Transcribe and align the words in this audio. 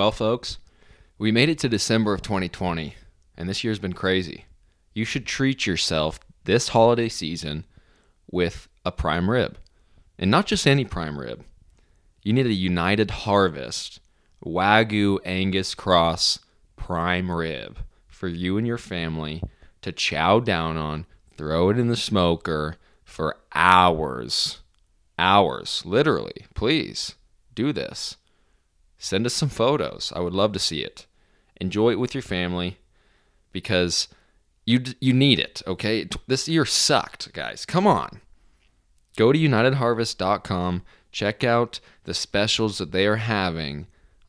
Well, 0.00 0.12
folks, 0.12 0.56
we 1.18 1.30
made 1.30 1.50
it 1.50 1.58
to 1.58 1.68
December 1.68 2.14
of 2.14 2.22
2020, 2.22 2.94
and 3.36 3.46
this 3.46 3.62
year's 3.62 3.78
been 3.78 3.92
crazy. 3.92 4.46
You 4.94 5.04
should 5.04 5.26
treat 5.26 5.66
yourself 5.66 6.18
this 6.44 6.68
holiday 6.68 7.10
season 7.10 7.66
with 8.30 8.66
a 8.82 8.92
prime 8.92 9.28
rib. 9.30 9.58
And 10.18 10.30
not 10.30 10.46
just 10.46 10.66
any 10.66 10.86
prime 10.86 11.18
rib. 11.18 11.44
You 12.22 12.32
need 12.32 12.46
a 12.46 12.52
United 12.54 13.10
Harvest 13.10 14.00
Wagyu 14.42 15.18
Angus 15.26 15.74
Cross 15.74 16.38
prime 16.76 17.30
rib 17.30 17.80
for 18.08 18.26
you 18.26 18.56
and 18.56 18.66
your 18.66 18.78
family 18.78 19.42
to 19.82 19.92
chow 19.92 20.40
down 20.40 20.78
on, 20.78 21.04
throw 21.36 21.68
it 21.68 21.78
in 21.78 21.88
the 21.88 21.94
smoker 21.94 22.76
for 23.04 23.36
hours. 23.54 24.60
Hours, 25.18 25.82
literally. 25.84 26.46
Please 26.54 27.16
do 27.54 27.70
this. 27.70 28.16
Send 29.02 29.24
us 29.24 29.32
some 29.32 29.48
photos. 29.48 30.12
I 30.14 30.20
would 30.20 30.34
love 30.34 30.52
to 30.52 30.58
see 30.58 30.82
it. 30.82 31.06
Enjoy 31.58 31.90
it 31.90 31.98
with 31.98 32.14
your 32.14 32.22
family 32.22 32.76
because 33.50 34.08
you 34.66 34.84
you 35.00 35.14
need 35.14 35.38
it, 35.38 35.62
okay? 35.66 36.06
This 36.26 36.46
year 36.48 36.66
sucked, 36.66 37.32
guys. 37.32 37.64
Come 37.64 37.86
on. 37.86 38.20
Go 39.16 39.32
to 39.32 39.38
unitedharvest.com, 39.38 40.82
check 41.10 41.42
out 41.42 41.80
the 42.04 42.12
specials 42.12 42.76
that 42.76 42.92
they 42.92 43.06
are 43.06 43.16
having 43.16 43.86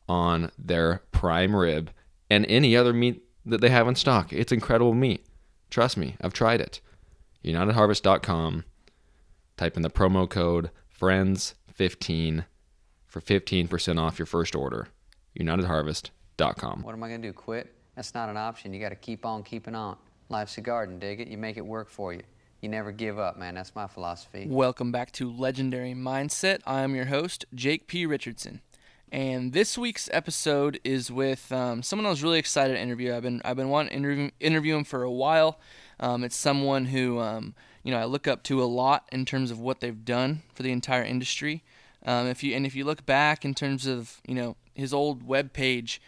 on 0.08 0.50
their 0.58 1.02
prime 1.12 1.54
rib 1.54 1.90
and 2.30 2.46
any 2.46 2.74
other 2.74 2.94
meat 2.94 3.22
that 3.44 3.60
they 3.60 3.68
have 3.68 3.86
in 3.86 3.94
stock. 3.94 4.32
It's 4.32 4.52
incredible 4.52 4.94
meat. 4.94 5.26
Trust 5.68 5.98
me, 5.98 6.16
I've 6.22 6.32
tried 6.32 6.62
it. 6.62 6.80
UnitedHarvest.com. 7.44 8.64
Type 9.58 9.76
in 9.76 9.82
the 9.82 9.90
promo 9.90 10.28
code 10.28 10.70
FRIENDS15 10.98 12.46
for 13.12 13.20
15% 13.20 14.00
off 14.00 14.18
your 14.18 14.24
first 14.24 14.56
order. 14.56 14.88
UnitedHarvest.com. 15.38 16.82
What 16.82 16.94
am 16.94 17.02
I 17.02 17.08
going 17.08 17.20
to 17.20 17.28
do? 17.28 17.32
Quit? 17.34 17.70
That's 17.94 18.14
not 18.14 18.30
an 18.30 18.38
option. 18.38 18.72
You 18.72 18.80
got 18.80 18.88
to 18.88 18.96
keep 18.96 19.26
on 19.26 19.42
keeping 19.42 19.74
on. 19.74 19.98
Life's 20.30 20.56
a 20.56 20.62
garden, 20.62 20.98
dig 20.98 21.20
it? 21.20 21.28
You 21.28 21.36
make 21.36 21.58
it 21.58 21.66
work 21.66 21.90
for 21.90 22.14
you. 22.14 22.22
You 22.62 22.70
never 22.70 22.90
give 22.90 23.18
up, 23.18 23.36
man. 23.36 23.54
That's 23.54 23.74
my 23.74 23.86
philosophy. 23.86 24.46
Welcome 24.48 24.92
back 24.92 25.12
to 25.12 25.30
Legendary 25.30 25.92
Mindset. 25.92 26.60
I 26.64 26.80
am 26.80 26.94
your 26.94 27.04
host, 27.04 27.44
Jake 27.54 27.86
P. 27.86 28.06
Richardson. 28.06 28.62
And 29.10 29.52
this 29.52 29.76
week's 29.76 30.08
episode 30.10 30.80
is 30.82 31.12
with 31.12 31.52
um, 31.52 31.82
someone 31.82 32.06
I 32.06 32.10
was 32.10 32.22
really 32.22 32.38
excited 32.38 32.72
to 32.72 32.80
interview. 32.80 33.14
I've 33.14 33.24
been 33.24 33.42
I've 33.44 33.56
been 33.56 33.68
wanting 33.68 33.90
to 33.90 33.96
interview, 33.96 34.30
interview 34.40 34.76
him 34.76 34.84
for 34.84 35.02
a 35.02 35.10
while. 35.10 35.60
Um, 36.00 36.24
it's 36.24 36.36
someone 36.36 36.86
who 36.86 37.18
um, 37.18 37.54
you 37.82 37.90
know 37.90 37.98
I 37.98 38.06
look 38.06 38.26
up 38.26 38.42
to 38.44 38.62
a 38.62 38.64
lot 38.64 39.06
in 39.12 39.26
terms 39.26 39.50
of 39.50 39.60
what 39.60 39.80
they've 39.80 40.02
done 40.02 40.40
for 40.54 40.62
the 40.62 40.72
entire 40.72 41.04
industry. 41.04 41.62
Um, 42.04 42.26
if 42.26 42.42
you 42.42 42.54
and 42.54 42.66
if 42.66 42.74
you 42.74 42.84
look 42.84 43.06
back 43.06 43.44
in 43.44 43.54
terms 43.54 43.86
of 43.86 44.20
you 44.26 44.34
know 44.34 44.56
his 44.74 44.92
old 44.92 45.22
web 45.22 45.52
page, 45.52 46.00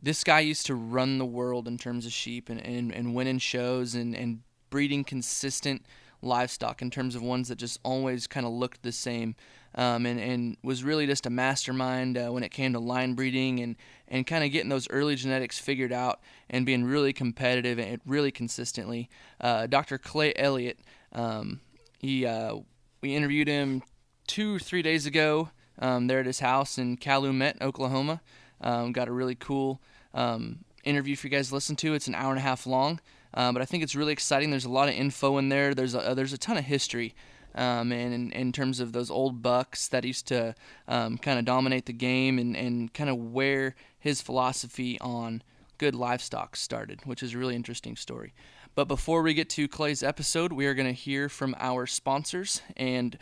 this 0.00 0.24
guy 0.24 0.40
used 0.40 0.66
to 0.66 0.74
run 0.74 1.18
the 1.18 1.24
world 1.24 1.66
in 1.66 1.78
terms 1.78 2.06
of 2.06 2.12
sheep 2.12 2.48
and, 2.48 2.60
and, 2.60 2.92
and 2.92 3.14
winning 3.14 3.38
shows 3.38 3.94
and, 3.94 4.14
and 4.14 4.40
breeding 4.70 5.04
consistent 5.04 5.84
livestock 6.22 6.82
in 6.82 6.90
terms 6.90 7.14
of 7.14 7.22
ones 7.22 7.48
that 7.48 7.56
just 7.56 7.78
always 7.82 8.26
kind 8.26 8.46
of 8.46 8.52
looked 8.52 8.82
the 8.82 8.92
same 8.92 9.34
um, 9.74 10.06
and, 10.06 10.18
and 10.18 10.56
was 10.62 10.82
really 10.82 11.06
just 11.06 11.26
a 11.26 11.30
mastermind 11.30 12.16
uh, 12.16 12.28
when 12.28 12.42
it 12.42 12.50
came 12.50 12.72
to 12.72 12.78
line 12.78 13.14
breeding 13.14 13.60
and, 13.60 13.76
and 14.08 14.26
kind 14.26 14.42
of 14.42 14.50
getting 14.50 14.70
those 14.70 14.88
early 14.90 15.14
genetics 15.14 15.58
figured 15.58 15.92
out 15.92 16.20
and 16.48 16.64
being 16.64 16.84
really 16.84 17.12
competitive 17.12 17.78
and 17.78 18.00
really 18.06 18.30
consistently. 18.30 19.08
Uh, 19.40 19.66
Dr. 19.66 19.98
Clay 19.98 20.32
Elliott, 20.36 20.78
um, 21.12 21.60
he, 21.98 22.24
uh, 22.24 22.56
we 23.02 23.14
interviewed 23.14 23.48
him 23.48 23.82
two 24.26 24.56
or 24.56 24.58
three 24.58 24.82
days 24.82 25.06
ago 25.06 25.50
um, 25.78 26.06
there 26.06 26.20
at 26.20 26.26
his 26.26 26.40
house 26.40 26.78
in 26.78 26.96
Calumet, 26.96 27.58
Oklahoma. 27.60 28.20
Um, 28.60 28.92
got 28.92 29.08
a 29.08 29.12
really 29.12 29.34
cool 29.34 29.80
um, 30.14 30.60
interview 30.84 31.16
for 31.16 31.26
you 31.26 31.30
guys 31.30 31.48
to 31.48 31.54
listen 31.54 31.76
to. 31.76 31.94
It's 31.94 32.08
an 32.08 32.14
hour 32.14 32.30
and 32.30 32.38
a 32.38 32.42
half 32.42 32.66
long. 32.66 33.00
Uh, 33.34 33.52
but 33.52 33.60
I 33.60 33.66
think 33.66 33.82
it's 33.82 33.94
really 33.94 34.12
exciting. 34.12 34.50
There's 34.50 34.64
a 34.64 34.70
lot 34.70 34.88
of 34.88 34.94
info 34.94 35.36
in 35.36 35.50
there. 35.50 35.74
There's 35.74 35.94
a, 35.94 36.14
there's 36.14 36.32
a 36.32 36.38
ton 36.38 36.56
of 36.56 36.64
history 36.64 37.14
um, 37.56 37.90
and 37.90 38.12
in, 38.12 38.32
in, 38.32 38.52
terms 38.52 38.80
of 38.80 38.92
those 38.92 39.10
old 39.10 39.42
bucks 39.42 39.88
that 39.88 40.04
used 40.04 40.26
to 40.28 40.54
um, 40.88 41.16
kind 41.16 41.38
of 41.38 41.46
dominate 41.46 41.86
the 41.86 41.92
game 41.92 42.38
and, 42.38 42.54
and 42.54 42.92
kind 42.92 43.08
of 43.08 43.16
where 43.16 43.74
his 43.98 44.20
philosophy 44.20 45.00
on 45.00 45.42
good 45.78 45.94
livestock 45.94 46.54
started, 46.54 47.00
which 47.04 47.22
is 47.22 47.34
a 47.34 47.38
really 47.38 47.56
interesting 47.56 47.96
story. 47.96 48.34
But 48.74 48.88
before 48.88 49.22
we 49.22 49.32
get 49.32 49.48
to 49.50 49.68
Clay's 49.68 50.02
episode, 50.02 50.52
we 50.52 50.66
are 50.66 50.74
going 50.74 50.86
to 50.86 50.92
hear 50.92 51.30
from 51.30 51.56
our 51.58 51.86
sponsors. 51.86 52.60
And 52.76 53.16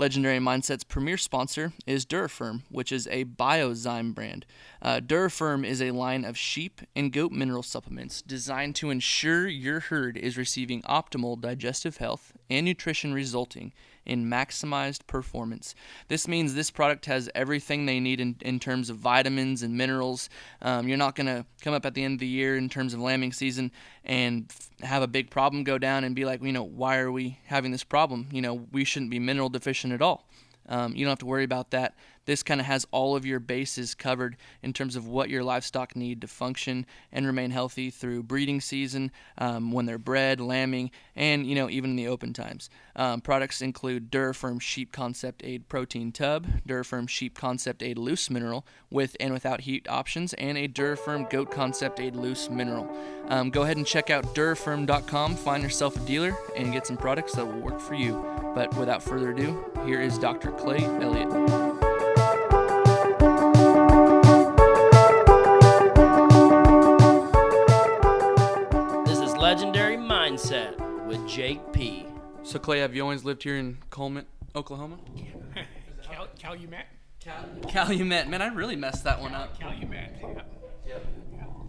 Legendary 0.00 0.38
Mindset's 0.38 0.82
premier 0.82 1.18
sponsor 1.18 1.74
is 1.86 2.06
DuraFerm, 2.06 2.62
which 2.70 2.90
is 2.90 3.06
a 3.08 3.26
Biozyme 3.26 4.14
brand. 4.14 4.46
Uh, 4.80 4.98
DuraFerm 4.98 5.62
is 5.62 5.82
a 5.82 5.90
line 5.90 6.24
of 6.24 6.38
sheep 6.38 6.80
and 6.96 7.12
goat 7.12 7.32
mineral 7.32 7.62
supplements 7.62 8.22
designed 8.22 8.74
to 8.76 8.88
ensure 8.88 9.46
your 9.46 9.78
herd 9.80 10.16
is 10.16 10.38
receiving 10.38 10.80
optimal 10.84 11.38
digestive 11.38 11.98
health 11.98 12.32
and 12.48 12.64
nutrition, 12.64 13.12
resulting 13.12 13.74
in 14.06 14.26
maximized 14.26 15.06
performance. 15.06 15.74
This 16.08 16.26
means 16.26 16.54
this 16.54 16.70
product 16.70 17.06
has 17.06 17.30
everything 17.34 17.86
they 17.86 18.00
need 18.00 18.20
in, 18.20 18.36
in 18.40 18.58
terms 18.58 18.90
of 18.90 18.96
vitamins 18.96 19.62
and 19.62 19.76
minerals. 19.76 20.28
Um, 20.62 20.88
you're 20.88 20.98
not 20.98 21.14
going 21.14 21.26
to 21.26 21.44
come 21.62 21.74
up 21.74 21.86
at 21.86 21.94
the 21.94 22.04
end 22.04 22.14
of 22.14 22.20
the 22.20 22.26
year 22.26 22.56
in 22.56 22.68
terms 22.68 22.94
of 22.94 23.00
lambing 23.00 23.32
season 23.32 23.70
and 24.04 24.50
have 24.82 25.02
a 25.02 25.08
big 25.08 25.30
problem 25.30 25.64
go 25.64 25.78
down 25.78 26.04
and 26.04 26.14
be 26.14 26.24
like, 26.24 26.42
you 26.42 26.52
know, 26.52 26.64
why 26.64 26.98
are 26.98 27.12
we 27.12 27.38
having 27.46 27.70
this 27.70 27.84
problem? 27.84 28.28
You 28.32 28.42
know, 28.42 28.66
we 28.72 28.84
shouldn't 28.84 29.10
be 29.10 29.18
mineral 29.18 29.48
deficient 29.48 29.92
at 29.92 30.02
all. 30.02 30.26
Um, 30.68 30.94
you 30.94 31.04
don't 31.04 31.10
have 31.10 31.18
to 31.18 31.26
worry 31.26 31.44
about 31.44 31.70
that. 31.72 31.94
This 32.26 32.42
kind 32.42 32.60
of 32.60 32.66
has 32.66 32.86
all 32.90 33.16
of 33.16 33.26
your 33.26 33.40
bases 33.40 33.94
covered 33.94 34.36
in 34.62 34.72
terms 34.72 34.96
of 34.96 35.06
what 35.06 35.30
your 35.30 35.42
livestock 35.42 35.96
need 35.96 36.20
to 36.20 36.28
function 36.28 36.86
and 37.12 37.26
remain 37.26 37.50
healthy 37.50 37.90
through 37.90 38.22
breeding 38.22 38.60
season, 38.60 39.10
um, 39.38 39.72
when 39.72 39.86
they're 39.86 39.98
bred, 39.98 40.40
lambing, 40.40 40.90
and 41.16 41.46
you 41.46 41.54
know 41.54 41.68
even 41.70 41.90
in 41.90 41.96
the 41.96 42.08
open 42.08 42.32
times. 42.32 42.70
Um, 42.96 43.20
products 43.20 43.62
include 43.62 44.10
DuraFerm 44.10 44.60
Sheep 44.60 44.92
Concept 44.92 45.42
Aid 45.44 45.68
Protein 45.68 46.12
Tub, 46.12 46.46
DuraFerm 46.68 47.08
Sheep 47.08 47.36
Concept 47.36 47.82
Aid 47.82 47.98
Loose 47.98 48.30
Mineral 48.30 48.66
with 48.90 49.16
and 49.20 49.32
without 49.32 49.62
heat 49.62 49.88
options, 49.88 50.34
and 50.34 50.58
a 50.58 50.68
DuraFerm 50.68 51.30
Goat 51.30 51.50
Concept 51.50 52.00
Aid 52.00 52.16
Loose 52.16 52.50
Mineral. 52.50 52.90
Um, 53.28 53.50
go 53.50 53.62
ahead 53.62 53.76
and 53.76 53.86
check 53.86 54.10
out 54.10 54.34
DuraFerm.com, 54.34 55.36
find 55.36 55.62
yourself 55.62 55.96
a 55.96 56.00
dealer, 56.00 56.36
and 56.56 56.72
get 56.72 56.86
some 56.86 56.96
products 56.96 57.34
that 57.34 57.46
will 57.46 57.60
work 57.60 57.80
for 57.80 57.94
you. 57.94 58.24
But 58.54 58.74
without 58.76 59.02
further 59.02 59.30
ado, 59.30 59.64
here 59.84 60.00
is 60.00 60.18
Dr. 60.18 60.50
Clay 60.52 60.84
Elliott. 60.84 61.59
Legendary 70.44 70.74
Mindset 70.74 71.06
with 71.06 71.26
Jake 71.28 71.60
P. 71.72 72.06
So 72.42 72.58
Clay, 72.58 72.80
have 72.80 72.94
you 72.94 73.02
always 73.02 73.24
lived 73.24 73.42
here 73.42 73.56
in 73.56 73.78
Cullman, 73.90 74.26
Oklahoma? 74.54 74.98
Cal- 76.02 76.28
Calumet. 76.38 76.86
Cal- 77.20 77.48
Calumet. 77.68 78.28
Man, 78.28 78.40
I 78.42 78.46
really 78.48 78.76
messed 78.76 79.04
that 79.04 79.20
one 79.20 79.34
up. 79.34 79.58
Calumet. 79.58 80.10
Yeah. 80.86 80.98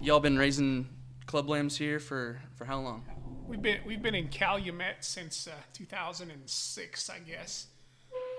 Y'all 0.01 0.19
been 0.19 0.37
raising 0.37 0.87
club 1.25 1.49
lambs 1.49 1.77
here 1.77 1.99
for 1.99 2.41
for 2.55 2.65
how 2.65 2.79
long? 2.79 3.03
We've 3.47 3.61
been 3.61 3.79
we've 3.85 4.01
been 4.01 4.15
in 4.15 4.29
Calumet 4.29 4.97
since 5.01 5.47
uh, 5.47 5.51
2006, 5.73 7.09
I 7.09 7.19
guess. 7.19 7.67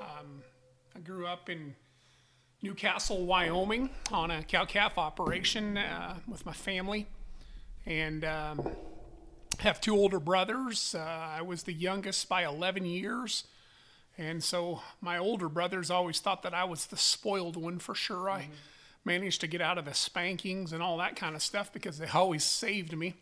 Um, 0.00 0.42
I 0.96 1.00
grew 1.00 1.26
up 1.26 1.48
in 1.50 1.74
Newcastle, 2.62 3.24
Wyoming, 3.26 3.90
on 4.10 4.30
a 4.30 4.42
cow 4.42 4.64
calf 4.64 4.96
operation 4.98 5.76
uh, 5.76 6.16
with 6.26 6.46
my 6.46 6.52
family, 6.52 7.06
and 7.86 8.24
um, 8.24 8.66
have 9.60 9.80
two 9.80 9.94
older 9.94 10.20
brothers. 10.20 10.94
Uh, 10.94 11.00
I 11.00 11.42
was 11.42 11.62
the 11.64 11.72
youngest 11.72 12.28
by 12.28 12.44
11 12.44 12.84
years. 12.84 13.44
And 14.18 14.42
so 14.42 14.82
my 15.00 15.18
older 15.18 15.48
brothers 15.48 15.90
always 15.90 16.20
thought 16.20 16.42
that 16.42 16.54
I 16.54 16.64
was 16.64 16.86
the 16.86 16.96
spoiled 16.96 17.56
one 17.56 17.78
for 17.78 17.94
sure. 17.94 18.28
I 18.28 18.42
mm-hmm. 18.42 18.52
managed 19.04 19.40
to 19.40 19.46
get 19.46 19.60
out 19.60 19.78
of 19.78 19.84
the 19.84 19.94
spankings 19.94 20.72
and 20.72 20.82
all 20.82 20.98
that 20.98 21.16
kind 21.16 21.34
of 21.34 21.42
stuff 21.42 21.72
because 21.72 21.98
they 21.98 22.08
always 22.08 22.44
saved 22.44 22.96
me. 22.96 23.14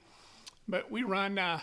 But 0.68 0.90
we 0.90 1.02
run, 1.02 1.38
uh, 1.38 1.60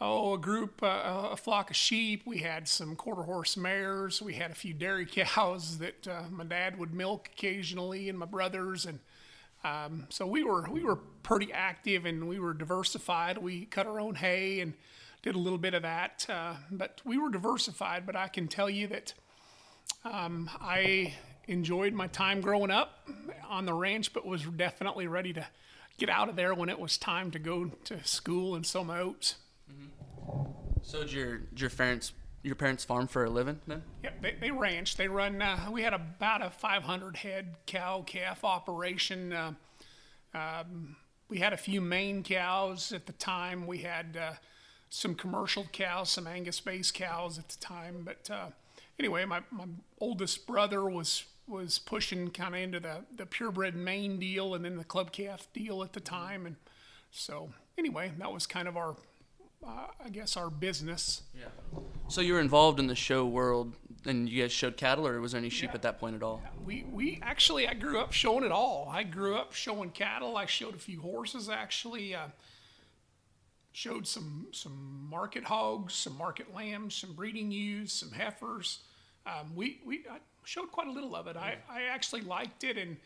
oh, 0.00 0.34
a 0.34 0.38
group, 0.38 0.82
uh, 0.82 1.28
a 1.32 1.36
flock 1.36 1.70
of 1.70 1.76
sheep. 1.76 2.22
We 2.26 2.38
had 2.38 2.68
some 2.68 2.96
quarter 2.96 3.22
horse 3.22 3.56
mares. 3.56 4.20
We 4.22 4.34
had 4.34 4.50
a 4.50 4.54
few 4.54 4.74
dairy 4.74 5.06
cows 5.06 5.78
that 5.78 6.08
uh, 6.08 6.22
my 6.30 6.44
dad 6.44 6.78
would 6.78 6.94
milk 6.94 7.30
occasionally, 7.32 8.08
and 8.08 8.18
my 8.18 8.26
brothers. 8.26 8.86
And 8.86 9.00
um, 9.66 10.06
so 10.10 10.26
we 10.26 10.44
were 10.44 10.68
we 10.70 10.84
were 10.84 10.96
pretty 10.96 11.52
active 11.52 12.06
and 12.06 12.28
we 12.28 12.38
were 12.38 12.54
diversified. 12.54 13.38
We 13.38 13.64
cut 13.66 13.86
our 13.86 13.98
own 13.98 14.14
hay 14.14 14.60
and 14.60 14.74
did 15.22 15.34
a 15.34 15.38
little 15.38 15.58
bit 15.58 15.74
of 15.74 15.82
that, 15.82 16.24
uh, 16.28 16.54
but 16.70 17.00
we 17.04 17.18
were 17.18 17.30
diversified. 17.30 18.06
But 18.06 18.14
I 18.14 18.28
can 18.28 18.46
tell 18.46 18.70
you 18.70 18.86
that 18.88 19.14
um, 20.04 20.48
I 20.60 21.14
enjoyed 21.48 21.92
my 21.94 22.06
time 22.06 22.40
growing 22.40 22.70
up 22.70 23.08
on 23.48 23.66
the 23.66 23.74
ranch, 23.74 24.12
but 24.12 24.24
was 24.24 24.42
definitely 24.42 25.08
ready 25.08 25.32
to 25.32 25.46
get 25.98 26.08
out 26.08 26.28
of 26.28 26.36
there 26.36 26.54
when 26.54 26.68
it 26.68 26.78
was 26.78 26.96
time 26.96 27.30
to 27.32 27.38
go 27.38 27.70
to 27.84 28.04
school 28.04 28.54
and 28.54 28.64
sow 28.64 28.84
my 28.84 29.00
oats. 29.00 29.36
Mm-hmm. 29.70 30.80
So 30.82 31.00
did 31.00 31.12
your 31.12 31.38
did 31.38 31.60
your 31.60 31.70
parents 31.70 32.12
your 32.46 32.54
parents 32.54 32.84
farm 32.84 33.06
for 33.08 33.24
a 33.24 33.30
living 33.30 33.60
then? 33.66 33.82
Yeah, 34.02 34.10
they, 34.22 34.36
they 34.40 34.50
ranch. 34.50 34.96
They 34.96 35.08
run. 35.08 35.42
Uh, 35.42 35.68
we 35.70 35.82
had 35.82 35.92
about 35.92 36.42
a 36.42 36.50
500 36.50 37.16
head 37.16 37.56
cow 37.66 38.02
calf 38.06 38.44
operation. 38.44 39.32
Uh, 39.32 39.52
Um, 40.34 40.96
we 41.28 41.38
had 41.38 41.52
a 41.52 41.56
few 41.56 41.80
Maine 41.80 42.22
cows 42.22 42.92
at 42.92 43.06
the 43.06 43.12
time. 43.14 43.66
We 43.66 43.78
had 43.78 44.16
uh, 44.16 44.32
some 44.90 45.14
commercial 45.14 45.64
cows, 45.72 46.10
some 46.10 46.26
Angus 46.26 46.60
based 46.60 46.94
cows 46.94 47.38
at 47.38 47.48
the 47.48 47.56
time. 47.58 48.02
But 48.04 48.30
uh, 48.30 48.46
anyway, 48.98 49.24
my, 49.24 49.40
my 49.50 49.64
oldest 50.00 50.46
brother 50.46 50.84
was 50.88 51.24
was 51.48 51.78
pushing 51.78 52.30
kind 52.30 52.56
of 52.56 52.60
into 52.60 52.80
the, 52.80 53.04
the 53.16 53.24
purebred 53.24 53.76
Maine 53.76 54.18
deal 54.18 54.54
and 54.54 54.64
then 54.64 54.76
the 54.76 54.84
club 54.84 55.12
calf 55.12 55.46
deal 55.52 55.82
at 55.84 55.92
the 55.92 56.00
time. 56.00 56.44
And 56.44 56.56
so 57.12 57.50
anyway, 57.78 58.10
that 58.18 58.32
was 58.32 58.48
kind 58.48 58.66
of 58.66 58.76
our, 58.76 58.96
uh, 59.64 59.86
I 60.04 60.08
guess, 60.10 60.36
our 60.36 60.50
business. 60.50 61.22
So 62.08 62.20
you 62.20 62.34
were 62.34 62.40
involved 62.40 62.78
in 62.78 62.86
the 62.86 62.94
show 62.94 63.26
world, 63.26 63.74
and 64.04 64.28
you 64.28 64.42
guys 64.42 64.52
showed 64.52 64.76
cattle, 64.76 65.06
or 65.06 65.20
was 65.20 65.32
there 65.32 65.40
any 65.40 65.48
sheep 65.48 65.70
at 65.74 65.82
that 65.82 65.98
point 65.98 66.14
at 66.14 66.22
all? 66.22 66.40
We, 66.64 66.84
we 66.90 67.18
actually, 67.22 67.66
I 67.66 67.74
grew 67.74 67.98
up 67.98 68.12
showing 68.12 68.44
it 68.44 68.52
all. 68.52 68.88
I 68.90 69.02
grew 69.02 69.36
up 69.36 69.52
showing 69.52 69.90
cattle. 69.90 70.36
I 70.36 70.46
showed 70.46 70.74
a 70.74 70.78
few 70.78 71.00
horses 71.00 71.48
actually. 71.48 72.14
Uh, 72.14 72.28
showed 73.72 74.06
some 74.06 74.46
some 74.52 75.06
market 75.10 75.44
hogs, 75.44 75.92
some 75.92 76.16
market 76.16 76.54
lambs, 76.54 76.94
some 76.94 77.12
breeding 77.12 77.50
ewes, 77.50 77.92
some 77.92 78.10
heifers. 78.10 78.78
Um, 79.26 79.54
we 79.54 79.80
we 79.84 80.04
I 80.10 80.18
showed 80.44 80.72
quite 80.72 80.86
a 80.86 80.90
little 80.90 81.14
of 81.14 81.26
it. 81.26 81.36
I, 81.36 81.56
I 81.68 81.82
actually 81.82 82.22
liked 82.22 82.64
it 82.64 82.78
and 82.78 82.96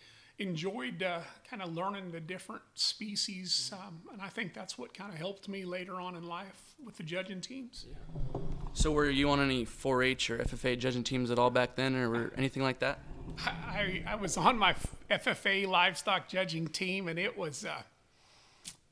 enjoyed 0.40 1.02
uh, 1.02 1.20
kind 1.48 1.62
of 1.62 1.74
learning 1.74 2.10
the 2.10 2.18
different 2.18 2.62
species, 2.74 3.70
um, 3.74 4.00
and 4.12 4.20
I 4.20 4.28
think 4.28 4.54
that's 4.54 4.76
what 4.78 4.94
kind 4.94 5.12
of 5.12 5.18
helped 5.18 5.48
me 5.48 5.64
later 5.64 6.00
on 6.00 6.16
in 6.16 6.26
life 6.26 6.74
with 6.84 6.96
the 6.96 7.02
judging 7.02 7.40
teams. 7.40 7.86
Yeah. 7.88 8.40
So 8.72 8.90
were 8.90 9.10
you 9.10 9.28
on 9.30 9.40
any 9.40 9.66
4-H 9.66 10.30
or 10.30 10.38
FFA 10.38 10.78
judging 10.78 11.04
teams 11.04 11.30
at 11.30 11.38
all 11.38 11.50
back 11.50 11.76
then, 11.76 11.94
or 11.94 12.32
anything 12.36 12.62
like 12.62 12.78
that? 12.80 13.00
I, 13.38 14.02
I 14.06 14.14
was 14.14 14.36
on 14.36 14.58
my 14.58 14.74
FFA 15.10 15.66
livestock 15.66 16.28
judging 16.28 16.68
team, 16.68 17.08
and 17.08 17.18
it 17.18 17.36
was, 17.36 17.64
uh, 17.64 17.82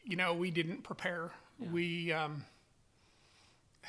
you 0.05 0.17
know, 0.17 0.35
we 0.35 0.51
didn't 0.51 0.83
prepare. 0.83 1.31
We, 1.73 2.13
um, 2.13 2.45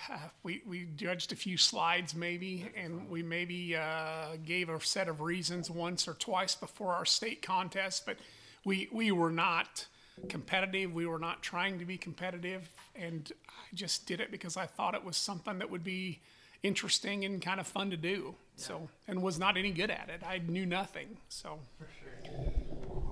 uh, 0.10 0.18
we 0.44 0.62
we 0.68 0.88
judged 0.96 1.32
a 1.32 1.36
few 1.36 1.58
slides 1.58 2.16
maybe, 2.16 2.70
and 2.76 3.10
we 3.10 3.24
maybe 3.24 3.76
uh, 3.76 4.38
gave 4.46 4.70
a 4.70 4.80
set 4.82 5.08
of 5.08 5.22
reasons 5.22 5.70
once 5.70 6.08
or 6.08 6.14
twice 6.14 6.56
before 6.56 6.94
our 6.94 7.06
state 7.06 7.42
contest, 7.42 8.06
but 8.06 8.18
we 8.66 8.88
we 8.92 9.12
were 9.12 9.32
not 9.32 9.88
competitive. 10.28 10.94
We 10.94 11.06
were 11.06 11.20
not 11.20 11.42
trying 11.42 11.80
to 11.80 11.86
be 11.86 11.98
competitive, 11.98 12.70
and 12.96 13.32
I 13.50 13.76
just 13.76 14.06
did 14.06 14.20
it 14.20 14.32
because 14.32 14.58
I 14.58 14.66
thought 14.66 14.96
it 14.96 15.04
was 15.04 15.18
something 15.18 15.60
that 15.60 15.70
would 15.70 15.84
be 15.84 16.20
interesting 16.62 17.24
and 17.26 17.42
kind 17.42 17.60
of 17.60 17.68
fun 17.68 17.90
to 17.92 17.98
do. 17.98 18.36
So, 18.56 18.90
and 19.08 19.22
was 19.24 19.40
not 19.40 19.56
any 19.56 19.72
good 19.72 19.90
at 19.90 20.10
it. 20.10 20.22
I 20.28 20.40
knew 20.40 20.66
nothing. 20.66 21.18
So, 21.30 21.60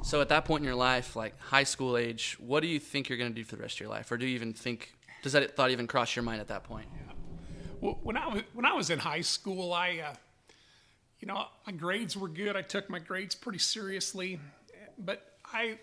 So 0.03 0.19
at 0.21 0.29
that 0.29 0.43
point 0.43 0.61
in 0.61 0.65
your 0.65 0.75
life, 0.75 1.15
like 1.15 1.39
high 1.39 1.63
school 1.63 1.97
age, 1.97 2.37
what 2.39 2.59
do 2.61 2.67
you 2.67 2.79
think 2.79 3.07
you're 3.07 3.17
going 3.17 3.31
to 3.31 3.35
do 3.35 3.45
for 3.45 3.55
the 3.55 3.61
rest 3.61 3.77
of 3.77 3.79
your 3.81 3.89
life, 3.89 4.11
or 4.11 4.17
do 4.17 4.25
you 4.25 4.35
even 4.35 4.53
think 4.53 4.96
does 5.27 5.33
that 5.33 5.57
thought 5.57 5.71
even 5.71 5.87
cross 5.87 6.15
your 6.15 6.23
mind 6.23 6.39
at 6.39 6.47
that 6.47 6.63
point? 6.63 6.87
Well, 7.81 7.99
when 8.01 8.15
I 8.15 8.27
was 8.27 8.43
when 8.53 8.65
I 8.65 8.73
was 8.73 8.89
in 8.89 8.97
high 8.97 9.21
school, 9.21 9.73
I, 9.73 9.99
uh, 9.99 10.13
you 11.19 11.27
know, 11.27 11.47
my 11.65 11.73
grades 11.73 12.15
were 12.15 12.29
good. 12.29 12.55
I 12.55 12.61
took 12.61 12.89
my 12.89 12.99
grades 12.99 13.35
pretty 13.35 13.59
seriously, 13.59 14.39
but 14.97 15.33
I 15.51 15.79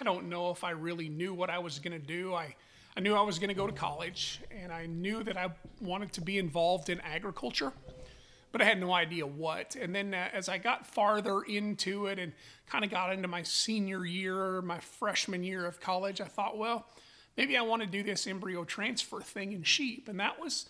I 0.00 0.04
don't 0.04 0.28
know 0.28 0.50
if 0.50 0.64
I 0.64 0.72
really 0.72 1.08
knew 1.08 1.32
what 1.32 1.48
I 1.48 1.58
was 1.60 1.78
going 1.78 1.98
to 1.98 2.06
do. 2.06 2.34
I 2.34 2.54
I 2.94 3.00
knew 3.00 3.14
I 3.14 3.22
was 3.22 3.38
going 3.38 3.48
to 3.48 3.54
go 3.54 3.66
to 3.66 3.72
college, 3.72 4.42
and 4.50 4.70
I 4.70 4.84
knew 4.84 5.22
that 5.22 5.38
I 5.38 5.48
wanted 5.80 6.12
to 6.12 6.20
be 6.20 6.36
involved 6.36 6.90
in 6.90 7.00
agriculture, 7.00 7.72
but 8.52 8.60
I 8.60 8.64
had 8.64 8.78
no 8.78 8.92
idea 8.92 9.26
what. 9.26 9.76
And 9.76 9.94
then 9.94 10.12
uh, 10.12 10.28
as 10.34 10.50
I 10.50 10.58
got 10.58 10.86
farther 10.86 11.40
into 11.40 12.06
it 12.06 12.18
and 12.18 12.34
kind 12.68 12.84
of 12.84 12.90
got 12.90 13.14
into 13.14 13.28
my 13.28 13.44
senior 13.44 14.04
year, 14.04 14.60
my 14.60 14.78
freshman 14.78 15.42
year 15.42 15.64
of 15.64 15.80
college, 15.80 16.20
I 16.20 16.26
thought, 16.26 16.58
well, 16.58 16.86
maybe 17.36 17.56
I 17.56 17.62
want 17.62 17.82
to 17.82 17.88
do 17.88 18.02
this 18.02 18.26
embryo 18.26 18.64
transfer 18.64 19.20
thing 19.20 19.52
in 19.52 19.62
sheep, 19.62 20.08
and 20.08 20.18
that 20.20 20.40
was 20.40 20.68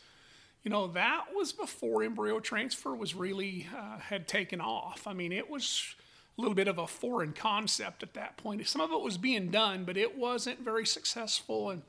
you 0.62 0.70
know 0.70 0.86
that 0.88 1.26
was 1.34 1.52
before 1.52 2.02
embryo 2.02 2.40
transfer 2.40 2.94
was 2.94 3.14
really 3.14 3.68
uh, 3.76 3.98
had 3.98 4.26
taken 4.26 4.60
off. 4.60 5.06
I 5.06 5.12
mean 5.12 5.30
it 5.30 5.48
was 5.48 5.94
a 6.36 6.40
little 6.40 6.54
bit 6.54 6.68
of 6.68 6.78
a 6.78 6.86
foreign 6.86 7.32
concept 7.32 8.02
at 8.02 8.14
that 8.14 8.36
point. 8.36 8.66
Some 8.66 8.80
of 8.80 8.90
it 8.90 9.00
was 9.00 9.18
being 9.18 9.50
done 9.50 9.84
but 9.84 9.96
it 9.96 10.16
wasn't 10.16 10.60
very 10.60 10.86
successful. 10.86 11.70
And 11.70 11.82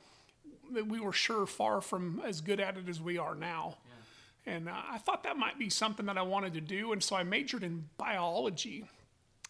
we 0.88 1.00
were 1.00 1.12
sure 1.12 1.46
far 1.46 1.80
from 1.80 2.20
as 2.24 2.40
good 2.40 2.60
at 2.60 2.76
it 2.76 2.88
as 2.88 3.00
we 3.00 3.18
are 3.18 3.34
now. 3.34 3.78
And 4.44 4.68
uh, 4.68 4.74
i 4.90 4.98
thought 4.98 5.24
that 5.24 5.36
might 5.36 5.58
be 5.58 5.70
something 5.70 6.06
that 6.06 6.18
i 6.18 6.22
wanted 6.22 6.52
to 6.54 6.60
do. 6.60 6.92
And 6.92 7.02
so 7.02 7.16
i 7.16 7.22
majored 7.22 7.64
in 7.64 7.88
biology. 7.96 8.84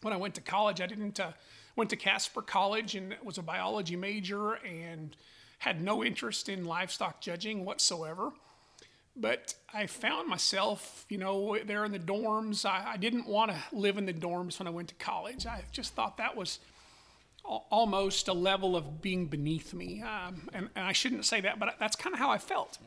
When 0.03 0.15
i 0.15 0.17
went 0.17 0.37
to 0.37 0.41
college 0.41 0.81
i 0.81 0.87
didn't 0.87 1.19
uh, 1.19 1.33
went 1.77 1.91
to 1.91 1.97
casper 1.97 2.43
college 2.43 2.95
and 2.95 3.15
was 3.23 3.39
a 3.39 3.43
biology 3.43 3.97
major 3.97 4.55
and 4.55 5.17
had 5.59 5.81
no 5.81 6.03
interest 6.03 6.49
in 6.49 6.65
livestock 6.65 7.21
judging 7.21 7.65
whatsoever 7.65 8.33
but 9.17 9.55
I 9.73 9.87
found 9.87 10.29
myself, 10.29 11.07
you 11.09 11.17
know, 11.17 11.57
there 11.65 11.85
in 11.85 11.93
the 11.93 11.99
dorms. 11.99 12.67
I, 12.67 12.93
I 12.93 12.97
didn't 12.99 13.27
want 13.27 13.51
to 13.51 13.57
live 13.73 13.97
in 13.97 14.05
the 14.05 14.13
dorms 14.13 14.59
when 14.59 14.67
I 14.67 14.71
went 14.71 14.89
to 14.89 14.95
college. 14.97 15.47
I 15.47 15.65
just 15.73 15.95
thought 15.95 16.19
that 16.19 16.37
was 16.37 16.59
almost 17.43 18.29
a 18.29 18.33
level 18.33 18.77
of 18.77 19.01
being 19.01 19.27
beneath 19.27 19.73
me. 19.73 20.03
Um, 20.03 20.49
and, 20.53 20.69
and 20.77 20.85
I 20.85 20.93
shouldn't 20.93 21.25
say 21.25 21.41
that, 21.41 21.59
but 21.59 21.77
that's 21.81 21.97
kind 21.97 22.13
of 22.13 22.19
how 22.19 22.31
I 22.31 22.39
felt. 22.39 22.79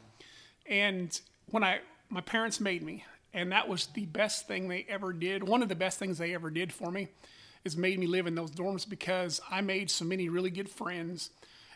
And 0.68 1.20
when 1.50 1.64
I, 1.64 1.80
my 2.10 2.22
parents 2.22 2.60
made 2.60 2.84
me, 2.84 3.06
and 3.34 3.52
that 3.52 3.68
was 3.68 3.88
the 3.88 4.06
best 4.06 4.48
thing 4.48 4.68
they 4.68 4.86
ever 4.88 5.14
did. 5.14 5.48
One 5.48 5.64
of 5.64 5.70
the 5.70 5.76
best 5.76 5.98
things 5.98 6.18
they 6.18 6.36
ever 6.36 6.52
did 6.52 6.72
for 6.72 6.92
me 6.92 7.08
is 7.66 7.78
made 7.78 8.00
me 8.00 8.08
live 8.08 8.28
in 8.28 8.36
those 8.36 8.52
dorms 8.52 8.88
because 8.88 9.42
I 9.50 9.62
made 9.62 9.90
so 9.90 10.06
many 10.06 10.30
really 10.30 10.50
good 10.50 10.70
friends 10.70 11.32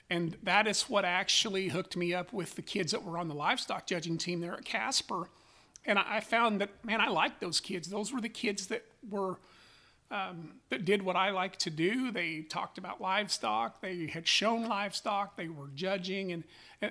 and 0.09 0.37
that 0.43 0.67
is 0.67 0.83
what 0.83 1.05
actually 1.05 1.69
hooked 1.69 1.95
me 1.95 2.13
up 2.13 2.33
with 2.33 2.55
the 2.55 2.61
kids 2.61 2.91
that 2.91 3.03
were 3.03 3.17
on 3.17 3.27
the 3.27 3.33
livestock 3.33 3.87
judging 3.87 4.17
team 4.17 4.41
there 4.41 4.53
at 4.53 4.65
Casper. 4.65 5.29
And 5.85 5.97
I 5.97 6.19
found 6.19 6.61
that, 6.61 6.69
man, 6.85 7.01
I 7.01 7.09
liked 7.09 7.41
those 7.41 7.59
kids. 7.59 7.89
Those 7.89 8.13
were 8.13 8.21
the 8.21 8.29
kids 8.29 8.67
that 8.67 8.85
were, 9.09 9.39
um, 10.11 10.53
that 10.69 10.85
did 10.85 11.01
what 11.01 11.15
I 11.15 11.31
like 11.31 11.57
to 11.57 11.69
do. 11.69 12.11
They 12.11 12.41
talked 12.41 12.77
about 12.77 13.01
livestock. 13.01 13.81
They 13.81 14.07
had 14.07 14.27
shown 14.27 14.65
livestock. 14.67 15.35
They 15.35 15.49
were 15.49 15.69
judging. 15.73 16.31
And, 16.31 16.43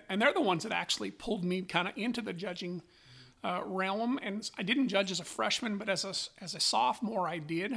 and 0.08 0.20
they're 0.20 0.34
the 0.34 0.40
ones 0.40 0.64
that 0.64 0.72
actually 0.72 1.10
pulled 1.10 1.44
me 1.44 1.62
kind 1.62 1.88
of 1.88 1.96
into 1.96 2.20
the 2.22 2.32
judging 2.32 2.82
uh, 3.44 3.62
realm. 3.64 4.18
And 4.22 4.50
I 4.58 4.62
didn't 4.62 4.88
judge 4.88 5.10
as 5.10 5.20
a 5.20 5.24
freshman, 5.24 5.78
but 5.78 5.88
as 5.88 6.04
a, 6.04 6.42
as 6.42 6.54
a 6.54 6.60
sophomore, 6.60 7.28
I 7.28 7.38
did. 7.38 7.72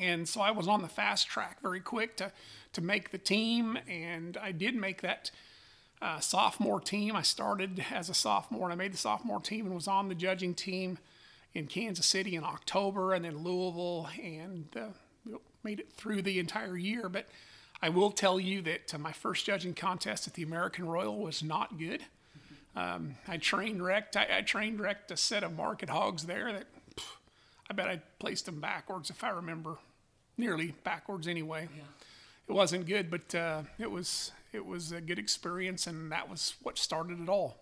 And 0.00 0.28
so 0.28 0.40
I 0.40 0.50
was 0.50 0.68
on 0.68 0.82
the 0.82 0.88
fast 0.88 1.28
track 1.28 1.60
very 1.62 1.80
quick 1.80 2.16
to, 2.18 2.32
to 2.72 2.80
make 2.80 3.10
the 3.10 3.18
team, 3.18 3.78
and 3.88 4.36
I 4.36 4.52
did 4.52 4.74
make 4.74 5.02
that 5.02 5.30
uh, 6.02 6.20
sophomore 6.20 6.80
team. 6.80 7.16
I 7.16 7.22
started 7.22 7.84
as 7.92 8.08
a 8.08 8.14
sophomore, 8.14 8.64
and 8.64 8.72
I 8.72 8.76
made 8.76 8.92
the 8.92 8.98
sophomore 8.98 9.40
team 9.40 9.66
and 9.66 9.74
was 9.74 9.88
on 9.88 10.08
the 10.08 10.14
judging 10.14 10.54
team 10.54 10.98
in 11.54 11.66
Kansas 11.66 12.06
City 12.06 12.36
in 12.36 12.44
October, 12.44 13.12
and 13.12 13.24
then 13.24 13.38
Louisville, 13.38 14.08
and 14.22 14.66
uh, 14.76 15.36
made 15.64 15.80
it 15.80 15.92
through 15.92 16.22
the 16.22 16.38
entire 16.38 16.76
year. 16.76 17.08
But 17.08 17.26
I 17.82 17.88
will 17.88 18.10
tell 18.10 18.38
you 18.38 18.62
that 18.62 18.94
uh, 18.94 18.98
my 18.98 19.12
first 19.12 19.46
judging 19.46 19.74
contest 19.74 20.26
at 20.26 20.34
the 20.34 20.42
American 20.42 20.86
Royal 20.86 21.18
was 21.18 21.42
not 21.42 21.78
good. 21.78 22.04
Um, 22.76 23.16
I 23.26 23.36
trained 23.36 23.82
wrecked. 23.82 24.16
I, 24.16 24.26
I 24.38 24.40
trained 24.42 24.80
wrecked 24.80 25.10
a 25.10 25.16
set 25.16 25.42
of 25.42 25.56
market 25.56 25.90
hogs 25.90 26.26
there 26.26 26.52
that 26.52 26.66
I 27.68 27.72
bet 27.72 27.88
I 27.88 28.00
placed 28.18 28.46
them 28.46 28.60
backwards 28.60 29.10
if 29.10 29.22
I 29.22 29.30
remember, 29.30 29.78
nearly 30.40 30.74
backwards 30.82 31.28
anyway. 31.28 31.68
Yeah. 31.76 31.82
It 32.48 32.52
wasn't 32.52 32.86
good, 32.86 33.10
but 33.10 33.34
uh, 33.34 33.62
it 33.78 33.90
was 33.90 34.32
it 34.52 34.66
was 34.66 34.90
a 34.90 35.00
good 35.00 35.18
experience, 35.18 35.86
and 35.86 36.10
that 36.10 36.28
was 36.28 36.54
what 36.62 36.78
started 36.78 37.20
it 37.20 37.28
all. 37.28 37.58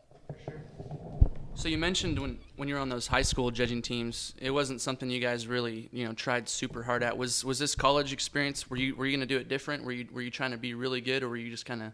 So 1.55 1.69
you 1.69 1.77
mentioned 1.77 2.19
when 2.19 2.39
when 2.57 2.69
you're 2.69 2.79
on 2.79 2.89
those 2.89 3.09
high 3.09 3.23
school 3.23 3.51
judging 3.51 3.83
teams, 3.83 4.33
it 4.39 4.51
wasn't 4.51 4.81
something 4.81 5.11
you 5.11 5.21
guys 5.21 5.47
really 5.47 5.91
you 5.93 6.07
know 6.07 6.15
tried 6.15 6.49
super 6.49 6.85
hard 6.85 7.03
at. 7.03 7.19
Was 7.19 7.45
was 7.45 7.59
this 7.59 7.75
college 7.75 8.13
experience? 8.13 8.71
Were 8.71 8.77
you 8.77 8.95
were 8.95 9.07
you 9.07 9.17
going 9.17 9.29
to 9.29 9.35
do 9.35 9.39
it 9.39 9.49
different? 9.49 9.85
Were 9.85 9.93
you 9.93 10.07
were 10.13 10.23
you 10.23 10.31
trying 10.31 10.53
to 10.53 10.57
be 10.57 10.75
really 10.75 11.01
good, 11.01 11.23
or 11.23 11.29
were 11.29 11.37
you 11.37 11.51
just 11.51 11.67
kind 11.67 11.83
of 11.83 11.93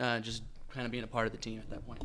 uh, 0.00 0.20
just 0.20 0.42
kind 0.72 0.84
of 0.84 0.90
being 0.90 1.04
a 1.04 1.06
part 1.06 1.26
of 1.26 1.32
the 1.32 1.38
team 1.38 1.60
at 1.60 1.70
that 1.70 1.86
point? 1.86 2.02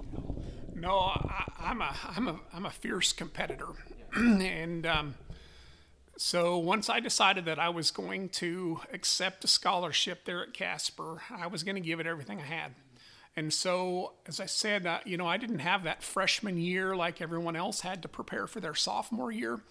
No, 0.75 0.99
I, 0.99 1.45
am 1.63 1.81
a 1.81 1.95
I'm 2.15 2.27
a 2.27 2.39
I'm 2.53 2.65
a 2.67 2.71
fierce 2.71 3.11
competitor, 3.11 3.69
and 4.15 4.85
um, 4.85 5.15
so 6.21 6.57
once 6.57 6.89
I 6.89 6.99
decided 6.99 7.45
that 7.45 7.59
I 7.59 7.69
was 7.69 7.91
going 7.91 8.27
to 8.29 8.81
accept 8.91 9.45
a 9.45 9.47
scholarship 9.47 10.25
there 10.25 10.43
at 10.43 10.53
Casper, 10.53 11.21
I 11.29 11.47
was 11.47 11.63
going 11.63 11.75
to 11.75 11.81
give 11.81 12.01
it 12.01 12.05
everything 12.05 12.41
I 12.41 12.45
had. 12.45 12.75
And 13.37 13.53
so, 13.53 14.15
as 14.27 14.41
I 14.41 14.45
said, 14.45 14.85
uh, 14.85 14.99
you 15.05 15.15
know, 15.15 15.25
I 15.25 15.37
didn't 15.37 15.59
have 15.59 15.85
that 15.85 16.03
freshman 16.03 16.57
year 16.57 16.93
like 16.93 17.21
everyone 17.21 17.55
else 17.55 17.79
had 17.79 18.01
to 18.01 18.09
prepare 18.09 18.47
for 18.47 18.59
their 18.59 18.75
sophomore 18.75 19.31
year. 19.31 19.61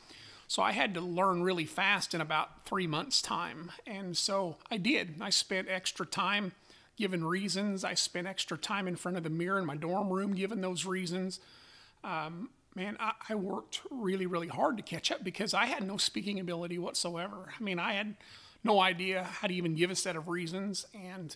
So 0.47 0.63
I 0.63 0.73
had 0.73 0.95
to 0.95 1.03
learn 1.03 1.43
really 1.43 1.67
fast 1.67 2.15
in 2.15 2.23
about 2.23 2.65
three 2.65 2.87
months' 2.87 3.21
time. 3.21 3.71
And 3.87 4.17
so 4.17 4.57
I 4.71 4.79
did. 4.79 5.17
I 5.21 5.29
spent 5.29 5.69
extra 5.69 6.07
time 6.07 6.53
giving 6.97 7.25
reasons. 7.25 7.85
I 7.85 7.93
spent 7.93 8.27
extra 8.27 8.57
time 8.57 8.89
in 8.89 8.97
front 8.97 9.19
of 9.19 9.23
the 9.23 9.29
mirror 9.29 9.59
in 9.59 9.67
my 9.67 9.77
dorm 9.77 10.09
room 10.09 10.35
giving 10.35 10.63
those 10.63 10.87
reasons. 10.87 11.41
Um, 12.03 12.49
man, 12.79 12.97
I, 13.01 13.13
I, 13.29 13.35
worked 13.35 13.81
really, 13.91 14.27
really 14.27 14.47
hard 14.47 14.77
to 14.77 14.85
catch 14.85 15.11
up 15.11 15.25
because 15.25 15.53
I 15.53 15.67
had 15.67 15.83
no 15.83 15.97
speaking 15.97 16.39
ability 16.39 16.79
whatsoever. 16.79 17.53
I 17.59 17.63
mean, 17.63 17.81
I 17.81 17.95
had 17.95 18.15
no 18.63 18.81
idea 18.81 19.25
how 19.25 19.49
to 19.49 19.55
even 19.55 19.75
give 19.75 19.91
a 19.91 19.97
set 19.97 20.15
of 20.15 20.29
reasons. 20.29 20.87
And 20.95 21.35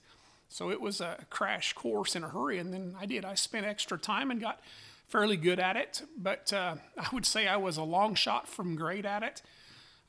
so 0.48 0.70
it 0.70 0.80
was 0.80 1.00
a 1.00 1.26
crash 1.30 1.72
course 1.72 2.14
in 2.14 2.22
a 2.22 2.28
hurry. 2.28 2.58
And 2.58 2.72
then 2.72 2.94
I 2.98 3.06
did. 3.06 3.24
I 3.24 3.34
spent 3.34 3.66
extra 3.66 3.98
time 3.98 4.30
and 4.30 4.40
got 4.40 4.60
fairly 5.08 5.36
good 5.36 5.58
at 5.58 5.76
it. 5.76 6.02
But 6.16 6.52
uh, 6.52 6.76
I 6.96 7.08
would 7.12 7.26
say 7.26 7.48
I 7.48 7.56
was 7.56 7.76
a 7.76 7.82
long 7.82 8.14
shot 8.14 8.46
from 8.46 8.76
great 8.76 9.04
at 9.04 9.24
it 9.24 9.42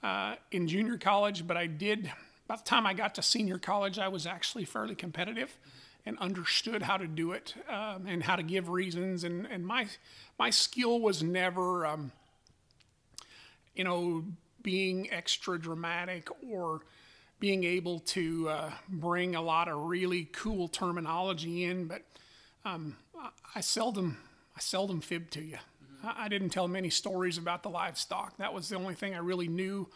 uh, 0.03 0.35
in 0.51 0.67
junior 0.67 0.99
college. 0.99 1.47
But 1.47 1.57
I 1.57 1.65
did, 1.65 2.11
by 2.45 2.57
the 2.57 2.63
time 2.63 2.85
I 2.85 2.93
got 2.93 3.15
to 3.15 3.23
senior 3.23 3.57
college, 3.57 3.97
I 3.97 4.07
was 4.07 4.27
actually 4.27 4.65
fairly 4.65 4.93
competitive 4.93 5.57
and 6.05 6.17
understood 6.19 6.81
how 6.81 6.97
to 6.97 7.07
do 7.07 7.31
it 7.31 7.55
um, 7.69 8.05
and 8.07 8.23
how 8.23 8.35
to 8.35 8.43
give 8.43 8.69
reasons. 8.69 9.23
And, 9.23 9.47
and 9.47 9.65
my, 9.65 9.87
my 10.37 10.49
skill 10.49 10.99
was 10.99 11.23
never, 11.23 11.85
um, 11.85 12.11
you 13.75 13.83
know, 13.83 14.23
being 14.61 15.11
extra 15.11 15.59
dramatic 15.59 16.29
or 16.49 16.81
being 17.39 17.65
able 17.65 17.99
to 17.99 18.47
uh, 18.49 18.71
bring 18.87 19.35
a 19.35 19.41
lot 19.41 19.67
of 19.67 19.77
really 19.77 20.25
cool 20.31 20.67
terminology 20.69 21.65
in, 21.65 21.85
but 21.87 22.01
um, 22.63 22.95
I, 23.53 23.59
seldom 23.59 24.17
I 24.55 24.61
seldom 24.61 25.01
fib 25.01 25.29
to 25.31 25.41
you. 25.41 25.57
I, 26.03 26.25
I, 26.25 26.27
didn't 26.29 26.51
tell 26.51 26.69
many 26.69 26.89
stories 26.89 27.37
about 27.37 27.61
the 27.61 27.69
livestock. 27.69 28.37
That 28.37 28.53
was 28.53 28.69
the 28.69 28.77
only 28.77 28.95
thing 28.95 29.13
I 29.13 29.17
really 29.17 29.49
knew. 29.49 29.89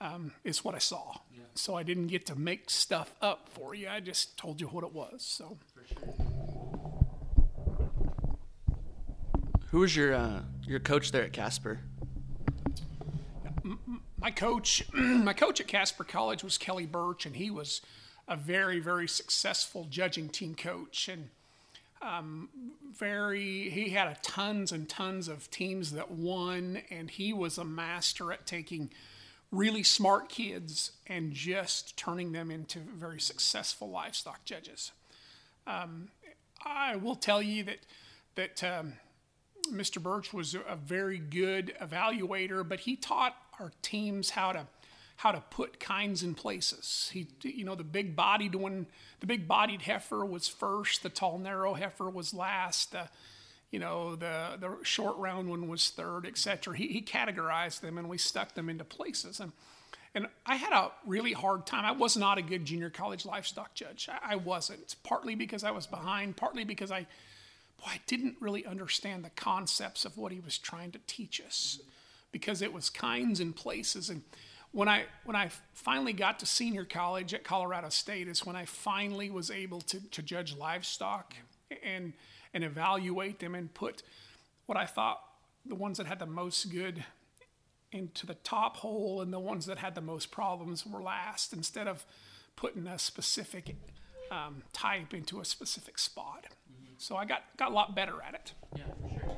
Um, 0.00 0.32
is 0.42 0.64
what 0.64 0.74
I 0.74 0.78
saw. 0.78 1.14
Yeah. 1.32 1.42
So 1.54 1.76
I 1.76 1.84
didn't 1.84 2.08
get 2.08 2.26
to 2.26 2.34
make 2.34 2.70
stuff 2.70 3.14
up 3.22 3.48
for 3.48 3.72
you. 3.72 3.88
I 3.88 4.00
just 4.00 4.36
told 4.36 4.60
you 4.60 4.66
what 4.66 4.82
it 4.82 4.92
was. 4.92 5.22
So. 5.22 5.58
Who 9.72 9.78
was 9.78 9.96
your 9.96 10.14
uh, 10.14 10.42
your 10.66 10.80
coach 10.80 11.12
there 11.12 11.24
at 11.24 11.32
Casper? 11.32 11.80
my 14.18 14.30
coach, 14.30 14.84
my 14.92 15.32
coach 15.32 15.60
at 15.60 15.66
Casper 15.66 16.04
College 16.04 16.44
was 16.44 16.58
Kelly 16.58 16.84
Birch, 16.84 17.24
and 17.24 17.36
he 17.36 17.50
was 17.50 17.80
a 18.28 18.36
very, 18.36 18.80
very 18.80 19.08
successful 19.08 19.86
judging 19.88 20.28
team 20.28 20.54
coach, 20.54 21.08
and 21.08 21.30
um, 22.02 22.50
very. 22.94 23.70
He 23.70 23.90
had 23.90 24.08
a 24.08 24.16
tons 24.20 24.72
and 24.72 24.86
tons 24.90 25.26
of 25.26 25.50
teams 25.50 25.92
that 25.92 26.10
won, 26.10 26.82
and 26.90 27.08
he 27.08 27.32
was 27.32 27.56
a 27.56 27.64
master 27.64 28.30
at 28.30 28.46
taking 28.46 28.90
really 29.50 29.82
smart 29.82 30.28
kids 30.28 30.92
and 31.06 31.32
just 31.32 31.96
turning 31.96 32.32
them 32.32 32.50
into 32.50 32.78
very 32.78 33.20
successful 33.20 33.88
livestock 33.88 34.44
judges. 34.44 34.92
Um, 35.66 36.08
I 36.62 36.96
will 36.96 37.16
tell 37.16 37.40
you 37.40 37.64
that 37.64 37.78
that 38.34 38.62
um, 38.64 38.94
Mr. 39.72 40.02
Birch 40.02 40.32
was 40.32 40.54
a 40.54 40.76
very 40.76 41.18
good 41.18 41.74
evaluator, 41.80 42.68
but 42.68 42.80
he 42.80 42.96
taught 42.96 43.36
our 43.58 43.72
teams 43.82 44.30
how 44.30 44.52
to 44.52 44.66
how 45.16 45.30
to 45.30 45.40
put 45.50 45.78
kinds 45.78 46.24
in 46.24 46.34
places. 46.34 47.08
He, 47.12 47.28
you 47.42 47.64
know, 47.64 47.76
the 47.76 47.84
big 47.84 48.16
bodied 48.16 48.56
one, 48.56 48.86
the 49.20 49.26
big 49.26 49.46
bodied 49.46 49.82
heifer 49.82 50.24
was 50.24 50.48
first, 50.48 51.04
the 51.04 51.08
tall 51.08 51.38
narrow 51.38 51.74
heifer 51.74 52.10
was 52.10 52.34
last, 52.34 52.90
the, 52.90 53.08
you 53.70 53.78
know, 53.78 54.16
the 54.16 54.56
the 54.58 54.78
short 54.82 55.16
round 55.18 55.48
one 55.48 55.68
was 55.68 55.90
third, 55.90 56.26
etc. 56.26 56.76
He, 56.76 56.88
he 56.88 57.02
categorized 57.02 57.80
them 57.80 57.98
and 57.98 58.08
we 58.08 58.18
stuck 58.18 58.54
them 58.54 58.68
into 58.68 58.84
places. 58.84 59.38
And 59.38 59.52
and 60.14 60.26
I 60.44 60.56
had 60.56 60.72
a 60.72 60.90
really 61.06 61.32
hard 61.32 61.66
time. 61.66 61.84
I 61.84 61.92
was 61.92 62.16
not 62.16 62.36
a 62.36 62.42
good 62.42 62.64
junior 62.64 62.90
college 62.90 63.24
livestock 63.24 63.74
judge. 63.74 64.08
I, 64.10 64.32
I 64.32 64.36
wasn't. 64.36 64.80
It's 64.80 64.94
partly 64.94 65.34
because 65.34 65.64
I 65.64 65.70
was 65.70 65.86
behind, 65.86 66.36
partly 66.36 66.64
because 66.64 66.90
I 66.90 67.06
I 67.86 68.00
didn't 68.06 68.36
really 68.40 68.64
understand 68.64 69.24
the 69.24 69.30
concepts 69.30 70.04
of 70.04 70.16
what 70.16 70.32
he 70.32 70.40
was 70.40 70.58
trying 70.58 70.92
to 70.92 71.00
teach 71.06 71.40
us 71.40 71.80
because 72.30 72.62
it 72.62 72.72
was 72.72 72.90
kinds 72.90 73.40
and 73.40 73.54
places. 73.54 74.08
And 74.08 74.22
when 74.72 74.88
I 74.88 75.04
when 75.24 75.36
I 75.36 75.50
finally 75.74 76.12
got 76.12 76.38
to 76.40 76.46
senior 76.46 76.84
college 76.84 77.34
at 77.34 77.44
Colorado 77.44 77.90
State 77.90 78.28
is 78.28 78.46
when 78.46 78.56
I 78.56 78.64
finally 78.64 79.30
was 79.30 79.50
able 79.50 79.80
to, 79.82 80.00
to 80.10 80.22
judge 80.22 80.56
livestock 80.56 81.34
and 81.82 82.12
and 82.54 82.64
evaluate 82.64 83.38
them 83.38 83.54
and 83.54 83.72
put 83.72 84.02
what 84.66 84.78
I 84.78 84.86
thought 84.86 85.20
the 85.64 85.74
ones 85.74 85.98
that 85.98 86.06
had 86.06 86.18
the 86.18 86.26
most 86.26 86.70
good 86.70 87.04
into 87.92 88.26
the 88.26 88.34
top 88.34 88.78
hole 88.78 89.20
and 89.20 89.32
the 89.32 89.38
ones 89.38 89.66
that 89.66 89.78
had 89.78 89.94
the 89.94 90.00
most 90.00 90.30
problems 90.30 90.86
were 90.86 91.02
last 91.02 91.52
instead 91.52 91.86
of 91.86 92.04
putting 92.56 92.86
a 92.86 92.98
specific 92.98 93.76
um, 94.30 94.62
type 94.72 95.12
into 95.12 95.40
a 95.40 95.44
specific 95.44 95.98
spot. 95.98 96.46
So 97.02 97.16
I 97.16 97.24
got, 97.24 97.42
got 97.56 97.72
a 97.72 97.74
lot 97.74 97.96
better 97.96 98.22
at 98.22 98.34
it. 98.34 98.52
Yeah, 98.76 98.84
for 99.02 99.10
sure. 99.10 99.36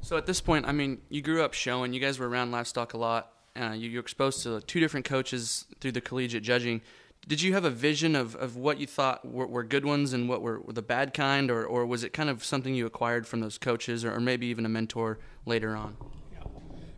So 0.00 0.16
at 0.16 0.24
this 0.24 0.40
point, 0.40 0.66
I 0.66 0.72
mean, 0.72 1.02
you 1.10 1.20
grew 1.20 1.42
up 1.42 1.52
showing. 1.52 1.92
You 1.92 2.00
guys 2.00 2.18
were 2.18 2.26
around 2.26 2.50
livestock 2.50 2.94
a 2.94 2.96
lot. 2.96 3.30
Uh, 3.54 3.72
you, 3.72 3.90
you 3.90 3.98
were 3.98 4.00
exposed 4.00 4.42
to 4.44 4.58
two 4.62 4.80
different 4.80 5.04
coaches 5.04 5.66
through 5.80 5.92
the 5.92 6.00
collegiate 6.00 6.42
judging. 6.42 6.80
Did 7.28 7.42
you 7.42 7.52
have 7.52 7.66
a 7.66 7.70
vision 7.70 8.16
of, 8.16 8.34
of 8.36 8.56
what 8.56 8.80
you 8.80 8.86
thought 8.86 9.22
were, 9.22 9.46
were 9.46 9.62
good 9.64 9.84
ones 9.84 10.14
and 10.14 10.30
what 10.30 10.40
were, 10.40 10.60
were, 10.60 10.72
the 10.72 10.80
bad 10.80 11.12
kind, 11.12 11.50
or, 11.50 11.62
or 11.62 11.84
was 11.84 12.04
it 12.04 12.14
kind 12.14 12.30
of 12.30 12.42
something 12.42 12.74
you 12.74 12.86
acquired 12.86 13.26
from 13.26 13.40
those 13.40 13.58
coaches, 13.58 14.02
or, 14.02 14.14
or 14.14 14.20
maybe 14.20 14.46
even 14.46 14.64
a 14.64 14.70
mentor 14.70 15.18
later 15.44 15.76
on? 15.76 15.94
Yeah, 16.32 16.38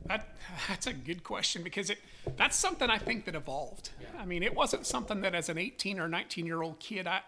that, 0.06 0.36
that's 0.68 0.86
a 0.86 0.92
good 0.92 1.24
question 1.24 1.64
because 1.64 1.90
it 1.90 1.98
that's 2.36 2.56
something 2.56 2.88
I 2.88 2.98
think 2.98 3.24
that 3.24 3.34
evolved. 3.34 3.90
Yeah. 4.00 4.06
I 4.20 4.24
mean, 4.24 4.44
it 4.44 4.54
wasn't 4.54 4.86
something 4.86 5.20
that 5.22 5.34
as 5.34 5.48
an 5.48 5.58
18 5.58 5.98
or 5.98 6.06
19 6.06 6.46
year 6.46 6.62
old 6.62 6.78
kid, 6.78 7.08
I, 7.08 7.22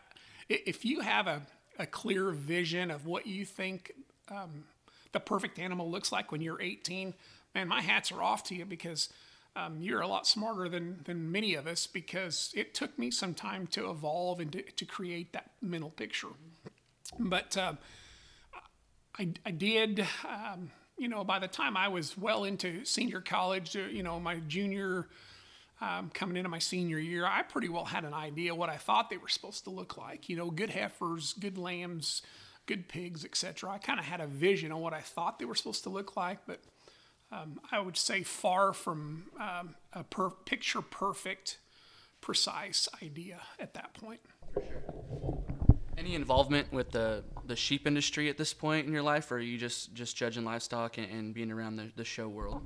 if 0.48 0.84
you 0.84 1.00
have 1.00 1.26
a, 1.26 1.42
a 1.78 1.86
clear 1.86 2.30
vision 2.30 2.90
of 2.90 3.06
what 3.06 3.26
you 3.26 3.44
think 3.44 3.92
um, 4.28 4.64
the 5.12 5.20
perfect 5.20 5.58
animal 5.58 5.90
looks 5.90 6.12
like 6.12 6.32
when 6.32 6.40
you're 6.40 6.60
18, 6.60 7.14
man, 7.54 7.68
my 7.68 7.80
hats 7.80 8.12
are 8.12 8.22
off 8.22 8.44
to 8.44 8.54
you 8.54 8.64
because 8.64 9.08
um, 9.56 9.78
you're 9.80 10.02
a 10.02 10.06
lot 10.06 10.26
smarter 10.26 10.68
than, 10.68 11.00
than 11.04 11.32
many 11.32 11.54
of 11.54 11.66
us 11.66 11.86
because 11.86 12.52
it 12.54 12.74
took 12.74 12.98
me 12.98 13.10
some 13.10 13.32
time 13.32 13.66
to 13.68 13.90
evolve 13.90 14.40
and 14.40 14.52
to, 14.52 14.62
to 14.62 14.84
create 14.84 15.32
that 15.32 15.50
mental 15.62 15.90
picture. 15.90 16.28
But 17.18 17.56
uh, 17.56 17.74
I, 19.18 19.30
I 19.46 19.50
did, 19.50 20.06
um, 20.28 20.70
you 20.98 21.08
know, 21.08 21.24
by 21.24 21.38
the 21.38 21.48
time 21.48 21.76
I 21.76 21.88
was 21.88 22.18
well 22.18 22.44
into 22.44 22.84
senior 22.84 23.20
college, 23.22 23.76
uh, 23.76 23.80
you 23.90 24.02
know, 24.02 24.20
my 24.20 24.36
junior, 24.48 25.08
um, 25.80 26.10
coming 26.14 26.36
into 26.36 26.48
my 26.48 26.58
senior 26.58 26.98
year, 26.98 27.26
I 27.26 27.42
pretty 27.42 27.68
well 27.68 27.84
had 27.84 28.04
an 28.04 28.14
idea 28.14 28.54
what 28.54 28.70
I 28.70 28.76
thought 28.76 29.10
they 29.10 29.18
were 29.18 29.28
supposed 29.28 29.64
to 29.64 29.70
look 29.70 29.96
like. 29.96 30.28
You 30.28 30.36
know, 30.36 30.50
good 30.50 30.70
heifers, 30.70 31.34
good 31.34 31.58
lambs, 31.58 32.22
good 32.66 32.88
pigs, 32.88 33.24
etc. 33.24 33.70
I 33.70 33.78
kind 33.78 33.98
of 33.98 34.06
had 34.06 34.20
a 34.20 34.26
vision 34.26 34.72
on 34.72 34.80
what 34.80 34.94
I 34.94 35.00
thought 35.00 35.38
they 35.38 35.44
were 35.44 35.54
supposed 35.54 35.82
to 35.84 35.90
look 35.90 36.16
like, 36.16 36.38
but 36.46 36.60
um, 37.30 37.60
I 37.70 37.80
would 37.80 37.96
say 37.96 38.22
far 38.22 38.72
from 38.72 39.24
um, 39.38 39.74
a 39.92 40.04
per- 40.04 40.30
picture 40.30 40.80
perfect, 40.80 41.58
precise 42.20 42.88
idea 43.02 43.40
at 43.58 43.74
that 43.74 43.94
point. 43.94 44.20
For 44.54 44.60
sure. 44.60 44.82
Any 45.98 46.14
involvement 46.14 46.72
with 46.72 46.90
the, 46.90 47.24
the 47.46 47.56
sheep 47.56 47.86
industry 47.86 48.28
at 48.28 48.36
this 48.36 48.52
point 48.52 48.86
in 48.86 48.92
your 48.92 49.02
life, 49.02 49.30
or 49.30 49.36
are 49.36 49.40
you 49.40 49.58
just, 49.58 49.94
just 49.94 50.16
judging 50.16 50.44
livestock 50.44 50.98
and, 50.98 51.10
and 51.10 51.34
being 51.34 51.50
around 51.50 51.76
the, 51.76 51.90
the 51.96 52.04
show 52.04 52.28
world? 52.28 52.62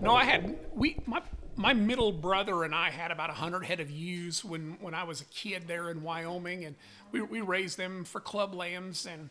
No, 0.00 0.14
I 0.14 0.24
had 0.24 0.56
we 0.74 0.96
my 1.06 1.20
my 1.56 1.72
middle 1.72 2.12
brother 2.12 2.64
and 2.64 2.74
I 2.74 2.90
had 2.90 3.10
about 3.10 3.28
100 3.28 3.64
head 3.64 3.80
of 3.80 3.90
ewes 3.90 4.44
when, 4.44 4.78
when 4.80 4.94
I 4.94 5.04
was 5.04 5.20
a 5.20 5.24
kid 5.26 5.64
there 5.66 5.90
in 5.90 6.02
Wyoming, 6.02 6.64
and 6.64 6.76
we, 7.12 7.22
we 7.22 7.40
raised 7.40 7.76
them 7.76 8.04
for 8.04 8.20
club 8.20 8.54
lambs. 8.54 9.06
And 9.06 9.30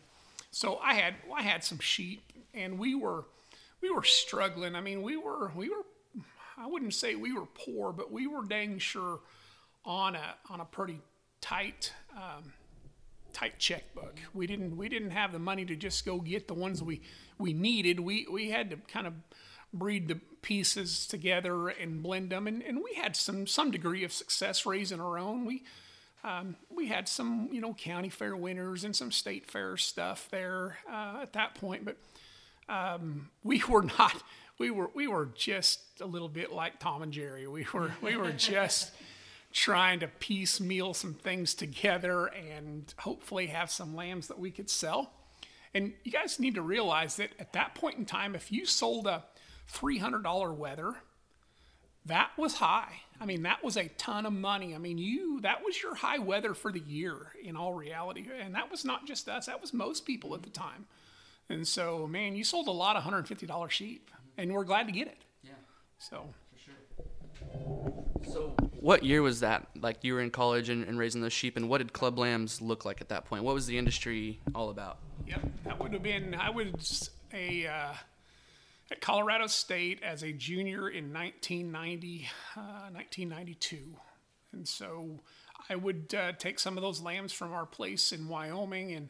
so 0.50 0.78
I 0.78 0.94
had 0.94 1.14
I 1.34 1.42
had 1.42 1.64
some 1.64 1.78
sheep, 1.78 2.22
and 2.54 2.78
we 2.78 2.94
were 2.94 3.24
we 3.80 3.90
were 3.90 4.04
struggling. 4.04 4.74
I 4.74 4.80
mean, 4.80 5.02
we 5.02 5.16
were 5.16 5.50
we 5.54 5.68
were 5.68 5.84
I 6.58 6.66
wouldn't 6.66 6.94
say 6.94 7.14
we 7.14 7.32
were 7.32 7.46
poor, 7.46 7.92
but 7.92 8.12
we 8.12 8.26
were 8.26 8.44
dang 8.44 8.78
sure 8.78 9.20
on 9.84 10.14
a 10.14 10.34
on 10.50 10.60
a 10.60 10.64
pretty 10.64 11.00
tight 11.40 11.92
um, 12.14 12.52
tight 13.32 13.58
checkbook. 13.58 14.18
We 14.34 14.46
didn't 14.46 14.76
we 14.76 14.88
didn't 14.88 15.10
have 15.10 15.32
the 15.32 15.38
money 15.38 15.64
to 15.64 15.76
just 15.76 16.04
go 16.04 16.18
get 16.18 16.48
the 16.48 16.54
ones 16.54 16.82
we 16.82 17.00
we 17.38 17.52
needed. 17.52 18.00
We 18.00 18.26
we 18.30 18.50
had 18.50 18.70
to 18.70 18.76
kind 18.76 19.06
of 19.06 19.14
breed 19.72 20.08
the 20.08 20.20
pieces 20.42 21.06
together 21.06 21.68
and 21.68 22.02
blend 22.02 22.30
them. 22.30 22.46
And, 22.46 22.62
and 22.62 22.78
we 22.78 22.94
had 22.94 23.16
some 23.16 23.46
some 23.46 23.70
degree 23.70 24.04
of 24.04 24.12
success 24.12 24.66
raising 24.66 25.00
our 25.00 25.18
own. 25.18 25.44
We 25.44 25.64
um, 26.24 26.56
we 26.68 26.88
had 26.88 27.08
some 27.08 27.48
you 27.52 27.60
know 27.60 27.74
county 27.74 28.08
fair 28.08 28.36
winners 28.36 28.84
and 28.84 28.94
some 28.94 29.12
state 29.12 29.46
fair 29.46 29.76
stuff 29.76 30.28
there 30.30 30.78
uh, 30.90 31.20
at 31.22 31.32
that 31.32 31.54
point, 31.54 31.84
but 31.84 31.96
um, 32.68 33.30
we 33.42 33.62
were 33.68 33.82
not. 33.82 34.22
We 34.58 34.70
were 34.70 34.90
we 34.94 35.06
were 35.06 35.26
just 35.34 35.80
a 36.00 36.06
little 36.06 36.28
bit 36.28 36.52
like 36.52 36.78
Tom 36.78 37.02
and 37.02 37.12
Jerry. 37.12 37.46
We 37.46 37.66
were 37.72 37.92
we 38.02 38.16
were 38.16 38.32
just 38.32 38.92
trying 39.52 40.00
to 40.00 40.06
piecemeal 40.06 40.94
some 40.94 41.14
things 41.14 41.54
together 41.54 42.26
and 42.26 42.92
hopefully 42.98 43.48
have 43.48 43.70
some 43.70 43.96
lambs 43.96 44.28
that 44.28 44.38
we 44.38 44.50
could 44.50 44.70
sell. 44.70 45.10
And 45.74 45.92
you 46.04 46.12
guys 46.12 46.38
need 46.38 46.54
to 46.54 46.62
realize 46.62 47.16
that 47.16 47.30
at 47.38 47.52
that 47.52 47.74
point 47.74 47.98
in 47.98 48.04
time, 48.04 48.34
if 48.34 48.52
you 48.52 48.66
sold 48.66 49.06
a 49.06 49.24
$300 49.72 50.56
wether, 50.56 50.96
That 52.06 52.30
was 52.38 52.54
high. 52.54 53.02
I 53.20 53.26
mean, 53.26 53.42
that 53.42 53.62
was 53.62 53.76
a 53.76 53.88
ton 53.88 54.24
of 54.24 54.32
money. 54.32 54.74
I 54.74 54.78
mean, 54.78 54.96
you, 54.96 55.40
that 55.42 55.62
was 55.62 55.82
your 55.82 55.94
high 55.94 56.18
wether 56.18 56.54
for 56.54 56.72
the 56.72 56.80
year 56.80 57.32
in 57.44 57.56
all 57.56 57.74
reality. 57.74 58.26
And 58.40 58.54
that 58.54 58.70
was 58.70 58.84
not 58.84 59.06
just 59.06 59.28
us, 59.28 59.46
that 59.46 59.60
was 59.60 59.74
most 59.74 60.06
people 60.06 60.34
at 60.34 60.42
the 60.42 60.50
time. 60.50 60.86
And 61.50 61.66
so, 61.66 62.06
man, 62.06 62.36
you 62.36 62.44
sold 62.44 62.68
a 62.68 62.72
lot 62.72 62.96
of 62.96 63.02
$150 63.02 63.70
sheep, 63.70 64.10
and 64.38 64.52
we're 64.52 64.64
glad 64.64 64.86
to 64.86 64.92
get 64.92 65.08
it. 65.08 65.18
Yeah. 65.42 65.50
So, 65.98 66.32
for 66.52 66.58
sure. 66.58 68.32
So, 68.32 68.54
what 68.78 69.02
year 69.04 69.20
was 69.20 69.40
that? 69.40 69.66
Like 69.80 69.98
you 70.02 70.14
were 70.14 70.20
in 70.20 70.30
college 70.30 70.68
and, 70.68 70.84
and 70.84 70.98
raising 70.98 71.20
those 71.20 71.32
sheep, 71.32 71.56
and 71.56 71.68
what 71.68 71.78
did 71.78 71.92
Club 71.92 72.18
Lambs 72.18 72.62
look 72.62 72.84
like 72.84 73.00
at 73.00 73.08
that 73.08 73.24
point? 73.24 73.42
What 73.44 73.54
was 73.54 73.66
the 73.66 73.76
industry 73.76 74.40
all 74.54 74.70
about? 74.70 74.98
Yep, 75.26 75.40
that 75.64 75.78
would 75.80 75.92
have 75.92 76.02
been 76.02 76.34
I 76.34 76.50
was 76.50 77.10
a 77.34 77.66
uh, 77.66 77.92
at 78.90 79.00
Colorado 79.00 79.46
State 79.46 80.02
as 80.02 80.22
a 80.22 80.32
junior 80.32 80.88
in 80.88 81.12
1990, 81.12 82.28
uh, 82.56 82.90
1992, 82.92 83.78
and 84.52 84.66
so 84.66 85.20
I 85.68 85.76
would 85.76 86.14
uh, 86.14 86.32
take 86.32 86.58
some 86.58 86.76
of 86.76 86.82
those 86.82 87.00
lambs 87.00 87.32
from 87.32 87.52
our 87.52 87.66
place 87.66 88.12
in 88.12 88.28
Wyoming 88.28 88.92
and. 88.92 89.08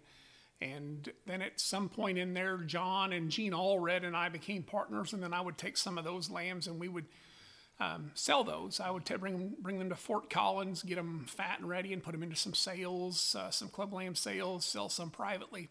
And 0.62 1.10
then 1.24 1.40
at 1.40 1.58
some 1.58 1.88
point 1.88 2.18
in 2.18 2.34
there, 2.34 2.58
John 2.58 3.14
and 3.14 3.30
Gene 3.30 3.52
Allred 3.52 4.04
and 4.04 4.14
I 4.14 4.28
became 4.28 4.62
partners. 4.62 5.14
And 5.14 5.22
then 5.22 5.32
I 5.32 5.40
would 5.40 5.56
take 5.56 5.78
some 5.78 5.96
of 5.96 6.04
those 6.04 6.28
lambs 6.28 6.66
and 6.66 6.78
we 6.78 6.86
would 6.86 7.06
um, 7.80 8.10
sell 8.14 8.44
those. 8.44 8.78
I 8.78 8.90
would 8.90 9.06
t- 9.06 9.16
bring 9.16 9.54
bring 9.60 9.78
them 9.78 9.88
to 9.88 9.96
Fort 9.96 10.28
Collins, 10.28 10.82
get 10.82 10.96
them 10.96 11.24
fat 11.26 11.60
and 11.60 11.68
ready, 11.68 11.92
and 11.92 12.02
put 12.02 12.12
them 12.12 12.22
into 12.22 12.36
some 12.36 12.54
sales, 12.54 13.34
uh, 13.34 13.50
some 13.50 13.68
club 13.68 13.92
lamb 13.94 14.14
sales, 14.14 14.66
sell 14.66 14.88
some 14.88 15.10
privately. 15.10 15.70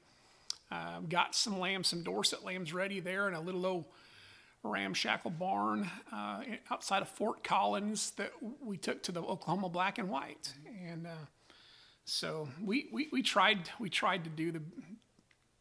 Got 1.09 1.35
some 1.35 1.59
lambs, 1.59 1.87
some 1.87 2.03
Dorset 2.03 2.43
lambs 2.43 2.73
ready 2.73 2.99
there 2.99 3.27
in 3.27 3.33
a 3.33 3.41
little 3.41 3.65
old 3.65 3.85
ramshackle 4.63 5.31
barn 5.31 5.89
uh, 6.11 6.43
outside 6.69 7.01
of 7.01 7.09
Fort 7.09 7.43
Collins 7.43 8.11
that 8.11 8.31
we 8.61 8.77
took 8.77 9.01
to 9.03 9.11
the 9.11 9.21
Oklahoma 9.21 9.69
Black 9.69 9.97
and 9.97 10.09
White, 10.09 10.53
and 10.85 11.07
uh, 11.07 11.25
so 12.05 12.49
we, 12.63 12.87
we, 12.91 13.07
we 13.11 13.21
tried 13.21 13.69
we 13.79 13.89
tried 13.89 14.23
to 14.25 14.29
do 14.29 14.51
the 14.51 14.61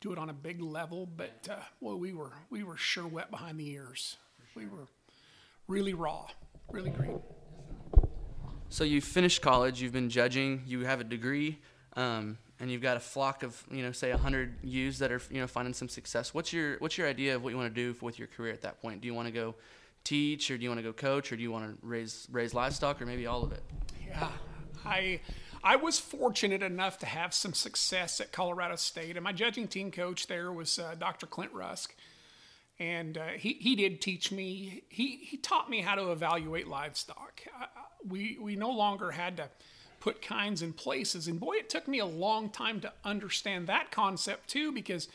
do 0.01 0.13
it 0.13 0.19
on 0.19 0.31
a 0.31 0.33
big 0.33 0.61
level, 0.61 1.07
but 1.07 1.49
uh, 1.51 1.57
well, 1.81 1.99
we 1.99 2.13
were 2.13 2.33
we 2.51 2.63
were 2.63 2.77
sure 2.77 3.07
wet 3.07 3.31
behind 3.31 3.59
the 3.59 3.69
ears. 3.71 4.17
We 4.55 4.67
were 4.67 4.87
really 5.69 5.95
raw, 5.95 6.27
really 6.71 6.91
green. 6.91 7.21
So 8.71 8.85
you 8.85 9.01
finished 9.01 9.41
college, 9.41 9.81
you've 9.81 9.93
been 9.93 10.11
judging, 10.11 10.63
you 10.67 10.81
have 10.85 11.01
a 11.01 11.05
degree, 11.05 11.59
um, 11.97 12.37
and 12.61 12.71
you've 12.71 12.83
got 12.83 12.97
a 12.97 13.01
flock 13.01 13.43
of 13.43 13.63
you 13.71 13.83
know 13.83 13.93
say 13.93 14.11
hundred 14.11 14.55
ewes 14.63 14.99
that 14.99 15.13
are 15.13 15.21
you 15.31 15.41
know 15.41 15.47
finding 15.47 15.75
some 15.75 15.89
success. 15.89 16.35
What's 16.35 16.53
your 16.53 16.79
what's 16.79 16.99
your 16.99 17.07
idea 17.07 17.37
of 17.37 17.43
what 17.43 17.51
you 17.51 17.57
want 17.57 17.75
to 17.75 17.93
do 17.93 17.97
with 18.01 18.19
your 18.19 18.29
career 18.29 18.53
at 18.53 18.63
that 18.63 18.81
point? 18.81 19.01
Do 19.01 19.07
you 19.07 19.15
want 19.15 19.29
to 19.29 19.33
go 19.33 19.55
teach, 20.05 20.51
or 20.51 20.57
do 20.57 20.63
you 20.65 20.71
want 20.71 20.79
to 20.79 20.85
go 20.85 20.93
coach, 20.93 21.33
or 21.33 21.37
do 21.37 21.43
you 21.43 21.53
want 21.53 21.71
to 21.71 21.87
raise 21.87 22.27
raise 22.31 22.55
livestock, 22.55 23.01
or 23.01 23.07
maybe 23.07 23.27
all 23.27 23.43
of 23.45 23.53
it? 23.53 23.63
Yeah, 24.07 24.31
I 24.85 25.21
I 25.63 25.77
was 25.77 25.99
fortunate 25.99 26.63
enough 26.63 26.99
to 26.99 27.07
have 27.07 27.35
some 27.35 27.53
success 27.53 28.21
at 28.21 28.33
Colorado 28.33 28.77
State, 28.77 29.17
and 29.17 29.25
my 29.25 29.33
judging 29.33 29.69
team 29.69 29.91
coach 29.91 30.27
there 30.27 30.53
was 30.53 30.79
uh, 30.79 30.95
Dr. 30.99 31.27
Clint 31.27 31.53
Rusk 31.53 31.95
and 32.81 33.19
uh, 33.19 33.27
he, 33.37 33.55
he 33.55 33.75
did 33.75 34.01
teach 34.01 34.31
me 34.31 34.85
he, 34.89 35.17
he 35.17 35.37
taught 35.37 35.69
me 35.69 35.81
how 35.81 35.97
to 35.97 36.13
evaluate 36.13 36.69
livestock 36.69 37.43
uh, 37.61 37.67
we, 38.07 38.39
we 38.41 38.57
no 38.57 38.71
longer 38.71 39.11
had 39.11 39.37
to 39.37 39.49
put 40.01 40.23
kinds 40.23 40.63
in 40.63 40.73
places. 40.73 41.27
And 41.27 41.41
boy 41.41 41.55
it 41.55 41.69
took 41.69 41.89
me 41.89 41.99
a 41.99 42.07
long 42.07 42.51
time 42.51 42.81
to 42.81 42.93
understand 43.05 43.67
that 43.67 43.91
concept 43.91 44.49
too 44.49 44.73
because 44.73 45.09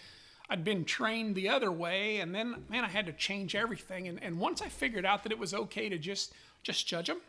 i'd 0.49 0.63
been 0.63 0.85
trained 0.85 1.35
the 1.35 1.49
other 1.49 1.71
way. 1.71 2.17
And 2.17 2.33
then 2.33 2.63
man 2.69 2.83
i 2.83 2.89
had 2.89 3.05
to 3.05 3.13
change 3.13 3.55
everything. 3.55 4.07
And, 4.07 4.21
and 4.21 4.39
once 4.39 4.61
i 4.61 4.67
figured 4.67 5.05
out 5.05 5.23
that 5.23 5.31
it 5.31 5.39
was 5.39 5.53
okay 5.53 5.89
to 5.89 5.97
just 5.97 6.33
just 6.63 6.87
judge 6.87 7.07
them 7.07 7.21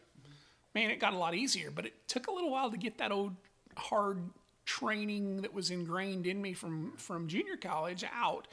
man 0.74 0.90
it 0.90 1.00
got 1.00 1.14
a 1.14 1.18
lot 1.18 1.34
easier. 1.34 1.70
But 1.70 1.86
it 1.86 1.94
took 2.08 2.26
a 2.26 2.32
little 2.32 2.50
while 2.50 2.70
to 2.70 2.76
get 2.76 2.98
that 2.98 3.12
old 3.12 3.34
hard 3.76 4.18
training 4.64 5.42
that 5.42 5.52
was 5.52 5.70
ingrained 5.70 6.26
in 6.26 6.40
me 6.40 6.52
from 6.52 6.92
from 6.96 7.28
junior 7.28 7.56
college 7.56 8.04
out 8.14 8.48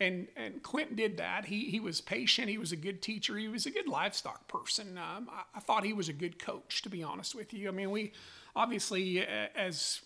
and 0.00 0.28
and 0.36 0.62
Clint 0.62 0.96
did 0.96 1.16
that. 1.18 1.46
He 1.46 1.70
he 1.70 1.80
was 1.80 2.00
patient. 2.00 2.48
He 2.48 2.58
was 2.58 2.72
a 2.72 2.76
good 2.76 3.00
teacher. 3.00 3.36
He 3.36 3.48
was 3.48 3.66
a 3.66 3.70
good 3.70 3.88
livestock 3.88 4.48
person. 4.48 4.98
Um, 4.98 5.28
I, 5.30 5.42
I, 5.56 5.60
thought 5.60 5.84
he 5.84 5.92
was 5.92 6.08
a 6.08 6.12
good 6.12 6.38
coach, 6.38 6.82
to 6.82 6.88
be 6.88 7.02
honest 7.02 7.34
with 7.34 7.54
you. 7.54 7.68
I 7.68 7.70
mean, 7.70 7.90
we 7.90 8.12
obviously 8.56 9.24
as 9.24 10.00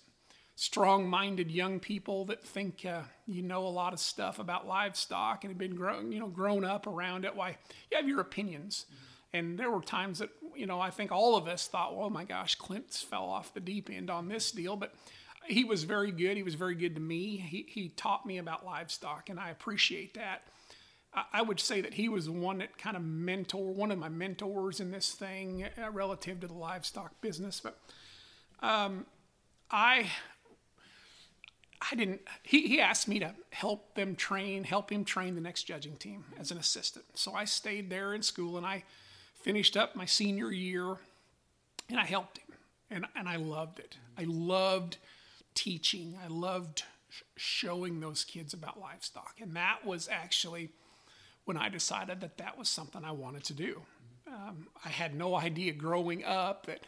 strong-minded 0.57 1.53
young 1.53 1.79
people 1.79 2.25
that 2.25 2.43
think 2.43 2.85
uh, 2.85 3.03
you 3.27 3.43
know 3.43 3.65
a 3.65 3.69
lot 3.69 3.93
of 3.93 4.01
stuff 4.01 4.41
about 4.41 4.67
livestock 4.67 5.45
and 5.45 5.53
have 5.53 5.59
been 5.59 5.77
grown 5.77 6.11
you 6.11 6.19
know 6.19 6.27
grown 6.27 6.65
up 6.65 6.87
around 6.87 7.25
it. 7.25 7.35
Why 7.35 7.57
you 7.91 7.97
have 7.97 8.09
your 8.09 8.21
opinions. 8.21 8.85
Mm-hmm. 8.87 9.05
And 9.31 9.59
there 9.59 9.71
were 9.71 9.83
times 9.83 10.19
that 10.19 10.31
you 10.55 10.67
know 10.67 10.81
I 10.81 10.91
think 10.91 11.13
all 11.13 11.37
of 11.37 11.47
us 11.49 11.67
thought, 11.67 11.93
oh 11.95 12.11
my 12.11 12.25
gosh, 12.25 12.57
Clint 12.57 12.93
fell 12.93 13.25
off 13.25 13.55
the 13.55 13.61
deep 13.61 13.89
end 13.89 14.11
on 14.11 14.29
this 14.29 14.51
deal, 14.51 14.77
but 14.77 14.95
he 15.47 15.65
was 15.65 15.85
very 15.85 16.11
good. 16.11 16.37
He 16.37 16.43
was 16.43 16.55
very 16.55 16.75
good 16.75 16.95
to 16.95 17.01
me. 17.01 17.37
He, 17.37 17.67
he 17.69 17.89
taught 17.91 18.27
me 18.27 18.39
about 18.39 18.65
livestock, 18.65 19.31
and 19.31 19.39
I 19.39 19.51
appreciate 19.51 20.15
that. 20.15 20.43
I, 21.15 21.25
I 21.35 21.43
would 21.43 21.61
say 21.61 21.81
that 21.81 21.95
he 21.95 22.09
was 22.09 22.27
the 22.27 22.33
one 22.33 22.59
that 22.59 22.79
kind 22.79 22.97
of 22.97 23.03
mentor, 23.03 23.73
one 23.73 23.91
of 23.91 23.99
my 23.99 24.09
mentors 24.09 24.81
in 24.81 24.91
this 24.91 25.13
thing 25.13 25.65
uh, 25.83 25.91
relative 25.91 26.41
to 26.41 26.47
the 26.47 26.55
livestock 26.55 27.21
business. 27.21 27.61
But 27.61 27.79
um, 28.61 29.07
I, 29.71 30.11
I 31.91 31.95
didn't. 31.95 32.21
He, 32.43 32.67
he 32.69 32.81
asked 32.81 33.09
me 33.09 33.19
to 33.21 33.35
help 33.51 33.95
them 33.95 34.17
train, 34.17 34.65
help 34.65 34.91
him 34.91 35.05
train 35.05 35.35
the 35.35 35.41
next 35.41 35.65
judging 35.65 35.97
team 35.97 36.25
as 36.39 36.51
an 36.51 36.59
assistant. 36.59 37.07
So 37.15 37.33
I 37.35 37.45
stayed 37.45 37.91
there 37.91 38.15
in 38.15 38.23
school, 38.23 38.57
and 38.57 38.67
I 38.67 38.85
finished 39.43 39.77
up 39.77 39.97
my 39.97 40.05
senior 40.05 40.51
year, 40.51 40.97
and 41.89 41.99
I 41.99 42.05
helped 42.05 42.39
him, 42.39 42.57
and 42.91 43.07
and 43.17 43.29
I 43.29 43.37
loved 43.37 43.79
it. 43.79 43.97
I 44.19 44.25
loved 44.27 44.99
teaching. 45.59 46.17
I 46.23 46.29
loved 46.29 46.85
showing 47.37 47.99
those 47.99 48.25
kids 48.25 48.55
about 48.55 48.79
livestock. 48.79 49.35
And 49.41 49.57
that 49.57 49.85
was 49.85 50.09
actually 50.09 50.71
when 51.47 51.57
I 51.57 51.69
decided 51.69 52.21
that 52.21 52.39
that 52.39 52.57
was 52.57 52.69
something 52.69 53.05
I 53.05 53.11
wanted 53.11 53.43
to 53.45 53.55
do. 53.55 53.83
Um, 54.29 54.69
I 54.85 54.89
had 54.89 55.17
no 55.17 55.35
idea 55.35 55.73
growing 55.73 56.25
up 56.25 56.67
that 56.67 56.81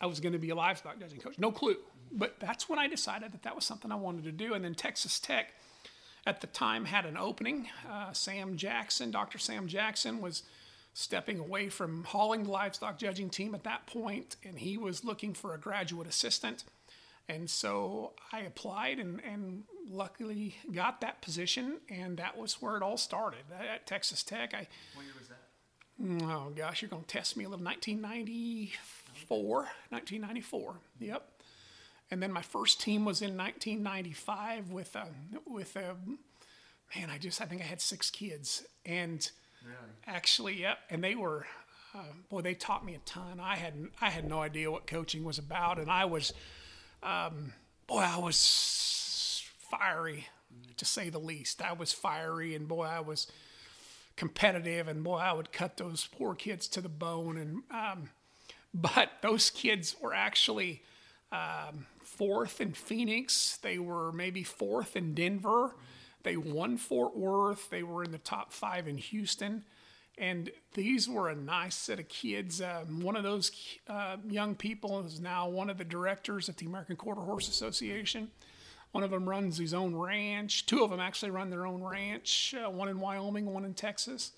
I 0.00 0.06
was 0.06 0.18
going 0.18 0.32
to 0.32 0.38
be 0.40 0.50
a 0.50 0.54
livestock 0.56 0.98
judging 0.98 1.20
coach. 1.20 1.38
No 1.38 1.52
clue. 1.52 1.76
But 2.10 2.40
that's 2.40 2.68
when 2.68 2.80
I 2.80 2.88
decided 2.88 3.30
that 3.32 3.44
that 3.44 3.54
was 3.54 3.64
something 3.64 3.92
I 3.92 3.96
wanted 3.96 4.24
to 4.24 4.32
do. 4.32 4.54
And 4.54 4.64
then 4.64 4.74
Texas 4.74 5.20
Tech 5.20 5.54
at 6.26 6.40
the 6.40 6.48
time 6.48 6.86
had 6.86 7.06
an 7.06 7.16
opening. 7.16 7.68
Uh, 7.88 8.12
Sam 8.12 8.56
Jackson, 8.56 9.12
Dr. 9.12 9.38
Sam 9.38 9.68
Jackson, 9.68 10.20
was 10.20 10.42
stepping 10.92 11.38
away 11.38 11.68
from 11.68 12.02
hauling 12.02 12.42
the 12.42 12.50
livestock 12.50 12.98
judging 12.98 13.30
team 13.30 13.54
at 13.54 13.64
that 13.64 13.86
point, 13.86 14.36
and 14.44 14.58
he 14.58 14.76
was 14.76 15.04
looking 15.04 15.32
for 15.34 15.54
a 15.54 15.58
graduate 15.58 16.08
assistant. 16.08 16.64
And 17.28 17.48
so 17.48 18.12
I 18.32 18.40
applied 18.40 18.98
and, 18.98 19.20
and 19.24 19.62
luckily 19.88 20.56
got 20.72 21.00
that 21.00 21.22
position, 21.22 21.78
and 21.88 22.16
that 22.18 22.36
was 22.36 22.54
where 22.60 22.76
it 22.76 22.82
all 22.82 22.96
started 22.96 23.44
at 23.58 23.86
Texas 23.86 24.22
Tech. 24.22 24.52
I, 24.54 24.66
what 24.94 25.04
year 25.04 25.14
was 25.18 25.28
that? 25.28 25.38
Mm, 26.02 26.22
oh 26.22 26.50
gosh, 26.54 26.82
you're 26.82 26.88
going 26.88 27.02
to 27.02 27.08
test 27.08 27.36
me 27.36 27.44
a 27.44 27.48
little. 27.48 27.64
1994, 27.64 29.54
1994. 29.90 30.74
Yep. 31.00 31.28
And 32.10 32.22
then 32.22 32.32
my 32.32 32.42
first 32.42 32.80
team 32.80 33.04
was 33.04 33.22
in 33.22 33.36
1995 33.36 34.70
with 34.70 34.94
a, 34.96 35.06
with 35.46 35.76
a, 35.76 35.96
man, 36.94 37.08
I 37.08 37.18
just 37.18 37.40
I 37.40 37.46
think 37.46 37.62
I 37.62 37.64
had 37.64 37.80
six 37.80 38.10
kids, 38.10 38.64
and 38.84 39.30
really? 39.64 39.76
actually, 40.06 40.60
yep. 40.60 40.78
And 40.90 41.02
they 41.02 41.14
were, 41.14 41.46
uh, 41.94 42.12
boy, 42.28 42.42
they 42.42 42.54
taught 42.54 42.84
me 42.84 42.94
a 42.94 42.98
ton. 42.98 43.40
I 43.40 43.56
had 43.56 43.74
I 44.00 44.10
had 44.10 44.28
no 44.28 44.40
idea 44.40 44.70
what 44.70 44.86
coaching 44.86 45.24
was 45.24 45.38
about, 45.38 45.78
and 45.78 45.90
I 45.90 46.04
was 46.04 46.32
um, 47.02 47.52
boy, 47.86 48.00
I 48.00 48.18
was 48.18 49.44
fiery 49.70 50.26
to 50.76 50.84
say 50.84 51.08
the 51.08 51.18
least. 51.18 51.62
I 51.62 51.72
was 51.72 51.92
fiery, 51.92 52.54
and 52.54 52.68
boy, 52.68 52.84
I 52.84 53.00
was 53.00 53.26
competitive, 54.16 54.88
and 54.88 55.02
boy, 55.02 55.16
I 55.16 55.32
would 55.32 55.52
cut 55.52 55.76
those 55.76 56.06
poor 56.06 56.34
kids 56.34 56.68
to 56.68 56.80
the 56.80 56.88
bone. 56.88 57.36
And 57.36 57.62
um, 57.70 58.10
but 58.74 59.10
those 59.20 59.50
kids 59.50 59.96
were 60.00 60.14
actually 60.14 60.82
um, 61.30 61.86
fourth 62.02 62.60
in 62.60 62.72
Phoenix. 62.72 63.58
They 63.62 63.78
were 63.78 64.12
maybe 64.12 64.42
fourth 64.42 64.96
in 64.96 65.14
Denver. 65.14 65.74
They 66.22 66.36
won 66.36 66.76
Fort 66.76 67.16
Worth. 67.16 67.70
They 67.70 67.82
were 67.82 68.04
in 68.04 68.12
the 68.12 68.18
top 68.18 68.52
five 68.52 68.86
in 68.86 68.98
Houston. 68.98 69.64
And 70.18 70.50
these 70.74 71.08
were 71.08 71.28
a 71.28 71.34
nice 71.34 71.74
set 71.74 71.98
of 71.98 72.08
kids. 72.08 72.60
Um, 72.60 73.00
one 73.00 73.16
of 73.16 73.22
those 73.22 73.50
uh, 73.88 74.18
young 74.28 74.54
people 74.54 75.00
is 75.04 75.20
now 75.20 75.48
one 75.48 75.70
of 75.70 75.78
the 75.78 75.84
directors 75.84 76.48
at 76.48 76.58
the 76.58 76.66
American 76.66 76.96
Quarter 76.96 77.22
Horse 77.22 77.48
Association. 77.48 78.30
One 78.92 79.02
of 79.02 79.10
them 79.10 79.26
runs 79.26 79.56
his 79.56 79.72
own 79.72 79.96
ranch. 79.96 80.66
Two 80.66 80.84
of 80.84 80.90
them 80.90 81.00
actually 81.00 81.30
run 81.30 81.48
their 81.48 81.66
own 81.66 81.82
ranch, 81.82 82.54
uh, 82.54 82.70
one 82.70 82.88
in 82.88 83.00
Wyoming, 83.00 83.46
one 83.46 83.64
in 83.64 83.72
Texas. 83.72 84.32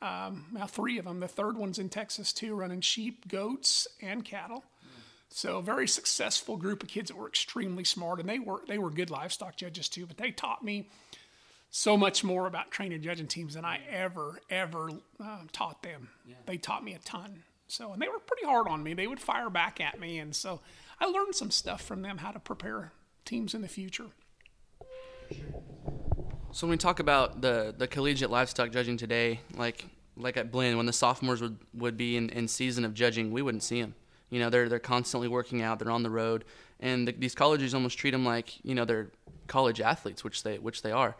Um, 0.00 0.46
now, 0.52 0.66
three 0.66 0.98
of 0.98 1.04
them. 1.04 1.20
The 1.20 1.28
third 1.28 1.58
one's 1.58 1.78
in 1.78 1.88
Texas 1.88 2.32
too, 2.32 2.54
running 2.54 2.80
sheep, 2.80 3.28
goats, 3.28 3.86
and 4.00 4.24
cattle. 4.24 4.64
So, 5.28 5.58
a 5.58 5.62
very 5.62 5.86
successful 5.86 6.56
group 6.56 6.82
of 6.82 6.88
kids 6.88 7.08
that 7.08 7.16
were 7.16 7.28
extremely 7.28 7.84
smart, 7.84 8.20
and 8.20 8.28
they 8.28 8.38
were 8.38 8.62
they 8.66 8.78
were 8.78 8.90
good 8.90 9.10
livestock 9.10 9.56
judges 9.56 9.88
too. 9.88 10.06
But 10.06 10.16
they 10.16 10.30
taught 10.30 10.64
me 10.64 10.88
so 11.70 11.96
much 11.96 12.24
more 12.24 12.46
about 12.46 12.70
training 12.70 13.02
judging 13.02 13.26
teams 13.26 13.54
than 13.54 13.64
I 13.64 13.80
ever, 13.90 14.40
ever 14.50 14.90
uh, 15.22 15.40
taught 15.52 15.82
them. 15.82 16.08
Yeah. 16.26 16.34
They 16.46 16.56
taught 16.56 16.84
me 16.84 16.94
a 16.94 16.98
ton. 16.98 17.44
So, 17.68 17.92
and 17.92 18.02
they 18.02 18.08
were 18.08 18.18
pretty 18.18 18.44
hard 18.44 18.66
on 18.66 18.82
me. 18.82 18.94
They 18.94 19.06
would 19.06 19.20
fire 19.20 19.48
back 19.48 19.80
at 19.80 20.00
me. 20.00 20.18
And 20.18 20.34
so 20.34 20.60
I 20.98 21.06
learned 21.06 21.36
some 21.36 21.50
stuff 21.50 21.82
from 21.82 22.02
them 22.02 22.18
how 22.18 22.32
to 22.32 22.40
prepare 22.40 22.92
teams 23.24 23.54
in 23.54 23.62
the 23.62 23.68
future. 23.68 24.06
So 26.52 26.66
when 26.66 26.72
we 26.72 26.76
talk 26.76 26.98
about 26.98 27.40
the, 27.40 27.72
the 27.76 27.86
collegiate 27.86 28.30
livestock 28.30 28.72
judging 28.72 28.96
today, 28.96 29.40
like 29.56 29.86
like 30.16 30.36
at 30.36 30.50
Blinn, 30.50 30.76
when 30.76 30.86
the 30.86 30.92
sophomores 30.92 31.40
would, 31.40 31.56
would 31.72 31.96
be 31.96 32.16
in, 32.16 32.28
in 32.30 32.46
season 32.46 32.84
of 32.84 32.92
judging, 32.92 33.30
we 33.30 33.40
wouldn't 33.40 33.62
see 33.62 33.80
them. 33.80 33.94
You 34.28 34.40
know, 34.40 34.50
they're 34.50 34.68
they're 34.68 34.78
constantly 34.78 35.28
working 35.28 35.62
out. 35.62 35.78
They're 35.78 35.90
on 35.90 36.02
the 36.02 36.10
road, 36.10 36.44
and 36.78 37.08
the, 37.08 37.12
these 37.12 37.34
colleges 37.34 37.74
almost 37.74 37.98
treat 37.98 38.10
them 38.10 38.24
like 38.24 38.64
you 38.64 38.74
know 38.74 38.84
they're 38.84 39.10
college 39.46 39.80
athletes, 39.80 40.22
which 40.22 40.42
they 40.42 40.58
which 40.58 40.82
they 40.82 40.92
are. 40.92 41.16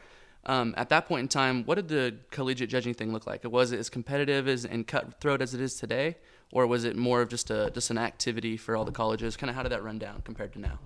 Um, 0.47 0.75
at 0.77 0.89
that 0.89 1.07
point 1.07 1.23
in 1.23 1.29
time, 1.29 1.65
what 1.65 1.75
did 1.75 1.89
the 1.89 2.17
collegiate 2.31 2.71
judging 2.71 2.95
thing 2.95 3.13
look 3.13 3.27
like? 3.27 3.45
Was 3.45 3.73
it 3.73 3.79
as 3.79 3.91
competitive 3.91 4.49
as 4.49 4.65
and 4.65 4.87
cutthroat 4.87 5.43
as 5.43 5.55
it 5.55 5.61
is 5.61 5.77
today, 5.77 6.17
or 6.51 6.67
was 6.67 6.85
it 6.85 6.97
more 6.97 7.21
of 7.21 7.29
just 7.29 7.51
a 7.51 7.71
just 7.73 7.91
an 7.91 7.99
activity 7.99 8.57
for 8.57 8.75
all 8.75 8.85
the 8.85 8.93
colleges? 8.93 9.37
Kind 9.37 9.51
of 9.51 9.57
how 9.57 9.63
did 9.63 9.73
that 9.73 9.83
run 9.83 9.99
down 9.99 10.23
compared 10.23 10.53
to 10.55 10.59
now? 10.59 10.79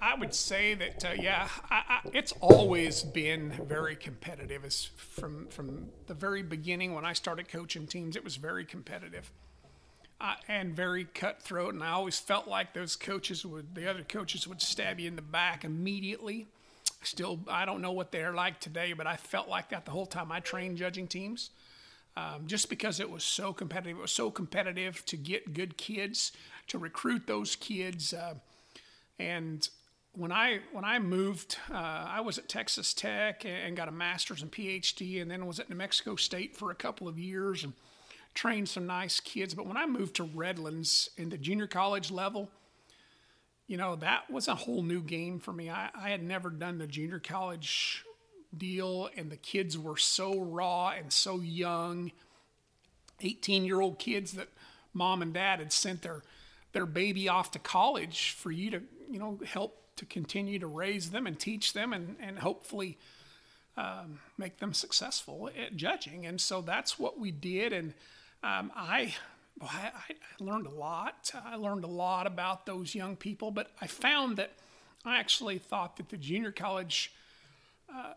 I 0.00 0.14
would 0.14 0.34
say 0.34 0.74
that 0.74 1.04
uh, 1.04 1.14
yeah, 1.18 1.48
I, 1.70 1.82
I, 1.88 2.00
it's 2.12 2.32
always 2.40 3.02
been 3.02 3.50
very 3.50 3.96
competitive. 3.96 4.62
From 4.96 5.48
from 5.48 5.88
the 6.06 6.14
very 6.14 6.42
beginning 6.42 6.94
when 6.94 7.04
I 7.04 7.14
started 7.14 7.48
coaching 7.48 7.88
teams, 7.88 8.14
it 8.14 8.22
was 8.22 8.36
very 8.36 8.64
competitive 8.64 9.32
uh, 10.20 10.34
and 10.48 10.74
very 10.74 11.04
cutthroat. 11.04 11.74
And 11.74 11.82
I 11.82 11.90
always 11.90 12.18
felt 12.18 12.48
like 12.48 12.74
those 12.74 12.96
coaches 12.96 13.44
would, 13.44 13.74
the 13.74 13.88
other 13.88 14.02
coaches 14.02 14.46
would 14.46 14.62
stab 14.62 15.00
you 15.00 15.08
in 15.08 15.16
the 15.16 15.22
back 15.22 15.64
immediately. 15.64 16.48
Still, 17.06 17.40
I 17.48 17.64
don't 17.64 17.80
know 17.80 17.92
what 17.92 18.12
they're 18.12 18.34
like 18.34 18.60
today, 18.60 18.92
but 18.92 19.06
I 19.06 19.16
felt 19.16 19.48
like 19.48 19.70
that 19.70 19.84
the 19.84 19.90
whole 19.90 20.06
time 20.06 20.32
I 20.32 20.40
trained 20.40 20.78
judging 20.78 21.06
teams. 21.06 21.50
Um, 22.16 22.46
just 22.46 22.68
because 22.68 23.00
it 23.00 23.10
was 23.10 23.24
so 23.24 23.52
competitive, 23.52 23.98
it 23.98 24.02
was 24.02 24.12
so 24.12 24.30
competitive 24.30 25.04
to 25.06 25.16
get 25.16 25.52
good 25.52 25.76
kids, 25.76 26.30
to 26.68 26.78
recruit 26.78 27.26
those 27.26 27.56
kids. 27.56 28.14
Uh, 28.14 28.34
and 29.18 29.68
when 30.12 30.30
I 30.30 30.60
when 30.72 30.84
I 30.84 31.00
moved, 31.00 31.56
uh, 31.70 31.74
I 31.74 32.20
was 32.20 32.38
at 32.38 32.48
Texas 32.48 32.94
Tech 32.94 33.44
and 33.44 33.76
got 33.76 33.88
a 33.88 33.92
master's 33.92 34.42
and 34.42 34.52
PhD, 34.52 35.20
and 35.20 35.30
then 35.30 35.46
was 35.46 35.58
at 35.58 35.68
New 35.68 35.76
Mexico 35.76 36.14
State 36.14 36.56
for 36.56 36.70
a 36.70 36.74
couple 36.74 37.08
of 37.08 37.18
years 37.18 37.64
and 37.64 37.72
trained 38.32 38.68
some 38.68 38.86
nice 38.86 39.18
kids. 39.18 39.54
But 39.54 39.66
when 39.66 39.76
I 39.76 39.86
moved 39.86 40.16
to 40.16 40.24
Redlands 40.24 41.10
in 41.16 41.30
the 41.30 41.38
junior 41.38 41.66
college 41.66 42.12
level, 42.12 42.50
you 43.66 43.76
know 43.76 43.96
that 43.96 44.30
was 44.30 44.48
a 44.48 44.54
whole 44.54 44.82
new 44.82 45.00
game 45.00 45.40
for 45.40 45.52
me. 45.52 45.70
I, 45.70 45.90
I 45.94 46.10
had 46.10 46.22
never 46.22 46.50
done 46.50 46.78
the 46.78 46.86
junior 46.86 47.18
college 47.18 48.04
deal, 48.56 49.08
and 49.16 49.30
the 49.30 49.36
kids 49.36 49.78
were 49.78 49.96
so 49.96 50.38
raw 50.38 50.90
and 50.90 51.12
so 51.12 51.40
young. 51.40 52.12
18 53.20 53.64
year 53.64 53.80
old 53.80 53.98
kids 53.98 54.32
that 54.32 54.48
mom 54.92 55.22
and 55.22 55.32
dad 55.32 55.60
had 55.60 55.72
sent 55.72 56.02
their 56.02 56.22
their 56.72 56.86
baby 56.86 57.28
off 57.28 57.52
to 57.52 57.58
college 57.58 58.32
for 58.32 58.50
you 58.50 58.70
to 58.70 58.82
you 59.08 59.18
know 59.18 59.38
help 59.46 59.80
to 59.96 60.04
continue 60.04 60.58
to 60.58 60.66
raise 60.66 61.10
them 61.10 61.26
and 61.26 61.38
teach 61.38 61.72
them 61.72 61.92
and 61.92 62.16
and 62.20 62.40
hopefully 62.40 62.98
um, 63.76 64.20
make 64.36 64.58
them 64.58 64.72
successful 64.72 65.48
at 65.56 65.76
judging 65.76 66.26
and 66.26 66.40
so 66.40 66.60
that's 66.60 66.98
what 66.98 67.18
we 67.18 67.30
did 67.30 67.72
and 67.72 67.94
um, 68.44 68.70
I, 68.76 69.14
I, 69.62 69.90
I 69.94 70.14
learned 70.44 70.66
a 70.66 70.70
lot 70.70 71.30
I 71.44 71.56
learned 71.56 71.84
a 71.84 71.88
lot 71.88 72.26
about 72.26 72.66
those 72.66 72.94
young 72.94 73.16
people 73.16 73.50
but 73.50 73.70
I 73.80 73.86
found 73.86 74.36
that 74.36 74.52
I 75.04 75.18
actually 75.18 75.58
thought 75.58 75.96
that 75.96 76.08
the 76.08 76.16
junior 76.16 76.50
college 76.50 77.12
uh, 77.94 78.14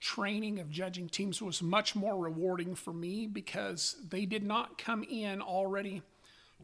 training 0.00 0.60
of 0.60 0.70
judging 0.70 1.08
teams 1.08 1.40
was 1.40 1.62
much 1.62 1.96
more 1.96 2.16
rewarding 2.16 2.74
for 2.74 2.92
me 2.92 3.26
because 3.26 3.96
they 4.10 4.26
did 4.26 4.42
not 4.42 4.76
come 4.76 5.02
in 5.02 5.40
already 5.40 6.02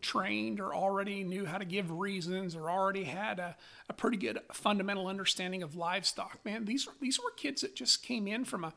trained 0.01 0.61
or 0.61 0.75
already 0.75 1.25
knew 1.25 1.47
how 1.47 1.59
to 1.59 1.65
give 1.65 1.91
reasons 1.91 2.55
or 2.55 2.71
already 2.71 3.05
had 3.05 3.39
a, 3.39 3.57
a 3.89 3.93
pretty 3.93 4.17
good 4.17 4.39
fundamental 4.53 5.07
understanding 5.07 5.63
of 5.63 5.77
livestock. 5.77 6.39
Man, 6.45 6.65
these 6.65 6.87
these 7.01 7.19
were 7.19 7.31
kids 7.31 7.63
that 7.63 7.75
just 7.75 8.03
came 8.03 8.27
in 8.27 8.45
from 8.45 8.65
a 8.65 8.73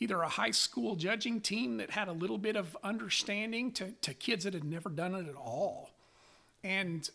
either 0.00 0.20
a 0.22 0.28
high 0.28 0.50
school 0.50 0.96
judging 0.96 1.40
team 1.40 1.76
that 1.76 1.90
had 1.90 2.08
a 2.08 2.12
little 2.12 2.38
bit 2.38 2.56
of 2.56 2.76
understanding 2.82 3.72
to, 3.72 3.92
to 4.00 4.12
kids 4.12 4.44
that 4.44 4.54
had 4.54 4.64
never 4.64 4.90
done 4.90 5.14
it 5.14 5.28
at 5.28 5.36
all. 5.36 5.90
And 6.62 7.08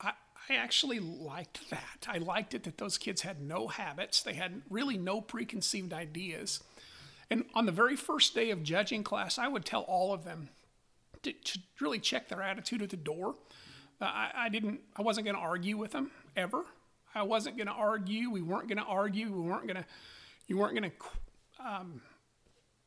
I, 0.00 0.12
I 0.48 0.54
actually 0.56 0.98
liked 0.98 1.70
that. 1.70 2.06
I 2.08 2.18
liked 2.18 2.54
it 2.54 2.64
that 2.64 2.78
those 2.78 2.98
kids 2.98 3.22
had 3.22 3.40
no 3.40 3.68
habits, 3.68 4.22
they 4.22 4.34
had 4.34 4.62
really 4.68 4.98
no 4.98 5.20
preconceived 5.20 5.92
ideas. 5.92 6.62
And 7.30 7.44
on 7.54 7.66
the 7.66 7.72
very 7.72 7.96
first 7.96 8.34
day 8.34 8.50
of 8.50 8.62
judging 8.62 9.02
class, 9.02 9.38
I 9.38 9.48
would 9.48 9.64
tell 9.64 9.82
all 9.82 10.12
of 10.12 10.24
them, 10.24 10.48
to, 11.22 11.32
to 11.32 11.58
really 11.80 11.98
check 11.98 12.28
their 12.28 12.42
attitude 12.42 12.82
at 12.82 12.90
the 12.90 12.96
door. 12.96 13.34
Uh, 14.00 14.04
I, 14.04 14.30
I 14.34 14.48
didn't. 14.48 14.80
I 14.96 15.02
wasn't 15.02 15.24
going 15.24 15.36
to 15.36 15.42
argue 15.42 15.76
with 15.76 15.92
them 15.92 16.10
ever. 16.36 16.64
I 17.14 17.22
wasn't 17.22 17.56
going 17.56 17.66
to 17.66 17.72
argue. 17.72 18.30
We 18.30 18.42
weren't 18.42 18.68
going 18.68 18.78
to 18.78 18.84
argue. 18.84 19.32
We 19.32 19.40
weren't 19.40 19.66
going 19.66 19.76
to. 19.76 19.84
You 20.46 20.58
weren't 20.58 20.78
going 20.78 20.90
to 20.90 21.66
um, 21.66 22.02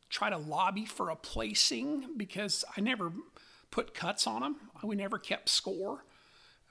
try 0.10 0.30
to 0.30 0.38
lobby 0.38 0.86
for 0.86 1.10
a 1.10 1.16
placing 1.16 2.18
because 2.18 2.66
I 2.76 2.82
never 2.82 3.12
put 3.72 3.94
cuts 3.94 4.28
on 4.28 4.42
them. 4.42 4.56
We 4.84 4.96
never 4.96 5.18
kept 5.18 5.50
score. 5.50 6.04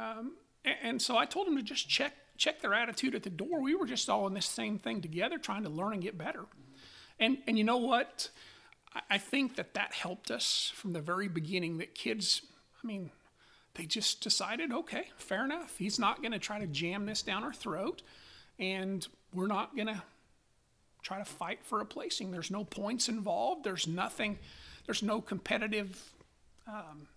Um, 0.01 0.33
and, 0.64 0.77
and 0.83 1.03
so 1.03 1.16
I 1.16 1.24
told 1.24 1.46
them 1.46 1.57
to 1.57 1.62
just 1.62 1.88
check 1.88 2.14
check 2.37 2.61
their 2.61 2.72
attitude 2.72 3.16
at 3.16 3.24
the 3.24 3.31
door. 3.31 3.61
We 3.61 3.74
were 3.74 3.87
just 3.87 4.09
all 4.09 4.27
in 4.29 4.35
this 4.35 4.46
same 4.46 4.79
thing 4.79 5.01
together, 5.01 5.38
trying 5.38 5.64
to 5.64 5.68
learn 5.68 5.94
and 5.94 6.03
get 6.03 6.16
better. 6.16 6.46
And 7.18 7.38
and 7.46 7.59
you 7.59 7.64
know 7.64 7.79
what? 7.79 8.31
I 9.11 9.18
think 9.18 9.57
that 9.57 9.74
that 9.74 9.92
helped 9.92 10.31
us 10.31 10.72
from 10.74 10.92
the 10.92 11.01
very 11.01 11.29
beginning. 11.29 11.79
That 11.79 11.94
kids, 11.94 12.42
I 12.83 12.87
mean, 12.87 13.11
they 13.74 13.85
just 13.85 14.22
decided, 14.22 14.72
okay, 14.72 15.09
fair 15.18 15.44
enough. 15.44 15.77
He's 15.79 15.98
not 15.98 16.22
going 16.22 16.33
to 16.33 16.38
try 16.38 16.59
to 16.59 16.66
jam 16.66 17.07
this 17.07 17.22
down 17.22 17.44
our 17.44 17.53
throat, 17.53 18.03
and 18.59 19.07
we're 19.33 19.46
not 19.46 19.77
going 19.77 19.88
to 19.88 20.03
try 21.09 21.18
to 21.18 21.25
fight 21.25 21.61
for 21.62 21.81
a 21.81 21.87
placing. 21.87 22.31
There's 22.31 22.51
no 22.51 22.64
points 22.64 23.09
involved. 23.09 23.64
There's 23.64 23.87
nothing. 23.87 24.38
There's 24.87 25.03
no 25.03 25.21
competitive 25.21 26.12
um, 26.66 27.09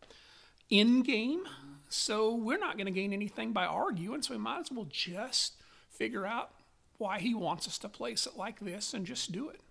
in 0.70 1.02
game. 1.02 1.44
So 1.90 2.34
we're 2.34 2.58
not 2.58 2.78
going 2.78 2.86
to 2.86 2.92
gain 2.92 3.14
anything 3.14 3.52
by 3.52 3.66
arguing. 3.66 4.22
So 4.22 4.34
we 4.34 4.40
might 4.40 4.60
as 4.62 4.72
well 4.72 4.88
just 4.90 5.56
figure 5.90 6.26
out 6.26 6.52
why 6.98 7.20
he 7.20 7.34
wants 7.34 7.68
us 7.68 7.78
to 7.80 7.90
place 7.90 8.26
it 8.26 8.38
like 8.38 8.60
this 8.60 8.94
and 8.94 9.06
just 9.06 9.32
do 9.32 9.50
it 9.50 9.62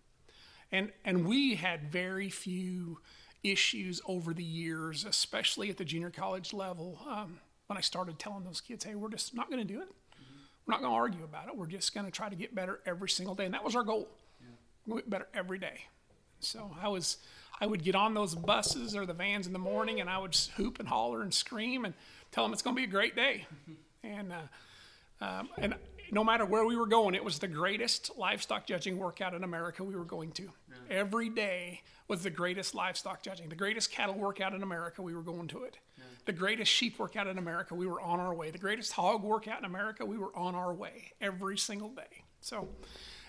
and 0.72 0.92
and 1.04 1.26
we 1.26 1.54
had 1.54 1.90
very 1.90 2.28
few 2.28 2.98
issues 3.42 4.00
over 4.06 4.34
the 4.34 4.44
years, 4.44 5.04
especially 5.04 5.70
at 5.70 5.78
the 5.78 5.84
junior 5.84 6.10
college 6.10 6.52
level. 6.52 6.98
Um, 7.08 7.40
when 7.66 7.76
I 7.76 7.80
started 7.80 8.18
telling 8.18 8.44
those 8.44 8.60
kids, 8.60 8.84
"Hey, 8.84 8.94
we're 8.94 9.10
just 9.10 9.34
not 9.34 9.50
going 9.50 9.66
to 9.66 9.72
do 9.74 9.80
it. 9.80 9.88
We're 10.70 10.76
not 10.76 10.82
going 10.82 10.92
to 10.92 10.98
argue 10.98 11.24
about 11.24 11.48
it. 11.48 11.56
We're 11.56 11.66
just 11.66 11.92
going 11.92 12.06
to 12.06 12.12
try 12.12 12.28
to 12.28 12.36
get 12.36 12.54
better 12.54 12.78
every 12.86 13.08
single 13.08 13.34
day," 13.34 13.44
and 13.44 13.54
that 13.54 13.64
was 13.64 13.74
our 13.74 13.82
goal. 13.82 14.08
Yeah. 14.86 14.94
Get 14.94 15.10
better 15.10 15.26
every 15.34 15.58
day. 15.58 15.86
So 16.38 16.70
I 16.80 16.86
was, 16.86 17.16
I 17.60 17.66
would 17.66 17.82
get 17.82 17.96
on 17.96 18.14
those 18.14 18.36
buses 18.36 18.94
or 18.94 19.04
the 19.04 19.12
vans 19.12 19.48
in 19.48 19.52
the 19.52 19.58
morning, 19.58 20.00
and 20.00 20.08
I 20.08 20.18
would 20.18 20.36
hoop 20.54 20.78
and 20.78 20.88
holler 20.88 21.22
and 21.22 21.34
scream 21.34 21.84
and 21.84 21.92
tell 22.30 22.44
them 22.44 22.52
it's 22.52 22.62
going 22.62 22.76
to 22.76 22.80
be 22.80 22.86
a 22.86 22.90
great 22.90 23.16
day. 23.16 23.46
and 24.04 24.32
uh, 24.32 25.24
um, 25.24 25.48
and 25.58 25.74
no 26.12 26.22
matter 26.22 26.46
where 26.46 26.64
we 26.64 26.76
were 26.76 26.86
going, 26.86 27.16
it 27.16 27.24
was 27.24 27.40
the 27.40 27.48
greatest 27.48 28.12
livestock 28.16 28.64
judging 28.64 28.96
workout 28.96 29.34
in 29.34 29.42
America 29.42 29.82
we 29.82 29.96
were 29.96 30.04
going 30.04 30.30
to. 30.32 30.44
Yeah. 30.44 30.98
Every 30.98 31.30
day 31.30 31.82
was 32.06 32.22
the 32.22 32.30
greatest 32.30 32.76
livestock 32.76 33.24
judging, 33.24 33.48
the 33.48 33.56
greatest 33.56 33.90
cattle 33.90 34.14
workout 34.14 34.54
in 34.54 34.62
America, 34.62 35.02
we 35.02 35.16
were 35.16 35.22
going 35.22 35.48
to 35.48 35.64
it. 35.64 35.78
The 36.30 36.36
greatest 36.36 36.70
sheep 36.70 37.00
workout 37.00 37.26
in 37.26 37.38
America, 37.38 37.74
we 37.74 37.88
were 37.88 38.00
on 38.00 38.20
our 38.20 38.32
way. 38.32 38.52
The 38.52 38.58
greatest 38.58 38.92
hog 38.92 39.24
workout 39.24 39.58
in 39.58 39.64
America, 39.64 40.06
we 40.06 40.16
were 40.16 40.30
on 40.36 40.54
our 40.54 40.72
way 40.72 41.10
every 41.20 41.58
single 41.58 41.88
day. 41.88 42.22
So 42.40 42.68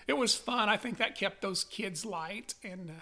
it 0.06 0.12
was 0.12 0.36
fun. 0.36 0.68
I 0.68 0.76
think 0.76 0.98
that 0.98 1.16
kept 1.16 1.42
those 1.42 1.64
kids 1.64 2.04
light 2.04 2.54
and, 2.62 2.90
uh, 2.90 2.92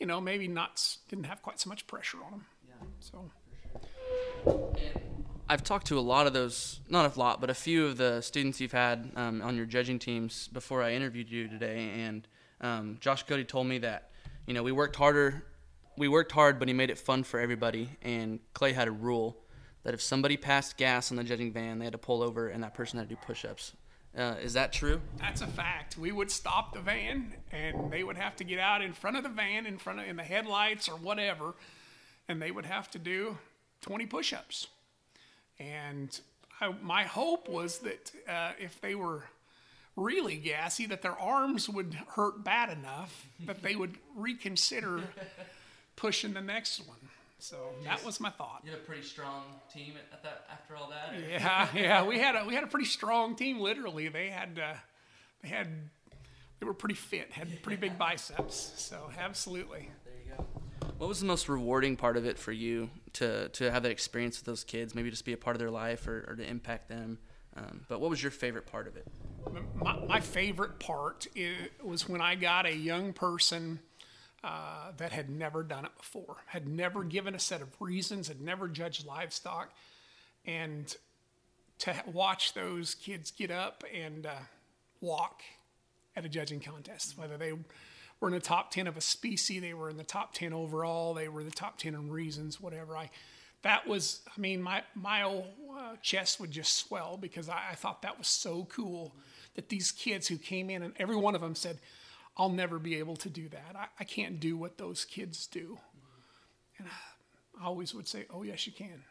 you 0.00 0.06
know, 0.06 0.20
maybe 0.20 0.48
not, 0.48 0.82
didn't 1.08 1.26
have 1.26 1.42
quite 1.42 1.60
so 1.60 1.68
much 1.68 1.86
pressure 1.86 2.18
on 2.24 2.30
them. 2.32 2.46
Yeah. 2.66 2.86
So. 2.98 3.30
I've 5.48 5.62
talked 5.62 5.86
to 5.86 5.98
a 6.00 6.00
lot 6.00 6.26
of 6.26 6.32
those, 6.32 6.80
not 6.88 7.14
a 7.14 7.16
lot, 7.16 7.40
but 7.40 7.50
a 7.50 7.54
few 7.54 7.86
of 7.86 7.96
the 7.96 8.20
students 8.20 8.60
you've 8.60 8.72
had 8.72 9.12
um, 9.14 9.42
on 9.42 9.54
your 9.54 9.66
judging 9.66 10.00
teams 10.00 10.48
before 10.48 10.82
I 10.82 10.94
interviewed 10.94 11.30
you 11.30 11.46
today. 11.46 11.88
And 12.00 12.26
um, 12.60 12.96
Josh 12.98 13.22
Cody 13.22 13.44
told 13.44 13.68
me 13.68 13.78
that, 13.78 14.10
you 14.48 14.54
know, 14.54 14.64
we 14.64 14.72
worked 14.72 14.96
harder, 14.96 15.44
we 15.96 16.08
worked 16.08 16.32
hard, 16.32 16.58
but 16.58 16.68
he 16.68 16.74
made 16.74 16.90
it 16.90 16.98
fun 16.98 17.24
for 17.24 17.40
everybody. 17.40 17.90
And 18.02 18.40
Clay 18.52 18.72
had 18.72 18.88
a 18.88 18.92
rule 18.92 19.36
that 19.82 19.94
if 19.94 20.00
somebody 20.00 20.36
passed 20.36 20.76
gas 20.76 21.10
on 21.10 21.16
the 21.16 21.24
judging 21.24 21.52
van, 21.52 21.78
they 21.78 21.84
had 21.84 21.92
to 21.92 21.98
pull 21.98 22.22
over, 22.22 22.48
and 22.48 22.62
that 22.62 22.74
person 22.74 22.98
had 22.98 23.08
to 23.08 23.14
do 23.14 23.20
push-ups. 23.24 23.72
Uh, 24.16 24.36
is 24.40 24.52
that 24.52 24.72
true? 24.72 25.00
That's 25.18 25.40
a 25.40 25.46
fact. 25.46 25.98
We 25.98 26.12
would 26.12 26.30
stop 26.30 26.72
the 26.72 26.80
van, 26.80 27.34
and 27.50 27.90
they 27.90 28.04
would 28.04 28.16
have 28.16 28.36
to 28.36 28.44
get 28.44 28.58
out 28.58 28.80
in 28.80 28.92
front 28.92 29.16
of 29.16 29.24
the 29.24 29.28
van, 29.28 29.66
in 29.66 29.78
front 29.78 30.00
of 30.00 30.06
in 30.06 30.16
the 30.16 30.22
headlights 30.22 30.88
or 30.88 30.96
whatever, 30.96 31.54
and 32.28 32.40
they 32.40 32.50
would 32.50 32.66
have 32.66 32.90
to 32.92 32.98
do 32.98 33.36
20 33.82 34.06
push-ups 34.06 34.68
and 35.58 36.20
I, 36.60 36.74
my 36.82 37.04
hope 37.04 37.48
was 37.48 37.78
that 37.78 38.12
uh, 38.28 38.52
if 38.58 38.80
they 38.80 38.94
were 38.94 39.24
really 39.96 40.36
gassy, 40.36 40.86
that 40.86 41.02
their 41.02 41.18
arms 41.18 41.68
would 41.68 41.94
hurt 42.10 42.42
bad 42.42 42.70
enough 42.76 43.28
that 43.46 43.62
they 43.62 43.76
would 43.76 43.96
reconsider 44.16 45.02
pushing 45.96 46.34
the 46.34 46.40
next 46.40 46.86
one. 46.86 46.98
So 47.38 47.56
that 47.84 48.04
was 48.04 48.20
my 48.20 48.30
thought. 48.30 48.62
You 48.64 48.70
had 48.70 48.80
a 48.80 48.84
pretty 48.84 49.02
strong 49.02 49.42
team 49.72 49.94
at 50.12 50.22
that 50.22 50.46
after 50.50 50.76
all 50.76 50.90
that. 50.90 51.14
Yeah, 51.28 51.68
yeah, 51.74 52.04
we 52.04 52.18
had 52.18 52.36
a 52.36 52.44
we 52.46 52.54
had 52.54 52.64
a 52.64 52.68
pretty 52.68 52.86
strong 52.86 53.36
team. 53.36 53.60
Literally, 53.60 54.08
they 54.08 54.30
had 54.30 54.58
uh, 54.58 54.74
they 55.42 55.48
had 55.48 55.68
they 56.58 56.66
were 56.66 56.74
pretty 56.74 56.94
fit, 56.94 57.32
had 57.32 57.62
pretty 57.62 57.76
big 57.76 57.98
biceps. 57.98 58.72
So 58.76 59.10
absolutely. 59.18 59.90
There 60.04 60.14
you 60.24 60.36
go. 60.36 60.46
What 60.96 61.08
was 61.08 61.20
the 61.20 61.26
most 61.26 61.48
rewarding 61.48 61.96
part 61.96 62.16
of 62.16 62.24
it 62.24 62.38
for 62.38 62.52
you 62.52 62.88
to 63.14 63.48
to 63.50 63.70
have 63.70 63.82
that 63.82 63.92
experience 63.92 64.38
with 64.38 64.46
those 64.46 64.64
kids? 64.64 64.94
Maybe 64.94 65.10
just 65.10 65.26
be 65.26 65.34
a 65.34 65.36
part 65.36 65.54
of 65.54 65.60
their 65.60 65.70
life 65.70 66.06
or, 66.08 66.24
or 66.28 66.36
to 66.36 66.48
impact 66.48 66.88
them. 66.88 67.18
Um, 67.56 67.82
but 67.88 68.00
what 68.00 68.10
was 68.10 68.22
your 68.22 68.32
favorite 68.32 68.66
part 68.66 68.88
of 68.88 68.96
it? 68.96 69.06
My, 69.76 69.98
my 70.06 70.20
favorite 70.20 70.80
part 70.80 71.26
was 71.82 72.08
when 72.08 72.20
I 72.20 72.34
got 72.34 72.66
a 72.66 72.74
young 72.74 73.12
person 73.12 73.78
uh, 74.44 74.92
that 74.98 75.10
had 75.10 75.30
never 75.30 75.62
done 75.62 75.86
it 75.86 75.96
before, 75.96 76.36
had 76.46 76.68
never 76.68 77.02
given 77.02 77.34
a 77.34 77.38
set 77.38 77.62
of 77.62 77.68
reasons, 77.80 78.28
had 78.28 78.42
never 78.42 78.68
judged 78.68 79.06
livestock, 79.06 79.72
and 80.44 80.96
to 81.78 81.94
watch 82.12 82.52
those 82.52 82.94
kids 82.94 83.30
get 83.30 83.50
up 83.50 83.82
and 83.92 84.26
uh, 84.26 84.34
walk 85.00 85.40
at 86.14 86.24
a 86.24 86.28
judging 86.28 86.60
contest, 86.60 87.16
whether 87.16 87.38
they 87.38 87.52
were 88.20 88.28
in 88.28 88.34
the 88.34 88.40
top 88.40 88.70
10 88.70 88.86
of 88.86 88.96
a 88.96 89.00
species, 89.00 89.62
they 89.62 89.74
were 89.74 89.88
in 89.88 89.96
the 89.96 90.04
top 90.04 90.34
10 90.34 90.52
overall, 90.52 91.14
they 91.14 91.28
were 91.28 91.42
the 91.42 91.50
top 91.50 91.78
10 91.78 91.94
in 91.94 92.10
reasons, 92.10 92.60
whatever. 92.60 92.96
I 92.96 93.10
that 93.62 93.86
was, 93.86 94.20
I 94.26 94.38
mean, 94.38 94.60
my 94.60 94.82
my 94.94 95.22
old 95.22 95.46
uh, 95.74 95.96
chest 96.02 96.38
would 96.38 96.50
just 96.50 96.76
swell 96.76 97.16
because 97.16 97.48
I, 97.48 97.70
I, 97.70 97.74
thought 97.74 98.02
that 98.02 98.18
was 98.18 98.28
so 98.28 98.66
cool 98.70 99.14
that 99.54 99.70
these 99.70 99.90
kids 99.90 100.28
who 100.28 100.36
came 100.36 100.68
in 100.68 100.82
and 100.82 100.92
every 100.98 101.16
one 101.16 101.34
of 101.34 101.40
them 101.40 101.54
said, 101.54 101.78
"I'll 102.36 102.50
never 102.50 102.78
be 102.78 102.96
able 102.96 103.16
to 103.16 103.28
do 103.28 103.48
that. 103.48 103.76
I, 103.76 103.86
I 104.00 104.04
can't 104.04 104.40
do 104.40 104.56
what 104.56 104.78
those 104.78 105.04
kids 105.04 105.46
do." 105.46 105.78
And 106.78 106.88
I 107.60 107.64
always 107.66 107.94
would 107.94 108.08
say, 108.08 108.26
"Oh 108.30 108.42
yes, 108.42 108.66
you 108.66 108.72
can. 108.72 109.04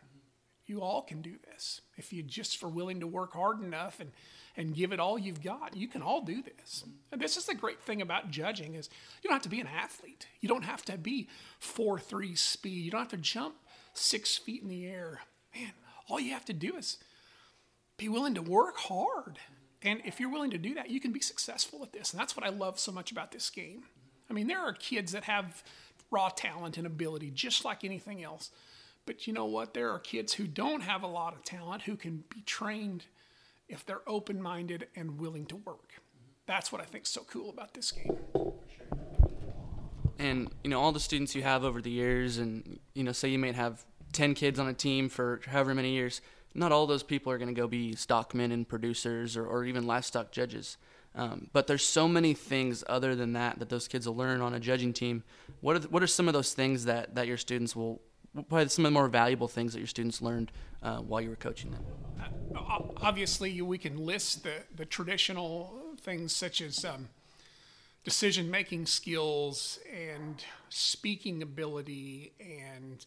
You 0.65 0.81
all 0.81 1.01
can 1.01 1.21
do 1.21 1.35
this 1.51 1.81
if 1.97 2.13
you 2.13 2.23
just 2.23 2.63
are 2.63 2.69
willing 2.69 3.01
to 3.01 3.07
work 3.07 3.33
hard 3.33 3.61
enough 3.61 3.99
and." 3.99 4.11
and 4.55 4.75
give 4.75 4.91
it 4.91 4.99
all 4.99 5.17
you've 5.17 5.43
got. 5.43 5.75
You 5.75 5.87
can 5.87 6.01
all 6.01 6.21
do 6.21 6.41
this. 6.41 6.83
And 7.11 7.19
this 7.19 7.37
is 7.37 7.45
the 7.45 7.55
great 7.55 7.81
thing 7.81 8.01
about 8.01 8.29
judging 8.29 8.75
is 8.75 8.89
you 9.21 9.27
don't 9.27 9.35
have 9.35 9.43
to 9.43 9.49
be 9.49 9.61
an 9.61 9.67
athlete. 9.67 10.27
You 10.41 10.49
don't 10.49 10.63
have 10.63 10.83
to 10.85 10.97
be 10.97 11.27
4-3 11.61 12.37
speed. 12.37 12.85
You 12.85 12.91
don't 12.91 13.01
have 13.01 13.09
to 13.09 13.17
jump 13.17 13.55
six 13.93 14.37
feet 14.37 14.61
in 14.61 14.69
the 14.69 14.85
air. 14.85 15.21
Man, 15.55 15.71
all 16.07 16.19
you 16.19 16.33
have 16.33 16.45
to 16.45 16.53
do 16.53 16.75
is 16.75 16.97
be 17.97 18.09
willing 18.09 18.35
to 18.35 18.41
work 18.41 18.77
hard. 18.77 19.39
And 19.83 20.01
if 20.05 20.19
you're 20.19 20.31
willing 20.31 20.51
to 20.51 20.57
do 20.57 20.73
that, 20.75 20.89
you 20.89 20.99
can 20.99 21.11
be 21.11 21.19
successful 21.19 21.83
at 21.83 21.91
this. 21.91 22.11
And 22.11 22.19
that's 22.19 22.35
what 22.35 22.45
I 22.45 22.49
love 22.49 22.79
so 22.79 22.91
much 22.91 23.11
about 23.11 23.31
this 23.31 23.49
game. 23.49 23.83
I 24.29 24.33
mean, 24.33 24.47
there 24.47 24.61
are 24.61 24.73
kids 24.73 25.11
that 25.11 25.25
have 25.25 25.63
raw 26.09 26.29
talent 26.29 26.77
and 26.77 26.87
ability 26.87 27.31
just 27.31 27.65
like 27.65 27.83
anything 27.83 28.23
else. 28.23 28.51
But 29.05 29.27
you 29.27 29.33
know 29.33 29.45
what? 29.45 29.73
There 29.73 29.91
are 29.91 29.99
kids 29.99 30.33
who 30.33 30.47
don't 30.47 30.81
have 30.81 31.03
a 31.03 31.07
lot 31.07 31.33
of 31.33 31.43
talent 31.43 31.83
who 31.83 31.97
can 31.97 32.23
be 32.33 32.41
trained 32.45 33.05
if 33.67 33.85
they're 33.85 34.07
open 34.07 34.41
minded 34.41 34.87
and 34.95 35.19
willing 35.19 35.45
to 35.47 35.57
work. 35.57 35.93
That's 36.45 36.71
what 36.71 36.81
I 36.81 36.85
think 36.85 37.03
is 37.05 37.09
so 37.09 37.23
cool 37.27 37.49
about 37.49 37.73
this 37.73 37.91
game 37.91 38.17
and 40.19 40.51
you 40.63 40.69
know 40.69 40.79
all 40.79 40.91
the 40.91 40.99
students 40.99 41.35
you 41.35 41.43
have 41.43 41.63
over 41.63 41.81
the 41.81 41.89
years 41.89 42.37
and 42.37 42.79
you 42.93 43.03
know 43.03 43.11
say 43.11 43.27
you 43.27 43.39
may 43.39 43.51
have 43.51 43.83
10 44.13 44.33
kids 44.35 44.59
on 44.59 44.67
a 44.67 44.73
team 44.73 45.09
for 45.09 45.41
however 45.47 45.73
many 45.73 45.91
years 45.91 46.21
not 46.53 46.71
all 46.71 46.87
those 46.87 47.03
people 47.03 47.31
are 47.31 47.37
going 47.37 47.53
to 47.53 47.59
go 47.59 47.67
be 47.67 47.95
stockmen 47.95 48.51
and 48.51 48.67
producers 48.67 49.35
or, 49.35 49.45
or 49.45 49.65
even 49.65 49.87
livestock 49.87 50.31
judges. 50.31 50.77
Um, 51.15 51.47
but 51.53 51.67
there's 51.67 51.85
so 51.85 52.07
many 52.07 52.33
things 52.33 52.83
other 52.87 53.15
than 53.15 53.33
that 53.33 53.59
that 53.59 53.69
those 53.69 53.87
kids 53.87 54.07
will 54.07 54.15
learn 54.15 54.41
on 54.41 54.53
a 54.53 54.59
judging 54.59 54.93
team. 54.93 55.23
What 55.61 55.75
are, 55.75 55.79
the, 55.79 55.89
what 55.89 56.01
are 56.01 56.07
some 56.07 56.27
of 56.27 56.33
those 56.33 56.53
things 56.53 56.85
that, 56.85 57.15
that 57.15 57.27
your 57.27 57.37
students 57.37 57.75
will 57.75 58.01
probably 58.33 58.67
some 58.69 58.85
of 58.85 58.91
the 58.91 58.93
more 58.93 59.07
valuable 59.07 59.47
things 59.47 59.73
that 59.73 59.79
your 59.79 59.87
students 59.87 60.21
learned 60.21 60.51
uh, 60.81 60.97
while 60.97 61.21
you 61.21 61.29
were 61.29 61.35
coaching 61.35 61.71
them? 61.71 61.83
Uh, 62.55 62.79
obviously 62.97 63.61
we 63.61 63.77
can 63.77 63.97
list 63.97 64.43
the, 64.43 64.55
the 64.75 64.85
traditional 64.85 65.71
things 66.01 66.35
such 66.35 66.61
as 66.61 66.83
um, 66.83 67.09
decision 68.03 68.49
making 68.49 68.85
skills 68.85 69.79
and 69.93 70.43
speaking 70.69 71.43
ability 71.43 72.33
and 72.39 73.05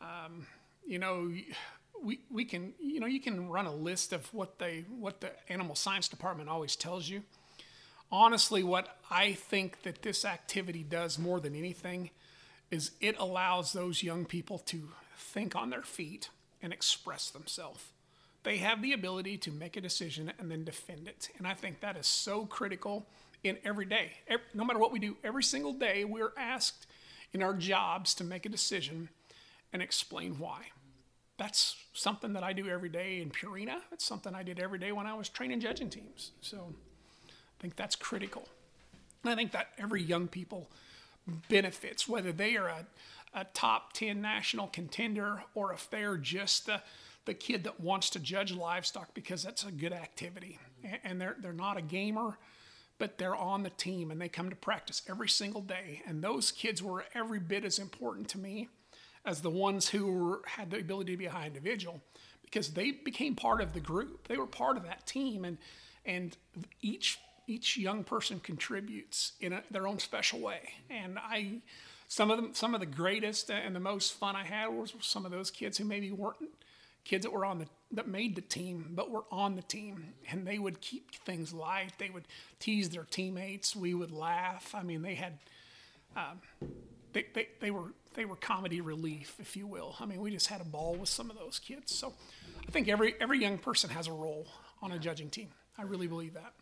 um, 0.00 0.46
you 0.86 0.98
know 0.98 1.30
we, 2.02 2.20
we 2.30 2.44
can 2.44 2.72
you 2.78 3.00
know 3.00 3.06
you 3.06 3.20
can 3.20 3.48
run 3.48 3.66
a 3.66 3.74
list 3.74 4.12
of 4.12 4.32
what 4.32 4.58
they 4.58 4.84
what 4.98 5.20
the 5.20 5.30
animal 5.50 5.74
science 5.74 6.08
department 6.08 6.48
always 6.48 6.76
tells 6.76 7.08
you 7.08 7.22
honestly 8.10 8.62
what 8.62 8.98
i 9.10 9.32
think 9.32 9.82
that 9.82 10.02
this 10.02 10.24
activity 10.24 10.82
does 10.82 11.18
more 11.18 11.40
than 11.40 11.54
anything 11.54 12.10
is 12.70 12.92
it 13.00 13.16
allows 13.18 13.72
those 13.72 14.02
young 14.02 14.24
people 14.24 14.58
to 14.58 14.88
think 15.16 15.54
on 15.54 15.70
their 15.70 15.82
feet 15.82 16.30
and 16.62 16.72
express 16.72 17.30
themselves 17.30 17.84
they 18.42 18.56
have 18.56 18.80
the 18.80 18.92
ability 18.92 19.36
to 19.36 19.50
make 19.50 19.76
a 19.76 19.80
decision 19.80 20.32
and 20.38 20.50
then 20.50 20.64
defend 20.64 21.06
it 21.06 21.28
and 21.38 21.46
i 21.46 21.54
think 21.54 21.80
that 21.80 21.96
is 21.96 22.06
so 22.06 22.46
critical 22.46 23.06
in 23.42 23.58
every 23.64 23.84
day. 23.84 24.12
Every, 24.28 24.44
no 24.54 24.64
matter 24.64 24.78
what 24.78 24.92
we 24.92 24.98
do, 24.98 25.16
every 25.24 25.42
single 25.42 25.72
day 25.72 26.04
we're 26.04 26.32
asked 26.36 26.86
in 27.32 27.42
our 27.42 27.54
jobs 27.54 28.14
to 28.14 28.24
make 28.24 28.46
a 28.46 28.48
decision 28.48 29.08
and 29.72 29.82
explain 29.82 30.38
why. 30.38 30.66
That's 31.40 31.74
something 31.94 32.34
that 32.34 32.44
I 32.44 32.52
do 32.52 32.68
every 32.68 32.90
day 32.90 33.22
in 33.22 33.30
Purina. 33.30 33.76
It's 33.92 34.04
something 34.04 34.34
I 34.34 34.42
did 34.42 34.60
every 34.60 34.78
day 34.78 34.92
when 34.92 35.06
I 35.06 35.14
was 35.14 35.30
training 35.30 35.60
judging 35.60 35.88
teams. 35.88 36.32
So 36.42 36.74
I 37.26 37.32
think 37.58 37.76
that's 37.76 37.96
critical. 37.96 38.46
And 39.24 39.32
I 39.32 39.36
think 39.36 39.52
that 39.52 39.68
every 39.78 40.02
young 40.02 40.28
people 40.28 40.68
benefits, 41.48 42.06
whether 42.06 42.30
they 42.30 42.58
are 42.58 42.68
a, 42.68 42.86
a 43.32 43.44
top 43.54 43.94
10 43.94 44.20
national 44.20 44.66
contender 44.66 45.42
or 45.54 45.72
if 45.72 45.88
they're 45.88 46.18
just 46.18 46.66
the, 46.66 46.82
the 47.24 47.32
kid 47.32 47.64
that 47.64 47.80
wants 47.80 48.10
to 48.10 48.18
judge 48.18 48.52
livestock 48.52 49.14
because 49.14 49.42
that's 49.42 49.64
a 49.64 49.72
good 49.72 49.94
activity. 49.94 50.58
And 51.02 51.18
they're, 51.18 51.36
they're 51.40 51.54
not 51.54 51.78
a 51.78 51.82
gamer 51.82 52.36
but 52.98 53.16
they're 53.16 53.34
on 53.34 53.62
the 53.62 53.70
team 53.70 54.10
and 54.10 54.20
they 54.20 54.28
come 54.28 54.50
to 54.50 54.56
practice 54.56 55.00
every 55.08 55.30
single 55.30 55.62
day. 55.62 56.02
And 56.06 56.22
those 56.22 56.52
kids 56.52 56.82
were 56.82 57.06
every 57.14 57.38
bit 57.38 57.64
as 57.64 57.78
important 57.78 58.28
to 58.28 58.38
me 58.38 58.68
as 59.24 59.40
the 59.40 59.50
ones 59.50 59.88
who 59.88 60.06
were, 60.06 60.42
had 60.46 60.70
the 60.70 60.78
ability 60.78 61.12
to 61.12 61.18
be 61.18 61.26
a 61.26 61.30
high 61.30 61.46
individual 61.46 62.00
because 62.42 62.70
they 62.70 62.90
became 62.90 63.36
part 63.36 63.60
of 63.60 63.72
the 63.72 63.80
group. 63.80 64.28
They 64.28 64.36
were 64.36 64.46
part 64.46 64.76
of 64.76 64.84
that 64.84 65.06
team, 65.06 65.44
and 65.44 65.58
and 66.04 66.36
each 66.80 67.18
each 67.46 67.76
young 67.76 68.04
person 68.04 68.40
contributes 68.40 69.32
in 69.40 69.52
a, 69.52 69.62
their 69.70 69.86
own 69.88 69.98
special 69.98 70.40
way. 70.40 70.60
And 70.88 71.18
I, 71.18 71.58
some 72.06 72.30
of 72.30 72.36
them, 72.36 72.54
some 72.54 72.74
of 72.74 72.80
the 72.80 72.86
greatest 72.86 73.50
and 73.50 73.74
the 73.74 73.80
most 73.80 74.14
fun 74.14 74.36
I 74.36 74.44
had 74.44 74.68
was 74.68 74.94
some 75.00 75.26
of 75.26 75.32
those 75.32 75.50
kids 75.50 75.76
who 75.78 75.84
maybe 75.84 76.10
weren't 76.10 76.36
kids 77.04 77.24
that 77.24 77.32
were 77.32 77.44
on 77.44 77.58
the 77.58 77.66
that 77.92 78.06
made 78.06 78.36
the 78.36 78.42
team 78.42 78.92
but 78.94 79.10
were 79.10 79.24
on 79.32 79.56
the 79.56 79.62
team 79.62 80.12
and 80.30 80.46
they 80.46 80.58
would 80.58 80.80
keep 80.80 81.14
things 81.24 81.52
light 81.52 81.92
they 81.98 82.10
would 82.10 82.24
tease 82.58 82.90
their 82.90 83.04
teammates 83.04 83.74
we 83.74 83.94
would 83.94 84.12
laugh 84.12 84.74
i 84.74 84.82
mean 84.82 85.00
they 85.00 85.14
had 85.14 85.38
um, 86.14 86.40
they, 87.12 87.24
they, 87.34 87.48
they 87.60 87.70
were 87.70 87.94
they 88.14 88.24
were 88.24 88.36
comedy 88.36 88.80
relief 88.80 89.36
if 89.38 89.56
you 89.56 89.66
will. 89.66 89.96
I 90.00 90.06
mean 90.06 90.20
we 90.20 90.30
just 90.30 90.48
had 90.48 90.60
a 90.60 90.64
ball 90.64 90.94
with 90.94 91.08
some 91.08 91.30
of 91.30 91.38
those 91.38 91.58
kids. 91.58 91.94
So 91.94 92.14
i 92.66 92.70
think 92.70 92.88
every 92.88 93.14
every 93.20 93.40
young 93.40 93.58
person 93.58 93.90
has 93.90 94.06
a 94.06 94.12
role 94.12 94.46
on 94.82 94.92
a 94.92 94.98
judging 94.98 95.30
team. 95.30 95.48
I 95.78 95.82
really 95.82 96.06
believe 96.06 96.34
that. 96.34 96.52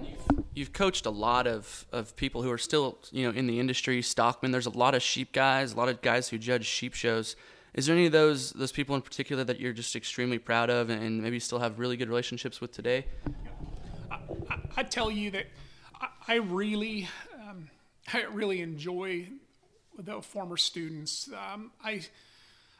You've, 0.00 0.44
you've 0.54 0.72
coached 0.72 1.06
a 1.06 1.10
lot 1.10 1.46
of, 1.46 1.86
of 1.92 2.14
people 2.16 2.42
who 2.42 2.50
are 2.50 2.58
still 2.58 2.98
you 3.10 3.30
know 3.30 3.36
in 3.36 3.46
the 3.46 3.58
industry. 3.60 4.02
Stockmen 4.02 4.50
there's 4.50 4.66
a 4.66 4.70
lot 4.70 4.94
of 4.94 5.02
sheep 5.02 5.32
guys 5.32 5.72
a 5.72 5.76
lot 5.76 5.88
of 5.88 6.00
guys 6.02 6.28
who 6.28 6.38
judge 6.38 6.66
sheep 6.66 6.94
shows. 6.94 7.36
Is 7.74 7.86
there 7.86 7.96
any 7.96 8.06
of 8.06 8.12
those 8.12 8.50
those 8.52 8.72
people 8.72 8.94
in 8.94 9.02
particular 9.02 9.44
that 9.44 9.58
you're 9.58 9.72
just 9.72 9.96
extremely 9.96 10.38
proud 10.38 10.68
of 10.68 10.90
and 10.90 11.22
maybe 11.22 11.38
still 11.38 11.58
have 11.58 11.78
really 11.78 11.96
good 11.96 12.08
relationships 12.08 12.60
with 12.60 12.72
today? 12.72 13.06
I, 14.10 14.18
I, 14.50 14.58
I 14.76 14.82
tell 14.82 15.10
you 15.10 15.30
that 15.30 15.46
I, 16.00 16.08
I 16.28 16.34
really 16.36 17.08
um, 17.34 17.70
I 18.12 18.24
really 18.24 18.60
enjoy 18.60 19.28
the 20.04 20.22
former 20.22 20.56
students. 20.56 21.28
Um, 21.32 21.72
I 21.82 22.02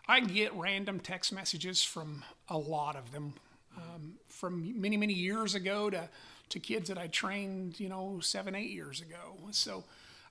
I 0.08 0.20
get 0.20 0.52
random 0.54 1.00
text 1.00 1.32
messages 1.32 1.82
from 1.82 2.24
a 2.48 2.58
lot 2.58 2.96
of 2.96 3.12
them, 3.12 3.34
um, 3.76 4.14
from 4.26 4.80
many 4.80 4.96
many 4.96 5.14
years 5.14 5.54
ago 5.54 5.90
to 5.90 6.08
to 6.50 6.60
kids 6.60 6.88
that 6.88 6.98
I 6.98 7.06
trained, 7.06 7.80
you 7.80 7.88
know, 7.88 8.18
seven 8.20 8.54
eight 8.54 8.70
years 8.70 9.00
ago. 9.00 9.38
So 9.52 9.84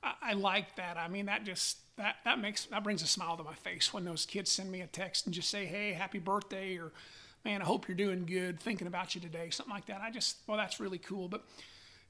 I, 0.03 0.13
I 0.21 0.33
like 0.33 0.75
that. 0.75 0.97
I 0.97 1.07
mean, 1.07 1.25
that 1.25 1.45
just 1.45 1.77
that 1.97 2.17
that 2.25 2.39
makes 2.39 2.65
that 2.65 2.83
brings 2.83 3.01
a 3.01 3.07
smile 3.07 3.37
to 3.37 3.43
my 3.43 3.55
face 3.55 3.93
when 3.93 4.05
those 4.05 4.25
kids 4.25 4.51
send 4.51 4.71
me 4.71 4.81
a 4.81 4.87
text 4.87 5.25
and 5.25 5.33
just 5.33 5.49
say, 5.49 5.65
"Hey, 5.65 5.93
happy 5.93 6.19
birthday," 6.19 6.77
or 6.77 6.91
"Man, 7.45 7.61
I 7.61 7.65
hope 7.65 7.87
you're 7.87 7.97
doing 7.97 8.25
good. 8.25 8.59
Thinking 8.59 8.87
about 8.87 9.15
you 9.15 9.21
today," 9.21 9.49
something 9.49 9.73
like 9.73 9.87
that. 9.87 10.01
I 10.01 10.11
just 10.11 10.37
well, 10.47 10.57
that's 10.57 10.79
really 10.79 10.97
cool. 10.99 11.27
But 11.27 11.43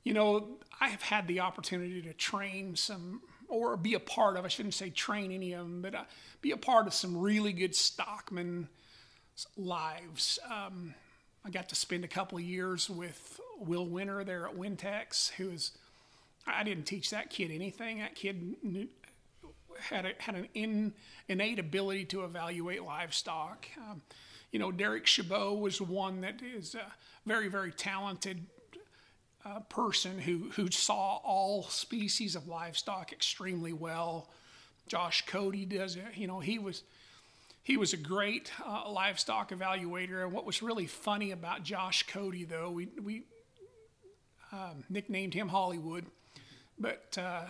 you 0.03 0.13
know, 0.13 0.57
I 0.79 0.89
have 0.89 1.03
had 1.03 1.27
the 1.27 1.41
opportunity 1.41 2.01
to 2.01 2.13
train 2.13 2.75
some 2.75 3.21
or 3.51 3.75
be 3.77 3.93
a 3.93 3.99
part 3.99 4.37
of. 4.37 4.45
I 4.45 4.47
shouldn't 4.47 4.73
say 4.73 4.89
train 4.89 5.31
any 5.31 5.53
of 5.53 5.59
them, 5.59 5.81
but 5.81 5.93
uh, 5.93 6.03
be 6.41 6.51
a 6.51 6.57
part 6.57 6.87
of 6.87 6.93
some 6.93 7.17
really 7.17 7.53
good 7.53 7.75
stockman 7.75 8.69
lives. 9.57 10.39
Um, 10.49 10.95
I 11.45 11.49
got 11.49 11.69
to 11.69 11.75
spend 11.75 12.05
a 12.05 12.07
couple 12.07 12.37
of 12.37 12.43
years 12.43 12.89
with 12.89 13.39
Will 13.59 13.85
Winter 13.85 14.23
there 14.23 14.47
at 14.47 14.55
Wintex, 14.55 15.31
who 15.31 15.49
is 15.49 15.71
I 16.47 16.63
didn't 16.63 16.85
teach 16.85 17.11
that 17.11 17.29
kid 17.29 17.51
anything. 17.51 17.99
That 17.99 18.15
kid 18.15 18.55
knew, 18.63 18.87
had 19.79 20.05
a, 20.05 20.11
had 20.17 20.35
an 20.35 20.47
in, 20.53 20.93
innate 21.27 21.59
ability 21.59 22.05
to 22.05 22.23
evaluate 22.23 22.83
livestock. 22.83 23.67
Um, 23.77 24.01
you 24.51 24.59
know, 24.59 24.71
Derek 24.71 25.05
Chabot 25.05 25.59
was 25.59 25.81
one 25.81 26.21
that 26.21 26.41
is 26.41 26.75
a 26.75 26.91
very 27.25 27.47
very 27.47 27.71
talented 27.71 28.45
uh, 29.45 29.59
person 29.61 30.19
who, 30.19 30.49
who 30.55 30.69
saw 30.69 31.17
all 31.17 31.63
species 31.63 32.35
of 32.35 32.47
livestock 32.47 33.11
extremely 33.11 33.73
well. 33.73 34.29
Josh 34.87 35.25
Cody 35.25 35.65
does 35.65 35.95
it. 35.95 36.03
You 36.15 36.27
know, 36.27 36.39
he 36.39 36.59
was 36.59 36.83
he 37.63 37.77
was 37.77 37.93
a 37.93 37.97
great 37.97 38.51
uh, 38.65 38.89
livestock 38.89 39.51
evaluator. 39.51 40.23
And 40.23 40.33
what 40.33 40.45
was 40.45 40.63
really 40.63 40.87
funny 40.87 41.31
about 41.31 41.63
Josh 41.63 42.03
Cody, 42.07 42.43
though, 42.43 42.71
we 42.71 42.87
we 43.01 43.23
um, 44.51 44.83
nicknamed 44.89 45.33
him 45.33 45.47
Hollywood, 45.47 46.05
but 46.77 47.17
uh, 47.17 47.45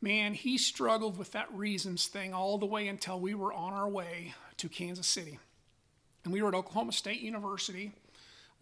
man, 0.00 0.34
he 0.34 0.58
struggled 0.58 1.18
with 1.18 1.32
that 1.32 1.52
reasons 1.52 2.06
thing 2.06 2.32
all 2.32 2.58
the 2.58 2.66
way 2.66 2.86
until 2.88 3.18
we 3.18 3.34
were 3.34 3.52
on 3.52 3.72
our 3.72 3.88
way 3.88 4.34
to 4.58 4.68
Kansas 4.68 5.06
City, 5.06 5.38
and 6.22 6.32
we 6.32 6.40
were 6.40 6.48
at 6.48 6.54
Oklahoma 6.54 6.92
State 6.92 7.20
University. 7.20 7.92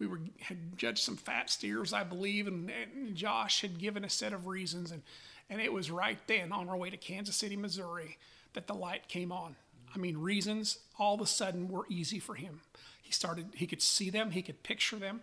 We 0.03 0.09
were 0.09 0.19
had 0.41 0.77
judged 0.77 0.99
some 0.99 1.15
fat 1.15 1.49
steers, 1.49 1.93
I 1.93 2.03
believe, 2.03 2.45
and, 2.45 2.69
and 2.69 3.15
Josh 3.15 3.61
had 3.61 3.79
given 3.79 4.03
a 4.03 4.09
set 4.09 4.33
of 4.33 4.47
reasons, 4.47 4.91
and 4.91 5.01
and 5.49 5.61
it 5.61 5.71
was 5.71 5.89
right 5.89 6.19
then 6.27 6.51
on 6.51 6.67
our 6.67 6.75
way 6.75 6.89
to 6.89 6.97
Kansas 6.97 7.37
City, 7.37 7.55
Missouri, 7.55 8.17
that 8.51 8.67
the 8.67 8.73
light 8.73 9.07
came 9.07 9.31
on. 9.31 9.55
I 9.95 9.99
mean, 9.99 10.17
reasons 10.17 10.79
all 10.99 11.15
of 11.15 11.21
a 11.21 11.25
sudden 11.25 11.69
were 11.69 11.85
easy 11.89 12.19
for 12.19 12.35
him. 12.35 12.59
He 13.01 13.13
started, 13.13 13.47
he 13.55 13.65
could 13.65 13.81
see 13.81 14.09
them, 14.09 14.31
he 14.31 14.41
could 14.41 14.61
picture 14.61 14.97
them, 14.97 15.21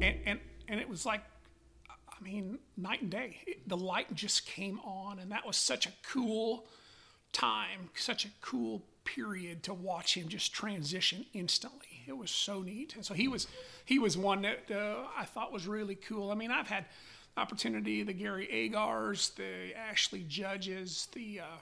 and 0.00 0.16
and 0.26 0.40
and 0.68 0.80
it 0.80 0.88
was 0.88 1.06
like, 1.06 1.22
I 1.88 2.22
mean, 2.22 2.58
night 2.76 3.00
and 3.00 3.10
day. 3.10 3.38
It, 3.46 3.66
the 3.66 3.76
light 3.78 4.14
just 4.14 4.44
came 4.44 4.80
on, 4.80 5.18
and 5.18 5.32
that 5.32 5.46
was 5.46 5.56
such 5.56 5.86
a 5.86 5.92
cool 6.02 6.66
time, 7.32 7.88
such 7.94 8.26
a 8.26 8.28
cool 8.42 8.82
period 9.04 9.62
to 9.62 9.72
watch 9.72 10.14
him 10.14 10.28
just 10.28 10.52
transition 10.52 11.24
instantly. 11.32 11.97
It 12.08 12.16
was 12.16 12.30
so 12.30 12.62
neat, 12.62 12.94
and 12.96 13.04
so 13.04 13.14
he 13.14 13.28
was 13.28 13.46
he 13.84 13.98
was 13.98 14.16
one 14.16 14.42
that 14.42 14.70
uh, 14.70 15.04
I 15.16 15.24
thought 15.24 15.52
was 15.52 15.66
really 15.66 15.94
cool. 15.94 16.30
I 16.30 16.34
mean, 16.34 16.50
I've 16.50 16.68
had 16.68 16.86
opportunity, 17.36 18.02
the 18.02 18.12
Gary 18.12 18.48
Agars, 18.50 19.34
the 19.34 19.76
Ashley 19.76 20.24
Judges, 20.26 21.08
the 21.12 21.40
uh, 21.40 21.58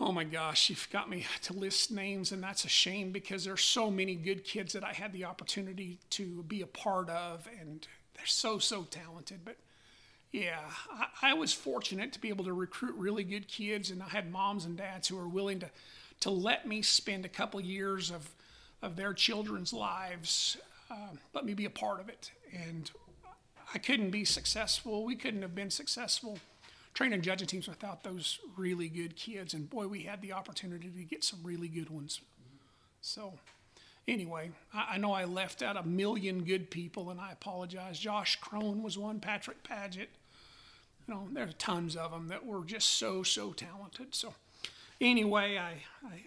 oh 0.00 0.12
my 0.12 0.24
gosh, 0.24 0.68
you've 0.68 0.88
got 0.90 1.08
me 1.08 1.26
to 1.42 1.52
list 1.52 1.90
names, 1.90 2.32
and 2.32 2.42
that's 2.42 2.64
a 2.64 2.68
shame 2.68 3.12
because 3.12 3.44
there's 3.44 3.64
so 3.64 3.90
many 3.90 4.14
good 4.14 4.44
kids 4.44 4.72
that 4.72 4.84
I 4.84 4.92
had 4.92 5.12
the 5.12 5.24
opportunity 5.24 5.98
to 6.10 6.42
be 6.44 6.62
a 6.62 6.66
part 6.66 7.08
of, 7.08 7.48
and 7.60 7.86
they're 8.14 8.26
so 8.26 8.58
so 8.58 8.82
talented. 8.82 9.40
But 9.44 9.56
yeah, 10.32 10.58
I, 10.92 11.30
I 11.30 11.34
was 11.34 11.52
fortunate 11.52 12.12
to 12.14 12.20
be 12.20 12.28
able 12.30 12.44
to 12.46 12.52
recruit 12.52 12.94
really 12.96 13.24
good 13.24 13.48
kids, 13.48 13.90
and 13.90 14.02
I 14.02 14.08
had 14.08 14.30
moms 14.30 14.64
and 14.64 14.76
dads 14.76 15.08
who 15.08 15.16
were 15.16 15.28
willing 15.28 15.60
to 15.60 15.70
to 16.20 16.30
let 16.30 16.66
me 16.66 16.82
spend 16.82 17.24
a 17.24 17.28
couple 17.28 17.60
years 17.60 18.10
of 18.10 18.28
of 18.82 18.96
their 18.96 19.12
children's 19.12 19.72
lives, 19.72 20.56
uh, 20.90 21.14
let 21.34 21.44
me 21.44 21.54
be 21.54 21.64
a 21.64 21.70
part 21.70 22.00
of 22.00 22.08
it, 22.08 22.30
and 22.52 22.90
I 23.74 23.78
couldn't 23.78 24.10
be 24.10 24.24
successful. 24.24 25.04
We 25.04 25.16
couldn't 25.16 25.42
have 25.42 25.54
been 25.54 25.70
successful 25.70 26.38
training 26.98 27.22
judging 27.22 27.46
teams 27.46 27.68
without 27.68 28.02
those 28.02 28.40
really 28.56 28.88
good 28.88 29.14
kids. 29.14 29.54
And 29.54 29.70
boy, 29.70 29.86
we 29.86 30.02
had 30.02 30.20
the 30.20 30.32
opportunity 30.32 30.88
to 30.88 31.04
get 31.04 31.22
some 31.22 31.38
really 31.44 31.68
good 31.68 31.90
ones. 31.90 32.20
So, 33.00 33.34
anyway, 34.08 34.50
I, 34.74 34.94
I 34.94 34.98
know 34.98 35.12
I 35.12 35.24
left 35.24 35.62
out 35.62 35.76
a 35.76 35.84
million 35.84 36.42
good 36.42 36.70
people, 36.70 37.10
and 37.10 37.20
I 37.20 37.30
apologize. 37.30 38.00
Josh 38.00 38.34
Crone 38.40 38.82
was 38.82 38.98
one, 38.98 39.20
Patrick 39.20 39.62
Paget. 39.62 40.08
You 41.06 41.14
know, 41.14 41.28
there 41.32 41.44
are 41.44 41.52
tons 41.52 41.94
of 41.94 42.10
them 42.10 42.26
that 42.28 42.44
were 42.44 42.64
just 42.64 42.98
so, 42.98 43.22
so 43.22 43.52
talented. 43.52 44.14
So, 44.14 44.34
anyway, 45.00 45.56
I, 45.56 45.74
I, 46.04 46.24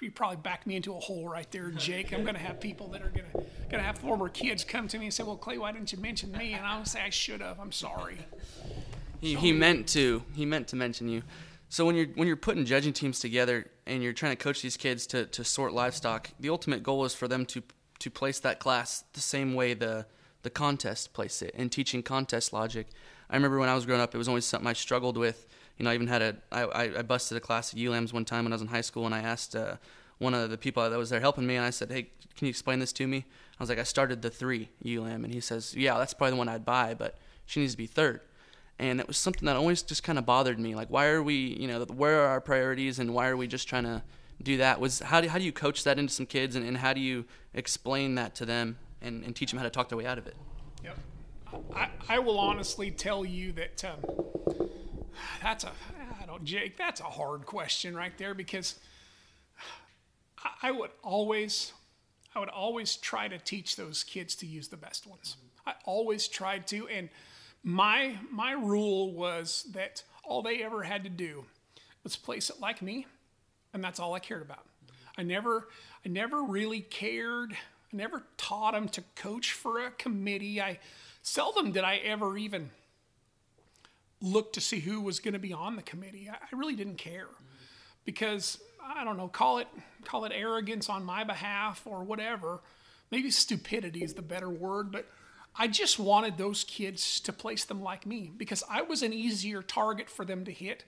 you 0.00 0.10
probably 0.10 0.36
backed 0.36 0.66
me 0.66 0.76
into 0.76 0.94
a 0.94 1.00
hole 1.00 1.28
right 1.28 1.50
there, 1.50 1.70
Jake. 1.70 2.12
I'm 2.12 2.22
going 2.22 2.34
to 2.34 2.40
have 2.40 2.60
people 2.60 2.88
that 2.88 3.02
are 3.02 3.10
going 3.10 3.26
to 3.32 3.38
going 3.70 3.82
to 3.82 3.86
have 3.86 3.98
former 3.98 4.28
kids 4.28 4.64
come 4.64 4.88
to 4.88 4.98
me 4.98 5.06
and 5.06 5.14
say, 5.14 5.22
"Well, 5.22 5.36
Clay, 5.36 5.58
why 5.58 5.72
didn't 5.72 5.92
you 5.92 5.98
mention 5.98 6.32
me?" 6.32 6.52
And 6.52 6.66
I'll 6.66 6.84
say, 6.84 7.00
"I 7.00 7.10
should 7.10 7.40
have. 7.40 7.58
I'm 7.58 7.72
sorry." 7.72 8.18
He, 9.20 9.34
he 9.34 9.52
meant 9.52 9.88
to. 9.88 10.22
He 10.34 10.44
meant 10.44 10.68
to 10.68 10.76
mention 10.76 11.08
you. 11.08 11.22
So 11.68 11.84
when 11.84 11.96
you're 11.96 12.06
when 12.14 12.28
you're 12.28 12.36
putting 12.36 12.64
judging 12.64 12.92
teams 12.92 13.18
together 13.18 13.66
and 13.86 14.02
you're 14.02 14.12
trying 14.12 14.36
to 14.36 14.42
coach 14.42 14.62
these 14.62 14.76
kids 14.76 15.06
to, 15.08 15.26
to 15.26 15.42
sort 15.44 15.72
livestock, 15.72 16.30
the 16.38 16.50
ultimate 16.50 16.82
goal 16.82 17.04
is 17.04 17.14
for 17.14 17.26
them 17.26 17.46
to 17.46 17.62
to 18.00 18.10
place 18.10 18.38
that 18.40 18.60
class 18.60 19.04
the 19.12 19.20
same 19.20 19.54
way 19.54 19.74
the 19.74 20.06
the 20.42 20.50
contest 20.50 21.14
place 21.14 21.40
it 21.40 21.54
and 21.56 21.72
teaching 21.72 22.02
contest 22.02 22.52
logic. 22.52 22.88
I 23.30 23.36
remember 23.36 23.58
when 23.58 23.68
I 23.68 23.74
was 23.74 23.86
growing 23.86 24.02
up, 24.02 24.14
it 24.14 24.18
was 24.18 24.28
always 24.28 24.44
something 24.44 24.68
I 24.68 24.74
struggled 24.74 25.16
with. 25.16 25.46
You 25.78 25.84
know, 25.84 25.90
I 25.90 25.94
even 25.94 26.06
had 26.06 26.22
a 26.22 26.36
I, 26.52 26.98
I 26.98 27.02
busted 27.02 27.36
a 27.36 27.40
class 27.40 27.74
ewe 27.74 27.90
lambs 27.90 28.12
one 28.12 28.24
time 28.24 28.44
when 28.44 28.52
I 28.52 28.54
was 28.54 28.62
in 28.62 28.68
high 28.68 28.80
school, 28.80 29.06
and 29.06 29.14
I 29.14 29.20
asked 29.20 29.56
uh, 29.56 29.76
one 30.18 30.34
of 30.34 30.50
the 30.50 30.58
people 30.58 30.88
that 30.88 30.96
was 30.96 31.10
there 31.10 31.20
helping 31.20 31.46
me, 31.46 31.56
and 31.56 31.64
I 31.64 31.70
said, 31.70 31.90
"Hey, 31.90 32.10
can 32.36 32.46
you 32.46 32.50
explain 32.50 32.78
this 32.78 32.92
to 32.94 33.06
me?" 33.06 33.24
I 33.58 33.62
was 33.62 33.68
like, 33.68 33.78
"I 33.78 33.82
started 33.84 34.22
the 34.22 34.30
three 34.30 34.70
lamb," 34.84 35.24
and 35.24 35.32
he 35.32 35.40
says, 35.40 35.74
"Yeah, 35.74 35.98
that's 35.98 36.14
probably 36.14 36.32
the 36.32 36.36
one 36.36 36.48
I'd 36.48 36.64
buy, 36.64 36.94
but 36.94 37.18
she 37.46 37.60
needs 37.60 37.72
to 37.72 37.78
be 37.78 37.86
third. 37.86 38.20
And 38.78 38.98
it 38.98 39.06
was 39.06 39.16
something 39.16 39.46
that 39.46 39.56
always 39.56 39.82
just 39.82 40.02
kind 40.02 40.18
of 40.18 40.26
bothered 40.26 40.58
me 40.58 40.74
like 40.74 40.90
why 40.90 41.06
are 41.06 41.22
we 41.22 41.34
you 41.34 41.68
know 41.68 41.84
where 41.84 42.22
are 42.22 42.28
our 42.28 42.40
priorities 42.40 42.98
and 42.98 43.14
why 43.14 43.28
are 43.28 43.36
we 43.36 43.46
just 43.46 43.68
trying 43.68 43.84
to 43.84 44.02
do 44.42 44.56
that? 44.56 44.80
Was 44.80 45.00
how 45.00 45.20
do, 45.20 45.28
how 45.28 45.38
do 45.38 45.44
you 45.44 45.52
coach 45.52 45.84
that 45.84 45.98
into 45.98 46.12
some 46.12 46.26
kids 46.26 46.56
and, 46.56 46.66
and 46.66 46.78
how 46.78 46.92
do 46.92 47.00
you 47.00 47.24
explain 47.54 48.16
that 48.16 48.34
to 48.36 48.46
them 48.46 48.78
and, 49.00 49.24
and 49.24 49.36
teach 49.36 49.50
them 49.50 49.58
how 49.58 49.64
to 49.64 49.70
talk 49.70 49.88
their 49.88 49.98
way 49.98 50.06
out 50.06 50.18
of 50.18 50.26
it? 50.26 50.36
Yep. 50.82 50.98
I, 51.74 51.88
I 52.08 52.18
will 52.18 52.38
honestly 52.38 52.90
tell 52.90 53.24
you 53.24 53.52
that 53.52 53.84
um, 53.84 53.98
that's 55.42 55.64
a 55.64 55.72
i 56.22 56.26
don't 56.26 56.44
jake 56.44 56.76
that's 56.76 57.00
a 57.00 57.04
hard 57.04 57.46
question 57.46 57.94
right 57.96 58.16
there 58.18 58.34
because 58.34 58.78
I, 60.44 60.68
I 60.68 60.70
would 60.70 60.90
always 61.02 61.72
i 62.34 62.38
would 62.38 62.48
always 62.48 62.96
try 62.96 63.28
to 63.28 63.38
teach 63.38 63.76
those 63.76 64.04
kids 64.04 64.34
to 64.36 64.46
use 64.46 64.68
the 64.68 64.76
best 64.76 65.06
ones 65.06 65.36
i 65.66 65.74
always 65.84 66.28
tried 66.28 66.66
to 66.68 66.88
and 66.88 67.08
my 67.64 68.16
my 68.30 68.52
rule 68.52 69.12
was 69.12 69.66
that 69.72 70.02
all 70.22 70.42
they 70.42 70.62
ever 70.62 70.82
had 70.82 71.02
to 71.04 71.10
do 71.10 71.44
was 72.04 72.14
place 72.14 72.50
it 72.50 72.60
like 72.60 72.82
me, 72.82 73.06
and 73.72 73.82
that's 73.82 73.98
all 73.98 74.12
I 74.14 74.18
cared 74.18 74.42
about. 74.42 74.66
I 75.16 75.22
never 75.22 75.68
I 76.04 76.10
never 76.10 76.42
really 76.42 76.82
cared. 76.82 77.52
I 77.52 77.96
never 77.96 78.22
taught 78.36 78.74
them 78.74 78.88
to 78.90 79.02
coach 79.16 79.52
for 79.52 79.80
a 79.80 79.90
committee. 79.90 80.60
I 80.60 80.78
seldom 81.22 81.72
did 81.72 81.84
I 81.84 81.96
ever 81.96 82.36
even 82.36 82.70
look 84.24 84.52
to 84.54 84.60
see 84.60 84.80
who 84.80 85.00
was 85.00 85.20
going 85.20 85.34
to 85.34 85.40
be 85.40 85.52
on 85.52 85.76
the 85.76 85.82
committee. 85.82 86.28
I, 86.30 86.34
I 86.34 86.56
really 86.56 86.74
didn't 86.74 86.96
care 86.96 87.28
because 88.04 88.58
I 88.82 89.04
don't 89.04 89.16
know, 89.16 89.28
call 89.28 89.58
it 89.58 89.68
call 90.04 90.24
it 90.24 90.32
arrogance 90.34 90.88
on 90.88 91.04
my 91.04 91.24
behalf 91.24 91.82
or 91.86 92.02
whatever. 92.02 92.60
Maybe 93.10 93.30
stupidity 93.30 94.02
is 94.02 94.14
the 94.14 94.22
better 94.22 94.50
word, 94.50 94.90
but 94.90 95.06
I 95.56 95.68
just 95.68 95.98
wanted 95.98 96.36
those 96.36 96.64
kids 96.64 97.20
to 97.20 97.32
place 97.32 97.64
them 97.64 97.82
like 97.82 98.06
me 98.06 98.30
because 98.36 98.64
I 98.68 98.82
was 98.82 99.02
an 99.02 99.12
easier 99.12 99.62
target 99.62 100.10
for 100.10 100.24
them 100.24 100.44
to 100.46 100.52
hit 100.52 100.84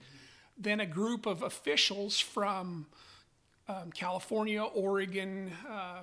than 0.57 0.79
a 0.79 0.85
group 0.85 1.25
of 1.25 1.41
officials 1.41 2.19
from 2.19 2.87
um, 3.69 3.91
California, 3.91 4.63
Oregon, 4.63 5.51
uh, 5.69 6.01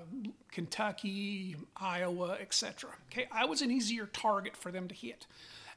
Kentucky, 0.51 1.57
Iowa, 1.77 2.38
etc. 2.40 2.90
Okay, 3.11 3.27
I 3.33 3.44
was 3.44 3.62
an 3.62 3.70
easier 3.70 4.07
target 4.07 4.57
for 4.57 4.70
them 4.70 4.88
to 4.88 4.94
hit, 4.94 5.27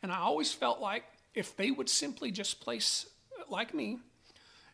and 0.04 0.12
I 0.12 0.20
always 0.20 0.54
felt 0.54 0.80
like 0.80 1.04
if 1.38 1.56
they 1.56 1.71
would 1.71 1.88
simply 1.88 2.32
just 2.32 2.60
place 2.60 3.06
uh, 3.39 3.43
like 3.50 3.73
me, 3.73 4.00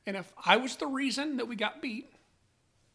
and 0.06 0.16
if 0.16 0.32
I 0.46 0.58
was 0.58 0.78
the 0.78 0.88
reason 0.88 1.38
that 1.38 1.48
we 1.48 1.56
got 1.56 1.82
beat, 1.82 2.10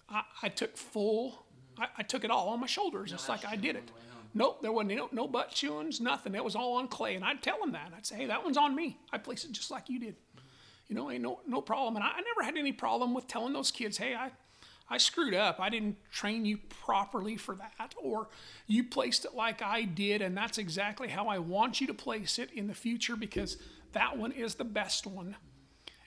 I, 0.08 0.22
I 0.42 0.48
took 0.48 0.76
full, 0.76 1.44
I, 1.78 1.86
I, 1.98 2.02
took 2.02 2.24
it 2.24 2.30
all 2.30 2.48
on 2.48 2.60
my 2.60 2.66
shoulders, 2.66 3.10
just 3.10 3.28
like 3.28 3.44
I 3.46 3.56
did 3.56 3.76
it. 3.76 3.90
Nope, 4.34 4.60
there 4.62 4.72
wasn't 4.72 4.96
no, 4.96 5.08
no 5.12 5.26
butt 5.26 5.50
chewings, 5.50 6.00
nothing. 6.00 6.34
It 6.34 6.44
was 6.44 6.54
all 6.54 6.74
on 6.76 6.88
clay. 6.88 7.14
And 7.14 7.24
I'd 7.24 7.42
tell 7.42 7.62
him 7.62 7.72
that. 7.72 7.92
I'd 7.96 8.06
say, 8.06 8.16
hey, 8.16 8.26
that 8.26 8.44
one's 8.44 8.56
on 8.56 8.74
me. 8.74 8.98
I 9.12 9.18
place 9.18 9.44
it 9.44 9.52
just 9.52 9.70
like 9.70 9.88
you 9.88 9.98
did. 9.98 10.16
You 10.88 10.96
know, 10.96 11.10
ain't 11.10 11.22
no, 11.22 11.40
no 11.46 11.60
problem. 11.60 11.96
And 11.96 12.04
I, 12.04 12.08
I 12.08 12.20
never 12.20 12.42
had 12.42 12.56
any 12.56 12.72
problem 12.72 13.14
with 13.14 13.26
telling 13.26 13.52
those 13.52 13.70
kids, 13.70 13.96
hey, 13.96 14.14
I, 14.14 14.30
I 14.90 14.98
screwed 14.98 15.34
up. 15.34 15.60
I 15.60 15.68
didn't 15.68 15.96
train 16.10 16.44
you 16.44 16.58
properly 16.68 17.36
for 17.36 17.54
that. 17.56 17.94
Or 18.02 18.28
you 18.66 18.84
placed 18.84 19.24
it 19.24 19.34
like 19.34 19.62
I 19.62 19.82
did, 19.82 20.22
and 20.22 20.36
that's 20.36 20.58
exactly 20.58 21.08
how 21.08 21.28
I 21.28 21.38
want 21.38 21.80
you 21.80 21.86
to 21.88 21.94
place 21.94 22.38
it 22.38 22.50
in 22.52 22.66
the 22.66 22.74
future 22.74 23.16
because 23.16 23.58
that 23.92 24.16
one 24.16 24.32
is 24.32 24.54
the 24.54 24.64
best 24.64 25.06
one. 25.06 25.36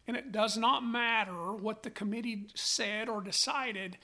And 0.07 0.17
it 0.17 0.31
does 0.31 0.57
not 0.57 0.83
matter 0.83 1.53
what 1.53 1.83
the 1.83 1.91
committee 1.91 2.47
said 2.55 3.07
or 3.07 3.21
decided 3.21 3.97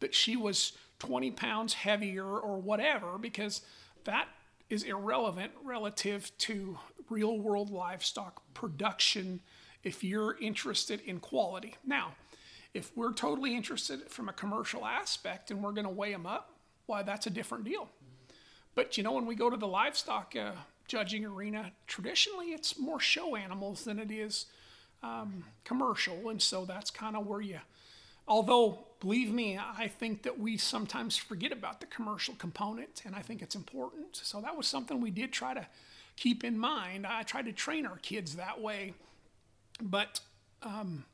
that 0.00 0.14
she 0.14 0.34
was 0.36 0.72
20 0.98 1.30
pounds 1.32 1.74
heavier 1.74 2.26
or 2.26 2.58
whatever, 2.58 3.18
because 3.18 3.60
that 4.04 4.28
is 4.70 4.82
irrelevant 4.82 5.52
relative 5.62 6.36
to 6.38 6.78
real 7.10 7.38
world 7.38 7.70
livestock 7.70 8.42
production 8.54 9.40
if 9.84 10.02
you're 10.02 10.38
interested 10.40 11.00
in 11.02 11.20
quality. 11.20 11.76
Now, 11.84 12.14
if 12.74 12.96
we're 12.96 13.12
totally 13.12 13.54
interested 13.54 14.10
from 14.10 14.28
a 14.28 14.32
commercial 14.32 14.86
aspect 14.86 15.50
and 15.50 15.62
we're 15.62 15.72
going 15.72 15.86
to 15.86 15.90
weigh 15.90 16.12
them 16.12 16.26
up, 16.26 16.54
why, 16.86 17.02
that's 17.02 17.26
a 17.26 17.30
different 17.30 17.64
deal. 17.64 17.88
But 18.74 18.96
you 18.96 19.02
know, 19.02 19.12
when 19.12 19.26
we 19.26 19.34
go 19.34 19.50
to 19.50 19.56
the 19.56 19.66
livestock 19.66 20.34
uh, 20.36 20.52
judging 20.88 21.24
arena, 21.24 21.72
traditionally 21.86 22.48
it's 22.48 22.78
more 22.78 23.00
show 23.00 23.36
animals 23.36 23.84
than 23.84 23.98
it 23.98 24.10
is 24.10 24.46
um, 25.02 25.44
commercial. 25.64 26.28
And 26.30 26.40
so 26.40 26.64
that's 26.64 26.90
kind 26.90 27.16
of 27.16 27.26
where 27.26 27.40
you, 27.40 27.60
although 28.26 28.86
believe 29.00 29.32
me, 29.32 29.58
I 29.58 29.88
think 29.88 30.22
that 30.22 30.38
we 30.38 30.56
sometimes 30.56 31.16
forget 31.16 31.52
about 31.52 31.80
the 31.80 31.86
commercial 31.86 32.34
component, 32.34 33.02
and 33.04 33.14
I 33.16 33.20
think 33.20 33.42
it's 33.42 33.56
important. 33.56 34.16
So 34.16 34.40
that 34.40 34.56
was 34.56 34.66
something 34.66 35.00
we 35.00 35.10
did 35.10 35.32
try 35.32 35.54
to 35.54 35.66
keep 36.16 36.44
in 36.44 36.56
mind. 36.56 37.06
I 37.06 37.24
tried 37.24 37.46
to 37.46 37.52
train 37.52 37.84
our 37.84 37.96
kids 37.98 38.36
that 38.36 38.60
way, 38.60 38.94
but 39.80 40.20
um, 40.62 41.04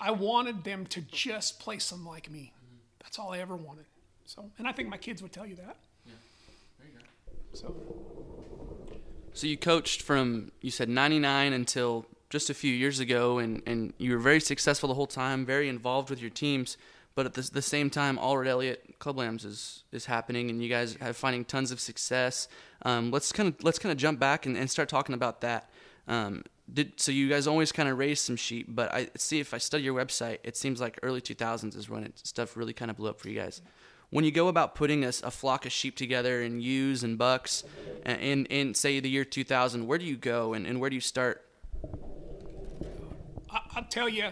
I 0.00 0.10
wanted 0.10 0.64
them 0.64 0.86
to 0.86 1.00
just 1.00 1.60
play 1.60 1.78
some 1.78 2.06
like 2.06 2.30
me. 2.30 2.52
That's 3.02 3.18
all 3.18 3.32
I 3.32 3.38
ever 3.38 3.56
wanted. 3.56 3.84
So, 4.24 4.50
and 4.58 4.66
I 4.66 4.72
think 4.72 4.88
my 4.88 4.96
kids 4.96 5.22
would 5.22 5.32
tell 5.32 5.46
you 5.46 5.56
that. 5.56 5.76
Yeah, 6.06 6.12
there 6.78 6.88
you 6.92 6.98
go. 6.98 7.04
So. 7.52 7.74
So 9.34 9.48
you 9.48 9.56
coached 9.56 10.02
from 10.02 10.52
you 10.60 10.70
said 10.70 10.88
99 10.88 11.52
until 11.52 12.06
just 12.30 12.50
a 12.50 12.54
few 12.54 12.72
years 12.72 13.00
ago 13.00 13.38
and, 13.38 13.62
and 13.66 13.92
you 13.98 14.12
were 14.12 14.18
very 14.18 14.40
successful 14.40 14.88
the 14.88 14.94
whole 14.94 15.06
time, 15.06 15.44
very 15.44 15.68
involved 15.68 16.08
with 16.08 16.20
your 16.20 16.30
teams. 16.30 16.76
But 17.14 17.26
at 17.26 17.34
the, 17.34 17.42
the 17.52 17.62
same 17.62 17.90
time, 17.90 18.18
Allred 18.18 18.48
Elliott 18.48 18.98
Club 18.98 19.18
Lambs 19.18 19.44
is, 19.44 19.84
is 19.92 20.06
happening, 20.06 20.50
and 20.50 20.60
you 20.60 20.68
guys 20.68 20.96
have 21.00 21.16
finding 21.16 21.44
tons 21.44 21.70
of 21.70 21.78
success. 21.78 22.48
Um, 22.82 23.12
let's 23.12 23.30
kind 23.30 23.48
of 23.48 23.62
let's 23.62 23.78
kind 23.78 23.92
of 23.92 23.98
jump 23.98 24.18
back 24.18 24.46
and, 24.46 24.56
and 24.56 24.68
start 24.68 24.88
talking 24.88 25.14
about 25.14 25.40
that. 25.42 25.70
Um, 26.08 26.42
did 26.72 26.98
so 26.98 27.12
you 27.12 27.28
guys 27.28 27.46
always 27.46 27.72
kind 27.72 27.88
of 27.88 27.98
raised 27.98 28.24
some 28.24 28.36
sheep, 28.36 28.66
but 28.68 28.92
I 28.92 29.08
see 29.16 29.40
if 29.40 29.52
I 29.52 29.58
study 29.58 29.84
your 29.84 29.94
website, 29.94 30.38
it 30.44 30.56
seems 30.56 30.80
like 30.80 30.98
early 31.02 31.20
2000s 31.20 31.76
is 31.76 31.90
when 31.90 32.04
it, 32.04 32.18
stuff 32.26 32.56
really 32.56 32.72
kind 32.72 32.90
of 32.90 32.96
blew 32.96 33.10
up 33.10 33.20
for 33.20 33.28
you 33.28 33.38
guys. 33.38 33.60
When 34.10 34.24
you 34.24 34.30
go 34.30 34.48
about 34.48 34.74
putting 34.74 35.04
a, 35.04 35.08
a 35.08 35.30
flock 35.30 35.66
of 35.66 35.72
sheep 35.72 35.96
together 35.96 36.40
and 36.42 36.62
ewes 36.62 37.02
and 37.02 37.18
bucks, 37.18 37.64
in 38.06 38.46
in 38.46 38.74
say 38.74 39.00
the 39.00 39.10
year 39.10 39.24
2000, 39.24 39.86
where 39.86 39.98
do 39.98 40.04
you 40.04 40.16
go 40.16 40.54
and, 40.54 40.66
and 40.66 40.80
where 40.80 40.88
do 40.88 40.94
you 40.94 41.00
start? 41.00 41.44
I, 43.50 43.60
I'll 43.74 43.84
tell 43.84 44.08
you, 44.08 44.28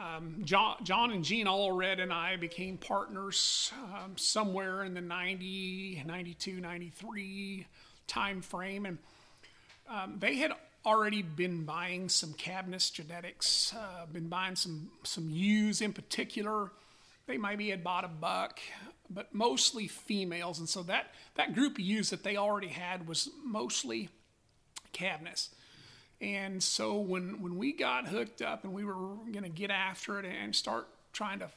um, 0.00 0.42
John, 0.44 0.76
John 0.82 1.12
and 1.12 1.24
Jean 1.24 1.46
Allred 1.46 2.00
and 2.00 2.12
I 2.12 2.36
became 2.36 2.76
partners 2.76 3.72
um, 3.94 4.16
somewhere 4.16 4.84
in 4.84 4.94
the 4.94 5.00
90, 5.00 6.02
92, 6.04 6.60
93 6.60 7.66
time 8.06 8.42
frame. 8.42 8.86
And 8.86 8.98
um, 9.88 10.16
they 10.18 10.36
had 10.36 10.52
already 10.84 11.22
been 11.22 11.64
buying 11.64 12.08
some 12.08 12.34
Cabaniss 12.34 12.92
genetics, 12.92 13.74
uh, 13.74 14.06
been 14.12 14.28
buying 14.28 14.56
some, 14.56 14.90
some 15.02 15.30
ewes 15.30 15.80
in 15.80 15.92
particular. 15.92 16.70
They 17.26 17.38
maybe 17.38 17.70
had 17.70 17.82
bought 17.82 18.04
a 18.04 18.08
buck, 18.08 18.60
but 19.08 19.34
mostly 19.34 19.88
females. 19.88 20.58
And 20.58 20.68
so 20.68 20.82
that, 20.84 21.06
that 21.36 21.54
group 21.54 21.74
of 21.74 21.80
ewes 21.80 22.10
that 22.10 22.22
they 22.22 22.36
already 22.36 22.68
had 22.68 23.08
was 23.08 23.30
mostly 23.42 24.10
Cabaniss. 24.92 25.48
And 26.20 26.62
so 26.62 26.96
when 26.96 27.42
when 27.42 27.58
we 27.58 27.72
got 27.72 28.08
hooked 28.08 28.40
up 28.40 28.64
and 28.64 28.72
we 28.72 28.84
were 28.84 28.94
going 28.94 29.42
to 29.42 29.48
get 29.48 29.70
after 29.70 30.18
it 30.18 30.24
and 30.24 30.54
start 30.54 30.88
trying 31.12 31.40
to 31.40 31.50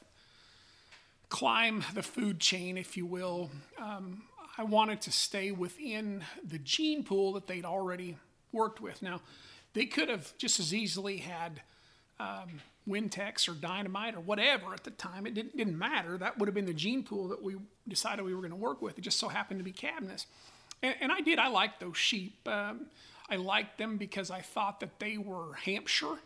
climb 1.28 1.84
the 1.94 2.02
food 2.02 2.40
chain, 2.40 2.76
if 2.76 2.96
you 2.96 3.06
will, 3.06 3.50
um, 3.78 4.24
I 4.56 4.64
wanted 4.64 5.00
to 5.02 5.12
stay 5.12 5.52
within 5.52 6.24
the 6.44 6.58
gene 6.58 7.04
pool 7.04 7.32
that 7.34 7.46
they'd 7.46 7.64
already 7.64 8.16
worked 8.52 8.80
with. 8.80 9.02
Now, 9.02 9.20
they 9.74 9.86
could 9.86 10.08
have 10.08 10.36
just 10.38 10.58
as 10.60 10.74
easily 10.74 11.18
had 11.18 11.60
um, 12.18 12.60
Wintex 12.88 13.48
or 13.48 13.52
Dynamite 13.52 14.14
or 14.14 14.20
whatever 14.20 14.72
at 14.72 14.84
the 14.84 14.90
time. 14.90 15.26
It 15.26 15.34
didn't, 15.34 15.56
didn't 15.56 15.78
matter. 15.78 16.18
That 16.18 16.38
would 16.38 16.48
have 16.48 16.54
been 16.54 16.66
the 16.66 16.74
gene 16.74 17.02
pool 17.02 17.28
that 17.28 17.42
we 17.42 17.56
decided 17.86 18.24
we 18.24 18.34
were 18.34 18.40
going 18.40 18.50
to 18.50 18.56
work 18.56 18.82
with. 18.82 18.98
It 18.98 19.02
just 19.02 19.18
so 19.18 19.28
happened 19.28 19.60
to 19.60 19.64
be 19.64 19.72
Cabaniss. 19.72 20.26
And, 20.82 20.94
and 21.00 21.12
I 21.12 21.20
did. 21.20 21.38
I 21.38 21.48
liked 21.48 21.80
those 21.80 21.96
sheep. 21.96 22.48
Um, 22.48 22.86
I 23.30 23.36
liked 23.36 23.78
them 23.78 23.98
because 23.98 24.30
I 24.30 24.40
thought 24.40 24.80
that 24.80 24.98
they 24.98 25.18
were 25.18 25.54
Hampshire. 25.54 26.16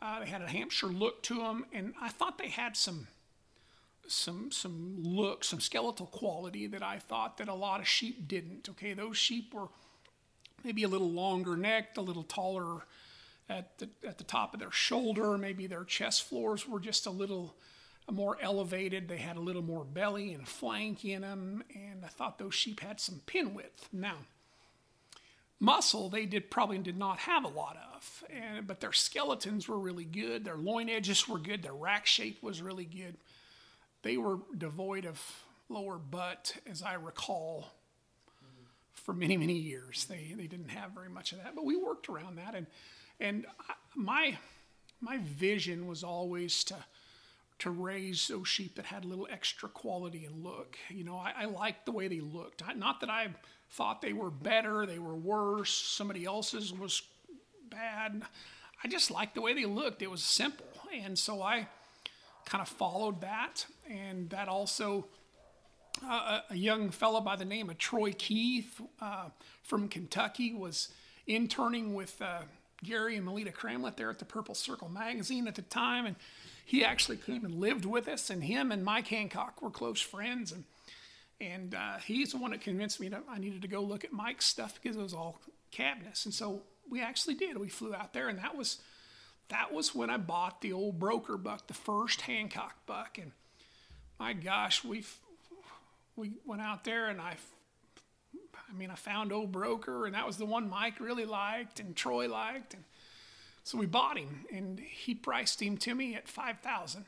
Uh, 0.00 0.20
they 0.20 0.26
had 0.26 0.42
a 0.42 0.48
Hampshire 0.48 0.86
look 0.86 1.22
to 1.24 1.34
them, 1.38 1.66
and 1.72 1.94
I 2.00 2.08
thought 2.08 2.38
they 2.38 2.48
had 2.48 2.76
some 2.76 3.08
some 4.06 4.50
some 4.50 4.96
look, 5.02 5.44
some 5.44 5.60
skeletal 5.60 6.06
quality 6.06 6.66
that 6.66 6.82
I 6.82 6.98
thought 6.98 7.36
that 7.38 7.48
a 7.48 7.54
lot 7.54 7.80
of 7.80 7.88
sheep 7.88 8.26
didn't. 8.26 8.68
Okay, 8.68 8.94
those 8.94 9.16
sheep 9.16 9.52
were 9.52 9.68
maybe 10.68 10.82
a 10.82 10.88
little 10.88 11.10
longer 11.10 11.56
necked, 11.56 11.96
a 11.96 12.02
little 12.02 12.22
taller 12.22 12.82
at 13.48 13.78
the 13.78 13.88
at 14.06 14.18
the 14.18 14.24
top 14.24 14.52
of 14.52 14.60
their 14.60 14.70
shoulder. 14.70 15.38
Maybe 15.38 15.66
their 15.66 15.84
chest 15.84 16.24
floors 16.24 16.68
were 16.68 16.78
just 16.78 17.06
a 17.06 17.10
little 17.10 17.56
more 18.10 18.36
elevated. 18.42 19.08
They 19.08 19.16
had 19.16 19.38
a 19.38 19.40
little 19.40 19.62
more 19.62 19.82
belly 19.82 20.34
and 20.34 20.46
flank 20.46 21.06
in 21.06 21.22
them, 21.22 21.64
and 21.74 22.04
I 22.04 22.08
thought 22.08 22.38
those 22.38 22.54
sheep 22.54 22.80
had 22.80 23.00
some 23.00 23.22
pin 23.24 23.54
width. 23.54 23.88
Now 23.92 24.16
muscle 25.60 26.08
they 26.08 26.24
did 26.24 26.52
probably 26.52 26.78
did 26.78 26.96
not 26.96 27.18
have 27.18 27.44
a 27.44 27.48
lot 27.48 27.76
of 27.92 28.22
and, 28.30 28.64
but 28.64 28.78
their 28.78 28.92
skeletons 28.92 29.66
were 29.66 29.76
really 29.76 30.04
good 30.04 30.44
their 30.44 30.54
loin 30.56 30.88
edges 30.88 31.28
were 31.28 31.40
good 31.40 31.64
their 31.64 31.74
rack 31.74 32.06
shape 32.06 32.40
was 32.44 32.62
really 32.62 32.84
good 32.84 33.16
they 34.02 34.16
were 34.16 34.38
devoid 34.56 35.04
of 35.04 35.20
lower 35.68 35.98
butt 35.98 36.54
as 36.70 36.80
i 36.80 36.94
recall 36.94 37.72
for 39.08 39.14
many 39.14 39.38
many 39.38 39.54
years 39.54 40.04
they, 40.04 40.34
they 40.36 40.46
didn't 40.46 40.68
have 40.68 40.90
very 40.90 41.08
much 41.08 41.32
of 41.32 41.38
that 41.38 41.54
but 41.54 41.64
we 41.64 41.76
worked 41.76 42.10
around 42.10 42.36
that 42.36 42.54
and 42.54 42.66
and 43.18 43.46
I, 43.66 43.72
my 43.96 44.36
my 45.00 45.16
vision 45.16 45.86
was 45.86 46.04
always 46.04 46.62
to 46.64 46.76
to 47.60 47.70
raise 47.70 48.28
those 48.28 48.46
sheep 48.46 48.74
that 48.74 48.84
had 48.84 49.04
a 49.04 49.08
little 49.08 49.26
extra 49.30 49.68
quality 49.70 50.26
and 50.26 50.44
look. 50.44 50.76
You 50.90 51.04
know, 51.04 51.16
I, 51.16 51.32
I 51.38 51.44
liked 51.46 51.86
the 51.86 51.92
way 51.92 52.06
they 52.06 52.20
looked. 52.20 52.62
I, 52.66 52.74
not 52.74 53.00
that 53.00 53.10
I 53.10 53.28
thought 53.70 54.02
they 54.02 54.12
were 54.12 54.30
better, 54.30 54.86
they 54.86 54.98
were 54.98 55.16
worse, 55.16 55.72
somebody 55.72 56.26
else's 56.26 56.72
was 56.72 57.02
bad. 57.68 58.22
I 58.84 58.88
just 58.88 59.10
liked 59.10 59.34
the 59.34 59.40
way 59.40 59.54
they 59.54 59.64
looked. 59.64 60.02
It 60.02 60.10
was 60.10 60.22
simple. 60.22 60.66
And 60.94 61.18
so 61.18 61.42
I 61.42 61.66
kind 62.44 62.62
of 62.62 62.68
followed 62.68 63.22
that. 63.22 63.66
And 63.90 64.30
that 64.30 64.48
also, 64.48 65.06
uh, 66.06 66.40
a 66.50 66.56
young 66.56 66.90
fellow 66.90 67.20
by 67.20 67.36
the 67.36 67.44
name 67.44 67.70
of 67.70 67.78
Troy 67.78 68.12
Keith 68.16 68.80
uh, 69.00 69.28
from 69.62 69.88
Kentucky 69.88 70.54
was 70.54 70.88
interning 71.26 71.94
with 71.94 72.20
uh, 72.20 72.40
Gary 72.82 73.16
and 73.16 73.24
Melita 73.24 73.52
Cramlett 73.52 73.96
there 73.96 74.10
at 74.10 74.18
the 74.18 74.24
Purple 74.24 74.54
Circle 74.54 74.88
magazine 74.88 75.48
at 75.48 75.54
the 75.54 75.62
time. 75.62 76.06
And 76.06 76.16
he 76.64 76.84
actually 76.84 77.16
came 77.16 77.44
and 77.44 77.54
lived 77.54 77.84
with 77.84 78.08
us, 78.08 78.30
and 78.30 78.44
him 78.44 78.72
and 78.72 78.84
Mike 78.84 79.08
Hancock 79.08 79.62
were 79.62 79.70
close 79.70 80.00
friends. 80.00 80.52
And 80.52 80.64
and 81.40 81.74
uh, 81.74 81.98
he's 82.04 82.32
the 82.32 82.38
one 82.38 82.50
that 82.50 82.60
convinced 82.60 82.98
me 82.98 83.08
that 83.10 83.22
I 83.30 83.38
needed 83.38 83.62
to 83.62 83.68
go 83.68 83.80
look 83.80 84.04
at 84.04 84.12
Mike's 84.12 84.46
stuff 84.46 84.78
because 84.82 84.96
it 84.96 85.02
was 85.02 85.14
all 85.14 85.40
Cabaniss. 85.72 86.24
And 86.24 86.34
so 86.34 86.62
we 86.90 87.00
actually 87.00 87.34
did. 87.34 87.56
We 87.58 87.68
flew 87.68 87.94
out 87.94 88.12
there, 88.12 88.28
and 88.28 88.38
that 88.38 88.56
was 88.56 88.78
that 89.48 89.72
was 89.72 89.94
when 89.94 90.10
I 90.10 90.16
bought 90.16 90.60
the 90.60 90.72
old 90.72 90.98
broker 90.98 91.36
buck, 91.36 91.66
the 91.66 91.74
first 91.74 92.22
Hancock 92.22 92.74
buck. 92.86 93.18
And 93.18 93.32
my 94.18 94.32
gosh, 94.32 94.84
we 94.84 95.04
we 96.18 96.32
went 96.44 96.60
out 96.60 96.84
there, 96.84 97.08
and 97.08 97.18
I 97.20 97.36
I 98.68 98.72
mean, 98.76 98.90
I 98.90 98.96
found 98.96 99.32
old 99.32 99.52
broker, 99.52 100.04
and 100.04 100.14
that 100.14 100.26
was 100.26 100.36
the 100.36 100.44
one 100.44 100.68
Mike 100.68 101.00
really 101.00 101.24
liked, 101.24 101.80
and 101.80 101.96
Troy 101.96 102.28
liked, 102.28 102.74
and 102.74 102.84
so 103.64 103.78
we 103.78 103.86
bought 103.86 104.18
him, 104.18 104.44
and 104.52 104.78
he 104.78 105.14
priced 105.14 105.62
him 105.62 105.78
to 105.78 105.94
me 105.94 106.14
at 106.14 106.28
five 106.28 106.58
thousand, 106.58 107.06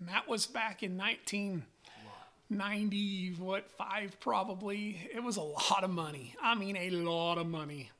and 0.00 0.08
that 0.08 0.26
was 0.28 0.46
back 0.46 0.82
in 0.82 0.96
1990, 0.96 3.36
what 3.38 3.70
five 3.72 4.18
probably. 4.20 5.08
It 5.14 5.22
was 5.22 5.36
a 5.36 5.42
lot 5.42 5.84
of 5.84 5.90
money. 5.90 6.34
I 6.42 6.54
mean 6.54 6.76
a 6.76 6.88
lot 6.90 7.38
of 7.38 7.46
money. 7.46 7.90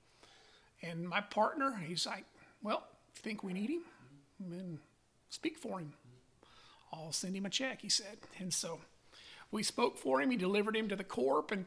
And 0.81 1.09
my 1.09 1.21
partner 1.21 1.83
he's 1.87 2.07
like 2.07 2.25
well 2.63 2.87
think 3.17 3.43
we 3.43 3.53
need 3.53 3.71
him? 3.71 3.83
And 4.41 4.79
speak 5.29 5.59
for 5.59 5.81
him. 5.81 5.95
I'll 6.93 7.11
send 7.11 7.35
him 7.37 7.47
a 7.47 7.51
check 7.51 7.83
he 7.83 7.89
said. 7.89 8.19
And 8.39 8.55
so 8.55 8.79
we 9.51 9.63
spoke 9.63 9.99
for 9.99 10.21
him 10.21 10.31
he 10.31 10.37
delivered 10.37 10.77
him 10.77 10.89
to 10.89 10.97
the 10.97 11.05
corp 11.05 11.51
and 11.51 11.65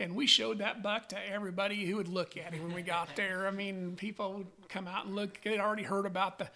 and 0.00 0.16
we 0.16 0.26
showed 0.26 0.58
that 0.58 0.82
buck 0.82 1.08
to 1.08 1.28
everybody 1.30 1.84
who 1.84 1.96
would 1.96 2.08
look 2.08 2.36
at 2.36 2.52
him 2.52 2.62
when 2.64 2.74
we 2.74 2.82
got 2.82 3.14
there 3.16 3.46
i 3.46 3.50
mean 3.50 3.94
people 3.96 4.32
would 4.34 4.68
come 4.68 4.88
out 4.88 5.06
and 5.06 5.14
look 5.14 5.40
they'd 5.42 5.60
already 5.60 5.82
heard 5.84 6.06
about 6.06 6.38
the 6.38 6.48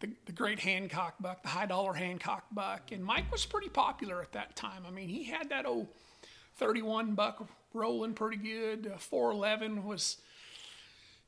the, 0.00 0.10
the 0.26 0.32
great 0.32 0.58
Hancock 0.58 1.14
buck, 1.20 1.42
the 1.42 1.48
high 1.48 1.66
dollar 1.66 1.92
Hancock 1.92 2.44
buck. 2.50 2.90
And 2.90 3.04
Mike 3.04 3.30
was 3.30 3.44
pretty 3.44 3.68
popular 3.68 4.20
at 4.22 4.32
that 4.32 4.56
time. 4.56 4.84
I 4.86 4.90
mean, 4.90 5.08
he 5.08 5.24
had 5.24 5.50
that 5.50 5.66
old 5.66 5.88
31 6.56 7.14
buck 7.14 7.46
rolling 7.72 8.14
pretty 8.14 8.36
good. 8.36 8.90
Uh, 8.94 8.98
411 8.98 9.84
was, 9.84 10.16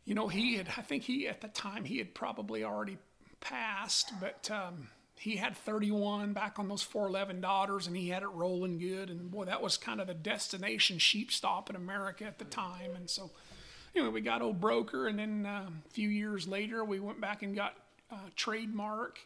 you 0.04 0.14
know, 0.14 0.28
he 0.28 0.56
had, 0.56 0.68
I 0.76 0.82
think 0.82 1.04
he, 1.04 1.28
at 1.28 1.40
the 1.40 1.48
time, 1.48 1.84
he 1.84 1.98
had 1.98 2.14
probably 2.14 2.64
already 2.64 2.98
passed, 3.40 4.12
but 4.20 4.50
um, 4.50 4.88
he 5.22 5.36
had 5.36 5.56
31 5.56 6.32
back 6.32 6.58
on 6.58 6.66
those 6.66 6.82
411 6.82 7.40
daughters 7.40 7.86
and 7.86 7.96
he 7.96 8.08
had 8.08 8.24
it 8.24 8.30
rolling 8.30 8.80
good. 8.80 9.08
And 9.08 9.30
boy, 9.30 9.44
that 9.44 9.62
was 9.62 9.76
kind 9.76 10.00
of 10.00 10.08
the 10.08 10.14
destination 10.14 10.98
sheep 10.98 11.30
stop 11.30 11.70
in 11.70 11.76
America 11.76 12.24
at 12.24 12.40
the 12.40 12.44
time. 12.44 12.96
And 12.96 13.08
so, 13.08 13.30
anyway, 13.94 14.10
we 14.10 14.20
got 14.20 14.42
old 14.42 14.60
broker. 14.60 15.06
And 15.06 15.20
then 15.20 15.46
uh, 15.46 15.68
a 15.68 15.90
few 15.90 16.08
years 16.08 16.48
later, 16.48 16.84
we 16.84 16.98
went 16.98 17.20
back 17.20 17.44
and 17.44 17.54
got 17.54 17.76
uh, 18.10 18.16
trademark. 18.34 19.20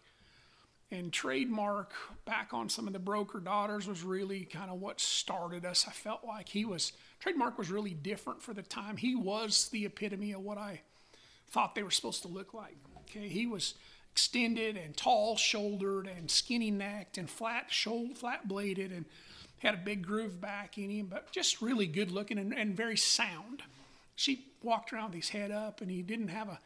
And 0.90 1.10
trademark 1.10 1.94
back 2.26 2.52
on 2.52 2.68
some 2.68 2.86
of 2.86 2.92
the 2.92 2.98
broker 2.98 3.40
daughters 3.40 3.88
was 3.88 4.02
really 4.02 4.44
kind 4.44 4.70
of 4.70 4.78
what 4.78 5.00
started 5.00 5.64
us. 5.64 5.86
I 5.88 5.92
felt 5.92 6.24
like 6.26 6.50
he 6.50 6.66
was, 6.66 6.92
trademark 7.20 7.56
was 7.56 7.70
really 7.70 7.94
different 7.94 8.42
for 8.42 8.52
the 8.52 8.62
time. 8.62 8.98
He 8.98 9.16
was 9.16 9.70
the 9.70 9.86
epitome 9.86 10.32
of 10.32 10.42
what 10.42 10.58
I 10.58 10.82
thought 11.48 11.74
they 11.74 11.82
were 11.82 11.90
supposed 11.90 12.20
to 12.22 12.28
look 12.28 12.52
like. 12.52 12.76
Okay, 13.08 13.28
he 13.28 13.46
was 13.46 13.74
extended 14.16 14.78
and 14.78 14.96
tall 14.96 15.36
shouldered 15.36 16.06
and 16.06 16.30
skinny 16.30 16.70
necked 16.70 17.18
and 17.18 17.28
flat 17.28 17.66
shoulder, 17.68 18.14
flat 18.14 18.48
bladed 18.48 18.90
and 18.90 19.04
had 19.58 19.74
a 19.74 19.76
big 19.76 20.06
groove 20.06 20.40
back 20.40 20.78
in 20.78 20.88
him, 20.88 21.04
but 21.04 21.30
just 21.30 21.60
really 21.60 21.86
good 21.86 22.10
looking 22.10 22.38
and, 22.38 22.56
and 22.56 22.74
very 22.74 22.96
sound. 22.96 23.62
She 24.14 24.46
walked 24.62 24.90
around 24.90 25.08
with 25.10 25.16
his 25.16 25.28
head 25.28 25.50
up 25.50 25.82
and 25.82 25.90
he 25.90 26.00
didn't 26.00 26.28
have 26.28 26.48
a 26.48 26.58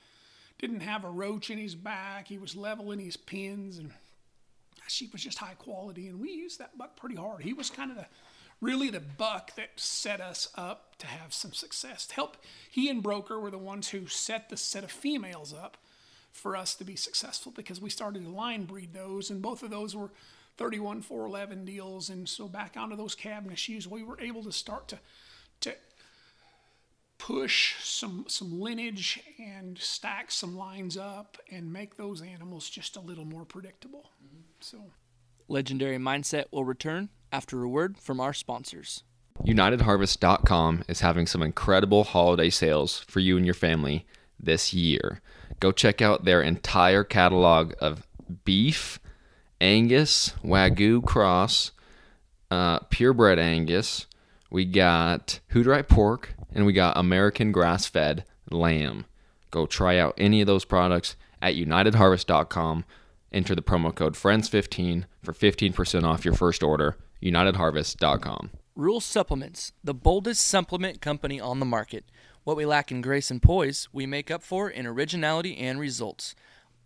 didn't 0.61 0.81
have 0.81 1.05
a 1.05 1.11
roach 1.11 1.51
in 1.51 1.59
his 1.59 1.75
back. 1.75 2.29
He 2.29 2.39
was 2.39 2.55
level 2.55 2.93
in 2.93 3.01
his 3.01 3.17
pins 3.17 3.79
and 3.79 3.91
she 4.87 5.09
was 5.11 5.21
just 5.21 5.39
high 5.39 5.55
quality 5.55 6.07
and 6.07 6.21
we 6.21 6.31
used 6.31 6.61
that 6.61 6.79
buck 6.79 6.95
pretty 6.95 7.17
hard. 7.17 7.43
He 7.43 7.53
was 7.53 7.69
kind 7.69 7.91
of 7.91 7.97
the 7.97 8.07
really 8.61 8.91
the 8.91 9.01
buck 9.01 9.57
that 9.57 9.71
set 9.75 10.21
us 10.21 10.51
up 10.55 10.95
to 10.99 11.09
have 11.09 11.35
some 11.35 11.53
success. 11.53 12.07
To 12.07 12.15
help 12.15 12.37
he 12.71 12.89
and 12.89 13.03
Broker 13.03 13.41
were 13.41 13.51
the 13.51 13.59
ones 13.59 13.89
who 13.89 14.07
set 14.07 14.51
the 14.51 14.57
set 14.57 14.85
of 14.85 14.93
females 14.93 15.53
up 15.53 15.77
for 16.33 16.57
us 16.57 16.75
to 16.77 16.85
be 16.85 16.97
successful 16.97 17.53
because 17.55 17.81
we 17.81 17.91
started 17.91 18.25
to 18.25 18.31
line 18.31 18.65
breed 18.65 18.93
those, 18.93 19.31
and 19.31 19.43
both 19.43 19.63
of 19.63 19.71
those 19.71 19.95
were 19.95 20.11
31 20.57 21.03
411 21.03 21.65
deals. 21.65 22.11
And 22.11 22.29
so 22.29 22.49
back 22.49 22.77
onto 22.77 22.97
those 22.97 23.17
Cabaniss 23.17 23.69
ewes, 23.69 23.89
we 23.89 24.03
were 24.03 24.21
able 24.21 24.43
to 24.45 24.53
start 24.53 24.89
to 24.89 24.99
to 25.61 25.75
push 27.19 27.75
some 27.83 28.25
some 28.29 28.61
lineage 28.61 29.21
and 29.39 29.79
stack 29.79 30.31
some 30.31 30.57
lines 30.57 30.97
up 30.97 31.37
and 31.51 31.73
make 31.73 31.97
those 31.97 32.23
animals 32.23 32.71
just 32.71 32.97
a 32.97 33.01
little 33.01 33.25
more 33.25 33.45
predictable. 33.45 34.11
Mm-hmm. 34.25 34.41
So 34.61 34.79
Legendary 35.49 35.99
Mindset 35.99 36.47
will 36.51 36.65
return 36.65 37.11
after 37.33 37.63
a 37.63 37.69
word 37.69 37.99
from 37.99 38.21
our 38.21 38.33
sponsors. 38.33 39.03
UnitedHarvest.com 39.45 40.85
is 40.89 41.01
having 41.01 41.27
some 41.27 41.43
incredible 41.43 42.05
holiday 42.05 42.51
sales 42.51 42.99
for 43.09 43.21
you 43.21 43.37
and 43.37 43.47
your 43.47 43.55
family 43.55 44.07
this 44.43 44.73
year. 44.73 45.21
Go 45.61 45.73
check 45.73 46.01
out 46.01 46.25
their 46.25 46.43
entire 46.43 47.05
catalog 47.05 47.75
of 47.81 48.07
beef, 48.45 48.99
Angus, 49.61 50.35
Wagyu 50.43 51.05
cross, 51.05 51.73
uh, 52.51 52.81
purebred 52.91 53.39
Angus. 53.39 54.07
We 54.51 54.65
got 54.65 55.41
Hutterite 55.53 55.89
pork, 55.89 56.35
and 56.53 56.67
we 56.67 56.73
got 56.73 56.97
American 56.97 57.53
grass 57.53 57.87
fed 57.87 58.25
lamb. 58.51 59.05
Go 59.51 59.67
try 59.67 59.99
out 59.99 60.15
any 60.17 60.41
of 60.41 60.47
those 60.47 60.65
products 60.65 61.17
at 61.43 61.55
UnitedHarvest.com. 61.55 62.85
Enter 63.33 63.55
the 63.55 63.63
promo 63.63 63.95
code 63.95 64.15
FRIENDS15 64.15 65.05
for 65.23 65.33
15% 65.33 66.05
off 66.05 66.25
your 66.25 66.35
first 66.35 66.63
order. 66.63 66.97
UnitedHarvest.com. 67.23 68.51
Rural 68.75 69.01
Supplements, 69.01 69.73
the 69.85 69.95
boldest 69.95 70.47
supplement 70.47 71.01
company 71.01 71.41
on 71.41 71.61
the 71.61 71.67
market. 71.67 72.05
What 72.43 72.57
we 72.57 72.65
lack 72.65 72.91
in 72.91 73.03
grace 73.03 73.31
and 73.31 73.43
poise, 73.43 73.89
we 73.93 74.07
make 74.07 74.31
up 74.31 74.43
for 74.43 74.71
in 74.71 74.87
originality 74.87 75.59
and 75.59 75.79
results. 75.79 76.35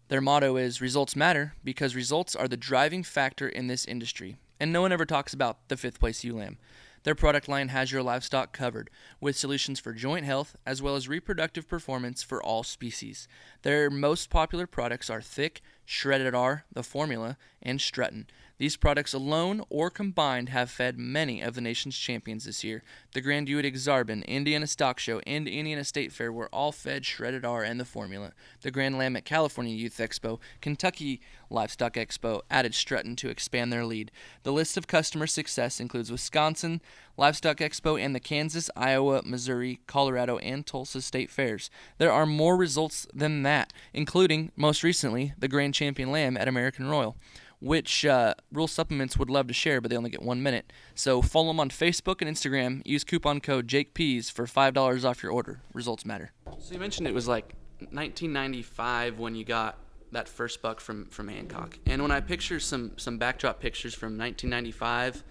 Their 0.09 0.21
motto 0.21 0.57
is 0.57 0.81
Results 0.81 1.15
Matter 1.15 1.55
because 1.63 1.95
results 1.95 2.35
are 2.35 2.49
the 2.49 2.57
driving 2.57 3.05
factor 3.05 3.49
in 3.49 3.69
this 3.69 3.85
industry. 3.85 4.37
And 4.59 4.73
no 4.73 4.83
one 4.83 4.91
ever 4.91 5.07
talks 5.07 5.33
about 5.33 5.69
the 5.69 5.77
fifth 5.77 6.01
place 6.01 6.25
lamb. 6.25 6.59
Their 7.05 7.15
product 7.15 7.49
line 7.49 7.69
has 7.69 7.93
your 7.93 8.03
livestock 8.03 8.53
covered, 8.53 8.91
with 9.21 9.37
solutions 9.37 9.79
for 9.79 9.93
joint 9.93 10.25
health 10.25 10.57
as 10.67 10.83
well 10.83 10.97
as 10.97 11.07
reproductive 11.07 11.69
performance 11.69 12.23
for 12.23 12.43
all 12.43 12.65
species. 12.65 13.29
Their 13.63 13.91
most 13.91 14.31
popular 14.31 14.67
products 14.67 15.09
are 15.09 15.23
Thick, 15.23 15.61
Shredded 15.85 16.35
R, 16.35 16.65
the 16.73 16.83
Formula, 16.83 17.37
and 17.63 17.79
Strutton. 17.79 18.27
These 18.57 18.77
products 18.77 19.13
alone 19.13 19.63
or 19.69 19.91
combined 19.91 20.51
have 20.51 20.71
fed 20.71 20.97
many 20.97 21.41
of 21.41 21.55
the 21.55 21.61
nation's 21.61 21.99
champions 21.99 22.45
this 22.45 22.63
year. 22.63 22.85
The 23.13 23.21
Grand 23.21 23.49
Exarban, 23.49 24.25
Indiana 24.27 24.69
Stock 24.69 25.01
Show, 25.01 25.21
and 25.27 25.49
Indiana 25.49 25.83
State 25.83 26.13
Fair 26.13 26.33
were 26.33 26.49
all 26.53 26.71
fed 26.71 27.05
Shredded 27.05 27.45
R 27.45 27.65
and 27.65 27.81
the 27.81 27.85
Formula. 27.85 28.33
The 28.61 28.71
Grand 28.71 28.97
Lamb 28.97 29.17
at 29.17 29.25
California 29.25 29.75
Youth 29.75 29.99
Expo, 29.99 30.39
Kentucky 30.61 31.21
Livestock 31.51 31.95
Expo 31.95 32.43
added 32.49 32.73
Strutton 32.73 33.17
to 33.17 33.29
expand 33.29 33.73
their 33.73 33.85
lead. 33.85 34.13
The 34.45 34.53
list 34.53 34.77
of 34.77 34.87
customer 34.87 35.27
success 35.27 35.81
includes 35.81 36.13
Wisconsin 36.13 36.81
Livestock 37.17 37.59
Expo 37.59 38.01
and 38.01 38.15
the 38.15 38.21
Kansas, 38.21 38.71
Iowa, 38.77 39.23
Missouri, 39.25 39.81
Colorado, 39.87 40.39
and 40.39 40.67
Tulsa 40.67 41.01
State 41.01 41.31
Fairs. 41.31 41.71
There 41.99 42.13
are 42.13 42.27
more 42.27 42.57
results 42.57 43.07
than 43.13 43.43
that, 43.43 43.73
including, 43.93 44.51
most 44.57 44.83
recently, 44.83 45.33
the 45.39 45.49
Grand 45.49 45.75
Champion 45.75 46.11
Lamb 46.11 46.37
at 46.37 46.49
American 46.49 46.89
Royal 46.89 47.17
which 47.65 48.05
uh, 48.05 48.35
Rural 48.53 48.69
Supplements 48.69 49.17
would 49.17 49.31
love 49.31 49.47
to 49.47 49.55
share, 49.55 49.81
but 49.81 49.91
they 49.91 49.97
only 49.97 50.11
get 50.11 50.23
one 50.23 50.43
minute. 50.43 50.71
So 50.95 51.23
follow 51.23 51.49
them 51.49 51.59
on 51.59 51.71
Facebook 51.71 52.21
and 52.21 52.31
Instagram. 52.31 52.83
Use 52.85 53.05
coupon 53.05 53.41
code 53.41 53.67
JakePeas 53.67 54.31
for 54.31 54.45
$5 54.45 55.05
off 55.05 55.23
your 55.23 55.33
order. 55.33 55.63
Results 55.73 56.05
matter. 56.05 56.33
So 56.59 56.75
you 56.75 56.79
mentioned 56.79 57.09
it 57.09 57.15
was 57.15 57.27
like 57.27 57.55
1995 57.79 59.19
when 59.19 59.35
you 59.35 59.45
got 59.47 59.79
that 60.13 60.29
first 60.29 60.61
buck 60.61 60.79
from, 60.79 61.07
from 61.07 61.29
Hancock. 61.29 61.79
And 61.87 62.03
when 62.03 62.11
I 62.11 62.21
picture 62.21 62.61
some, 62.61 62.93
some 62.99 63.17
backdrop 63.17 63.61
pictures 63.61 63.95
from 63.95 64.19
1995 64.19 65.25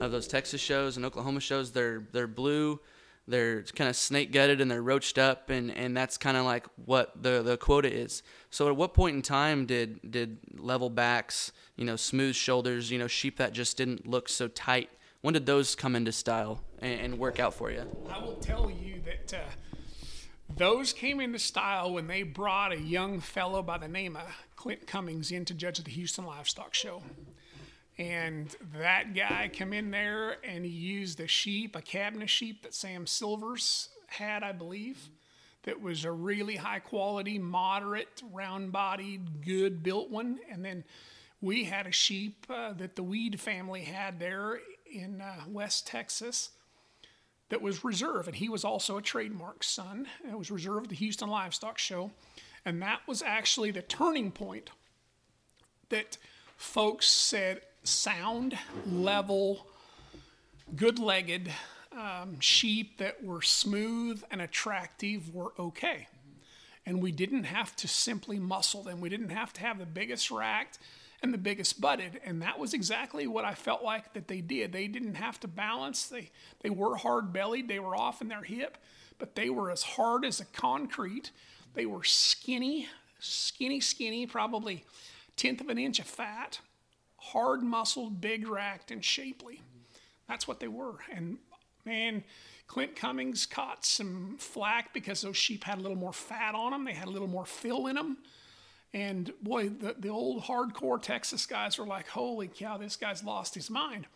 of 0.00 0.10
those 0.10 0.26
Texas 0.26 0.60
shows 0.60 0.96
and 0.96 1.06
Oklahoma 1.06 1.38
shows, 1.38 1.70
they're, 1.70 2.02
they're 2.12 2.26
blue– 2.26 2.80
they're 3.28 3.62
kind 3.62 3.90
of 3.90 3.96
snake 3.96 4.32
gutted 4.32 4.60
and 4.60 4.70
they're 4.70 4.82
roached 4.82 5.18
up 5.18 5.50
and, 5.50 5.70
and 5.70 5.96
that's 5.96 6.16
kind 6.16 6.36
of 6.36 6.44
like 6.44 6.66
what 6.84 7.22
the, 7.22 7.42
the 7.42 7.56
quota 7.56 7.92
is 7.92 8.22
so 8.50 8.68
at 8.68 8.76
what 8.76 8.94
point 8.94 9.16
in 9.16 9.22
time 9.22 9.66
did 9.66 10.10
did 10.10 10.38
level 10.58 10.90
backs 10.90 11.52
you 11.76 11.84
know 11.84 11.96
smooth 11.96 12.34
shoulders 12.34 12.90
you 12.90 12.98
know 12.98 13.06
sheep 13.06 13.36
that 13.36 13.52
just 13.52 13.76
didn't 13.76 14.06
look 14.06 14.28
so 14.28 14.48
tight 14.48 14.90
when 15.22 15.34
did 15.34 15.46
those 15.46 15.74
come 15.74 15.96
into 15.96 16.12
style 16.12 16.62
and, 16.80 17.00
and 17.00 17.18
work 17.18 17.40
out 17.40 17.52
for 17.52 17.70
you 17.70 17.84
I 18.10 18.18
will 18.18 18.36
tell 18.36 18.70
you 18.70 19.00
that 19.04 19.34
uh, 19.34 19.50
those 20.54 20.92
came 20.92 21.20
into 21.20 21.38
style 21.38 21.92
when 21.92 22.06
they 22.06 22.22
brought 22.22 22.72
a 22.72 22.78
young 22.78 23.20
fellow 23.20 23.62
by 23.62 23.78
the 23.78 23.88
name 23.88 24.16
of 24.16 24.22
Clint 24.54 24.86
Cummings 24.86 25.30
in 25.30 25.44
to 25.46 25.54
judge 25.54 25.82
the 25.82 25.90
Houston 25.90 26.24
Livestock 26.24 26.72
Show. 26.72 27.02
And 27.98 28.54
that 28.78 29.14
guy 29.14 29.50
come 29.56 29.72
in 29.72 29.90
there 29.90 30.36
and 30.44 30.64
he 30.64 30.70
used 30.70 31.18
a 31.20 31.26
sheep, 31.26 31.74
a 31.76 31.80
Cabaniss 31.80 32.28
sheep 32.28 32.62
that 32.62 32.74
Sam 32.74 33.06
Silvers 33.06 33.88
had, 34.08 34.42
I 34.42 34.52
believe, 34.52 35.08
that 35.62 35.80
was 35.80 36.04
a 36.04 36.12
really 36.12 36.56
high 36.56 36.78
quality, 36.78 37.38
moderate, 37.38 38.22
round 38.32 38.70
bodied, 38.70 39.44
good 39.44 39.82
built 39.82 40.10
one. 40.10 40.38
And 40.50 40.64
then 40.64 40.84
we 41.40 41.64
had 41.64 41.86
a 41.86 41.92
sheep 41.92 42.46
uh, 42.50 42.72
that 42.74 42.96
the 42.96 43.02
Weed 43.02 43.40
family 43.40 43.82
had 43.82 44.20
there 44.20 44.60
in 44.90 45.20
uh, 45.20 45.44
West 45.48 45.86
Texas 45.86 46.50
that 47.48 47.62
was 47.62 47.82
reserve. 47.82 48.26
And 48.26 48.36
he 48.36 48.48
was 48.48 48.64
also 48.64 48.98
a 48.98 49.02
trademark 49.02 49.64
son. 49.64 50.06
It 50.28 50.38
was 50.38 50.50
reserved 50.50 50.86
at 50.86 50.90
the 50.90 50.96
Houston 50.96 51.28
Livestock 51.28 51.78
Show. 51.78 52.10
And 52.64 52.82
that 52.82 53.00
was 53.06 53.22
actually 53.22 53.70
the 53.70 53.82
turning 53.82 54.32
point 54.32 54.70
that 55.88 56.18
folks 56.56 57.06
said, 57.08 57.60
sound, 57.86 58.58
level, 58.86 59.66
good 60.74 60.98
legged 60.98 61.50
um, 61.92 62.40
sheep 62.40 62.98
that 62.98 63.24
were 63.24 63.42
smooth 63.42 64.22
and 64.30 64.42
attractive 64.42 65.34
were 65.34 65.52
okay. 65.58 66.08
And 66.84 67.02
we 67.02 67.10
didn't 67.10 67.44
have 67.44 67.74
to 67.76 67.88
simply 67.88 68.38
muscle 68.38 68.82
them. 68.82 69.00
We 69.00 69.08
didn't 69.08 69.30
have 69.30 69.52
to 69.54 69.60
have 69.60 69.78
the 69.78 69.86
biggest 69.86 70.30
racked 70.30 70.78
and 71.22 71.32
the 71.32 71.38
biggest 71.38 71.80
butted. 71.80 72.20
And 72.24 72.42
that 72.42 72.58
was 72.58 72.74
exactly 72.74 73.26
what 73.26 73.44
I 73.44 73.54
felt 73.54 73.82
like 73.82 74.12
that 74.12 74.28
they 74.28 74.40
did. 74.40 74.72
They 74.72 74.86
didn't 74.86 75.14
have 75.14 75.40
to 75.40 75.48
balance. 75.48 76.06
They, 76.06 76.30
they 76.60 76.70
were 76.70 76.96
hard 76.96 77.32
bellied, 77.32 77.68
they 77.68 77.78
were 77.78 77.96
off 77.96 78.20
in 78.20 78.28
their 78.28 78.42
hip, 78.42 78.78
but 79.18 79.34
they 79.34 79.50
were 79.50 79.70
as 79.70 79.82
hard 79.82 80.24
as 80.24 80.40
a 80.40 80.44
concrete. 80.44 81.30
They 81.74 81.86
were 81.86 82.04
skinny, 82.04 82.88
skinny, 83.18 83.80
skinny, 83.80 84.26
probably 84.26 84.84
tenth 85.36 85.60
of 85.60 85.68
an 85.68 85.78
inch 85.78 85.98
of 85.98 86.06
fat 86.06 86.60
hard 87.32 87.62
muscled, 87.62 88.20
big 88.20 88.48
racked, 88.48 88.90
and 88.90 89.04
shapely. 89.04 89.60
That's 90.28 90.46
what 90.46 90.60
they 90.60 90.68
were. 90.68 90.96
And 91.12 91.38
man, 91.84 92.24
Clint 92.66 92.96
Cummings 92.96 93.46
caught 93.46 93.84
some 93.84 94.36
flack 94.38 94.92
because 94.92 95.22
those 95.22 95.36
sheep 95.36 95.64
had 95.64 95.78
a 95.78 95.80
little 95.80 95.96
more 95.96 96.12
fat 96.12 96.54
on 96.54 96.72
them, 96.72 96.84
they 96.84 96.92
had 96.92 97.08
a 97.08 97.10
little 97.10 97.28
more 97.28 97.46
fill 97.46 97.86
in 97.86 97.96
them. 97.96 98.18
And 98.94 99.32
boy, 99.42 99.68
the, 99.68 99.94
the 99.98 100.08
old 100.08 100.44
hardcore 100.44 101.00
Texas 101.00 101.46
guys 101.46 101.78
were 101.78 101.86
like, 101.86 102.08
holy 102.08 102.48
cow, 102.48 102.78
this 102.78 102.96
guy's 102.96 103.22
lost 103.22 103.54
his 103.54 103.68
mind. 103.68 104.06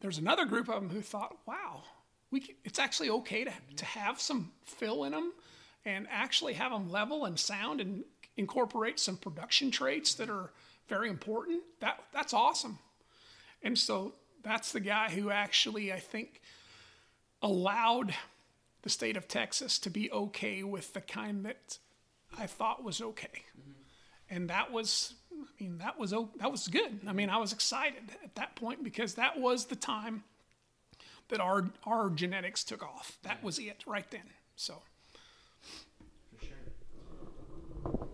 There's 0.00 0.18
another 0.18 0.44
group 0.44 0.68
of 0.68 0.74
them 0.80 0.90
who 0.90 1.00
thought, 1.00 1.36
wow, 1.46 1.82
we 2.30 2.40
can, 2.40 2.54
it's 2.64 2.78
actually 2.78 3.10
okay 3.10 3.44
to, 3.44 3.52
to 3.76 3.84
have 3.84 4.20
some 4.20 4.52
fill 4.64 5.04
in 5.04 5.12
them 5.12 5.32
and 5.84 6.06
actually 6.10 6.54
have 6.54 6.72
them 6.72 6.90
level 6.90 7.24
and 7.24 7.38
sound 7.38 7.80
and 7.80 8.04
incorporate 8.36 9.00
some 9.00 9.16
production 9.16 9.70
traits 9.70 10.14
that 10.14 10.28
are 10.28 10.52
very 10.88 11.08
important. 11.08 11.62
That 11.80 12.02
that's 12.12 12.32
awesome. 12.32 12.78
And 13.62 13.78
so 13.78 14.14
that's 14.42 14.72
the 14.72 14.80
guy 14.80 15.10
who 15.10 15.30
actually 15.30 15.92
I 15.92 15.98
think 15.98 16.40
allowed 17.42 18.14
the 18.82 18.90
state 18.90 19.16
of 19.16 19.26
Texas 19.26 19.78
to 19.80 19.90
be 19.90 20.10
okay 20.12 20.62
with 20.62 20.92
the 20.92 21.00
kind 21.00 21.44
that 21.44 21.78
I 22.38 22.46
thought 22.46 22.84
was 22.84 23.00
okay. 23.00 23.42
Mm-hmm. 23.58 23.72
And 24.30 24.50
that 24.50 24.72
was 24.72 25.14
I 25.32 25.62
mean 25.62 25.78
that 25.78 25.98
was 25.98 26.12
that 26.38 26.50
was 26.50 26.68
good. 26.68 27.00
I 27.06 27.12
mean 27.12 27.30
I 27.30 27.38
was 27.38 27.52
excited 27.52 28.12
at 28.22 28.34
that 28.36 28.56
point 28.56 28.84
because 28.84 29.14
that 29.14 29.38
was 29.38 29.66
the 29.66 29.76
time 29.76 30.24
that 31.28 31.40
our 31.40 31.70
our 31.84 32.10
genetics 32.10 32.62
took 32.62 32.82
off. 32.82 33.18
That 33.22 33.42
was 33.42 33.58
it 33.58 33.82
right 33.86 34.08
then. 34.10 34.30
So 34.54 34.82
For 36.38 36.46
sure. 36.46 36.56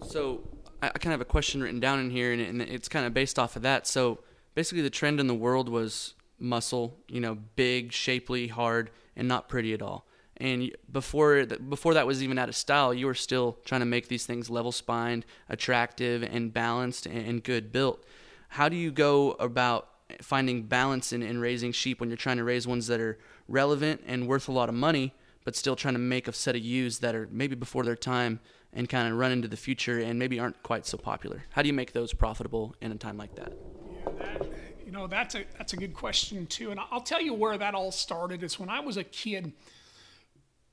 So 0.09 0.41
I, 0.83 0.89
kind 0.89 1.07
of 1.07 1.13
have 1.13 1.21
a 1.21 1.25
question 1.25 1.63
written 1.63 1.81
down 1.81 2.01
in 2.01 2.11
here, 2.11 2.33
and, 2.33 2.43
and 2.43 2.61
it's 2.61 2.89
kind 2.89 3.07
of 3.07 3.15
based 3.15 3.39
off 3.39 3.57
of 3.57 3.63
that. 3.63 3.87
So 3.87 4.19
basically, 4.55 4.83
the 4.83 4.91
trend 4.91 5.21
in 5.21 5.29
the 5.29 5.35
world 5.35 5.69
was 5.69 6.15
muscle, 6.39 6.99
you 7.09 7.21
know, 7.21 7.39
big, 7.57 7.93
shapely, 7.93 8.49
hard, 8.49 8.91
and 9.17 9.29
not 9.29 9.49
pretty 9.49 9.73
at 9.73 9.81
all. 9.81 10.07
And 10.39 10.75
before 10.91 11.47
before 11.47 11.95
that 11.95 12.07
was 12.07 12.23
even 12.23 12.37
out 12.37 12.49
of 12.49 12.57
style, 12.57 12.93
you 12.93 13.07
were 13.07 13.15
still 13.15 13.59
trying 13.65 13.81
to 13.81 13.87
make 13.87 14.09
these 14.09 14.27
things 14.27 14.51
level 14.51 14.73
spined, 14.73 15.25
attractive, 15.49 16.23
and 16.23 16.53
balanced 16.53 17.07
and 17.07 17.45
good 17.45 17.71
built. 17.71 18.05
How 18.49 18.69
do 18.69 18.77
you 18.77 18.91
go 18.91 19.33
about 19.33 19.89
finding 20.21 20.65
balance 20.65 21.13
in, 21.13 21.23
in 21.23 21.41
raising 21.41 21.71
sheep 21.73 22.01
when 22.01 22.11
you're 22.11 22.17
trying 22.17 22.39
to 22.39 22.45
raise 22.45 22.67
ones 22.67 22.89
that 22.89 23.01
are 23.01 23.19
relevant 23.47 24.03
and 24.07 24.27
worth 24.27 24.49
a 24.49 24.53
lot 24.53 24.69
of 24.69 24.75
money, 24.75 25.15
but 25.45 25.55
still 25.55 25.77
trying 25.77 25.95
to 25.95 26.01
make 26.01 26.27
a 26.27 26.33
set 26.33 26.57
of 26.57 26.63
ewes 26.63 26.99
that 26.99 27.15
are 27.15 27.29
maybe 27.31 27.55
before 27.55 27.85
their 27.85 27.97
time 27.97 28.41
and 28.73 28.89
kind 28.89 29.13
of 29.13 29.19
run 29.19 29.33
into 29.33 29.49
the 29.49 29.57
future 29.57 29.99
and 29.99 30.19
maybe 30.19 30.39
aren't 30.39 30.63
quite 30.63 30.87
so 30.87 30.97
popular? 30.97 31.45
How 31.51 31.63
do 31.63 31.69
you 31.69 31.75
make 31.75 31.93
those 31.93 32.13
profitable 32.13 32.75
in 32.81 32.93
a 32.93 32.97
time 32.97 33.17
like 33.17 33.35
that? 33.37 33.53
Yeah, 33.91 34.13
that, 34.19 34.53
you 34.85 34.93
know, 34.93 35.07
that's 35.07 35.35
a 35.35 35.45
that's 35.59 35.73
a 35.73 35.77
good 35.77 35.95
question 35.95 36.47
too. 36.47 36.71
And 36.71 36.81
I'll 36.91 37.01
tell 37.01 37.21
you 37.21 37.35
where 37.35 37.57
that 37.59 37.75
all 37.75 37.93
started. 37.93 38.43
Is 38.43 38.59
when 38.59 38.69
I 38.69 38.81
was 38.81 38.97
a 38.97 39.05
kid, 39.05 39.53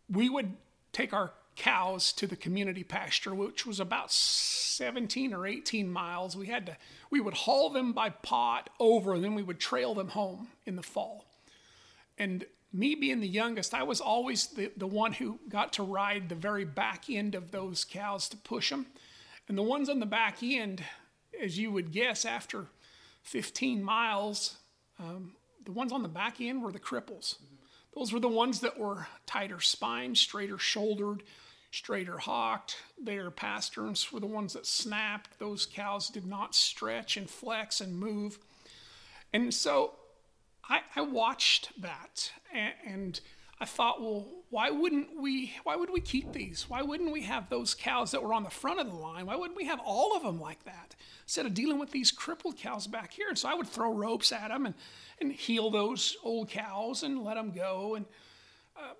we 0.09 0.29
would 0.29 0.53
take 0.91 1.13
our 1.13 1.33
cows 1.55 2.13
to 2.13 2.25
the 2.25 2.37
community 2.37 2.83
pasture, 2.83 3.35
which 3.35 3.65
was 3.65 3.79
about 3.79 4.11
17 4.11 5.33
or 5.33 5.45
18 5.45 5.91
miles. 5.91 6.35
We 6.35 6.47
had 6.47 6.65
to, 6.67 6.77
we 7.11 7.19
would 7.19 7.33
haul 7.33 7.69
them 7.69 7.91
by 7.91 8.09
pot 8.09 8.69
over, 8.79 9.13
and 9.13 9.23
then 9.23 9.35
we 9.35 9.43
would 9.43 9.59
trail 9.59 9.93
them 9.93 10.09
home 10.09 10.47
in 10.65 10.77
the 10.77 10.83
fall. 10.83 11.25
And 12.17 12.45
me 12.71 12.95
being 12.95 13.19
the 13.19 13.27
youngest, 13.27 13.73
I 13.73 13.83
was 13.83 13.99
always 13.99 14.47
the, 14.47 14.71
the 14.77 14.87
one 14.87 15.13
who 15.13 15.39
got 15.49 15.73
to 15.73 15.83
ride 15.83 16.29
the 16.29 16.35
very 16.35 16.65
back 16.65 17.09
end 17.09 17.35
of 17.35 17.51
those 17.51 17.83
cows 17.83 18.29
to 18.29 18.37
push 18.37 18.69
them. 18.69 18.85
And 19.47 19.57
the 19.57 19.63
ones 19.63 19.89
on 19.89 19.99
the 19.99 20.05
back 20.05 20.43
end, 20.43 20.83
as 21.41 21.57
you 21.57 21.71
would 21.71 21.91
guess, 21.91 22.25
after 22.25 22.67
15 23.23 23.83
miles, 23.83 24.57
um, 24.99 25.33
the 25.65 25.71
ones 25.71 25.91
on 25.91 26.03
the 26.03 26.09
back 26.09 26.39
end 26.39 26.61
were 26.61 26.71
the 26.71 26.79
cripples. 26.79 27.35
Those 27.95 28.13
were 28.13 28.19
the 28.19 28.27
ones 28.27 28.59
that 28.59 28.77
were 28.77 29.07
tighter 29.25 29.59
spine, 29.59 30.13
straighter 30.13 30.59
shouldered, 30.59 31.23
straighter 31.71 32.19
hocked. 32.19 32.77
Their 33.03 33.31
pasterns 33.31 34.11
were 34.11 34.19
the 34.19 34.27
ones 34.27 34.53
that 34.53 34.67
snapped. 34.67 35.39
Those 35.39 35.65
cows 35.65 36.09
did 36.09 36.25
not 36.25 36.53
stretch 36.53 37.17
and 37.17 37.29
flex 37.29 37.81
and 37.81 37.97
move. 37.97 38.37
And 39.33 39.53
so 39.53 39.93
I, 40.69 40.81
I 40.95 41.01
watched 41.01 41.81
that 41.81 42.31
and, 42.53 42.73
and 42.85 43.21
I 43.61 43.65
thought, 43.65 44.01
well, 44.01 44.25
why 44.51 44.69
wouldn't 44.69 45.19
we? 45.19 45.53
Why 45.63 45.75
would 45.75 45.89
we 45.89 45.99
keep 45.99 46.31
these? 46.31 46.69
Why 46.69 46.81
wouldn't 46.81 47.11
we 47.11 47.23
have 47.23 47.49
those 47.49 47.75
cows 47.75 48.11
that 48.11 48.23
were 48.23 48.33
on 48.33 48.43
the 48.43 48.49
front 48.49 48.79
of 48.79 48.87
the 48.87 48.95
line? 48.95 49.25
Why 49.25 49.35
wouldn't 49.35 49.57
we 49.57 49.65
have 49.65 49.81
all 49.83 50.15
of 50.15 50.23
them 50.23 50.39
like 50.39 50.63
that 50.63 50.95
instead 51.23 51.45
of 51.45 51.53
dealing 51.53 51.77
with 51.77 51.91
these 51.91 52.09
crippled 52.09 52.57
cows 52.57 52.87
back 52.87 53.11
here? 53.11 53.27
And 53.27 53.37
so 53.37 53.49
I 53.49 53.53
would 53.53 53.67
throw 53.67 53.93
ropes 53.93 54.31
at 54.31 54.47
them 54.47 54.65
and, 54.65 54.75
and 55.19 55.31
heel 55.33 55.69
those 55.69 56.15
old 56.23 56.49
cows 56.49 57.03
and 57.03 57.23
let 57.23 57.35
them 57.35 57.51
go. 57.51 57.95
And 57.95 58.05
uh, 58.77 58.93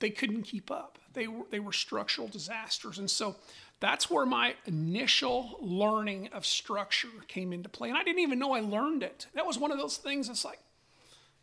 they 0.00 0.10
couldn't 0.10 0.42
keep 0.42 0.70
up. 0.70 0.98
They 1.14 1.26
were 1.26 1.44
they 1.50 1.60
were 1.60 1.72
structural 1.72 2.28
disasters. 2.28 2.98
And 2.98 3.10
so 3.10 3.36
that's 3.80 4.10
where 4.10 4.26
my 4.26 4.54
initial 4.66 5.58
learning 5.60 6.28
of 6.34 6.44
structure 6.44 7.08
came 7.26 7.54
into 7.54 7.70
play. 7.70 7.88
And 7.88 7.96
I 7.98 8.04
didn't 8.04 8.20
even 8.20 8.38
know 8.38 8.52
I 8.52 8.60
learned 8.60 9.02
it. 9.02 9.28
That 9.34 9.46
was 9.46 9.58
one 9.58 9.72
of 9.72 9.78
those 9.78 9.96
things 9.96 10.28
that's 10.28 10.44
like, 10.44 10.60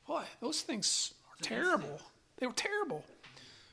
boy, 0.09 0.23
those 0.41 0.61
things 0.61 1.13
are 1.29 1.43
terrible. 1.43 2.01
They 2.39 2.47
were 2.47 2.53
terrible. 2.53 3.05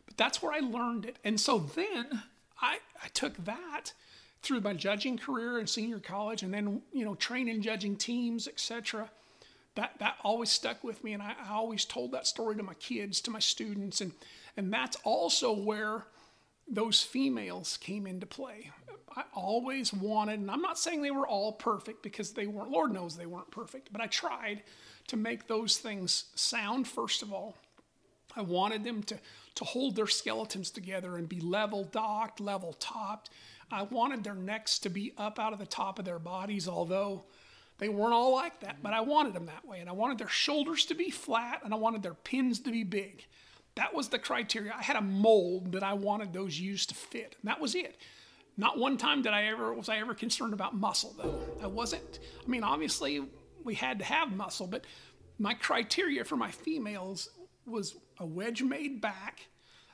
But 0.05 0.19
that's 0.19 0.43
where 0.43 0.53
I 0.53 0.59
learned 0.59 1.07
it. 1.07 1.17
And 1.25 1.41
so 1.41 1.59
then 1.59 2.23
I, 2.61 2.79
I 3.03 3.09
took 3.15 3.43
that 3.47 3.95
through 4.43 4.61
my 4.61 4.75
judging 4.75 5.17
career 5.17 5.59
in 5.59 5.67
senior 5.67 5.99
college 5.99 6.43
and 6.43 6.53
then, 6.53 6.83
you 6.93 7.07
know, 7.07 7.15
training 7.15 7.63
judging 7.63 7.97
teams, 7.97 8.47
etc. 8.47 9.11
That, 9.77 9.95
that 9.99 10.17
always 10.23 10.51
stuck 10.51 10.85
with 10.85 11.03
me. 11.03 11.15
And 11.15 11.23
I, 11.23 11.35
I 11.49 11.55
always 11.55 11.87
told 11.87 12.13
that 12.13 12.27
story 12.27 12.55
to 12.57 12.63
my 12.63 12.75
kids, 12.75 13.23
to 13.23 13.31
my 13.31 13.39
students. 13.39 14.03
And, 14.03 14.13
and 14.59 14.71
that's 14.71 14.99
also 15.05 15.55
where 15.55 16.05
those 16.69 17.03
females 17.03 17.79
came 17.79 18.07
into 18.07 18.27
play. 18.27 18.73
I 19.17 19.23
always 19.33 19.95
wanted, 19.95 20.41
and 20.41 20.51
I'm 20.51 20.61
not 20.61 20.79
saying 20.79 21.01
they 21.01 21.11
were 21.11 21.27
all 21.27 21.53
perfect 21.53 22.03
because 22.03 22.33
they 22.33 22.47
weren't, 22.47 22.71
Lord 22.71 22.93
knows 22.93 23.17
they 23.17 23.25
weren't 23.25 23.51
perfect, 23.51 23.91
but 23.91 24.03
I 24.03 24.07
tried 24.07 24.63
to 25.09 25.17
make 25.17 25.47
those 25.47 25.79
things 25.79 26.25
sound, 26.35 26.89
first 26.89 27.23
of 27.23 27.33
all, 27.33 27.57
I 28.35 28.43
wanted 28.43 28.85
them 28.85 29.03
to, 29.05 29.19
to 29.55 29.65
hold 29.65 29.97
their 29.97 30.07
skeletons 30.07 30.71
together 30.71 31.17
and 31.17 31.29
be 31.29 31.41
level 31.41 31.85
docked, 31.85 32.41
level 32.41 32.75
topped. 32.75 33.31
I 33.71 33.83
wanted 33.83 34.25
their 34.25 34.35
necks 34.35 34.79
to 34.81 34.91
be 34.91 35.13
up 35.17 35.39
out 35.39 35.53
of 35.53 35.59
the 35.59 35.67
top 35.67 35.99
of 35.99 36.05
their 36.05 36.19
bodies, 36.19 36.69
although 36.69 37.25
they 37.79 37.89
weren't 37.89 38.13
all 38.13 38.33
like 38.33 38.61
that, 38.61 38.83
but 38.83 38.93
I 38.93 39.01
wanted 39.01 39.35
them 39.35 39.47
that 39.47 39.67
way. 39.67 39.81
And 39.81 39.89
I 39.89 39.93
wanted 39.93 40.19
their 40.19 40.29
shoulders 40.29 40.85
to 40.87 40.95
be 40.95 41.11
flat 41.11 41.63
and 41.65 41.73
I 41.73 41.77
wanted 41.77 42.03
their 42.03 42.15
pins 42.15 42.61
to 42.61 42.71
be 42.71 42.85
big. 42.85 43.25
That 43.75 43.95
was 43.95 44.09
the 44.09 44.19
criteria. 44.19 44.75
I 44.77 44.83
had 44.83 44.97
a 44.97 45.03
mold 45.03 45.73
that 45.73 45.83
I 45.83 45.93
wanted 45.93 46.33
those 46.33 46.59
ewes 46.59 46.87
to 46.87 46.95
fit, 46.95 47.37
and 47.41 47.49
that 47.49 47.61
was 47.61 47.75
it. 47.75 48.01
Not 48.57 48.79
one 48.79 48.97
time 48.97 49.21
did 49.21 49.35
I 49.35 49.45
ever 49.45 49.75
was 49.75 49.91
I 49.91 49.99
ever 49.99 50.15
concerned 50.15 50.55
about 50.55 50.75
muscle 50.75 51.15
though. 51.19 51.39
I 51.63 51.67
wasn't. 51.67 52.21
I 52.43 52.49
mean, 52.49 52.65
obviously 52.65 53.23
we 53.67 53.75
had 53.75 53.99
to 53.99 54.05
have 54.05 54.35
muscle, 54.35 54.67
but 54.67 54.85
my 55.39 55.55
criteria 55.55 56.25
for 56.25 56.37
my 56.37 56.51
females 56.51 57.29
was 57.67 57.97
a 58.19 58.27
wedge 58.27 58.63
made 58.63 59.01
back, 59.01 59.49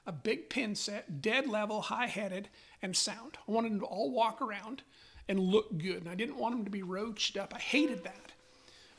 a 0.06 0.12
big 0.12 0.48
pin 0.48 0.74
set, 0.74 1.20
dead 1.20 1.48
level, 1.48 1.80
high 1.80 2.06
headed, 2.06 2.48
and 2.82 2.96
sound. 2.96 3.38
I 3.48 3.50
wanted 3.50 3.72
them 3.72 3.80
to 3.80 3.86
all 3.86 4.12
walk 4.12 4.40
around 4.40 4.82
and 5.28 5.40
look 5.40 5.76
good. 5.78 6.02
And 6.02 6.08
I 6.08 6.14
didn't 6.14 6.38
want 6.38 6.54
them 6.54 6.64
to 6.64 6.70
be 6.70 6.82
roached 6.82 7.36
up. 7.36 7.52
I 7.54 7.58
hated 7.58 8.04
that. 8.04 8.32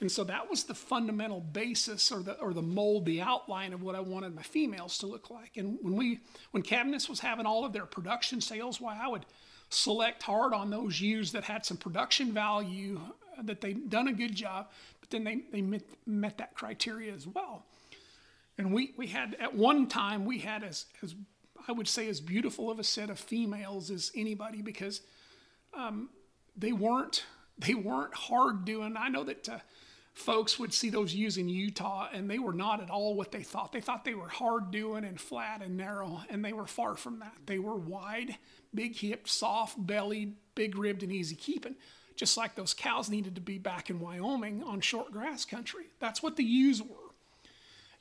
And 0.02 0.12
so 0.12 0.26
that 0.26 0.50
was 0.50 0.66
the 0.66 0.74
fundamental 0.74 1.40
basis 1.40 2.12
or 2.12 2.22
the 2.22 2.34
or 2.40 2.54
the 2.54 2.62
mold, 2.62 3.06
the 3.06 3.22
outline 3.22 3.72
of 3.72 3.82
what 3.84 3.96
I 3.96 4.02
wanted 4.02 4.36
my 4.36 4.42
females 4.42 4.98
to 4.98 5.08
look 5.08 5.30
like. 5.30 5.56
And 5.56 5.78
when 5.82 5.96
we 5.96 6.20
when 6.52 6.62
Cabaniss 6.62 7.08
was 7.08 7.22
having 7.22 7.46
all 7.46 7.64
of 7.64 7.72
their 7.72 7.86
production 7.86 8.42
sales, 8.42 8.82
why 8.82 9.00
I 9.02 9.08
would 9.08 9.26
select 9.70 10.24
hard 10.24 10.54
on 10.54 10.70
those 10.70 11.00
ewes 11.00 11.32
that 11.32 11.46
had 11.46 11.66
some 11.66 11.78
production 11.78 12.34
value, 12.34 13.00
that 13.42 13.62
they'd 13.62 13.90
done 13.90 14.08
a 14.08 14.14
good 14.14 14.36
job, 14.36 14.70
but 15.00 15.10
then 15.10 15.24
they, 15.24 15.42
they 15.52 15.62
met, 15.62 15.84
met 16.06 16.38
that 16.38 16.56
criteria 16.56 17.14
as 17.14 17.28
well. 17.28 17.66
And 18.58 18.74
we, 18.74 18.94
we 18.98 19.08
had, 19.08 19.36
at 19.40 19.56
one 19.56 19.88
time, 19.88 20.26
we 20.26 20.40
had 20.40 20.64
as, 20.64 20.86
as, 21.02 21.16
I 21.68 21.72
would 21.72 21.88
say, 21.88 22.08
as 22.08 22.22
beautiful 22.22 22.70
of 22.70 22.80
a 22.80 22.84
set 22.84 23.10
of 23.10 23.20
females 23.20 23.90
as 23.90 24.12
anybody 24.16 24.62
because 24.62 25.02
um, 25.74 26.10
they 26.56 26.72
weren't, 26.72 27.26
they 27.58 27.74
weren't 27.74 28.14
hard 28.14 28.66
doing. 28.66 28.96
I 28.98 29.10
know 29.10 29.24
that 29.24 29.50
uh, 29.50 29.60
folks 30.14 30.60
would 30.60 30.74
see 30.74 30.90
those 30.90 31.16
ewes 31.16 31.38
in 31.38 31.50
Utah 31.50 32.10
and 32.14 32.30
they 32.30 32.38
were 32.38 32.54
not 32.54 32.82
at 32.82 32.90
all 32.90 33.16
what 33.16 33.32
they 33.32 33.44
thought. 33.44 33.72
They 33.72 33.82
thought 33.82 34.06
they 34.06 34.14
were 34.14 34.30
hard 34.30 34.72
doing 34.72 35.04
and 35.04 35.20
flat 35.20 35.62
and 35.64 35.76
narrow, 35.76 36.22
and 36.30 36.46
they 36.46 36.54
were 36.54 36.68
far 36.68 36.96
from 36.96 37.20
that. 37.20 37.34
They 37.46 37.60
were 37.60 37.76
wide, 37.76 38.38
big 38.74 38.96
hipped, 38.96 39.30
soft 39.30 39.84
bellied, 39.86 40.36
big 40.54 40.78
ribbed, 40.78 41.02
and 41.02 41.12
easy 41.12 41.36
keeping. 41.36 41.76
Just 42.16 42.38
like 42.38 42.56
those 42.56 42.74
cows 42.74 43.10
needed 43.10 43.36
to 43.36 43.42
be 43.42 43.58
back 43.58 43.90
in 43.90 44.00
Wyoming 44.00 44.64
on 44.64 44.82
short 44.82 45.12
grass 45.12 45.46
country. 45.46 45.86
That's 46.00 46.22
what 46.22 46.36
the 46.36 46.44
ewes 46.44 46.82
were 46.82 47.04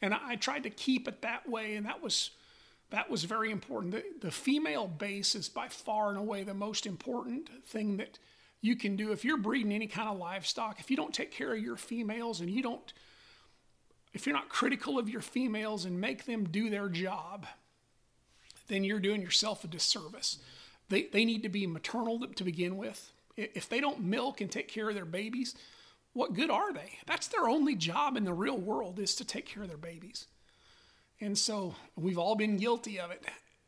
and 0.03 0.13
I, 0.13 0.35
tried 0.35 0.65
to 0.65 0.71
keep 0.71 1.07
it 1.07 1.23
that 1.23 1.49
way, 1.49 1.77
and 1.77 1.87
that 1.87 2.03
was 2.03 2.31
that 2.91 3.09
was 3.09 3.25
very 3.25 3.51
important. 3.51 3.93
The, 3.93 4.05
the 4.21 4.31
female 4.31 4.87
base 4.87 5.35
is 5.35 5.49
by 5.49 5.69
far 5.69 6.11
and 6.11 6.19
away 6.19 6.43
the 6.43 6.53
most 6.53 6.85
important 6.85 7.49
thing 7.65 7.97
that 7.97 8.19
you 8.61 8.77
can 8.77 8.97
do 8.97 9.13
if 9.13 9.25
you're 9.25 9.39
breeding 9.39 9.73
any 9.73 9.87
kind 9.87 10.11
of 10.11 10.19
livestock. 10.19 10.79
If 10.79 10.91
you 10.91 10.97
don't 10.97 11.15
take 11.15 11.31
care 11.31 11.55
of 11.55 11.61
your 11.61 11.77
females 11.77 12.41
and 12.41 12.51
you 12.51 12.63
don't, 12.63 12.93
if 14.13 14.27
you're 14.27 14.35
not 14.35 14.51
critical 14.51 14.99
of 14.99 15.09
your 15.09 15.23
females 15.23 15.87
and 15.87 16.03
make 16.03 16.27
them 16.27 16.45
do 16.45 16.69
their 16.69 16.91
job, 16.91 17.47
then 18.69 18.85
you're 18.85 19.01
doing 19.01 19.23
yourself 19.23 19.65
a 19.65 19.69
disservice. 19.69 20.39
They, 20.91 21.05
they 21.05 21.25
need 21.25 21.43
to 21.45 21.49
be 21.49 21.67
maternal 21.67 22.21
to 22.21 22.45
begin 22.45 22.77
with. 22.77 23.11
If 23.37 23.69
they 23.69 23.81
don't 23.81 24.01
milk 24.01 24.41
and 24.41 24.51
take 24.51 24.69
care 24.69 24.89
of 24.89 24.95
their 24.95 25.05
babies, 25.05 25.55
what 26.13 26.35
good 26.35 26.51
are 26.51 26.73
they? 26.73 26.99
That's 27.07 27.29
their 27.29 27.49
only 27.49 27.75
job 27.75 28.17
in 28.17 28.25
the 28.25 28.35
real 28.35 28.59
world 28.59 28.99
is 28.99 29.15
to 29.17 29.25
take 29.25 29.47
care 29.47 29.63
of 29.63 29.69
their 29.69 29.79
babies. 29.79 30.27
And 31.21 31.39
so 31.39 31.75
we've 31.97 32.19
all 32.19 32.35
been 32.35 32.57
guilty 32.57 33.01
of 33.01 33.11
it. 33.11 33.25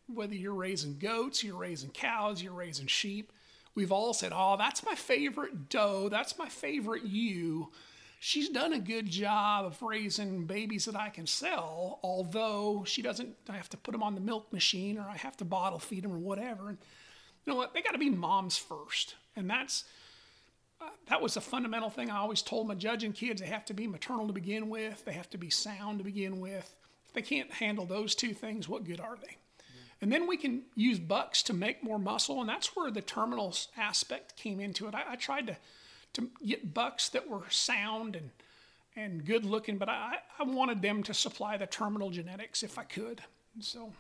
Whether 0.07 0.35
you're 0.35 0.53
raising 0.53 0.99
goats, 0.99 1.43
you're 1.43 1.57
raising 1.57 1.91
cows, 1.91 2.43
you're 2.43 2.53
raising 2.53 2.87
sheep, 2.87 3.33
we've 3.75 3.93
all 3.93 4.12
said, 4.12 4.33
Oh, 4.35 4.57
that's 4.59 4.85
my 4.85 4.95
favorite 4.95 5.71
doe, 5.71 6.09
that's 6.11 6.39
my 6.39 6.49
favorite 6.49 7.05
ewe. 7.05 7.71
She's 8.21 8.49
done 8.49 8.73
a 8.73 8.79
good 8.79 9.07
job 9.07 9.67
of 9.67 9.83
raising 9.83 10.47
babies 10.47 10.87
that 10.87 10.97
I 10.97 11.11
can 11.11 11.27
sell, 11.27 12.01
although 12.03 12.83
she 12.87 13.03
doesn't, 13.03 13.37
I 13.49 13.53
have 13.57 13.69
to 13.71 13.77
put 13.77 13.93
them 13.93 14.03
on 14.03 14.15
the 14.15 14.21
milk 14.21 14.53
machine 14.53 14.99
or 14.99 15.07
I 15.09 15.17
have 15.17 15.37
to 15.39 15.45
bottle 15.45 15.79
feed 15.79 16.05
them 16.05 16.12
or 16.12 16.19
whatever. 16.19 16.71
And 16.71 16.79
you 17.45 17.53
know 17.53 17.57
what? 17.57 17.75
They 17.75 17.83
got 17.83 17.93
to 17.93 17.99
be 17.99 18.11
moms 18.11 18.57
first. 18.57 19.15
And 19.37 19.49
that's, 19.49 19.85
uh, 20.80 20.91
that 21.09 21.20
was 21.20 21.37
a 21.37 21.41
fundamental 21.41 21.91
thing 21.91 22.11
I 22.11 22.18
always 22.18 22.43
told 22.43 22.68
my 22.68 22.74
judging 22.74 23.12
kids. 23.12 23.41
They 23.41 23.47
have 23.47 23.64
to 23.66 23.74
be 23.74 23.87
maternal 23.87 24.26
to 24.26 24.32
begin 24.32 24.68
with, 24.68 25.05
they 25.05 25.12
have 25.12 25.30
to 25.30 25.39
be 25.39 25.51
sound 25.51 25.99
to 25.99 26.05
begin 26.05 26.41
with. 26.41 26.74
If 27.07 27.12
they 27.12 27.22
can't 27.22 27.53
handle 27.53 27.87
those 27.87 28.14
two 28.14 28.35
things, 28.35 28.68
what 28.68 28.85
good 28.85 29.01
are 29.01 29.16
they? 29.16 29.37
Yeah. 29.59 29.82
And 30.01 30.12
then 30.12 30.26
we 30.26 30.37
can 30.37 30.62
use 30.74 30.99
bucks 30.99 31.43
to 31.45 31.53
make 31.53 31.82
more 31.82 31.99
muscle, 31.99 32.41
and 32.41 32.49
that's 32.49 32.74
where 32.76 32.91
the 32.91 33.03
terminal 33.03 33.55
aspect 33.76 34.37
came 34.37 34.61
into 34.61 34.87
it. 34.89 34.95
I, 34.95 35.12
I 35.12 35.16
tried 35.16 35.47
to 35.49 35.57
to 36.14 36.30
get 36.47 36.72
bucks 36.72 37.09
that 37.11 37.28
were 37.28 37.43
sound 37.51 38.16
and 38.16 38.30
and 38.97 39.24
good 39.24 39.45
looking, 39.45 39.76
but 39.76 39.89
I, 39.89 40.18
I 40.39 40.45
wanted 40.45 40.80
them 40.80 41.03
to 41.05 41.14
supply 41.14 41.57
the 41.57 41.66
terminal 41.66 42.11
genetics 42.11 42.62
if 42.62 42.78
I 42.78 42.85
could. 42.85 43.20
So 43.61 43.93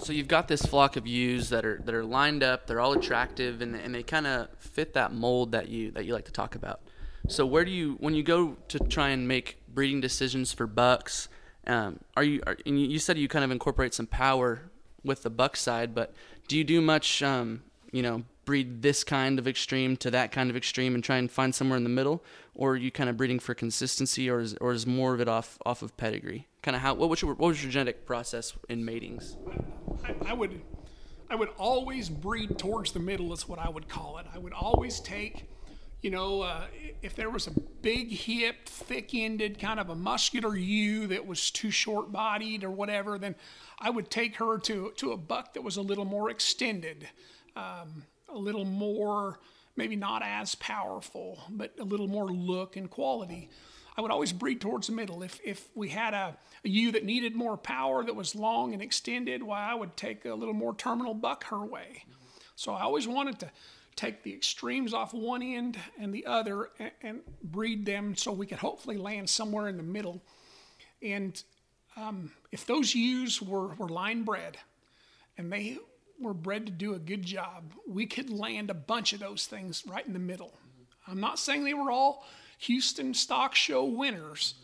So 0.00 0.12
you've 0.12 0.28
got 0.28 0.48
this 0.48 0.62
flock 0.62 0.96
of 0.96 1.06
ewes 1.06 1.50
that 1.50 1.64
are 1.64 1.80
that 1.84 1.94
are 1.94 2.04
lined 2.04 2.42
up. 2.42 2.66
They're 2.66 2.80
all 2.80 2.92
attractive, 2.92 3.60
and, 3.60 3.74
and 3.74 3.94
they 3.94 4.02
kind 4.02 4.26
of 4.26 4.48
fit 4.58 4.94
that 4.94 5.12
mold 5.12 5.52
that 5.52 5.68
you 5.68 5.90
that 5.92 6.04
you 6.04 6.14
like 6.14 6.26
to 6.26 6.32
talk 6.32 6.54
about. 6.54 6.80
So 7.28 7.44
where 7.44 7.64
do 7.64 7.70
you 7.70 7.96
when 7.98 8.14
you 8.14 8.22
go 8.22 8.56
to 8.68 8.78
try 8.78 9.08
and 9.10 9.26
make 9.26 9.58
breeding 9.68 10.00
decisions 10.00 10.52
for 10.52 10.66
bucks? 10.66 11.28
Um, 11.66 11.98
are 12.16 12.22
you 12.22 12.42
are, 12.46 12.56
and 12.64 12.80
you 12.80 12.98
said 12.98 13.18
you 13.18 13.28
kind 13.28 13.44
of 13.44 13.50
incorporate 13.50 13.92
some 13.92 14.06
power 14.06 14.70
with 15.04 15.22
the 15.22 15.30
buck 15.30 15.56
side, 15.56 15.94
but 15.94 16.14
do 16.46 16.56
you 16.56 16.64
do 16.64 16.80
much? 16.80 17.22
Um, 17.22 17.62
you 17.90 18.02
know, 18.02 18.24
breed 18.44 18.82
this 18.82 19.04
kind 19.04 19.38
of 19.38 19.48
extreme 19.48 19.96
to 19.96 20.10
that 20.10 20.30
kind 20.32 20.48
of 20.48 20.56
extreme 20.56 20.94
and 20.94 21.02
try 21.02 21.16
and 21.16 21.30
find 21.30 21.54
somewhere 21.54 21.76
in 21.76 21.82
the 21.82 21.90
middle, 21.90 22.22
or 22.54 22.72
are 22.72 22.76
you 22.76 22.90
kind 22.90 23.10
of 23.10 23.16
breeding 23.16 23.38
for 23.38 23.54
consistency, 23.54 24.30
or 24.30 24.40
is 24.40 24.54
or 24.60 24.72
is 24.72 24.86
more 24.86 25.12
of 25.12 25.20
it 25.20 25.28
off 25.28 25.58
off 25.66 25.82
of 25.82 25.96
pedigree? 25.96 26.46
Kind 26.68 26.76
of 26.76 26.82
how 26.82 26.92
what 26.92 27.08
was 27.08 27.22
your 27.22 27.32
what 27.32 27.48
was 27.48 27.62
your 27.62 27.72
genetic 27.72 28.04
process 28.04 28.52
in 28.68 28.84
matings? 28.84 29.38
I, 30.04 30.14
I 30.26 30.32
would 30.34 30.60
I 31.30 31.34
would 31.34 31.48
always 31.56 32.10
breed 32.10 32.58
towards 32.58 32.92
the 32.92 32.98
middle 32.98 33.32
is 33.32 33.48
what 33.48 33.58
I 33.58 33.70
would 33.70 33.88
call 33.88 34.18
it. 34.18 34.26
I 34.34 34.36
would 34.36 34.52
always 34.52 35.00
take, 35.00 35.46
you 36.02 36.10
know, 36.10 36.42
uh, 36.42 36.66
if 37.00 37.16
there 37.16 37.30
was 37.30 37.46
a 37.46 37.52
big 37.80 38.10
hipped, 38.10 38.68
thick 38.68 39.14
ended, 39.14 39.58
kind 39.58 39.80
of 39.80 39.88
a 39.88 39.94
muscular 39.94 40.54
ewe 40.54 41.06
that 41.06 41.26
was 41.26 41.50
too 41.50 41.70
short 41.70 42.12
bodied 42.12 42.64
or 42.64 42.70
whatever, 42.70 43.18
then 43.18 43.34
I 43.78 43.88
would 43.88 44.10
take 44.10 44.36
her 44.36 44.58
to, 44.58 44.92
to 44.96 45.12
a 45.12 45.16
buck 45.16 45.54
that 45.54 45.62
was 45.62 45.78
a 45.78 45.82
little 45.82 46.04
more 46.04 46.28
extended, 46.28 47.08
um, 47.56 48.04
a 48.28 48.36
little 48.36 48.66
more, 48.66 49.40
maybe 49.74 49.96
not 49.96 50.22
as 50.22 50.54
powerful, 50.56 51.44
but 51.48 51.72
a 51.80 51.84
little 51.84 52.08
more 52.08 52.26
look 52.26 52.76
and 52.76 52.90
quality. 52.90 53.48
I 53.98 54.00
would 54.00 54.12
always 54.12 54.32
breed 54.32 54.60
towards 54.60 54.86
the 54.86 54.92
middle. 54.92 55.24
If, 55.24 55.40
if 55.44 55.66
we 55.74 55.88
had 55.88 56.14
a, 56.14 56.36
a 56.64 56.68
ewe 56.68 56.92
that 56.92 57.04
needed 57.04 57.34
more 57.34 57.56
power, 57.56 58.04
that 58.04 58.14
was 58.14 58.36
long 58.36 58.72
and 58.72 58.80
extended, 58.80 59.42
why 59.42 59.68
I 59.68 59.74
would 59.74 59.96
take 59.96 60.24
a 60.24 60.34
little 60.34 60.54
more 60.54 60.72
terminal 60.72 61.14
buck 61.14 61.42
her 61.46 61.64
way. 61.64 62.04
So 62.54 62.72
I 62.72 62.82
always 62.82 63.08
wanted 63.08 63.40
to 63.40 63.50
take 63.96 64.22
the 64.22 64.32
extremes 64.32 64.94
off 64.94 65.12
one 65.12 65.42
end 65.42 65.78
and 65.98 66.14
the 66.14 66.26
other 66.26 66.70
and, 66.78 66.92
and 67.02 67.20
breed 67.42 67.84
them 67.84 68.14
so 68.14 68.30
we 68.30 68.46
could 68.46 68.58
hopefully 68.58 68.96
land 68.96 69.28
somewhere 69.28 69.66
in 69.66 69.76
the 69.76 69.82
middle. 69.82 70.22
And 71.02 71.42
um, 71.96 72.30
if 72.52 72.64
those 72.66 72.94
ewes 72.94 73.42
were, 73.42 73.74
were 73.74 73.88
line 73.88 74.22
bred 74.22 74.58
and 75.36 75.52
they 75.52 75.76
were 76.20 76.34
bred 76.34 76.66
to 76.66 76.72
do 76.72 76.94
a 76.94 77.00
good 77.00 77.24
job, 77.24 77.72
we 77.84 78.06
could 78.06 78.30
land 78.30 78.70
a 78.70 78.74
bunch 78.74 79.12
of 79.12 79.18
those 79.18 79.46
things 79.46 79.82
right 79.88 80.06
in 80.06 80.12
the 80.12 80.20
middle. 80.20 80.52
I'm 81.08 81.18
not 81.18 81.40
saying 81.40 81.64
they 81.64 81.74
were 81.74 81.90
all 81.90 82.24
Houston 82.58 83.14
Stock 83.14 83.54
Show 83.54 83.84
winners, 83.84 84.54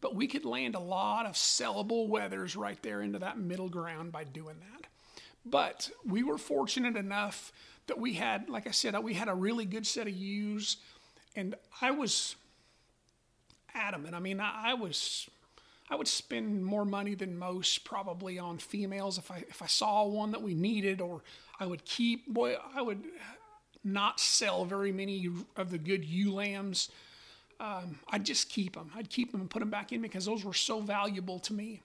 but 0.00 0.14
we 0.14 0.26
could 0.26 0.44
land 0.44 0.74
a 0.74 0.80
lot 0.80 1.26
of 1.26 1.34
sellable 1.34 2.08
wethers 2.08 2.56
right 2.56 2.82
there 2.82 3.02
into 3.02 3.18
that 3.20 3.38
middle 3.38 3.68
ground 3.68 4.10
by 4.10 4.24
doing 4.24 4.56
that. 4.60 4.88
But 5.44 5.90
we 6.04 6.22
were 6.22 6.38
fortunate 6.38 6.96
enough 6.96 7.52
that 7.88 7.98
we 7.98 8.14
had, 8.14 8.48
like 8.48 8.66
I 8.66 8.70
said, 8.70 8.98
we 9.02 9.14
had 9.14 9.28
a 9.28 9.34
really 9.34 9.64
good 9.64 9.86
set 9.86 10.06
of 10.06 10.14
ewes, 10.14 10.78
and 11.36 11.54
I 11.80 11.90
was 11.90 12.36
adamant. 13.74 14.14
I 14.14 14.20
mean, 14.20 14.40
I, 14.40 14.70
I 14.70 14.74
was. 14.74 15.28
I 15.90 15.94
would 15.94 16.08
spend 16.08 16.64
more 16.64 16.86
money 16.86 17.14
than 17.14 17.38
most 17.38 17.84
probably 17.84 18.38
on 18.38 18.56
females 18.56 19.18
if 19.18 19.30
I 19.30 19.44
if 19.48 19.60
I 19.60 19.66
saw 19.66 20.06
one 20.06 20.30
that 20.30 20.40
we 20.40 20.54
needed, 20.54 21.02
or 21.02 21.22
I 21.60 21.66
would 21.66 21.84
keep. 21.84 22.26
Boy, 22.26 22.56
I 22.74 22.80
would 22.80 23.04
not 23.84 24.18
sell 24.18 24.64
very 24.64 24.92
many 24.92 25.28
of 25.56 25.70
the 25.70 25.76
good 25.76 26.04
ewe 26.04 26.32
lambs 26.32 26.88
um, 27.62 28.00
I'd 28.08 28.24
just 28.24 28.48
keep 28.50 28.74
them. 28.74 28.90
I'd 28.94 29.08
keep 29.08 29.30
them 29.30 29.40
and 29.40 29.48
put 29.48 29.60
them 29.60 29.70
back 29.70 29.92
in 29.92 30.02
because 30.02 30.24
those 30.24 30.44
were 30.44 30.52
so 30.52 30.80
valuable 30.80 31.38
to 31.40 31.54
me. 31.54 31.80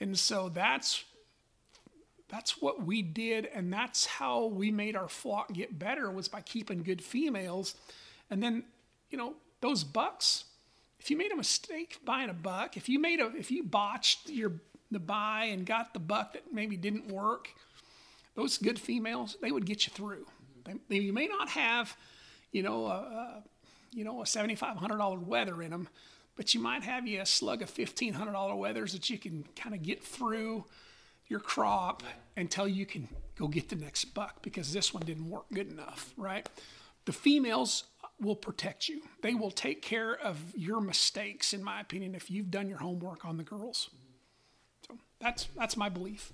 And 0.00 0.18
so 0.18 0.48
that's 0.48 1.04
that's 2.30 2.60
what 2.60 2.84
we 2.84 3.02
did, 3.02 3.46
and 3.46 3.72
that's 3.72 4.04
how 4.04 4.46
we 4.46 4.70
made 4.70 4.96
our 4.96 5.08
flock 5.08 5.52
get 5.52 5.78
better 5.78 6.10
was 6.10 6.28
by 6.28 6.42
keeping 6.42 6.82
good 6.82 7.02
females. 7.02 7.74
And 8.30 8.42
then, 8.42 8.64
you 9.10 9.16
know, 9.18 9.34
those 9.60 9.84
bucks. 9.84 10.44
If 11.00 11.10
you 11.10 11.16
made 11.16 11.32
a 11.32 11.36
mistake 11.36 11.98
buying 12.04 12.28
a 12.28 12.34
buck, 12.34 12.76
if 12.76 12.88
you 12.88 12.98
made 12.98 13.20
a 13.20 13.30
if 13.36 13.50
you 13.50 13.62
botched 13.64 14.30
your 14.30 14.52
the 14.90 14.98
buy 14.98 15.44
and 15.52 15.66
got 15.66 15.92
the 15.92 16.00
buck 16.00 16.32
that 16.32 16.52
maybe 16.52 16.76
didn't 16.76 17.08
work, 17.08 17.50
those 18.34 18.56
good 18.56 18.78
females 18.78 19.36
they 19.42 19.52
would 19.52 19.66
get 19.66 19.86
you 19.86 19.92
through. 19.92 20.26
They, 20.64 20.74
they, 20.88 20.96
you 20.96 21.12
may 21.12 21.26
not 21.26 21.50
have, 21.50 21.94
you 22.52 22.62
know, 22.62 22.86
a, 22.86 23.42
you 23.92 24.04
know, 24.04 24.20
a 24.20 24.24
$7,500 24.24 25.26
wether 25.26 25.62
in 25.62 25.70
them, 25.70 25.88
but 26.36 26.54
you 26.54 26.60
might 26.60 26.82
have 26.84 27.06
you 27.06 27.20
a 27.20 27.26
slug 27.26 27.62
of 27.62 27.72
$1,500 27.72 28.14
wethers 28.14 28.92
that 28.92 29.10
you 29.10 29.18
can 29.18 29.44
kind 29.56 29.74
of 29.74 29.82
get 29.82 30.02
through 30.02 30.64
your 31.26 31.40
crop 31.40 32.02
until 32.36 32.66
you 32.66 32.86
can 32.86 33.08
go 33.36 33.48
get 33.48 33.68
the 33.68 33.76
next 33.76 34.06
buck 34.06 34.42
because 34.42 34.72
this 34.72 34.94
one 34.94 35.02
didn't 35.04 35.28
work 35.28 35.44
good 35.52 35.70
enough, 35.70 36.12
right? 36.16 36.48
The 37.04 37.12
females 37.12 37.84
will 38.20 38.36
protect 38.36 38.88
you. 38.88 39.02
They 39.22 39.34
will 39.34 39.50
take 39.50 39.82
care 39.82 40.14
of 40.14 40.38
your 40.56 40.80
mistakes, 40.80 41.52
in 41.52 41.62
my 41.62 41.80
opinion, 41.80 42.14
if 42.14 42.30
you've 42.30 42.50
done 42.50 42.68
your 42.68 42.78
homework 42.78 43.24
on 43.24 43.36
the 43.36 43.44
girls. 43.44 43.90
So 44.86 44.98
that's 45.20 45.48
that's 45.56 45.76
my 45.76 45.88
belief. 45.88 46.32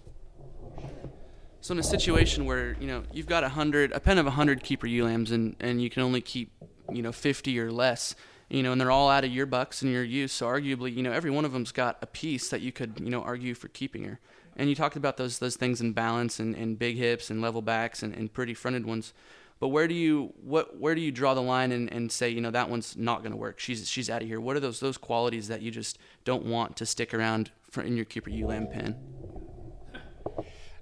So 1.61 1.73
in 1.73 1.79
a 1.79 1.83
situation 1.83 2.45
where 2.45 2.77
you 2.81 2.87
know 2.87 3.05
you've 3.13 3.27
got 3.27 3.45
a 3.45 3.49
hundred, 3.49 3.93
a 3.93 4.01
pen 4.01 4.19
of 4.19 4.27
a 4.27 4.33
hundred 4.33 4.63
keeper 4.63 4.87
ewe 4.87 5.05
lambs, 5.05 5.31
and 5.31 5.57
and 5.61 5.83
you 5.83 5.91
can 5.91 6.03
only 6.03 6.21
keep 6.21 6.53
you 6.93 7.03
know 7.03 7.12
50 7.12 7.59
or 7.59 7.72
less 7.72 8.14
you 8.49 8.62
know 8.62 8.72
and 8.72 8.80
they're 8.80 8.91
all 8.91 9.09
out 9.09 9.24
of 9.24 9.32
your 9.32 9.47
bucks 9.47 9.82
and 9.82 9.93
your 9.93 10.05
use. 10.05 10.32
So 10.32 10.47
arguably 10.47 10.95
you 10.95 11.03
know 11.03 11.12
every 11.12 11.30
one 11.30 11.45
of 11.45 11.53
them's 11.53 11.72
got 11.72 11.99
a 12.03 12.07
piece 12.07 12.49
that 12.49 12.61
you 12.61 12.72
could 12.72 13.01
you 13.01 13.11
know 13.11 13.22
argue 13.22 13.55
for 13.55 13.68
keeping 13.68 14.05
her. 14.05 14.20
And 14.57 14.68
you 14.68 14.74
talked 14.74 14.97
about 14.97 15.16
those 15.16 15.39
those 15.39 15.57
things 15.57 15.80
in 15.80 15.93
balance 15.93 16.39
and, 16.39 16.55
and 16.55 16.78
big 16.78 16.97
hips 16.97 17.30
and 17.30 17.41
level 17.41 17.62
backs 17.62 18.03
and, 18.03 18.14
and 18.14 18.32
pretty 18.32 18.55
fronted 18.55 18.87
ones. 18.87 19.12
But 19.61 19.68
where 19.68 19.89
do 19.89 19.95
you 19.95 20.32
what 20.43 20.78
where 20.78 20.95
do 20.95 21.01
you 21.01 21.11
draw 21.11 21.35
the 21.35 21.43
line 21.43 21.72
and, 21.72 21.93
and 21.93 22.11
say 22.12 22.28
you 22.28 22.41
know 22.41 22.51
that 22.51 22.68
one's 22.68 22.97
not 22.97 23.20
going 23.20 23.32
to 23.32 23.37
work? 23.37 23.59
She's 23.59 23.89
she's 23.89 24.11
out 24.11 24.22
of 24.22 24.28
here. 24.28 24.41
What 24.41 24.57
are 24.57 24.61
those 24.61 24.80
those 24.80 24.99
qualities 24.99 25.49
that 25.49 25.62
you 25.62 25.70
just 25.70 25.99
don't 26.24 26.45
want 26.45 26.76
to 26.76 26.87
stick 26.87 27.14
around 27.14 27.51
for, 27.70 27.82
in 27.82 27.97
your 27.97 28.05
keeper 28.05 28.30
lamb 28.30 28.68
pen? 28.68 28.97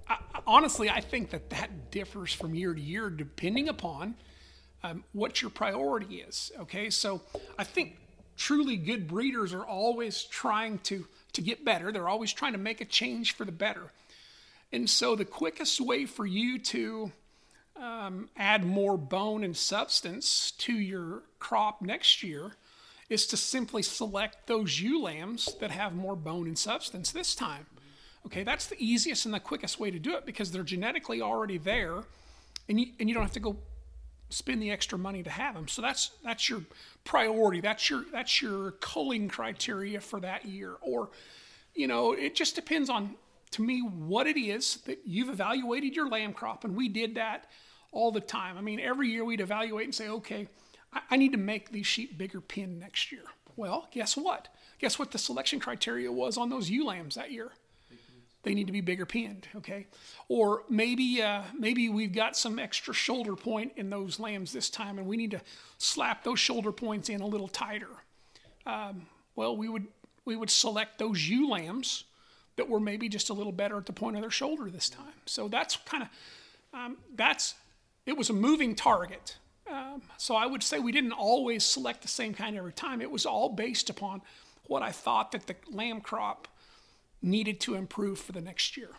I, 0.07 0.17
honestly 0.45 0.89
i 0.89 0.99
think 0.99 1.29
that 1.29 1.49
that 1.49 1.91
differs 1.91 2.33
from 2.33 2.53
year 2.53 2.73
to 2.73 2.81
year 2.81 3.09
depending 3.09 3.69
upon 3.69 4.15
um, 4.83 5.03
what 5.13 5.41
your 5.41 5.51
priority 5.51 6.17
is. 6.17 6.51
Okay, 6.59 6.89
so 6.89 7.21
I 7.57 7.63
think 7.63 7.97
truly 8.35 8.77
good 8.77 9.07
breeders 9.07 9.53
are 9.53 9.65
always 9.65 10.23
trying 10.23 10.79
to 10.79 11.05
to 11.33 11.41
get 11.41 11.65
better. 11.65 11.91
They're 11.91 12.09
always 12.09 12.31
trying 12.31 12.51
to 12.51 12.59
make 12.59 12.79
a 12.79 12.85
change 12.85 13.35
for 13.35 13.43
the 13.43 13.51
better. 13.51 13.91
And 14.71 14.89
so 14.89 15.15
the 15.15 15.25
quickest 15.25 15.81
way 15.81 16.05
for 16.05 16.25
you 16.25 16.59
to 16.59 17.11
um, 17.75 18.29
add 18.37 18.65
more 18.65 18.97
bone 18.97 19.43
and 19.43 19.57
substance 19.57 20.51
to 20.59 20.73
your 20.73 21.23
crop 21.39 21.81
next 21.81 22.23
year 22.23 22.51
is 23.09 23.27
to 23.27 23.37
simply 23.37 23.81
select 23.81 24.47
those 24.47 24.79
ewe 24.79 25.01
lambs 25.01 25.55
that 25.59 25.71
have 25.71 25.93
more 25.93 26.15
bone 26.15 26.47
and 26.47 26.57
substance 26.57 27.11
this 27.11 27.35
time. 27.35 27.65
Okay, 28.25 28.43
that's 28.43 28.67
the 28.67 28.77
easiest 28.79 29.25
and 29.25 29.33
the 29.33 29.39
quickest 29.39 29.79
way 29.79 29.91
to 29.91 29.99
do 29.99 30.15
it 30.15 30.25
because 30.25 30.51
they're 30.51 30.63
genetically 30.63 31.21
already 31.21 31.57
there, 31.57 32.03
and 32.69 32.79
you, 32.79 32.87
and 32.99 33.09
you 33.09 33.13
don't 33.13 33.23
have 33.23 33.33
to 33.33 33.39
go 33.39 33.57
spend 34.33 34.61
the 34.61 34.71
extra 34.71 34.97
money 34.97 35.23
to 35.23 35.29
have 35.29 35.55
them. 35.55 35.67
So 35.67 35.81
that's 35.81 36.11
that's 36.23 36.49
your 36.49 36.61
priority. 37.03 37.61
That's 37.61 37.89
your 37.89 38.05
that's 38.11 38.41
your 38.41 38.71
culling 38.71 39.27
criteria 39.29 40.01
for 40.01 40.19
that 40.21 40.45
year. 40.45 40.75
Or, 40.81 41.09
you 41.73 41.87
know, 41.87 42.13
it 42.13 42.35
just 42.35 42.55
depends 42.55 42.89
on 42.89 43.15
to 43.51 43.61
me 43.61 43.81
what 43.81 44.27
it 44.27 44.37
is 44.37 44.77
that 44.85 44.99
you've 45.05 45.29
evaluated 45.29 45.95
your 45.95 46.09
lamb 46.09 46.33
crop, 46.33 46.63
and 46.63 46.75
we 46.75 46.89
did 46.89 47.15
that 47.15 47.45
all 47.91 48.11
the 48.11 48.21
time. 48.21 48.57
I 48.57 48.61
mean, 48.61 48.79
every 48.79 49.09
year 49.09 49.23
we'd 49.23 49.41
evaluate 49.41 49.85
and 49.85 49.95
say, 49.95 50.09
okay, 50.09 50.47
I, 50.91 51.01
I 51.11 51.17
need 51.17 51.31
to 51.33 51.37
make 51.37 51.71
these 51.71 51.85
sheep 51.85 52.17
bigger 52.17 52.41
pin 52.41 52.79
next 52.79 53.11
year. 53.11 53.23
Well, 53.55 53.87
guess 53.91 54.17
what? 54.17 54.47
Guess 54.79 54.97
what 54.97 55.11
the 55.11 55.19
selection 55.19 55.59
criteria 55.59 56.11
was 56.11 56.37
on 56.37 56.49
those 56.49 56.69
ewe 56.69 56.85
lambs 56.85 57.15
that 57.15 57.31
year? 57.31 57.51
They 58.43 58.53
need 58.53 58.67
to 58.67 58.73
be 58.73 58.81
bigger 58.81 59.05
pinned, 59.05 59.47
okay? 59.55 59.87
Or 60.27 60.63
maybe 60.69 61.21
uh, 61.21 61.43
maybe 61.57 61.89
we've 61.89 62.13
got 62.13 62.35
some 62.37 62.59
extra 62.59 62.93
shoulder 62.93 63.35
point 63.35 63.73
in 63.77 63.89
those 63.89 64.19
lambs 64.19 64.51
this 64.51 64.69
time, 64.69 64.99
and 64.99 65.07
we 65.07 65.17
need 65.17 65.31
to 65.31 65.41
slap 65.77 66.23
those 66.23 66.39
shoulder 66.39 66.71
points 66.71 67.09
in 67.09 67.21
a 67.21 67.27
little 67.27 67.47
tighter. 67.47 67.87
Um, 68.65 69.07
well, 69.35 69.55
we 69.55 69.69
would 69.69 69.87
we 70.25 70.35
would 70.35 70.49
select 70.49 70.99
those 70.99 71.27
ewe 71.27 71.49
lambs 71.49 72.03
that 72.55 72.69
were 72.69 72.79
maybe 72.79 73.09
just 73.09 73.29
a 73.29 73.33
little 73.33 73.51
better 73.51 73.77
at 73.77 73.85
the 73.85 73.93
point 73.93 74.15
of 74.15 74.21
their 74.21 74.31
shoulder 74.31 74.69
this 74.69 74.89
time. 74.89 75.13
So 75.25 75.47
that's 75.47 75.77
kind 75.77 76.03
of 76.03 76.09
um, 76.73 76.97
that's 77.15 77.55
it 78.05 78.17
was 78.17 78.29
a 78.29 78.33
moving 78.33 78.75
target. 78.75 79.37
Um, 79.71 80.01
so 80.17 80.35
I 80.35 80.45
would 80.45 80.61
say 80.61 80.79
we 80.79 80.91
didn't 80.91 81.13
always 81.13 81.63
select 81.63 82.01
the 82.01 82.09
same 82.09 82.33
kind 82.33 82.57
every 82.57 82.73
time. 82.73 83.01
It 83.01 83.09
was 83.09 83.25
all 83.25 83.49
based 83.49 83.89
upon 83.89 84.21
what 84.67 84.83
I 84.83 84.91
thought 84.91 85.31
that 85.31 85.47
the 85.47 85.55
lamb 85.71 86.01
crop 86.01 86.47
needed 87.23 87.59
to 87.61 87.75
improve 87.75 88.19
for 88.19 88.33
the 88.33 88.41
next 88.41 88.77
year. 88.77 88.91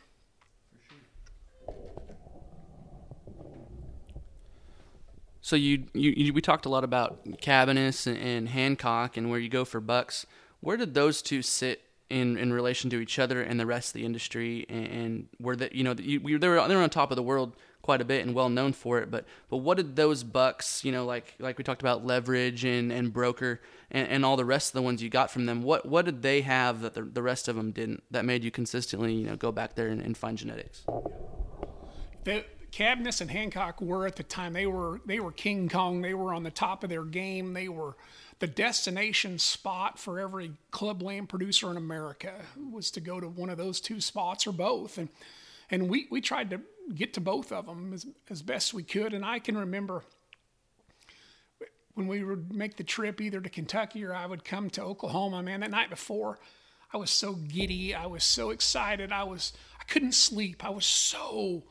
So 5.41 5.57
you, 5.57 5.85
you, 5.93 6.15
you 6.17 6.33
we 6.33 6.41
talked 6.41 6.65
a 6.65 6.71
lot 6.71 6.85
about 6.85 7.23
Cabaniss 7.43 8.07
and, 8.07 8.17
and 8.17 8.49
Hancock 8.49 9.19
and 9.19 9.29
where 9.29 9.39
you 9.39 9.51
go 9.51 9.67
for 9.67 9.79
bucks. 9.79 10.25
Where 10.61 10.79
did 10.79 10.95
those 10.95 11.21
two 11.21 11.43
sit 11.43 11.83
in, 12.09 12.39
in 12.39 12.51
relation 12.51 12.89
to 12.91 12.99
each 12.99 13.19
other 13.19 13.43
and 13.43 13.61
the 13.61 13.67
rest 13.67 13.91
of 13.91 13.93
the 14.01 14.07
industry? 14.07 14.65
And, 14.71 14.87
and 14.87 15.29
were 15.39 15.55
that 15.57 15.75
you 15.75 15.85
know 15.85 15.95
you, 15.99 16.39
they 16.39 16.49
were 16.49 16.67
they 16.67 16.75
were 16.75 16.83
on 16.83 16.89
top 16.89 17.11
of 17.11 17.17
the 17.17 17.23
world 17.23 17.57
quite 17.85 18.01
a 18.01 18.05
bit 18.05 18.25
and 18.25 18.35
well 18.35 18.49
known 18.49 18.73
for 18.73 18.99
it. 18.99 19.11
But 19.11 19.27
but 19.51 19.59
what 19.59 19.77
did 19.77 19.95
those 19.95 20.25
bucks 20.25 20.85
you 20.87 20.91
know 20.91 21.05
like 21.05 21.35
like 21.39 21.59
we 21.59 21.65
talked 21.65 21.83
about 21.83 22.05
leverage 22.05 22.65
and, 22.65 22.91
and 22.91 23.13
broker 23.13 23.61
and, 23.91 24.09
and 24.09 24.25
all 24.25 24.39
the 24.39 24.45
rest 24.45 24.71
of 24.71 24.73
the 24.73 24.83
ones 24.83 25.03
you 25.03 25.11
got 25.11 25.31
from 25.31 25.45
them? 25.45 25.63
What 25.63 25.85
what 25.87 26.07
did 26.07 26.23
they 26.23 26.41
have 26.41 26.81
that 26.81 26.95
the, 26.95 27.03
the 27.03 27.23
rest 27.23 27.47
of 27.47 27.57
them 27.57 27.73
didn't 27.73 28.03
that 28.11 28.25
made 28.25 28.43
you 28.43 28.51
consistently 28.51 29.13
you 29.13 29.27
know 29.27 29.37
go 29.37 29.53
back 29.53 29.75
there 29.75 29.89
and, 29.89 30.01
and 30.01 30.17
find 30.17 30.39
genetics? 30.39 30.87
The 32.25 32.47
Cabaniss 32.73 33.21
and 33.21 33.31
Hancock 33.31 33.83
were 33.83 34.07
at 34.07 34.17
the 34.17 34.23
time 34.23 34.55
they 34.55 34.67
were 34.67 35.03
they 35.05 35.21
were 35.21 35.31
King 35.31 35.69
Kong. 35.69 36.01
They 36.01 36.15
were 36.15 36.33
on 36.33 36.43
the 36.43 36.51
top 36.51 36.85
of 36.85 36.91
their 36.91 37.05
game. 37.05 37.53
They 37.53 37.69
were 37.69 37.97
the 38.39 38.47
destination 38.47 39.39
spot 39.39 39.99
for 39.99 40.19
every 40.19 40.53
club 40.71 41.03
lamb 41.03 41.27
producer 41.27 41.71
in 41.71 41.77
America 41.77 42.33
was 42.73 42.91
to 42.93 43.01
go 43.01 43.21
to 43.21 43.29
one 43.29 43.51
of 43.51 43.59
those 43.59 43.79
two 43.79 44.01
spots 44.01 44.47
or 44.47 44.53
both. 44.53 44.97
And 44.97 45.11
and 45.71 45.89
we, 45.89 46.07
we 46.11 46.21
tried 46.21 46.51
to 46.51 46.61
get 46.95 47.15
to 47.15 47.21
both 47.21 47.53
of 47.53 47.67
them 47.67 47.93
as, 47.93 48.07
as 48.31 48.43
best 48.43 48.75
we 48.75 48.83
could. 48.83 49.15
And 49.15 49.25
I 49.25 49.39
can 49.39 49.57
remember 49.57 50.03
when 51.95 52.07
we 52.09 52.25
would 52.25 52.53
make 52.53 52.77
the 52.77 52.85
trip 52.85 53.21
either 53.21 53.41
to 53.41 53.49
Kentucky 53.49 54.05
or 54.05 54.15
I 54.15 54.27
would 54.27 54.45
come 54.45 54.69
to 54.71 54.83
Oklahoma, 54.83 55.43
man, 55.43 55.61
that 55.61 55.71
night 55.71 55.91
before, 55.91 56.39
I 56.93 56.97
was 56.97 57.11
so 57.11 57.35
giddy. 57.35 57.95
I 57.95 58.07
was 58.07 58.25
so 58.25 58.51
excited. 58.51 59.13
I 59.13 59.25
was 59.25 59.53
I 59.81 59.85
couldn't 59.85 60.15
sleep. 60.15 60.65
I 60.65 60.71
was 60.71 60.87
so 60.87 61.65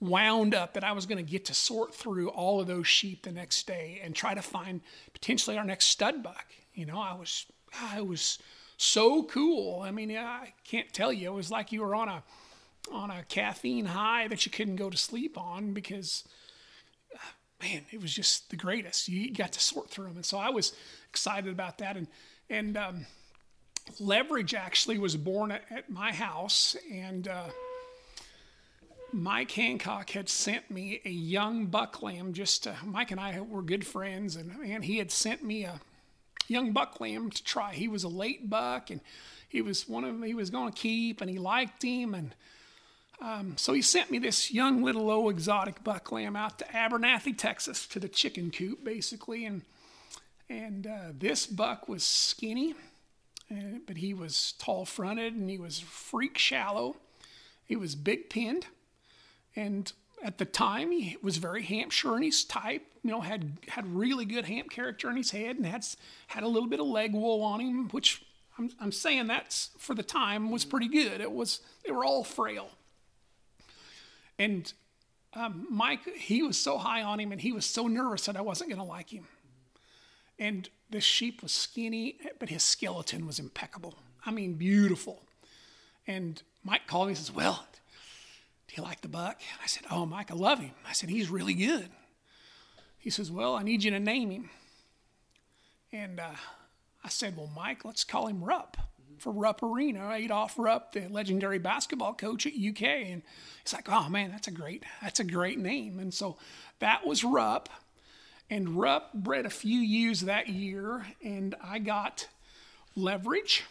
wound 0.00 0.54
up 0.54 0.74
that 0.74 0.84
I 0.84 0.92
was 0.92 1.06
going 1.06 1.24
to 1.24 1.30
get 1.30 1.46
to 1.46 1.54
sort 1.54 1.94
through 1.94 2.28
all 2.28 2.60
of 2.60 2.66
those 2.66 2.86
sheep 2.86 3.22
the 3.22 3.32
next 3.32 3.66
day 3.66 4.00
and 4.04 4.14
try 4.14 4.34
to 4.34 4.42
find 4.42 4.82
potentially 5.14 5.56
our 5.56 5.64
next 5.64 5.86
stud 5.86 6.22
buck. 6.22 6.46
You 6.74 6.84
know, 6.84 7.00
I 7.00 7.14
was 7.14 7.46
I 7.80 8.02
was 8.02 8.38
so 8.76 9.22
cool. 9.24 9.80
I 9.80 9.90
mean, 9.90 10.14
I 10.16 10.52
can't 10.64 10.92
tell 10.92 11.12
you. 11.12 11.32
It 11.32 11.34
was 11.34 11.50
like 11.50 11.72
you 11.72 11.80
were 11.80 11.94
on 11.94 12.08
a 12.08 12.22
on 12.92 13.10
a 13.10 13.24
caffeine 13.28 13.86
high 13.86 14.28
that 14.28 14.46
you 14.46 14.52
couldn't 14.52 14.76
go 14.76 14.90
to 14.90 14.96
sleep 14.96 15.38
on 15.38 15.72
because 15.72 16.24
man, 17.62 17.82
it 17.90 18.00
was 18.00 18.12
just 18.12 18.50
the 18.50 18.56
greatest. 18.56 19.08
You 19.08 19.32
got 19.32 19.52
to 19.52 19.60
sort 19.60 19.90
through 19.90 20.06
them, 20.06 20.16
and 20.16 20.26
so 20.26 20.38
I 20.38 20.50
was 20.50 20.72
excited 21.08 21.50
about 21.50 21.78
that. 21.78 21.96
And 21.96 22.06
and 22.48 22.76
um, 22.76 23.06
leverage 23.98 24.54
actually 24.54 24.98
was 24.98 25.16
born 25.16 25.52
at, 25.52 25.62
at 25.70 25.90
my 25.90 26.12
house, 26.12 26.76
and 26.92 27.28
uh, 27.28 27.48
Mike 29.12 29.50
Hancock 29.52 30.10
had 30.10 30.28
sent 30.28 30.70
me 30.70 31.00
a 31.04 31.10
young 31.10 31.66
buck 31.66 32.02
lamb. 32.02 32.32
Just 32.32 32.66
uh, 32.66 32.74
Mike 32.84 33.10
and 33.10 33.20
I 33.20 33.40
were 33.40 33.62
good 33.62 33.86
friends, 33.86 34.36
and 34.36 34.52
and 34.64 34.84
he 34.84 34.98
had 34.98 35.10
sent 35.10 35.42
me 35.42 35.64
a 35.64 35.80
young 36.48 36.72
buck 36.72 37.00
lamb 37.00 37.30
to 37.30 37.42
try. 37.42 37.72
He 37.72 37.88
was 37.88 38.04
a 38.04 38.08
late 38.08 38.48
buck, 38.50 38.90
and 38.90 39.00
he 39.48 39.62
was 39.62 39.88
one 39.88 40.04
of 40.04 40.12
them 40.12 40.22
he 40.22 40.34
was 40.34 40.50
going 40.50 40.72
to 40.72 40.78
keep, 40.78 41.20
and 41.20 41.30
he 41.30 41.38
liked 41.38 41.82
him, 41.82 42.14
and 42.14 42.34
um, 43.20 43.56
so 43.56 43.72
he 43.72 43.82
sent 43.82 44.10
me 44.10 44.18
this 44.18 44.52
young 44.52 44.82
little 44.82 45.06
low 45.06 45.28
exotic 45.28 45.82
buck 45.82 46.12
lamb 46.12 46.36
out 46.36 46.58
to 46.58 46.64
Abernathy, 46.66 47.36
Texas, 47.36 47.86
to 47.88 47.98
the 47.98 48.08
chicken 48.08 48.50
coop, 48.50 48.84
basically, 48.84 49.44
and 49.44 49.62
and 50.48 50.86
uh, 50.86 51.12
this 51.18 51.46
buck 51.46 51.88
was 51.88 52.04
skinny, 52.04 52.74
uh, 53.50 53.78
but 53.86 53.96
he 53.96 54.14
was 54.14 54.54
tall 54.58 54.84
fronted 54.84 55.34
and 55.34 55.50
he 55.50 55.58
was 55.58 55.80
freak 55.80 56.38
shallow. 56.38 56.96
He 57.64 57.74
was 57.74 57.96
big 57.96 58.30
pinned, 58.30 58.66
and 59.56 59.92
at 60.22 60.38
the 60.38 60.44
time 60.44 60.92
he 60.92 61.16
was 61.22 61.38
very 61.38 61.62
Hampshire 61.62 62.16
in 62.16 62.22
his 62.22 62.44
type. 62.44 62.84
You 63.02 63.10
know, 63.10 63.22
had 63.22 63.56
had 63.68 63.86
really 63.96 64.24
good 64.24 64.44
Hamp 64.44 64.70
character 64.70 65.10
in 65.10 65.16
his 65.16 65.30
head 65.30 65.56
and 65.56 65.64
had 65.64 65.86
had 66.28 66.42
a 66.42 66.48
little 66.48 66.68
bit 66.68 66.80
of 66.80 66.86
leg 66.86 67.12
wool 67.12 67.42
on 67.42 67.60
him, 67.60 67.88
which 67.88 68.22
I'm, 68.58 68.70
I'm 68.80 68.92
saying 68.92 69.26
that's 69.26 69.70
for 69.78 69.94
the 69.94 70.02
time 70.02 70.50
was 70.50 70.64
pretty 70.64 70.88
good. 70.88 71.20
It 71.20 71.32
was 71.32 71.60
they 71.84 71.92
were 71.92 72.04
all 72.04 72.22
frail. 72.22 72.68
And 74.38 74.72
um, 75.34 75.66
Mike, 75.70 76.00
he 76.16 76.42
was 76.42 76.58
so 76.58 76.78
high 76.78 77.02
on 77.02 77.20
him 77.20 77.32
and 77.32 77.40
he 77.40 77.52
was 77.52 77.66
so 77.66 77.86
nervous 77.86 78.26
that 78.26 78.36
I 78.36 78.40
wasn't 78.40 78.70
going 78.70 78.80
to 78.80 78.86
like 78.86 79.10
him. 79.10 79.26
And 80.38 80.68
the 80.90 81.00
sheep 81.00 81.42
was 81.42 81.52
skinny, 81.52 82.18
but 82.38 82.48
his 82.48 82.62
skeleton 82.62 83.26
was 83.26 83.38
impeccable. 83.38 83.94
I 84.24 84.30
mean, 84.30 84.54
beautiful. 84.54 85.22
And 86.06 86.42
Mike 86.64 86.86
called 86.86 87.08
me 87.08 87.12
and 87.12 87.18
says, 87.18 87.34
Well, 87.34 87.66
do 88.68 88.74
you 88.76 88.82
like 88.82 89.00
the 89.00 89.08
buck? 89.08 89.40
And 89.52 89.60
I 89.62 89.66
said, 89.66 89.84
Oh, 89.90 90.04
Mike, 90.06 90.30
I 90.30 90.34
love 90.34 90.58
him. 90.58 90.72
I 90.86 90.92
said, 90.92 91.08
He's 91.08 91.30
really 91.30 91.54
good. 91.54 91.88
He 92.98 93.10
says, 93.10 93.30
Well, 93.30 93.54
I 93.54 93.62
need 93.62 93.84
you 93.84 93.90
to 93.92 94.00
name 94.00 94.30
him. 94.30 94.50
And 95.92 96.20
uh, 96.20 96.34
I 97.02 97.08
said, 97.08 97.36
Well, 97.36 97.50
Mike, 97.54 97.84
let's 97.84 98.04
call 98.04 98.26
him 98.26 98.44
Rupp 98.44 98.76
for 99.18 99.32
Rupp 99.32 99.62
Arena, 99.62 100.10
Adolph 100.12 100.54
Rupp, 100.58 100.92
the 100.92 101.08
legendary 101.08 101.58
basketball 101.58 102.14
coach 102.14 102.46
at 102.46 102.52
UK. 102.52 102.82
And 102.82 103.22
it's 103.62 103.72
like, 103.72 103.88
oh 103.88 104.08
man, 104.08 104.30
that's 104.30 104.48
a 104.48 104.52
great, 104.52 104.84
that's 105.02 105.20
a 105.20 105.24
great 105.24 105.58
name. 105.58 105.98
And 105.98 106.12
so 106.12 106.36
that 106.78 107.06
was 107.06 107.24
Rupp. 107.24 107.68
And 108.48 108.78
Rupp 108.78 109.12
bred 109.12 109.44
a 109.44 109.50
few 109.50 109.80
ewes 109.80 110.20
that 110.20 110.48
year, 110.48 111.04
and 111.24 111.56
I 111.62 111.80
got 111.80 112.28
leverage. 112.94 113.64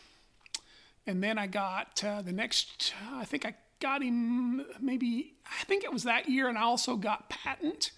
And 1.08 1.24
then 1.24 1.38
I 1.38 1.48
got 1.48 2.04
uh, 2.04 2.22
the 2.22 2.34
next, 2.34 2.93
I 3.14 3.24
think 3.24 3.46
I 3.46 3.56
got 3.80 4.02
him 4.02 4.66
maybe, 4.82 5.34
I 5.46 5.64
think 5.64 5.84
it 5.84 5.93
was 5.93 6.04
that 6.04 6.28
year, 6.28 6.50
and 6.50 6.58
I 6.58 6.64
also 6.64 6.98
got 6.98 7.30
patent. 7.30 7.91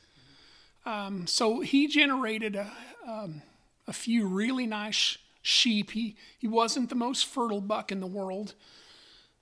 Um, 0.86 1.26
so 1.26 1.62
he 1.62 1.88
generated 1.88 2.56
a, 2.56 2.72
um, 3.08 3.42
a 3.88 3.94
few 3.94 4.28
really 4.28 4.68
nice 4.68 5.18
sheep. 5.48 5.92
He, 5.92 6.16
he 6.38 6.48
wasn't 6.48 6.90
the 6.90 6.96
most 6.96 7.26
fertile 7.26 7.62
buck 7.62 7.92
in 7.92 8.02
the 8.02 8.08
world, 8.08 8.54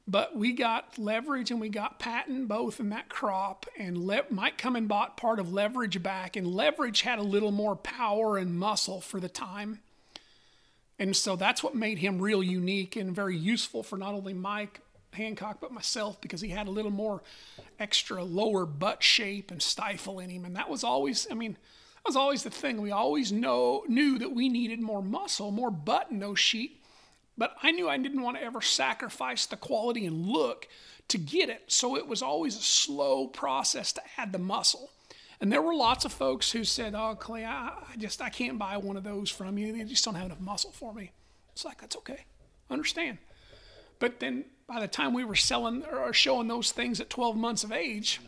but 0.07 0.35
we 0.35 0.53
got 0.53 0.99
leverage 0.99 1.49
and 1.49 1.59
we 1.59 1.69
got 1.69 1.97
patent 1.97 2.47
both 2.47 2.79
in 2.79 2.89
that 2.89 3.09
crop. 3.09 3.65
And 3.77 3.97
Le- 3.97 4.25
Mike 4.29 4.57
come 4.57 4.75
and 4.75 4.87
bought 4.87 5.17
part 5.17 5.39
of 5.39 5.51
leverage 5.51 6.01
back, 6.03 6.35
and 6.35 6.47
leverage 6.47 7.01
had 7.01 7.17
a 7.17 7.23
little 7.23 7.51
more 7.51 7.75
power 7.75 8.37
and 8.37 8.57
muscle 8.57 9.01
for 9.01 9.19
the 9.19 9.29
time. 9.29 9.79
And 10.99 11.15
so 11.15 11.35
that's 11.35 11.63
what 11.63 11.75
made 11.75 11.97
him 11.97 12.21
real 12.21 12.43
unique 12.43 12.95
and 12.95 13.13
very 13.13 13.35
useful 13.35 13.83
for 13.83 13.97
not 13.97 14.13
only 14.13 14.33
Mike 14.33 14.81
Hancock 15.11 15.59
but 15.59 15.71
myself 15.71 16.21
because 16.21 16.41
he 16.41 16.49
had 16.49 16.67
a 16.67 16.71
little 16.71 16.91
more 16.91 17.23
extra 17.79 18.23
lower 18.23 18.65
butt 18.65 19.01
shape 19.01 19.49
and 19.49 19.61
stifle 19.61 20.19
in 20.19 20.29
him. 20.29 20.45
And 20.45 20.55
that 20.55 20.69
was 20.69 20.83
always, 20.83 21.27
I 21.31 21.33
mean, 21.33 21.57
was 22.05 22.15
always 22.15 22.43
the 22.43 22.49
thing. 22.49 22.81
We 22.81 22.91
always 22.91 23.31
know 23.31 23.83
knew 23.87 24.17
that 24.19 24.33
we 24.33 24.49
needed 24.49 24.81
more 24.81 25.01
muscle, 25.01 25.51
more 25.51 25.71
butt 25.71 26.11
in 26.11 26.19
those 26.19 26.39
sheep. 26.39 26.83
But 27.37 27.55
I 27.61 27.71
knew 27.71 27.89
I 27.89 27.97
didn't 27.97 28.21
want 28.21 28.37
to 28.37 28.43
ever 28.43 28.61
sacrifice 28.61 29.45
the 29.45 29.57
quality 29.57 30.05
and 30.05 30.25
look 30.25 30.67
to 31.09 31.17
get 31.17 31.49
it. 31.49 31.63
So 31.67 31.97
it 31.97 32.07
was 32.07 32.21
always 32.21 32.55
a 32.55 32.61
slow 32.61 33.27
process 33.27 33.91
to 33.93 34.01
add 34.17 34.31
the 34.31 34.39
muscle. 34.39 34.89
And 35.41 35.51
there 35.51 35.61
were 35.61 35.75
lots 35.75 36.05
of 36.05 36.13
folks 36.13 36.51
who 36.51 36.63
said, 36.63 36.95
"Oh, 36.95 37.15
Clay, 37.15 37.43
I, 37.45 37.67
I 37.91 37.97
just 37.97 38.21
I 38.21 38.29
can't 38.29 38.57
buy 38.57 38.77
one 38.77 38.97
of 38.97 39.03
those 39.03 39.29
from 39.29 39.57
you. 39.57 39.73
They 39.73 39.83
just 39.83 40.05
don't 40.05 40.15
have 40.15 40.27
enough 40.27 40.39
muscle 40.39 40.71
for 40.71 40.93
me." 40.93 41.11
It's 41.51 41.65
like 41.65 41.81
that's 41.81 41.97
okay, 41.97 42.25
understand. 42.69 43.17
But 43.99 44.19
then 44.19 44.45
by 44.67 44.79
the 44.79 44.87
time 44.87 45.13
we 45.13 45.23
were 45.23 45.35
selling 45.35 45.83
or 45.85 46.11
showing 46.13 46.47
those 46.47 46.71
things 46.71 46.99
at 46.99 47.09
12 47.09 47.37
months 47.37 47.63
of 47.63 47.71
age, 47.71 48.19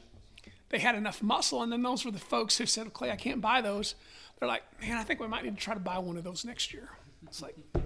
they 0.69 0.79
had 0.79 0.95
enough 0.95 1.21
muscle. 1.21 1.61
And 1.61 1.71
then 1.71 1.81
those 1.81 2.05
were 2.05 2.11
the 2.11 2.19
folks 2.19 2.57
who 2.57 2.65
said, 2.65 2.93
Clay, 2.93 3.11
I 3.11 3.15
can't 3.15 3.41
buy 3.41 3.61
those. 3.61 3.95
They're 4.39 4.47
like, 4.47 4.63
man, 4.81 4.97
I 4.97 5.03
think 5.03 5.19
we 5.19 5.27
might 5.27 5.43
need 5.43 5.55
to 5.55 5.61
try 5.61 5.73
to 5.73 5.79
buy 5.79 5.97
one 5.99 6.17
of 6.17 6.23
those 6.23 6.45
next 6.45 6.73
year. 6.73 6.89
It's 7.25 7.41
like, 7.41 7.55
uh, 7.75 7.79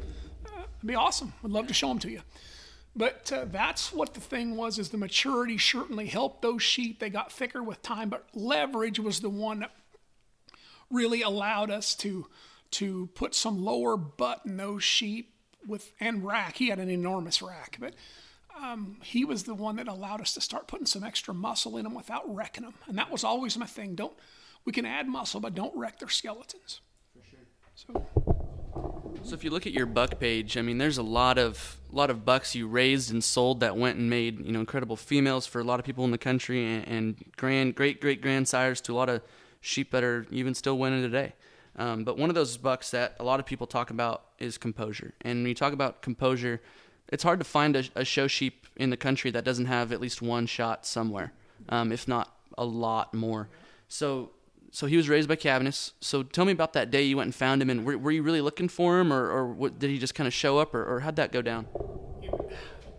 it'd 0.48 0.88
be 0.88 0.96
awesome. 0.96 1.34
Would 1.44 1.52
love 1.52 1.68
to 1.68 1.74
show 1.74 1.88
them 1.88 2.00
to 2.00 2.10
you. 2.10 2.22
But 2.96 3.32
uh, 3.32 3.46
that's 3.46 3.94
what 3.94 4.14
the 4.14 4.20
thing 4.20 4.58
was 4.58 4.78
is 4.78 4.90
the 4.90 4.98
maturity 4.98 5.58
certainly 5.58 6.08
helped 6.08 6.42
those 6.42 6.62
sheep. 6.62 7.00
They 7.00 7.10
got 7.10 7.32
thicker 7.32 7.64
with 7.64 7.82
time, 7.82 8.10
but 8.10 8.28
leverage 8.34 9.00
was 9.00 9.22
the 9.22 9.30
one 9.30 9.60
that 9.60 9.72
really 10.90 11.22
allowed 11.22 11.72
us 11.72 11.96
to 11.96 12.28
to 12.72 13.10
put 13.16 13.36
some 13.36 13.64
lower 13.64 13.98
butt 13.98 14.42
in 14.46 14.56
those 14.56 14.84
sheep 14.84 15.34
with 15.66 15.92
and 16.00 16.26
rack. 16.26 16.56
He 16.58 16.70
had 16.70 16.80
an 16.80 16.90
enormous 16.90 17.42
rack, 17.42 17.78
but 17.80 17.94
um, 18.62 18.98
he 19.04 19.26
was 19.26 19.44
the 19.44 19.56
one 19.56 19.78
that 19.78 19.88
allowed 19.88 20.22
us 20.22 20.34
to 20.34 20.42
start 20.42 20.68
putting 20.68 20.86
some 20.86 21.04
extra 21.04 21.34
muscle 21.34 21.78
in 21.78 21.84
them 21.84 21.94
without 21.94 22.24
wrecking 22.34 22.64
them. 22.64 22.74
And 22.88 22.98
that 22.98 23.12
was 23.12 23.24
always 23.24 23.58
my 23.58 23.66
thing. 23.66 23.96
Don't 23.96 24.14
we 24.64 24.72
can 24.72 24.86
add 24.86 25.08
muscle, 25.08 25.40
but 25.40 25.56
don't 25.56 25.76
wreck 25.76 26.00
their 26.00 26.10
skeletons. 26.10 26.82
For 27.14 27.26
sure. 27.30 27.40
So. 27.76 28.06
So 29.24 29.36
if 29.36 29.44
you 29.44 29.50
look 29.52 29.68
at 29.68 29.74
your 29.74 29.86
buck 29.86 30.20
page, 30.20 30.58
I 30.58 30.62
mean, 30.62 30.78
there's 30.78 30.98
a 30.98 31.04
lot 31.04 31.38
of 31.38 31.78
lot 31.92 32.10
of 32.10 32.24
bucks 32.26 32.56
you 32.56 32.68
raised 32.68 33.12
and 33.12 33.24
sold 33.24 33.60
that 33.60 33.76
went 33.76 33.98
and 33.98 34.10
made 34.10 34.46
you 34.46 34.52
know 34.52 34.62
incredible 34.62 34.96
females 34.96 35.46
for 35.46 35.60
a 35.60 35.64
lot 35.64 35.80
of 35.80 35.86
people 35.86 36.06
in 36.06 36.12
the 36.12 36.18
country, 36.18 36.66
and, 36.66 36.88
and 36.88 37.26
grand 37.38 37.76
great 37.76 38.02
great 38.02 38.22
grandsires 38.22 38.82
to 38.82 38.94
a 38.94 38.96
lot 38.96 39.10
of 39.10 39.22
sheep 39.60 39.92
that 39.92 40.04
are 40.04 40.26
even 40.32 40.56
still 40.56 40.78
winning 40.78 41.02
today. 41.02 41.34
Um, 41.76 42.04
but 42.04 42.18
one 42.18 42.30
of 42.30 42.36
those 42.36 42.58
bucks 42.58 42.92
that 42.92 43.16
a 43.20 43.24
lot 43.24 43.40
of 43.40 43.46
people 43.46 43.68
talk 43.68 43.92
about 43.92 44.26
is 44.40 44.58
composure. 44.58 45.14
And 45.22 45.40
when 45.40 45.48
you 45.48 45.56
talk 45.56 45.74
about 45.74 46.02
composure, 46.02 46.62
it's 47.10 47.24
hard 47.24 47.40
to 47.40 47.46
find 47.46 47.76
a, 47.76 47.84
a 47.96 48.06
show 48.06 48.28
sheep 48.28 48.68
in 48.76 48.90
the 48.90 48.98
country 48.98 49.32
that 49.32 49.44
doesn't 49.44 49.66
have 49.66 49.92
at 49.92 50.02
least 50.02 50.22
one 50.22 50.46
shot 50.46 50.86
somewhere, 50.86 51.34
um, 51.70 51.92
if 51.92 52.08
not 52.08 52.36
a 52.58 52.66
lot 52.66 53.14
more. 53.14 53.50
So 53.88 54.32
so 54.74 54.88
he 54.88 54.96
was 54.96 55.10
raised 55.10 55.28
by 55.28 55.36
Cavness. 55.36 55.92
So 56.00 56.24
tell 56.24 56.46
me 56.46 56.54
about 56.54 56.74
that 56.74 56.92
day 56.92 57.04
you 57.04 57.18
went 57.18 57.28
and 57.28 57.36
found 57.36 57.62
him, 57.62 57.70
and 57.70 57.86
were, 57.86 57.98
were 57.98 58.12
you 58.12 58.24
really 58.24 58.40
looking 58.40 58.70
for 58.70 59.00
him, 59.00 59.12
or, 59.12 59.30
or 59.30 59.48
what, 59.48 59.80
did 59.80 59.90
he 59.90 60.00
just 60.00 60.16
kind 60.16 60.28
of 60.28 60.34
show 60.34 60.60
up, 60.60 60.74
or, 60.74 60.86
or 60.86 61.02
how'd 61.02 61.18
that 61.18 61.34
go 61.34 61.42
down? 61.42 61.68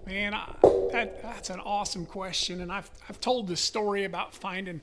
Man, 0.04 0.34
I, 0.34 0.54
that, 0.92 1.22
that's 1.22 1.48
an 1.48 1.60
awesome 1.60 2.04
question, 2.04 2.60
and 2.60 2.70
I've 2.70 2.90
I've 3.08 3.20
told 3.20 3.48
this 3.48 3.62
story 3.62 4.04
about 4.04 4.34
finding 4.34 4.82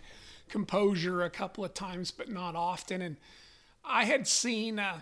composure 0.50 1.22
a 1.22 1.30
couple 1.30 1.64
of 1.64 1.76
times, 1.76 2.10
but 2.10 2.30
not 2.30 2.56
often. 2.56 3.04
And 3.04 3.18
I 3.86 4.06
had 4.06 4.28
seen, 4.28 4.80
uh, 4.80 5.00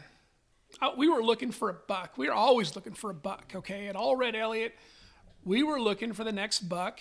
Uh, 0.81 0.91
we 0.97 1.09
were 1.09 1.23
looking 1.23 1.51
for 1.51 1.69
a 1.69 1.73
buck. 1.73 2.17
We 2.17 2.27
were 2.27 2.33
always 2.33 2.75
looking 2.75 2.93
for 2.93 3.09
a 3.09 3.13
buck. 3.13 3.53
Okay, 3.55 3.87
at 3.87 3.95
Allred 3.95 4.35
Elliott, 4.35 4.75
we 5.43 5.63
were 5.63 5.79
looking 5.79 6.13
for 6.13 6.23
the 6.23 6.31
next 6.31 6.61
buck. 6.61 6.99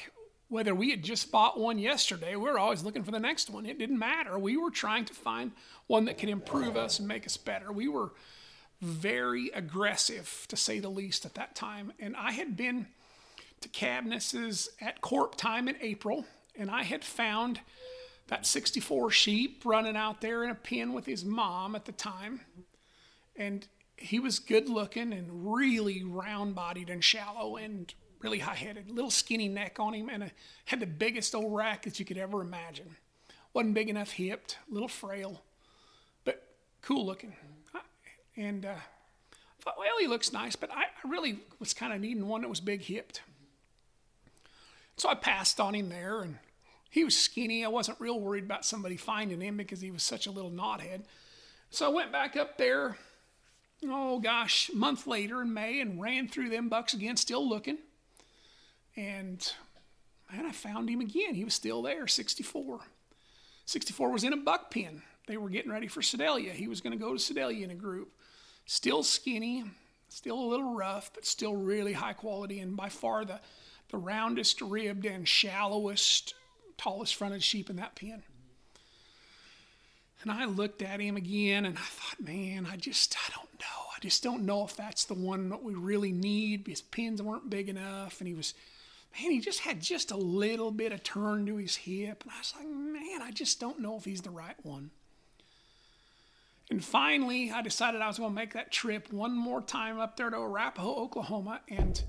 Whether 0.48 0.74
we 0.74 0.90
had 0.90 1.02
just 1.02 1.32
bought 1.32 1.58
one 1.58 1.78
yesterday, 1.78 2.36
we 2.36 2.48
were 2.48 2.58
always 2.58 2.84
looking 2.84 3.02
for 3.02 3.10
the 3.10 3.18
next 3.18 3.50
one. 3.50 3.66
It 3.66 3.78
didn't 3.78 3.98
matter. 3.98 4.38
We 4.38 4.56
were 4.56 4.70
trying 4.70 5.04
to 5.06 5.14
find 5.14 5.50
one 5.88 6.04
that 6.04 6.18
could 6.18 6.28
improve 6.28 6.76
us 6.76 7.00
and 7.00 7.08
make 7.08 7.26
us 7.26 7.36
better. 7.36 7.72
We 7.72 7.88
were 7.88 8.12
very 8.80 9.50
aggressive, 9.52 10.46
to 10.48 10.56
say 10.56 10.78
the 10.78 10.88
least, 10.88 11.26
at 11.26 11.34
that 11.34 11.56
time. 11.56 11.92
And 11.98 12.14
I 12.14 12.30
had 12.30 12.56
been 12.56 12.86
to 13.60 13.68
Cavness's 13.68 14.68
at 14.80 15.00
Corp 15.00 15.36
time 15.36 15.66
in 15.66 15.76
April, 15.80 16.24
and 16.56 16.70
I 16.70 16.84
had 16.84 17.04
found 17.04 17.60
that 18.28 18.46
64 18.46 19.10
sheep 19.10 19.62
running 19.64 19.96
out 19.96 20.20
there 20.20 20.44
in 20.44 20.50
a 20.50 20.54
pen 20.54 20.92
with 20.92 21.06
his 21.06 21.24
mom 21.24 21.74
at 21.74 21.84
the 21.84 21.92
time. 21.92 22.40
And 23.38 23.66
he 23.96 24.18
was 24.18 24.38
good 24.38 24.68
looking 24.68 25.12
and 25.12 25.54
really 25.54 26.02
round 26.04 26.54
bodied 26.54 26.90
and 26.90 27.02
shallow 27.02 27.56
and 27.56 27.92
really 28.20 28.38
high 28.38 28.54
headed. 28.54 28.90
Little 28.90 29.10
skinny 29.10 29.48
neck 29.48 29.78
on 29.78 29.94
him 29.94 30.08
and 30.08 30.24
a, 30.24 30.30
had 30.66 30.80
the 30.80 30.86
biggest 30.86 31.34
old 31.34 31.54
rack 31.54 31.82
that 31.82 31.98
you 31.98 32.04
could 32.06 32.18
ever 32.18 32.40
imagine. 32.40 32.96
Wasn't 33.52 33.74
big 33.74 33.88
enough 33.88 34.12
hipped, 34.12 34.58
a 34.70 34.74
little 34.74 34.88
frail, 34.88 35.42
but 36.24 36.42
cool 36.82 37.06
looking. 37.06 37.32
And 38.36 38.66
uh, 38.66 38.74
I 38.74 39.62
thought, 39.62 39.78
well, 39.78 39.98
he 39.98 40.06
looks 40.06 40.32
nice, 40.32 40.56
but 40.56 40.70
I, 40.70 40.82
I 40.82 41.08
really 41.08 41.38
was 41.58 41.72
kind 41.72 41.92
of 41.92 42.00
needing 42.00 42.28
one 42.28 42.42
that 42.42 42.48
was 42.48 42.60
big 42.60 42.82
hipped. 42.82 43.22
So 44.98 45.08
I 45.08 45.14
passed 45.14 45.58
on 45.58 45.74
him 45.74 45.88
there, 45.88 46.20
and 46.20 46.36
he 46.90 47.02
was 47.04 47.16
skinny. 47.16 47.64
I 47.64 47.68
wasn't 47.68 48.00
real 48.00 48.20
worried 48.20 48.44
about 48.44 48.64
somebody 48.64 48.96
finding 48.96 49.40
him 49.40 49.56
because 49.56 49.80
he 49.80 49.90
was 49.90 50.02
such 50.02 50.26
a 50.26 50.30
little 50.30 50.50
knothead. 50.50 51.02
So 51.70 51.86
I 51.86 51.94
went 51.94 52.12
back 52.12 52.36
up 52.36 52.58
there, 52.58 52.96
oh 53.84 54.18
gosh, 54.20 54.68
a 54.70 54.76
month 54.76 55.06
later 55.06 55.42
in 55.42 55.52
May 55.52 55.80
and 55.80 56.00
ran 56.00 56.28
through 56.28 56.50
them 56.50 56.68
bucks 56.68 56.94
again, 56.94 57.16
still 57.16 57.46
looking. 57.46 57.78
And 58.96 59.52
man, 60.32 60.46
I 60.46 60.52
found 60.52 60.88
him 60.88 61.00
again. 61.00 61.34
He 61.34 61.44
was 61.44 61.54
still 61.54 61.82
there, 61.82 62.06
64. 62.06 62.80
64 63.66 64.10
was 64.10 64.24
in 64.24 64.32
a 64.32 64.38
buck 64.38 64.70
pen. 64.70 65.02
They 65.26 65.36
were 65.36 65.50
getting 65.50 65.72
ready 65.72 65.88
for 65.88 66.02
Sedalia. 66.02 66.52
He 66.52 66.68
was 66.68 66.80
going 66.80 66.96
to 66.96 67.04
go 67.04 67.12
to 67.12 67.18
Sedalia 67.18 67.64
in 67.64 67.70
a 67.70 67.74
group. 67.74 68.12
Still 68.64 69.02
skinny, 69.02 69.64
still 70.08 70.38
a 70.38 70.46
little 70.46 70.74
rough, 70.74 71.10
but 71.14 71.26
still 71.26 71.56
really 71.56 71.92
high 71.92 72.12
quality 72.12 72.60
and 72.60 72.76
by 72.76 72.88
far 72.88 73.24
the 73.24 73.40
the 73.90 73.98
roundest 73.98 74.60
ribbed 74.60 75.06
and 75.06 75.28
shallowest, 75.28 76.34
tallest 76.76 77.14
fronted 77.14 77.42
sheep 77.42 77.70
in 77.70 77.76
that 77.76 77.94
pen. 77.94 78.22
And 80.26 80.32
I 80.32 80.44
looked 80.46 80.82
at 80.82 80.98
him 80.98 81.16
again 81.16 81.64
and 81.64 81.78
I 81.78 81.82
thought, 81.82 82.26
man, 82.26 82.66
I 82.68 82.74
just, 82.74 83.16
I 83.16 83.32
don't 83.36 83.60
know. 83.60 83.84
I 83.96 84.00
just 84.00 84.24
don't 84.24 84.42
know 84.42 84.64
if 84.64 84.74
that's 84.74 85.04
the 85.04 85.14
one 85.14 85.50
that 85.50 85.62
we 85.62 85.74
really 85.74 86.10
need. 86.10 86.66
His 86.66 86.82
pins 86.82 87.22
weren't 87.22 87.48
big 87.48 87.68
enough. 87.68 88.20
And 88.20 88.26
he 88.26 88.34
was, 88.34 88.52
man, 89.14 89.30
he 89.30 89.38
just 89.38 89.60
had 89.60 89.80
just 89.80 90.10
a 90.10 90.16
little 90.16 90.72
bit 90.72 90.90
of 90.90 91.04
turn 91.04 91.46
to 91.46 91.58
his 91.58 91.76
hip. 91.76 92.24
And 92.24 92.32
I 92.34 92.38
was 92.40 92.54
like, 92.58 92.66
man, 92.66 93.22
I 93.22 93.30
just 93.30 93.60
don't 93.60 93.78
know 93.78 93.96
if 93.96 94.04
he's 94.04 94.22
the 94.22 94.30
right 94.30 94.56
one. 94.64 94.90
And 96.72 96.84
finally, 96.84 97.52
I 97.52 97.62
decided 97.62 98.00
I 98.00 98.08
was 98.08 98.18
going 98.18 98.30
to 98.30 98.34
make 98.34 98.54
that 98.54 98.72
trip 98.72 99.12
one 99.12 99.32
more 99.32 99.62
time 99.62 100.00
up 100.00 100.16
there 100.16 100.30
to 100.30 100.36
Arapaho, 100.36 100.96
Oklahoma, 100.96 101.60
and 101.68 102.02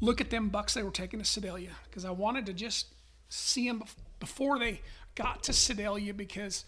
look 0.00 0.22
at 0.22 0.30
them 0.30 0.48
bucks 0.48 0.72
they 0.72 0.82
were 0.82 0.90
taking 0.90 1.18
to 1.18 1.26
Sedalia 1.26 1.72
because 1.84 2.06
I 2.06 2.12
wanted 2.12 2.46
to 2.46 2.54
just 2.54 2.86
see 3.28 3.68
them 3.68 3.84
before 4.20 4.58
they 4.58 4.80
got 5.14 5.42
to 5.42 5.52
Sedalia 5.52 6.14
because, 6.14 6.64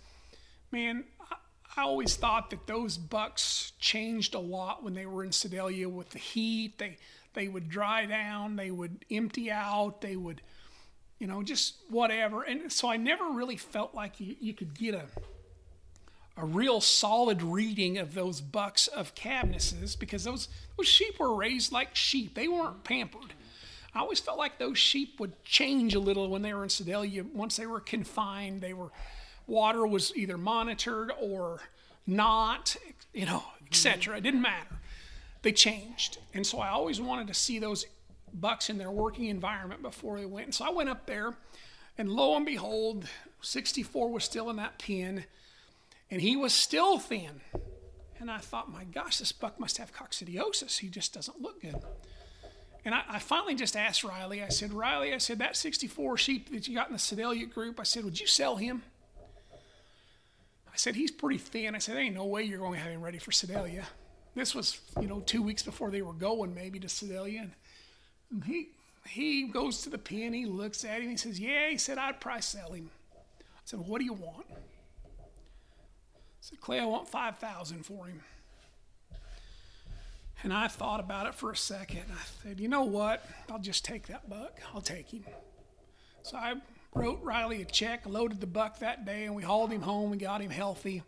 man, 0.72 1.04
I, 1.76 1.82
always 1.82 2.16
thought 2.16 2.50
that 2.50 2.66
those 2.66 2.98
bucks 2.98 3.72
changed 3.78 4.34
a 4.34 4.38
lot 4.40 4.82
when 4.82 4.94
they 4.94 5.06
were 5.06 5.24
in 5.24 5.32
Sedalia 5.32 5.88
with 5.88 6.10
the 6.10 6.18
heat. 6.18 6.78
They 6.78 6.98
they 7.32 7.48
would 7.48 7.68
dry 7.68 8.06
down, 8.06 8.56
they 8.56 8.70
would 8.70 9.04
empty 9.10 9.50
out, 9.50 10.00
they 10.00 10.16
would, 10.16 10.42
you 11.18 11.26
know, 11.26 11.42
just 11.42 11.76
whatever. 11.88 12.42
And 12.42 12.72
so 12.72 12.88
I 12.88 12.96
never 12.96 13.30
really 13.30 13.56
felt 13.56 13.94
like 13.94 14.18
you, 14.20 14.34
you 14.40 14.52
could 14.52 14.76
get 14.76 14.94
a 14.94 15.06
a 16.36 16.44
real 16.44 16.80
solid 16.80 17.42
reading 17.42 17.98
of 17.98 18.14
those 18.14 18.40
bucks 18.40 18.86
of 18.86 19.14
Cabaniss's 19.14 19.94
because 19.94 20.24
those 20.24 20.48
those 20.76 20.88
sheep 20.88 21.18
were 21.18 21.34
raised 21.34 21.70
like 21.70 21.94
sheep. 21.94 22.34
They 22.34 22.48
weren't 22.48 22.82
pampered. 22.84 23.34
I 23.94 23.98
always 23.98 24.20
felt 24.20 24.38
like 24.38 24.58
those 24.58 24.78
sheep 24.78 25.18
would 25.18 25.42
change 25.44 25.94
a 25.94 26.00
little 26.00 26.28
when 26.28 26.42
they 26.42 26.54
were 26.54 26.62
in 26.62 26.70
Sedalia. 26.70 27.24
Once 27.24 27.56
they 27.56 27.66
were 27.66 27.80
confined, 27.80 28.60
they 28.60 28.72
were 28.72 28.92
water 29.50 29.86
was 29.86 30.14
either 30.16 30.38
monitored 30.38 31.12
or 31.20 31.60
not, 32.06 32.76
you 33.12 33.26
know, 33.26 33.42
etc. 33.66 34.12
Mm-hmm. 34.12 34.18
It 34.18 34.20
didn't 34.22 34.42
matter. 34.42 34.76
They 35.42 35.52
changed, 35.52 36.18
and 36.34 36.46
so 36.46 36.58
I 36.58 36.68
always 36.68 37.00
wanted 37.00 37.26
to 37.28 37.34
see 37.34 37.58
those 37.58 37.86
bucks 38.32 38.70
in 38.70 38.78
their 38.78 38.90
working 38.90 39.26
environment 39.26 39.82
before 39.82 40.18
they 40.18 40.26
went. 40.26 40.46
And 40.46 40.54
so 40.54 40.64
I 40.64 40.70
went 40.70 40.88
up 40.88 41.06
there, 41.06 41.34
and 41.98 42.10
lo 42.10 42.36
and 42.36 42.46
behold, 42.46 43.06
64 43.40 44.10
was 44.10 44.24
still 44.24 44.50
in 44.50 44.56
that 44.56 44.78
pen 44.78 45.24
and 46.10 46.20
he 46.20 46.36
was 46.36 46.52
still 46.52 46.98
thin. 46.98 47.40
And 48.18 48.30
I 48.30 48.38
thought, 48.38 48.70
my 48.70 48.84
gosh, 48.84 49.18
this 49.18 49.32
buck 49.32 49.58
must 49.58 49.78
have 49.78 49.94
coccidiosis. 49.94 50.78
He 50.78 50.88
just 50.88 51.14
doesn't 51.14 51.40
look 51.40 51.62
good. 51.62 51.76
And 52.84 52.94
I, 52.94 53.02
I, 53.08 53.18
finally 53.18 53.54
just 53.54 53.76
asked 53.76 54.04
Riley, 54.04 54.42
I 54.42 54.48
said, 54.48 54.72
Riley, 54.72 55.14
I 55.14 55.18
said, 55.18 55.38
that 55.38 55.56
64 55.56 56.16
sheep 56.16 56.50
that 56.50 56.66
you 56.66 56.74
got 56.74 56.88
in 56.88 56.94
the 56.94 56.98
Sedalia 56.98 57.46
group, 57.46 57.78
I 57.78 57.82
said, 57.84 58.04
would 58.04 58.18
you 58.18 58.26
sell 58.26 58.56
him? 58.56 58.82
I 60.72 60.76
said, 60.76 60.94
he's 60.94 61.10
pretty 61.10 61.38
thin. 61.38 61.74
I 61.74 61.78
said, 61.78 61.96
there 61.96 62.02
ain't 62.02 62.14
no 62.14 62.24
way 62.24 62.42
you're 62.42 62.58
going 62.58 62.74
to 62.74 62.80
have 62.80 62.92
him 62.92 63.02
ready 63.02 63.18
for 63.18 63.32
Sedalia. 63.32 63.86
This 64.34 64.54
was, 64.54 64.80
you 65.00 65.08
know, 65.08 65.20
two 65.20 65.42
weeks 65.42 65.62
before 65.62 65.90
they 65.90 66.02
were 66.02 66.12
going 66.12 66.54
maybe 66.54 66.78
to 66.80 66.88
Sedalia. 66.88 67.48
And 68.30 68.44
he, 68.44 68.68
he 69.08 69.44
goes 69.44 69.82
to 69.82 69.90
the 69.90 69.98
pen, 69.98 70.32
he 70.32 70.46
looks 70.46 70.84
at 70.84 71.02
him, 71.02 71.10
he 71.10 71.16
says, 71.16 71.40
yeah, 71.40 71.68
he 71.68 71.78
said, 71.78 71.98
I'd 71.98 72.20
probably 72.20 72.42
sell 72.42 72.72
him. 72.72 72.90
I 73.12 73.62
said, 73.64 73.80
what 73.80 73.98
do 73.98 74.04
you 74.04 74.12
want? 74.12 74.46
I 74.50 74.54
said, 76.40 76.60
Clay, 76.60 76.80
I 76.80 76.84
want 76.84 77.08
5000 77.08 77.84
for 77.84 78.06
him. 78.06 78.22
And 80.42 80.52
I 80.52 80.68
thought 80.68 81.00
about 81.00 81.26
it 81.26 81.34
for 81.34 81.50
a 81.50 81.56
second. 81.56 82.04
I 82.10 82.22
said, 82.42 82.60
you 82.60 82.68
know 82.68 82.84
what? 82.84 83.28
I'll 83.50 83.58
just 83.58 83.84
take 83.84 84.06
that 84.06 84.30
buck. 84.30 84.58
I'll 84.72 84.80
take 84.80 85.10
him. 85.10 85.24
So 86.22 86.38
I 86.38 86.54
wrote 86.94 87.20
Riley 87.22 87.62
a 87.62 87.64
check, 87.64 88.06
loaded 88.06 88.40
the 88.40 88.46
buck 88.46 88.78
that 88.80 89.04
day, 89.04 89.24
and 89.24 89.34
we 89.34 89.42
hauled 89.42 89.72
him 89.72 89.82
home 89.82 90.10
We 90.10 90.16
got 90.16 90.40
him 90.40 90.50
healthy. 90.50 91.02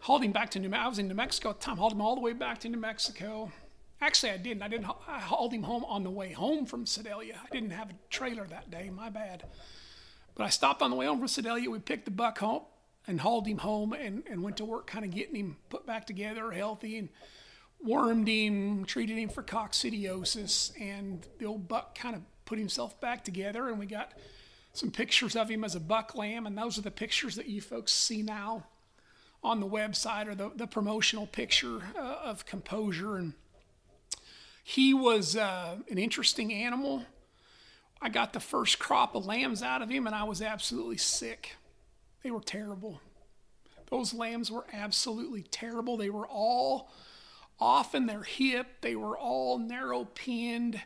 Hauled 0.00 0.22
him 0.22 0.32
back 0.32 0.50
to 0.50 0.58
New 0.58 0.68
Mexico. 0.68 0.86
I 0.86 0.88
was 0.88 0.98
in 0.98 1.08
New 1.08 1.14
Mexico 1.14 1.50
at 1.50 1.60
the 1.60 1.66
time. 1.66 1.76
Hauled 1.76 1.92
him 1.92 2.00
all 2.00 2.14
the 2.14 2.22
way 2.22 2.32
back 2.32 2.60
to 2.60 2.68
New 2.68 2.78
Mexico. 2.78 3.52
Actually, 4.00 4.32
I 4.32 4.38
didn't. 4.38 4.62
I 4.62 4.68
didn't. 4.68 4.86
I 5.06 5.20
hauled 5.20 5.52
him 5.52 5.62
home 5.62 5.84
on 5.84 6.04
the 6.04 6.10
way 6.10 6.32
home 6.32 6.64
from 6.64 6.86
Sedalia. 6.86 7.38
I 7.44 7.52
didn't 7.52 7.70
have 7.70 7.90
a 7.90 7.94
trailer 8.08 8.46
that 8.46 8.70
day. 8.70 8.88
My 8.88 9.10
bad. 9.10 9.44
But 10.34 10.44
I 10.44 10.48
stopped 10.48 10.80
on 10.80 10.90
the 10.90 10.96
way 10.96 11.04
home 11.04 11.18
from 11.18 11.28
Sedalia. 11.28 11.68
We 11.68 11.80
picked 11.80 12.06
the 12.06 12.10
buck 12.10 12.38
home, 12.38 12.62
and 13.06 13.20
hauled 13.20 13.46
him 13.46 13.58
home 13.58 13.92
and, 13.92 14.22
and 14.30 14.42
went 14.42 14.56
to 14.58 14.64
work 14.64 14.86
kind 14.86 15.04
of 15.04 15.10
getting 15.10 15.34
him 15.34 15.56
put 15.68 15.86
back 15.86 16.06
together 16.06 16.50
healthy 16.50 16.96
and 16.96 17.08
wormed 17.82 18.28
him, 18.28 18.84
treated 18.84 19.16
him 19.18 19.28
for 19.28 19.42
coccidiosis, 19.42 20.72
and 20.80 21.26
the 21.38 21.46
old 21.46 21.66
buck 21.66 21.98
kind 21.98 22.14
of 22.14 22.22
put 22.44 22.58
himself 22.58 23.00
back 23.00 23.24
together. 23.24 23.68
And 23.68 23.78
we 23.78 23.86
got 23.86 24.12
some 24.72 24.90
pictures 24.90 25.36
of 25.36 25.48
him 25.48 25.64
as 25.64 25.74
a 25.74 25.80
buck 25.80 26.14
lamb, 26.14 26.46
and 26.46 26.56
those 26.56 26.78
are 26.78 26.82
the 26.82 26.90
pictures 26.90 27.36
that 27.36 27.46
you 27.46 27.60
folks 27.60 27.92
see 27.92 28.22
now 28.22 28.64
on 29.42 29.60
the 29.60 29.66
website 29.66 30.26
or 30.26 30.34
the, 30.34 30.50
the 30.54 30.66
promotional 30.66 31.26
picture 31.26 31.82
uh, 31.98 32.16
of 32.24 32.46
composure. 32.46 33.16
And 33.16 33.32
he 34.62 34.94
was 34.94 35.36
uh, 35.36 35.76
an 35.90 35.98
interesting 35.98 36.52
animal. 36.52 37.04
I 38.00 38.08
got 38.08 38.32
the 38.32 38.40
first 38.40 38.78
crop 38.78 39.14
of 39.14 39.26
lambs 39.26 39.62
out 39.62 39.82
of 39.82 39.90
him, 39.90 40.06
and 40.06 40.14
I 40.14 40.24
was 40.24 40.40
absolutely 40.40 40.98
sick. 40.98 41.56
They 42.22 42.30
were 42.30 42.40
terrible. 42.40 43.00
Those 43.90 44.14
lambs 44.14 44.50
were 44.50 44.66
absolutely 44.72 45.42
terrible. 45.42 45.96
They 45.96 46.10
were 46.10 46.26
all 46.26 46.90
off 47.58 47.94
in 47.94 48.06
their 48.06 48.22
hip, 48.22 48.66
they 48.80 48.96
were 48.96 49.18
all 49.18 49.58
narrow 49.58 50.06
pinned, 50.14 50.80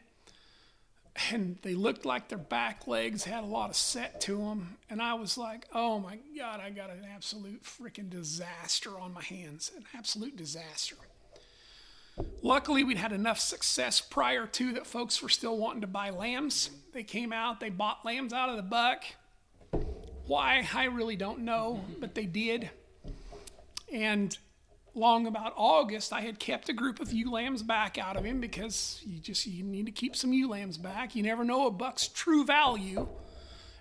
and 1.31 1.59
they 1.63 1.75
looked 1.75 2.05
like 2.05 2.29
their 2.29 2.39
back 2.39 2.87
legs 2.89 3.25
had 3.25 3.45
a 3.45 3.47
lot 3.47 3.71
of 3.71 3.77
set 3.77 4.21
to 4.23 4.39
them. 4.39 4.79
And 4.91 5.01
I 5.01 5.15
was 5.15 5.39
like, 5.39 5.67
oh 5.73 5.99
my 5.99 6.19
God, 6.37 6.61
I 6.61 6.71
got 6.71 6.91
an 6.91 7.07
absolute 7.15 7.63
freaking 7.63 8.11
disaster 8.11 8.99
on 8.99 9.15
my 9.15 9.23
hands. 9.23 9.71
An 9.77 9.85
absolute 9.97 10.37
disaster. 10.37 10.97
Luckily, 12.43 12.85
we'd 12.85 12.97
had 12.97 13.13
enough 13.13 13.41
success 13.41 14.01
prior 14.01 14.47
to 14.47 14.73
that 14.73 14.87
folks 14.87 15.23
were 15.23 15.29
still 15.29 15.57
wanting 15.57 15.81
to 15.81 15.87
buy 15.87 16.11
lambs. 16.11 16.71
They 16.93 17.03
came 17.03 17.33
out, 17.33 17.61
they 17.61 17.71
bought 17.71 18.05
lambs 18.05 18.33
out 18.33 18.49
of 18.49 18.57
the 18.57 18.63
buck. 18.63 19.05
Why, 20.27 20.67
I 20.75 20.85
really 20.85 21.17
don't 21.17 21.41
know, 21.41 21.85
but 22.01 22.15
they 22.15 22.27
did. 22.27 22.71
And 23.93 24.37
long 24.95 25.27
about 25.27 25.53
August, 25.57 26.13
I 26.13 26.21
had 26.21 26.39
kept 26.39 26.69
a 26.69 26.73
group 26.73 27.01
of 27.01 27.13
ewe 27.13 27.31
lambs 27.31 27.63
back 27.63 27.99
out 27.99 28.17
of 28.17 28.25
him 28.25 28.41
because 28.41 29.01
you 29.05 29.19
just 29.19 29.47
you 29.47 29.65
need 29.65 29.87
to 29.87 29.93
keep 29.93 30.17
some 30.17 30.33
ewe 30.33 30.49
lambs 30.49 30.79
back. 30.79 31.15
You 31.15 31.23
never 31.23 31.45
know 31.45 31.67
a 31.67 31.71
buck's 31.71 32.09
true 32.09 32.45
value 32.45 33.09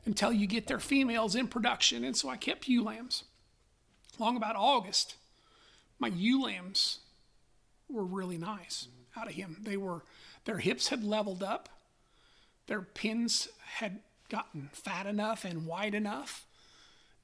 until 0.06 0.34
you 0.34 0.48
get 0.48 0.68
their 0.68 0.80
females 0.80 1.36
in 1.36 1.48
production, 1.48 2.04
and 2.04 2.16
so 2.16 2.30
I 2.30 2.38
kept 2.38 2.68
ewe 2.68 2.84
lambs. 2.84 3.24
Long 4.20 4.38
about 4.38 4.56
August, 4.56 5.16
my 6.00 6.10
ewe 6.10 6.44
lambs 6.44 7.00
were 7.90 8.06
really 8.06 8.38
nice 8.38 8.88
out 9.16 9.28
of 9.28 9.34
him. 9.34 9.58
They 9.62 9.78
were 9.78 10.04
their 10.46 10.58
hips 10.58 10.90
had 10.90 11.04
leveled 11.04 11.44
up, 11.44 11.70
their 12.68 12.82
pins 12.82 13.48
had 13.76 14.00
gotten 14.30 14.70
fat 14.74 15.06
enough 15.06 15.46
and 15.46 15.66
wide 15.66 15.94
enough, 15.94 16.46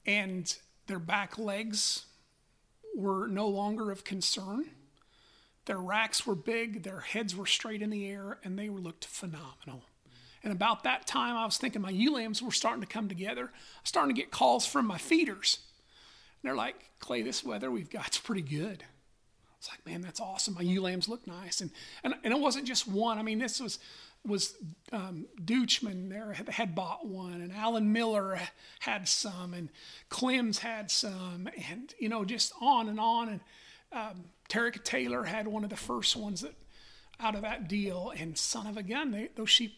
and 0.06 0.56
their 0.86 0.98
back 0.98 1.38
legs 1.38 2.06
were 2.96 3.26
no 3.28 3.48
longer 3.48 3.90
of 3.90 4.04
concern. 4.04 4.66
Their 5.66 5.78
racks 5.78 6.26
were 6.26 6.34
big, 6.34 6.82
their 6.82 7.00
heads 7.00 7.36
were 7.36 7.46
straight 7.46 7.82
in 7.82 7.90
the 7.90 8.08
air, 8.08 8.38
and 8.42 8.58
they 8.58 8.68
looked 8.68 9.04
phenomenal. 9.04 9.84
And 10.42 10.52
about 10.52 10.84
that 10.84 11.06
time, 11.06 11.36
I 11.36 11.44
was 11.44 11.58
thinking 11.58 11.82
my 11.82 11.90
ewe 11.90 12.14
lambs 12.14 12.42
were 12.42 12.50
starting 12.50 12.80
to 12.80 12.86
come 12.86 13.08
together. 13.08 13.42
I 13.42 13.80
was 13.82 13.88
starting 13.88 14.14
to 14.14 14.20
get 14.20 14.30
calls 14.30 14.66
from 14.66 14.86
my 14.86 14.96
feeders. 14.96 15.58
And 16.42 16.48
they're 16.48 16.56
like, 16.56 16.90
Clay, 16.98 17.22
this 17.22 17.44
weather 17.44 17.70
we've 17.70 17.90
got's 17.90 18.18
pretty 18.18 18.42
good. 18.42 18.84
It's 19.58 19.68
like, 19.68 19.84
man, 19.84 20.00
that's 20.00 20.20
awesome. 20.20 20.54
My 20.54 20.62
ewe 20.62 20.80
lambs 20.80 21.06
look 21.06 21.26
nice. 21.26 21.60
And, 21.60 21.70
and, 22.02 22.14
and 22.24 22.32
it 22.32 22.40
wasn't 22.40 22.66
just 22.66 22.88
one. 22.88 23.18
I 23.18 23.22
mean, 23.22 23.38
this 23.38 23.60
was 23.60 23.78
was 24.26 24.54
um, 24.92 25.26
Dutchman 25.42 26.08
there 26.08 26.32
had 26.48 26.74
bought 26.74 27.06
one, 27.06 27.40
and 27.40 27.52
Alan 27.52 27.92
Miller 27.92 28.38
had 28.80 29.08
some, 29.08 29.54
and 29.54 29.70
Clem's 30.08 30.58
had 30.58 30.90
some, 30.90 31.48
and 31.70 31.94
you 31.98 32.08
know 32.08 32.24
just 32.24 32.52
on 32.60 32.88
and 32.88 33.00
on. 33.00 33.28
And 33.28 33.40
um, 33.92 34.24
Terrica 34.48 34.78
Taylor 34.78 35.24
had 35.24 35.48
one 35.48 35.64
of 35.64 35.70
the 35.70 35.76
first 35.76 36.16
ones 36.16 36.42
that 36.42 36.54
out 37.18 37.34
of 37.34 37.42
that 37.42 37.68
deal, 37.68 38.12
and 38.16 38.36
son 38.36 38.66
of 38.66 38.76
a 38.76 38.82
gun, 38.82 39.10
they, 39.10 39.28
those 39.36 39.50
sheep 39.50 39.74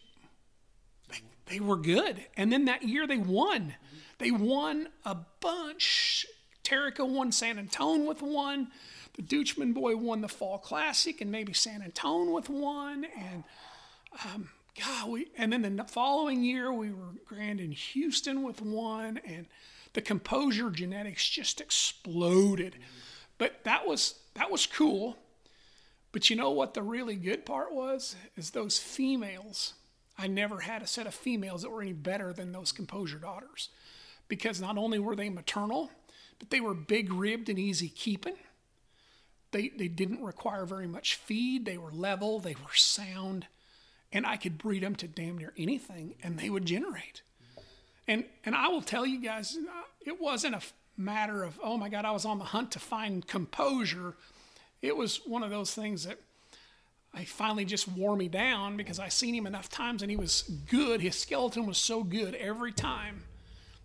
they, 1.09 1.21
they 1.45 1.59
were 1.59 1.77
good. 1.77 2.23
And 2.37 2.51
then 2.51 2.65
that 2.65 2.83
year 2.83 3.07
they 3.07 3.17
won. 3.17 3.75
They 4.19 4.31
won 4.31 4.89
a 5.05 5.17
bunch. 5.39 6.25
Terrica 6.63 7.05
won 7.05 7.31
San 7.31 7.57
Antone 7.59 8.05
with 8.05 8.21
one. 8.21 8.69
The 9.15 9.21
Dutchman 9.21 9.73
boy 9.73 9.95
won 9.95 10.21
the 10.21 10.27
Fall 10.27 10.57
Classic, 10.57 11.21
and 11.21 11.31
maybe 11.31 11.53
San 11.53 11.81
Antone 11.81 12.31
with 12.31 12.49
one, 12.49 13.05
and 13.17 13.43
um, 14.25 14.49
God, 14.79 15.09
we, 15.09 15.27
and 15.37 15.53
then 15.53 15.75
the 15.75 15.83
following 15.83 16.43
year 16.43 16.71
we 16.73 16.91
were 16.91 17.13
grand 17.25 17.59
in 17.59 17.71
Houston 17.71 18.43
with 18.43 18.61
one, 18.61 19.19
and 19.25 19.45
the 19.93 20.01
composure 20.01 20.69
genetics 20.71 21.27
just 21.27 21.61
exploded. 21.61 22.77
But 23.37 23.63
that 23.63 23.87
was 23.87 24.15
that 24.35 24.51
was 24.51 24.65
cool. 24.65 25.17
But 26.11 26.29
you 26.29 26.35
know 26.35 26.51
what 26.51 26.73
the 26.73 26.83
really 26.83 27.15
good 27.15 27.45
part 27.45 27.73
was? 27.73 28.15
Is 28.35 28.51
those 28.51 28.79
females. 28.79 29.73
I 30.17 30.27
never 30.27 30.59
had 30.59 30.83
a 30.83 30.87
set 30.87 31.07
of 31.07 31.15
females 31.15 31.63
that 31.63 31.71
were 31.71 31.81
any 31.81 31.93
better 31.93 32.33
than 32.33 32.51
those 32.51 32.71
composure 32.71 33.17
daughters. 33.17 33.69
Because 34.27 34.61
not 34.61 34.77
only 34.77 34.99
were 34.99 35.15
they 35.15 35.29
maternal, 35.29 35.91
but 36.39 36.51
they 36.51 36.61
were 36.61 36.75
big 36.75 37.11
ribbed 37.11 37.49
and 37.49 37.57
easy 37.57 37.89
keeping. 37.89 38.35
They, 39.51 39.69
they 39.69 39.87
didn't 39.87 40.23
require 40.23 40.65
very 40.65 40.87
much 40.87 41.15
feed. 41.15 41.65
They 41.65 41.77
were 41.77 41.91
level. 41.91 42.39
They 42.39 42.55
were 42.55 42.75
sound 42.75 43.47
and 44.13 44.25
I 44.25 44.37
could 44.37 44.57
breed 44.57 44.83
them 44.83 44.95
to 44.95 45.07
damn 45.07 45.37
near 45.37 45.51
anything, 45.57 46.15
and 46.23 46.39
they 46.39 46.49
would 46.49 46.65
generate. 46.65 47.23
And 48.07 48.25
and 48.45 48.55
I 48.55 48.67
will 48.67 48.81
tell 48.81 49.05
you 49.05 49.19
guys, 49.19 49.57
uh, 49.57 49.81
it 50.05 50.21
wasn't 50.21 50.55
a 50.55 50.61
matter 50.95 51.43
of 51.43 51.59
oh 51.63 51.77
my 51.77 51.89
God, 51.89 52.05
I 52.05 52.11
was 52.11 52.23
on 52.23 52.37
the 52.37 52.45
hunt 52.45 52.71
to 52.71 52.79
find 52.79 53.27
composure. 53.27 54.13
It 54.81 54.95
was 54.95 55.17
one 55.25 55.43
of 55.43 55.49
those 55.49 55.73
things 55.73 56.03
that 56.03 56.19
I 57.13 57.25
finally 57.25 57.65
just 57.65 57.87
wore 57.87 58.15
me 58.15 58.27
down 58.27 58.75
because 58.75 58.99
I 58.99 59.07
seen 59.09 59.33
him 59.33 59.47
enough 59.47 59.69
times 59.69 60.01
and 60.01 60.11
he 60.11 60.17
was 60.17 60.43
good. 60.69 61.01
His 61.01 61.15
skeleton 61.15 61.65
was 61.65 61.77
so 61.77 62.03
good 62.03 62.35
every 62.35 62.71
time 62.71 63.23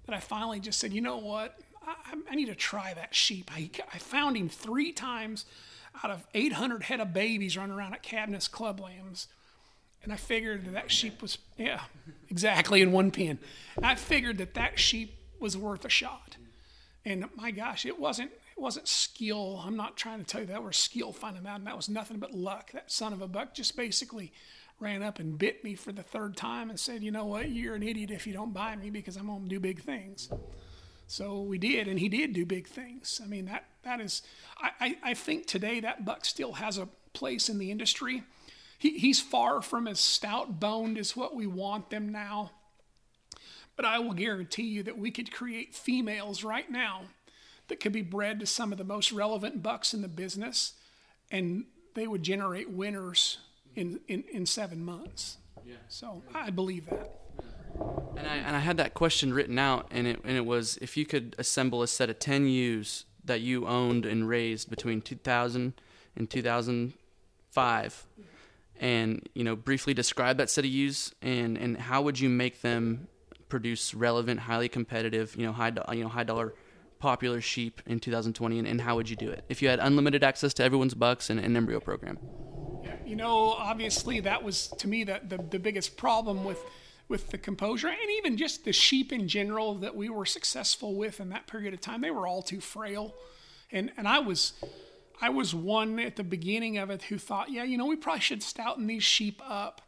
that 0.06 0.16
I 0.16 0.20
finally 0.20 0.60
just 0.60 0.78
said, 0.78 0.92
you 0.92 1.02
know 1.02 1.18
what, 1.18 1.58
I, 1.86 2.16
I 2.30 2.34
need 2.34 2.46
to 2.46 2.54
try 2.54 2.94
that 2.94 3.14
sheep. 3.14 3.50
I, 3.54 3.70
I 3.92 3.98
found 3.98 4.36
him 4.36 4.48
three 4.48 4.92
times 4.92 5.44
out 6.02 6.10
of 6.10 6.26
800 6.34 6.84
head 6.84 7.00
of 7.00 7.12
babies 7.12 7.56
running 7.56 7.76
around 7.76 7.92
at 7.92 8.02
Cabaniss 8.02 8.50
Club 8.50 8.80
Lambs 8.80 9.28
and 10.02 10.12
I 10.12 10.16
figured 10.16 10.64
that, 10.66 10.72
that 10.72 10.90
sheep 10.90 11.20
was, 11.20 11.38
yeah, 11.56 11.80
exactly 12.30 12.82
in 12.82 12.92
one 12.92 13.10
pen. 13.10 13.38
I 13.82 13.94
figured 13.94 14.38
that 14.38 14.54
that 14.54 14.78
sheep 14.78 15.18
was 15.40 15.56
worth 15.56 15.84
a 15.84 15.88
shot. 15.88 16.36
And 17.04 17.26
my 17.36 17.50
gosh, 17.50 17.86
it 17.86 17.98
wasn't 17.98 18.30
it 18.30 18.60
wasn't 18.60 18.88
skill. 18.88 19.62
I'm 19.64 19.76
not 19.76 19.96
trying 19.96 20.18
to 20.18 20.24
tell 20.24 20.40
you 20.40 20.48
that 20.48 20.62
was 20.62 20.76
skill 20.76 21.12
finding 21.12 21.46
out, 21.46 21.64
that 21.64 21.76
was 21.76 21.88
nothing 21.88 22.18
but 22.18 22.34
luck. 22.34 22.72
That 22.72 22.90
son 22.90 23.12
of 23.12 23.22
a 23.22 23.28
buck 23.28 23.54
just 23.54 23.76
basically 23.76 24.32
ran 24.80 25.02
up 25.02 25.18
and 25.18 25.38
bit 25.38 25.64
me 25.64 25.74
for 25.74 25.92
the 25.92 26.02
third 26.02 26.36
time 26.36 26.70
and 26.70 26.78
said, 26.78 27.02
"You 27.02 27.10
know 27.10 27.24
what? 27.24 27.50
You're 27.50 27.76
an 27.76 27.82
idiot 27.82 28.10
if 28.10 28.26
you 28.26 28.32
don't 28.32 28.52
buy 28.52 28.76
me 28.76 28.90
because 28.90 29.16
I'm 29.16 29.26
gonna 29.26 29.48
do 29.48 29.60
big 29.60 29.80
things." 29.80 30.28
So 31.06 31.40
we 31.40 31.56
did, 31.56 31.88
and 31.88 31.98
he 31.98 32.08
did 32.08 32.34
do 32.34 32.44
big 32.44 32.66
things. 32.66 33.20
I 33.22 33.26
mean, 33.26 33.46
that 33.46 33.64
that 33.82 34.00
is, 34.00 34.22
I, 34.58 34.70
I, 34.80 34.98
I 35.02 35.14
think 35.14 35.46
today 35.46 35.80
that 35.80 36.04
buck 36.04 36.24
still 36.24 36.54
has 36.54 36.76
a 36.78 36.88
place 37.14 37.48
in 37.48 37.58
the 37.58 37.70
industry 37.70 38.24
he, 38.78 38.98
he's 38.98 39.20
far 39.20 39.60
from 39.60 39.86
as 39.86 40.00
stout 40.00 40.60
boned 40.60 40.96
as 40.96 41.16
what 41.16 41.34
we 41.34 41.46
want 41.46 41.90
them 41.90 42.10
now. 42.10 42.52
But 43.76 43.84
I 43.84 43.98
will 43.98 44.14
guarantee 44.14 44.64
you 44.64 44.82
that 44.84 44.98
we 44.98 45.10
could 45.10 45.32
create 45.32 45.74
females 45.74 46.42
right 46.42 46.70
now 46.70 47.02
that 47.68 47.80
could 47.80 47.92
be 47.92 48.02
bred 48.02 48.40
to 48.40 48.46
some 48.46 48.72
of 48.72 48.78
the 48.78 48.84
most 48.84 49.12
relevant 49.12 49.62
bucks 49.62 49.92
in 49.92 50.02
the 50.02 50.08
business, 50.08 50.72
and 51.30 51.64
they 51.94 52.06
would 52.06 52.22
generate 52.22 52.70
winners 52.70 53.38
in, 53.76 54.00
in, 54.08 54.24
in 54.32 54.46
seven 54.46 54.84
months. 54.84 55.36
Yeah. 55.64 55.74
So 55.88 56.22
I 56.34 56.50
believe 56.50 56.86
that. 56.86 57.14
And 58.16 58.26
I, 58.26 58.36
and 58.36 58.56
I 58.56 58.60
had 58.60 58.78
that 58.78 58.94
question 58.94 59.32
written 59.32 59.58
out, 59.58 59.86
and 59.90 60.06
it, 60.06 60.20
and 60.24 60.36
it 60.36 60.46
was 60.46 60.78
if 60.78 60.96
you 60.96 61.06
could 61.06 61.36
assemble 61.38 61.82
a 61.82 61.86
set 61.86 62.10
of 62.10 62.18
10 62.18 62.46
ewes 62.46 63.04
that 63.24 63.40
you 63.40 63.66
owned 63.66 64.06
and 64.06 64.28
raised 64.28 64.70
between 64.70 65.00
2000 65.00 65.74
and 66.16 66.30
2005, 66.30 68.06
and 68.80 69.28
you 69.34 69.44
know 69.44 69.56
briefly 69.56 69.94
describe 69.94 70.36
that 70.38 70.50
set 70.50 70.64
of 70.64 70.70
use 70.70 71.12
and 71.22 71.56
and 71.56 71.76
how 71.76 72.02
would 72.02 72.18
you 72.18 72.28
make 72.28 72.60
them 72.62 73.08
produce 73.48 73.94
relevant, 73.94 74.40
highly 74.40 74.68
competitive, 74.68 75.34
you 75.36 75.46
know 75.46 75.52
high 75.52 75.72
you 75.92 76.02
know 76.02 76.08
high 76.08 76.24
dollar 76.24 76.54
popular 76.98 77.40
sheep 77.40 77.80
in 77.86 78.00
2020 78.00 78.58
and, 78.58 78.66
and 78.66 78.80
how 78.80 78.96
would 78.96 79.08
you 79.08 79.14
do 79.14 79.30
it 79.30 79.44
if 79.48 79.62
you 79.62 79.68
had 79.68 79.78
unlimited 79.78 80.24
access 80.24 80.52
to 80.52 80.64
everyone's 80.64 80.94
bucks 80.94 81.30
and 81.30 81.38
an 81.38 81.56
embryo 81.56 81.80
program? 81.80 82.18
You 83.06 83.16
know, 83.16 83.52
obviously 83.52 84.20
that 84.20 84.42
was 84.42 84.68
to 84.78 84.88
me 84.88 85.04
the, 85.04 85.20
the, 85.26 85.38
the 85.38 85.58
biggest 85.58 85.96
problem 85.96 86.44
with 86.44 86.58
with 87.08 87.30
the 87.30 87.38
composure 87.38 87.88
and 87.88 88.10
even 88.18 88.36
just 88.36 88.66
the 88.66 88.72
sheep 88.72 89.12
in 89.12 89.28
general 89.28 89.76
that 89.76 89.96
we 89.96 90.10
were 90.10 90.26
successful 90.26 90.94
with 90.94 91.20
in 91.20 91.30
that 91.30 91.46
period 91.46 91.72
of 91.72 91.80
time. 91.80 92.02
They 92.02 92.10
were 92.10 92.26
all 92.26 92.42
too 92.42 92.60
frail. 92.60 93.14
And 93.72 93.90
and 93.96 94.06
I 94.06 94.18
was 94.18 94.52
I 95.20 95.30
was 95.30 95.54
one 95.54 95.98
at 95.98 96.16
the 96.16 96.24
beginning 96.24 96.78
of 96.78 96.90
it 96.90 97.02
who 97.02 97.18
thought, 97.18 97.50
yeah, 97.50 97.64
you 97.64 97.76
know, 97.76 97.86
we 97.86 97.96
probably 97.96 98.20
should 98.20 98.42
stouten 98.42 98.86
these 98.86 99.02
sheep 99.02 99.42
up. 99.44 99.82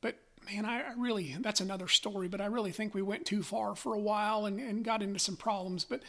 But 0.00 0.16
man, 0.44 0.64
I, 0.64 0.82
I 0.82 0.92
really, 0.96 1.36
that's 1.40 1.60
another 1.60 1.88
story, 1.88 2.28
but 2.28 2.40
I 2.40 2.46
really 2.46 2.72
think 2.72 2.94
we 2.94 3.02
went 3.02 3.24
too 3.24 3.42
far 3.42 3.74
for 3.74 3.94
a 3.94 3.98
while 4.00 4.46
and, 4.46 4.60
and 4.60 4.84
got 4.84 5.02
into 5.02 5.18
some 5.18 5.36
problems. 5.36 5.84
But 5.84 6.02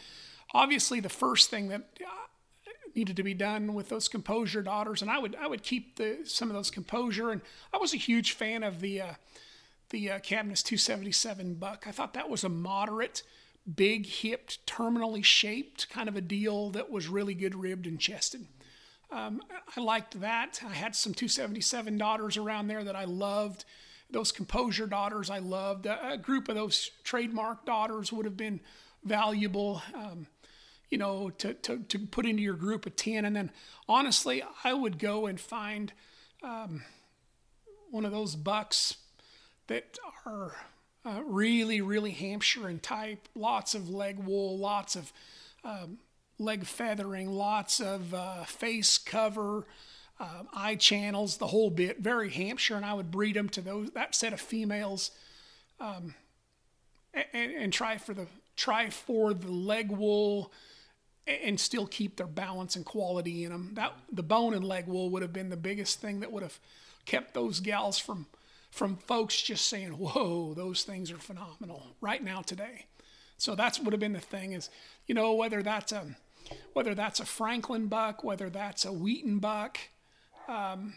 obviously, 0.54 1.00
the 1.00 1.08
first 1.08 1.50
thing 1.50 1.68
that 1.68 1.82
uh, 2.00 2.70
needed 2.94 3.16
to 3.16 3.22
be 3.24 3.34
done 3.34 3.74
with 3.74 3.88
those 3.88 4.06
composure 4.06 4.62
daughters, 4.62 5.02
and 5.02 5.10
I 5.10 5.18
would, 5.18 5.34
I 5.36 5.48
would 5.48 5.64
keep 5.64 5.96
the, 5.96 6.18
some 6.24 6.48
of 6.48 6.54
those 6.54 6.70
composure. 6.70 7.30
And 7.30 7.40
I 7.74 7.78
was 7.78 7.92
a 7.92 7.98
huge 7.98 8.32
fan 8.32 8.62
of 8.62 8.80
the, 8.80 9.00
uh, 9.00 9.14
the 9.90 10.12
uh, 10.12 10.18
Cabaniss 10.20 10.62
277 10.62 11.54
buck. 11.54 11.86
I 11.88 11.90
thought 11.90 12.14
that 12.14 12.30
was 12.30 12.44
a 12.44 12.48
moderate 12.48 13.24
big 13.74 14.06
hipped, 14.06 14.64
terminally 14.66 15.24
shaped 15.24 15.88
kind 15.90 16.08
of 16.08 16.16
a 16.16 16.20
deal 16.20 16.70
that 16.70 16.90
was 16.90 17.08
really 17.08 17.34
good 17.34 17.54
ribbed 17.54 17.86
and 17.86 18.00
chested. 18.00 18.46
Um, 19.10 19.40
I 19.76 19.80
liked 19.80 20.20
that. 20.20 20.60
I 20.64 20.74
had 20.74 20.94
some 20.94 21.14
277 21.14 21.96
daughters 21.96 22.36
around 22.36 22.68
there 22.68 22.84
that 22.84 22.96
I 22.96 23.04
loved. 23.04 23.64
Those 24.10 24.32
composure 24.32 24.86
daughters 24.86 25.30
I 25.30 25.38
loved. 25.38 25.86
A, 25.86 26.12
a 26.12 26.18
group 26.18 26.48
of 26.48 26.54
those 26.54 26.90
trademark 27.04 27.64
daughters 27.64 28.12
would 28.12 28.24
have 28.24 28.36
been 28.36 28.60
valuable, 29.04 29.82
um, 29.94 30.26
you 30.90 30.98
know, 30.98 31.30
to, 31.30 31.54
to, 31.54 31.78
to 31.78 31.98
put 31.98 32.26
into 32.26 32.42
your 32.42 32.54
group 32.54 32.86
of 32.86 32.96
10. 32.96 33.24
And 33.24 33.34
then 33.34 33.50
honestly, 33.88 34.42
I 34.64 34.74
would 34.74 34.98
go 34.98 35.26
and 35.26 35.40
find 35.40 35.92
um, 36.42 36.82
one 37.90 38.04
of 38.04 38.12
those 38.12 38.36
bucks 38.36 38.96
that 39.68 39.98
are 40.26 40.54
uh, 41.08 41.22
really, 41.24 41.80
really 41.80 42.10
Hampshire 42.10 42.68
and 42.68 42.82
type, 42.82 43.28
lots 43.34 43.74
of 43.74 43.88
leg 43.88 44.18
wool, 44.18 44.58
lots 44.58 44.94
of 44.94 45.12
um, 45.64 45.98
leg 46.38 46.66
feathering, 46.66 47.30
lots 47.30 47.80
of 47.80 48.12
uh, 48.12 48.44
face 48.44 48.98
cover, 48.98 49.66
um, 50.20 50.48
eye 50.52 50.74
channels, 50.74 51.38
the 51.38 51.46
whole 51.46 51.70
bit. 51.70 52.00
Very 52.00 52.30
Hampshire, 52.30 52.76
and 52.76 52.84
I 52.84 52.94
would 52.94 53.10
breed 53.10 53.36
them 53.36 53.48
to 53.50 53.60
those 53.60 53.90
that 53.92 54.14
set 54.14 54.32
of 54.32 54.40
females, 54.40 55.10
um, 55.80 56.14
and, 57.14 57.52
and 57.52 57.72
try 57.72 57.96
for 57.96 58.12
the 58.12 58.26
try 58.56 58.90
for 58.90 59.32
the 59.32 59.50
leg 59.50 59.90
wool, 59.90 60.52
and 61.26 61.58
still 61.58 61.86
keep 61.86 62.16
their 62.16 62.26
balance 62.26 62.76
and 62.76 62.84
quality 62.84 63.44
in 63.44 63.52
them. 63.52 63.70
That 63.74 63.94
the 64.12 64.22
bone 64.22 64.52
and 64.52 64.64
leg 64.64 64.86
wool 64.86 65.08
would 65.10 65.22
have 65.22 65.32
been 65.32 65.48
the 65.48 65.56
biggest 65.56 66.00
thing 66.00 66.20
that 66.20 66.32
would 66.32 66.42
have 66.42 66.58
kept 67.06 67.32
those 67.32 67.60
gals 67.60 67.98
from 67.98 68.26
from 68.70 68.96
folks 68.96 69.40
just 69.40 69.66
saying, 69.66 69.92
"Whoa, 69.92 70.54
those 70.54 70.84
things 70.84 71.10
are 71.10 71.18
phenomenal!" 71.18 71.96
Right 72.00 72.22
now, 72.22 72.42
today. 72.42 72.86
So 73.36 73.54
that's 73.54 73.80
would 73.80 73.92
have 73.92 74.00
been 74.00 74.12
the 74.12 74.20
thing 74.20 74.52
is, 74.52 74.68
you 75.06 75.14
know, 75.14 75.32
whether 75.32 75.62
that's 75.62 75.92
a 75.92 76.16
whether 76.72 76.94
that's 76.94 77.20
a 77.20 77.24
Franklin 77.24 77.86
buck, 77.86 78.24
whether 78.24 78.50
that's 78.50 78.84
a 78.84 78.92
Wheaton 78.92 79.38
buck, 79.38 79.78
um, 80.48 80.94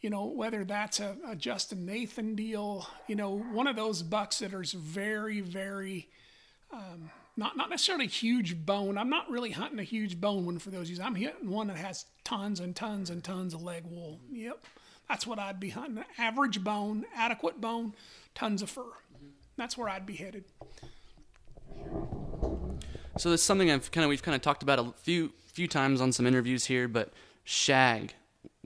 you 0.00 0.10
know, 0.10 0.26
whether 0.26 0.64
that's 0.64 1.00
a, 1.00 1.16
a, 1.26 1.36
Justin 1.36 1.86
Nathan 1.86 2.34
deal, 2.34 2.86
you 3.06 3.14
know, 3.14 3.38
one 3.38 3.68
of 3.68 3.76
those 3.76 4.02
bucks 4.02 4.40
that 4.40 4.52
are 4.52 4.64
very, 4.64 5.40
very, 5.40 6.08
um, 6.72 7.10
not 7.36 7.56
not 7.56 7.70
necessarily 7.70 8.08
huge 8.08 8.66
bone. 8.66 8.98
I'm 8.98 9.08
not 9.08 9.30
really 9.30 9.52
hunting 9.52 9.78
a 9.78 9.84
huge 9.84 10.20
bone 10.20 10.44
one 10.44 10.58
for 10.58 10.70
those 10.70 10.90
use. 10.90 11.00
I'm 11.00 11.14
hitting 11.14 11.48
one 11.48 11.68
that 11.68 11.76
has 11.76 12.04
tons 12.24 12.60
and 12.60 12.74
tons 12.74 13.10
and 13.10 13.22
tons 13.22 13.54
of 13.54 13.62
leg 13.62 13.84
wool. 13.86 14.20
Yep, 14.30 14.58
that's 15.12 15.26
what 15.26 15.38
I'd 15.38 15.60
be 15.60 15.68
hunting. 15.68 16.02
Average 16.16 16.64
bone, 16.64 17.04
adequate 17.14 17.60
bone, 17.60 17.92
tons 18.34 18.62
of 18.62 18.70
fur. 18.70 18.86
That's 19.58 19.76
where 19.76 19.86
I'd 19.86 20.06
be 20.06 20.14
headed. 20.14 20.44
So 23.18 23.30
it's 23.32 23.42
something 23.42 23.70
I've 23.70 23.92
kind 23.92 24.04
of 24.06 24.08
we've 24.08 24.22
kind 24.22 24.34
of 24.34 24.40
talked 24.40 24.62
about 24.62 24.78
a 24.78 24.90
few 25.02 25.34
few 25.48 25.68
times 25.68 26.00
on 26.00 26.12
some 26.12 26.26
interviews 26.26 26.64
here, 26.64 26.88
but 26.88 27.12
shag. 27.44 28.14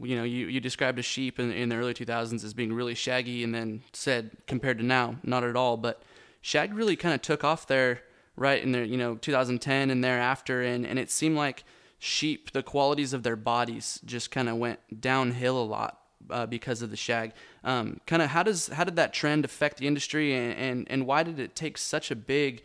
You 0.00 0.14
know, 0.14 0.22
you, 0.22 0.46
you 0.46 0.60
described 0.60 1.00
a 1.00 1.02
sheep 1.02 1.40
in, 1.40 1.50
in 1.50 1.68
the 1.68 1.74
early 1.74 1.94
2000s 1.94 2.44
as 2.44 2.54
being 2.54 2.72
really 2.72 2.94
shaggy, 2.94 3.42
and 3.42 3.52
then 3.52 3.82
said 3.92 4.30
compared 4.46 4.78
to 4.78 4.84
now, 4.84 5.16
not 5.24 5.42
at 5.42 5.56
all. 5.56 5.76
But 5.76 6.00
shag 6.42 6.74
really 6.74 6.94
kind 6.94 7.12
of 7.12 7.22
took 7.22 7.42
off 7.42 7.66
there, 7.66 8.02
right 8.36 8.62
in 8.62 8.70
the 8.70 8.86
you 8.86 8.96
know 8.96 9.16
2010 9.16 9.90
and 9.90 10.04
thereafter, 10.04 10.62
and 10.62 10.86
and 10.86 10.96
it 10.96 11.10
seemed 11.10 11.36
like 11.36 11.64
sheep, 11.98 12.52
the 12.52 12.62
qualities 12.62 13.12
of 13.12 13.24
their 13.24 13.34
bodies 13.34 14.00
just 14.04 14.30
kind 14.30 14.48
of 14.48 14.58
went 14.58 14.78
downhill 15.00 15.60
a 15.60 15.64
lot 15.64 16.02
uh, 16.30 16.46
because 16.46 16.82
of 16.82 16.90
the 16.90 16.96
shag. 16.96 17.32
Um, 17.64 18.00
kind 18.06 18.22
of 18.22 18.28
how 18.28 18.42
does 18.42 18.68
how 18.68 18.84
did 18.84 18.96
that 18.96 19.12
trend 19.12 19.44
affect 19.44 19.78
the 19.78 19.86
industry, 19.86 20.34
and, 20.34 20.58
and 20.58 20.86
and 20.90 21.06
why 21.06 21.22
did 21.22 21.38
it 21.38 21.54
take 21.56 21.78
such 21.78 22.10
a 22.10 22.16
big 22.16 22.62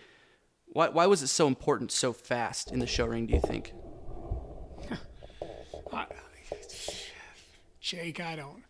why, 0.74 0.88
why 0.90 1.06
was 1.06 1.22
it 1.22 1.28
so 1.28 1.48
important 1.48 1.92
so 1.92 2.14
fast 2.14 2.72
in 2.72 2.80
the 2.80 2.88
show 2.88 3.06
ring, 3.06 3.26
do 3.26 3.34
you 3.34 3.42
think? 3.42 3.74
Jake, 7.82 8.20
I 8.22 8.38
don't. 8.38 8.64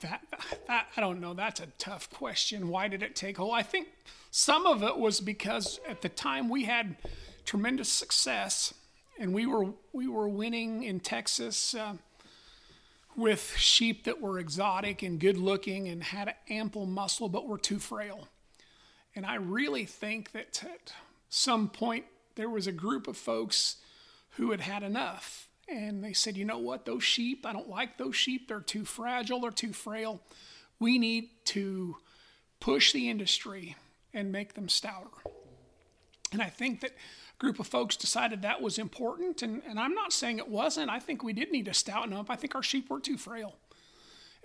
That, 0.00 0.22
that 0.66 0.88
I 0.96 1.00
don't 1.00 1.20
know. 1.20 1.34
That's 1.34 1.60
a 1.60 1.66
tough 1.78 2.10
question. 2.10 2.68
Why 2.68 2.88
did 2.88 3.02
it 3.02 3.16
take 3.16 3.38
hold? 3.38 3.54
I 3.54 3.62
think 3.62 3.88
some 4.30 4.66
of 4.66 4.82
it 4.82 4.98
was 4.98 5.20
because 5.20 5.80
at 5.88 6.02
the 6.02 6.08
time 6.08 6.48
we 6.48 6.64
had 6.64 6.96
tremendous 7.44 7.88
success, 7.88 8.74
and 9.18 9.32
we 9.32 9.46
were 9.46 9.72
we 9.92 10.06
were 10.06 10.28
winning 10.28 10.84
in 10.84 11.00
Texas 11.00 11.74
uh, 11.74 11.94
with 13.18 13.56
sheep 13.56 14.04
that 14.04 14.20
were 14.20 14.38
exotic 14.38 15.02
and 15.02 15.18
good 15.18 15.36
looking 15.36 15.88
and 15.88 16.04
had 16.04 16.34
ample 16.48 16.86
muscle, 16.86 17.28
but 17.28 17.48
were 17.48 17.58
too 17.58 17.80
frail. 17.80 18.28
And 19.14 19.26
I 19.26 19.34
really 19.34 19.84
think 19.84 20.30
that 20.32 20.62
at 20.64 20.92
some 21.28 21.68
point 21.68 22.04
there 22.36 22.48
was 22.48 22.68
a 22.68 22.72
group 22.72 23.08
of 23.08 23.16
folks 23.16 23.76
who 24.36 24.52
had 24.52 24.60
had 24.60 24.84
enough. 24.84 25.48
And 25.68 26.02
they 26.02 26.12
said, 26.12 26.36
you 26.36 26.44
know 26.44 26.58
what, 26.58 26.86
those 26.86 27.02
sheep, 27.02 27.44
I 27.44 27.52
don't 27.52 27.68
like 27.68 27.98
those 27.98 28.14
sheep. 28.14 28.46
They're 28.48 28.60
too 28.60 28.84
fragile, 28.84 29.40
they're 29.40 29.50
too 29.50 29.72
frail. 29.72 30.22
We 30.78 30.96
need 30.98 31.30
to 31.46 31.96
push 32.60 32.92
the 32.92 33.10
industry 33.10 33.74
and 34.14 34.30
make 34.30 34.54
them 34.54 34.68
stouter. 34.68 35.10
And 36.32 36.40
I 36.40 36.50
think 36.50 36.80
that 36.80 36.92
group 37.38 37.60
of 37.60 37.66
folks 37.66 37.96
decided 37.96 38.42
that 38.42 38.60
was 38.60 38.78
important. 38.78 39.42
And, 39.42 39.62
and 39.68 39.78
I'm 39.78 39.94
not 39.94 40.12
saying 40.12 40.38
it 40.38 40.48
wasn't. 40.48 40.90
I 40.90 40.98
think 40.98 41.22
we 41.22 41.32
did 41.32 41.52
need 41.52 41.66
to 41.66 41.74
stouten 41.74 42.12
up. 42.12 42.30
I 42.30 42.36
think 42.36 42.54
our 42.54 42.62
sheep 42.62 42.90
were 42.90 43.00
too 43.00 43.16
frail. 43.16 43.54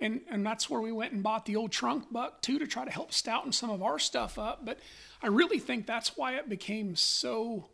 And, 0.00 0.22
and 0.30 0.44
that's 0.44 0.68
where 0.68 0.80
we 0.80 0.92
went 0.92 1.12
and 1.12 1.22
bought 1.22 1.46
the 1.46 1.56
old 1.56 1.72
trunk 1.72 2.12
buck 2.12 2.42
too 2.42 2.58
to 2.58 2.66
try 2.66 2.84
to 2.84 2.90
help 2.90 3.12
stouten 3.12 3.52
some 3.52 3.70
of 3.70 3.82
our 3.82 3.98
stuff 3.98 4.38
up. 4.38 4.64
But 4.64 4.78
I 5.22 5.28
really 5.28 5.58
think 5.58 5.86
that's 5.86 6.16
why 6.16 6.34
it 6.34 6.48
became 6.48 6.96
so 6.96 7.66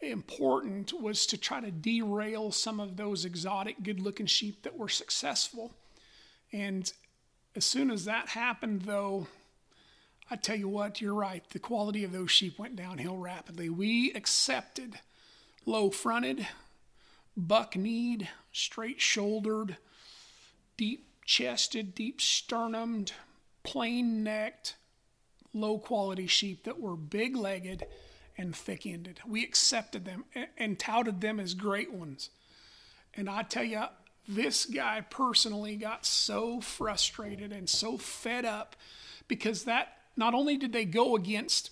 important 0.00 0.92
was 0.98 1.26
to 1.26 1.36
try 1.36 1.60
to 1.60 1.70
derail 1.70 2.52
some 2.52 2.80
of 2.80 2.96
those 2.96 3.24
exotic, 3.24 3.82
good 3.82 4.00
looking 4.00 4.26
sheep 4.26 4.62
that 4.62 4.78
were 4.78 4.88
successful. 4.88 5.74
And 6.52 6.90
as 7.54 7.64
soon 7.64 7.90
as 7.90 8.04
that 8.04 8.28
happened, 8.28 8.82
though, 8.82 9.26
I 10.30 10.36
tell 10.36 10.56
you 10.56 10.68
what, 10.68 11.00
you're 11.00 11.14
right. 11.14 11.42
The 11.50 11.58
quality 11.58 12.04
of 12.04 12.12
those 12.12 12.30
sheep 12.30 12.58
went 12.58 12.76
downhill 12.76 13.16
rapidly. 13.16 13.68
We 13.68 14.12
accepted 14.12 15.00
low 15.66 15.90
fronted, 15.90 16.46
buck 17.36 17.74
kneed, 17.74 18.28
straight 18.52 19.00
shouldered, 19.00 19.76
deep 20.76 21.08
chested, 21.24 21.96
deep 21.96 22.20
sternumed, 22.20 23.10
plain 23.64 24.22
necked, 24.22 24.76
low 25.52 25.78
quality 25.78 26.28
sheep 26.28 26.62
that 26.62 26.80
were 26.80 26.96
big 26.96 27.34
legged 27.34 27.84
and 28.38 28.54
thick 28.54 28.86
ended. 28.86 29.20
We 29.26 29.42
accepted 29.42 30.04
them 30.04 30.24
and, 30.56 30.78
touted 30.78 31.20
them 31.20 31.40
as 31.40 31.54
great 31.54 31.92
ones. 31.92 32.30
And 33.14 33.28
I 33.28 33.42
tell 33.42 33.64
you, 33.64 33.82
this 34.28 34.64
guy 34.64 35.00
personally 35.10 35.74
got 35.74 36.06
so 36.06 36.60
frustrated 36.60 37.52
and 37.52 37.68
so 37.68 37.98
fed 37.98 38.44
up 38.44 38.76
because 39.26 39.64
that 39.64 39.99
not 40.20 40.34
only 40.34 40.56
did 40.56 40.72
they 40.72 40.84
go 40.84 41.16
against 41.16 41.70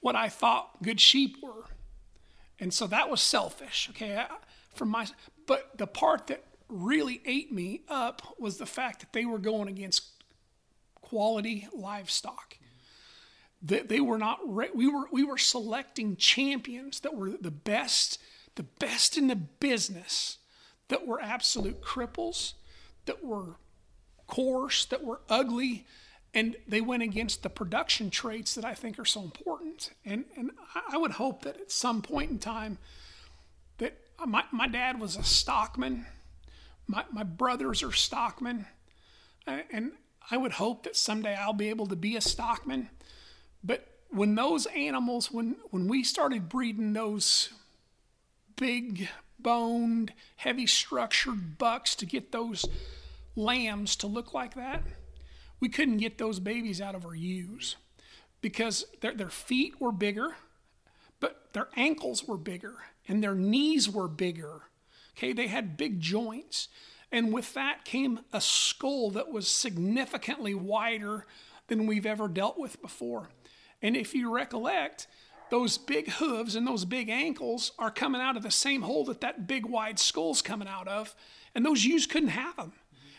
what 0.00 0.14
I 0.14 0.28
thought 0.28 0.82
good 0.82 1.00
sheep 1.00 1.38
were, 1.42 1.64
and 2.60 2.72
so 2.72 2.86
that 2.86 3.10
was 3.10 3.20
selfish, 3.20 3.88
okay, 3.90 4.24
from 4.74 4.90
my, 4.90 5.06
but 5.46 5.76
the 5.78 5.86
part 5.86 6.28
that 6.28 6.44
really 6.68 7.22
ate 7.24 7.50
me 7.50 7.80
up 7.88 8.36
was 8.38 8.58
the 8.58 8.66
fact 8.66 9.00
that 9.00 9.12
they 9.12 9.24
were 9.24 9.38
going 9.38 9.68
against 9.68 10.04
quality 11.00 11.66
livestock. 11.72 12.58
That 13.62 13.88
they 13.88 14.00
were 14.00 14.18
not 14.18 14.38
re- 14.44 14.68
we 14.74 14.86
were 14.86 15.06
we 15.10 15.24
were 15.24 15.38
selecting 15.38 16.16
champions 16.16 17.00
that 17.00 17.14
were 17.14 17.30
the 17.40 17.50
best 17.50 18.18
the 18.54 18.62
best 18.62 19.16
in 19.16 19.28
the 19.28 19.36
business 19.36 20.38
that 20.88 21.06
were 21.06 21.20
absolute 21.20 21.80
cripples 21.80 22.52
that 23.06 23.24
were 23.24 23.56
coarse 24.26 24.84
that 24.84 25.02
were 25.02 25.20
ugly 25.28 25.86
and 26.36 26.54
they 26.68 26.82
went 26.82 27.02
against 27.02 27.42
the 27.42 27.48
production 27.48 28.10
traits 28.10 28.54
that 28.56 28.64
I 28.64 28.74
think 28.74 28.98
are 28.98 29.06
so 29.06 29.22
important. 29.22 29.90
And 30.04 30.26
and 30.36 30.50
I 30.86 30.98
would 30.98 31.12
hope 31.12 31.42
that 31.42 31.58
at 31.58 31.72
some 31.72 32.02
point 32.02 32.30
in 32.30 32.38
time 32.38 32.76
that 33.78 33.96
my, 34.24 34.44
my 34.52 34.68
dad 34.68 35.00
was 35.00 35.16
a 35.16 35.24
stockman. 35.24 36.04
My, 36.86 37.04
my 37.10 37.22
brothers 37.22 37.82
are 37.82 37.92
stockmen. 37.92 38.66
And 39.46 39.92
I 40.30 40.36
would 40.36 40.52
hope 40.52 40.84
that 40.84 40.94
someday 40.94 41.34
I'll 41.34 41.54
be 41.54 41.70
able 41.70 41.86
to 41.86 41.96
be 41.96 42.16
a 42.16 42.20
stockman. 42.20 42.90
But 43.64 43.88
when 44.10 44.34
those 44.34 44.66
animals, 44.66 45.32
when, 45.32 45.56
when 45.70 45.88
we 45.88 46.04
started 46.04 46.50
breeding 46.50 46.92
those 46.92 47.50
big 48.56 49.08
boned, 49.38 50.12
heavy 50.36 50.66
structured 50.66 51.56
bucks 51.56 51.94
to 51.96 52.06
get 52.06 52.32
those 52.32 52.66
lambs 53.36 53.96
to 53.96 54.06
look 54.06 54.34
like 54.34 54.54
that, 54.54 54.82
we 55.60 55.68
couldn't 55.68 55.98
get 55.98 56.18
those 56.18 56.40
babies 56.40 56.80
out 56.80 56.94
of 56.94 57.04
our 57.04 57.14
ewes 57.14 57.76
because 58.40 58.84
their, 59.00 59.14
their 59.14 59.30
feet 59.30 59.80
were 59.80 59.92
bigger, 59.92 60.36
but 61.20 61.52
their 61.52 61.68
ankles 61.76 62.24
were 62.24 62.36
bigger 62.36 62.76
and 63.08 63.22
their 63.22 63.34
knees 63.34 63.88
were 63.88 64.08
bigger. 64.08 64.62
Okay, 65.16 65.32
they 65.32 65.46
had 65.46 65.76
big 65.76 66.00
joints. 66.00 66.68
And 67.10 67.32
with 67.32 67.54
that 67.54 67.84
came 67.84 68.20
a 68.32 68.40
skull 68.40 69.10
that 69.12 69.30
was 69.30 69.48
significantly 69.48 70.54
wider 70.54 71.26
than 71.68 71.86
we've 71.86 72.06
ever 72.06 72.28
dealt 72.28 72.58
with 72.58 72.82
before. 72.82 73.28
And 73.80 73.96
if 73.96 74.14
you 74.14 74.32
recollect, 74.32 75.06
those 75.50 75.78
big 75.78 76.10
hooves 76.10 76.56
and 76.56 76.66
those 76.66 76.84
big 76.84 77.08
ankles 77.08 77.72
are 77.78 77.90
coming 77.90 78.20
out 78.20 78.36
of 78.36 78.42
the 78.42 78.50
same 78.50 78.82
hole 78.82 79.04
that 79.04 79.20
that 79.20 79.46
big 79.46 79.66
wide 79.66 79.98
skull's 79.98 80.42
coming 80.42 80.68
out 80.68 80.88
of, 80.88 81.14
and 81.54 81.64
those 81.64 81.84
ewes 81.84 82.06
couldn't 82.06 82.30
have 82.30 82.56
them. 82.56 82.72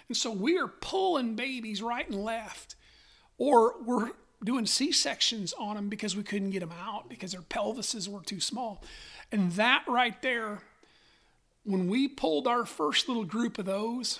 And 0.09 0.17
so 0.17 0.31
we 0.31 0.57
are 0.57 0.67
pulling 0.67 1.35
babies 1.35 1.81
right 1.81 2.07
and 2.07 2.23
left, 2.23 2.75
or 3.37 3.75
we're 3.83 4.11
doing 4.43 4.65
C 4.65 4.91
sections 4.91 5.53
on 5.53 5.75
them 5.75 5.89
because 5.89 6.15
we 6.15 6.23
couldn't 6.23 6.51
get 6.51 6.61
them 6.61 6.73
out 6.79 7.09
because 7.09 7.31
their 7.31 7.41
pelvises 7.41 8.07
were 8.07 8.21
too 8.21 8.39
small. 8.39 8.83
And 9.31 9.51
that 9.53 9.83
right 9.87 10.21
there, 10.21 10.61
when 11.63 11.87
we 11.87 12.07
pulled 12.07 12.47
our 12.47 12.65
first 12.65 13.07
little 13.07 13.25
group 13.25 13.57
of 13.57 13.65
those, 13.65 14.19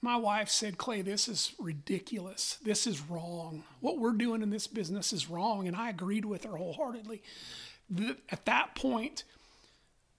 my 0.00 0.16
wife 0.16 0.48
said, 0.48 0.78
Clay, 0.78 1.02
this 1.02 1.26
is 1.28 1.54
ridiculous. 1.58 2.58
This 2.62 2.86
is 2.86 3.00
wrong. 3.00 3.64
What 3.80 3.98
we're 3.98 4.12
doing 4.12 4.42
in 4.42 4.50
this 4.50 4.66
business 4.66 5.12
is 5.12 5.30
wrong. 5.30 5.66
And 5.66 5.76
I 5.76 5.90
agreed 5.90 6.24
with 6.24 6.44
her 6.44 6.56
wholeheartedly. 6.56 7.22
At 8.30 8.44
that 8.44 8.74
point, 8.74 9.24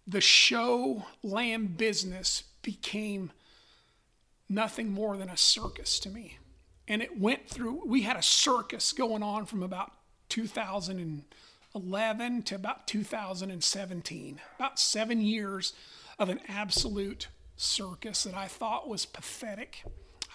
the 0.07 0.21
show 0.21 1.05
lamb 1.23 1.67
business 1.77 2.43
became 2.61 3.31
nothing 4.49 4.91
more 4.91 5.15
than 5.15 5.29
a 5.29 5.37
circus 5.37 5.99
to 5.99 6.09
me. 6.09 6.39
And 6.87 7.03
it 7.03 7.19
went 7.19 7.47
through, 7.47 7.83
we 7.85 8.01
had 8.01 8.17
a 8.17 8.23
circus 8.23 8.91
going 8.91 9.21
on 9.21 9.45
from 9.45 9.61
about 9.61 9.91
2011 10.29 12.41
to 12.43 12.55
about 12.55 12.87
2017, 12.87 14.41
about 14.57 14.79
seven 14.79 15.21
years 15.21 15.73
of 16.17 16.29
an 16.29 16.39
absolute 16.47 17.27
circus 17.55 18.23
that 18.23 18.33
I 18.33 18.47
thought 18.47 18.89
was 18.89 19.05
pathetic. 19.05 19.83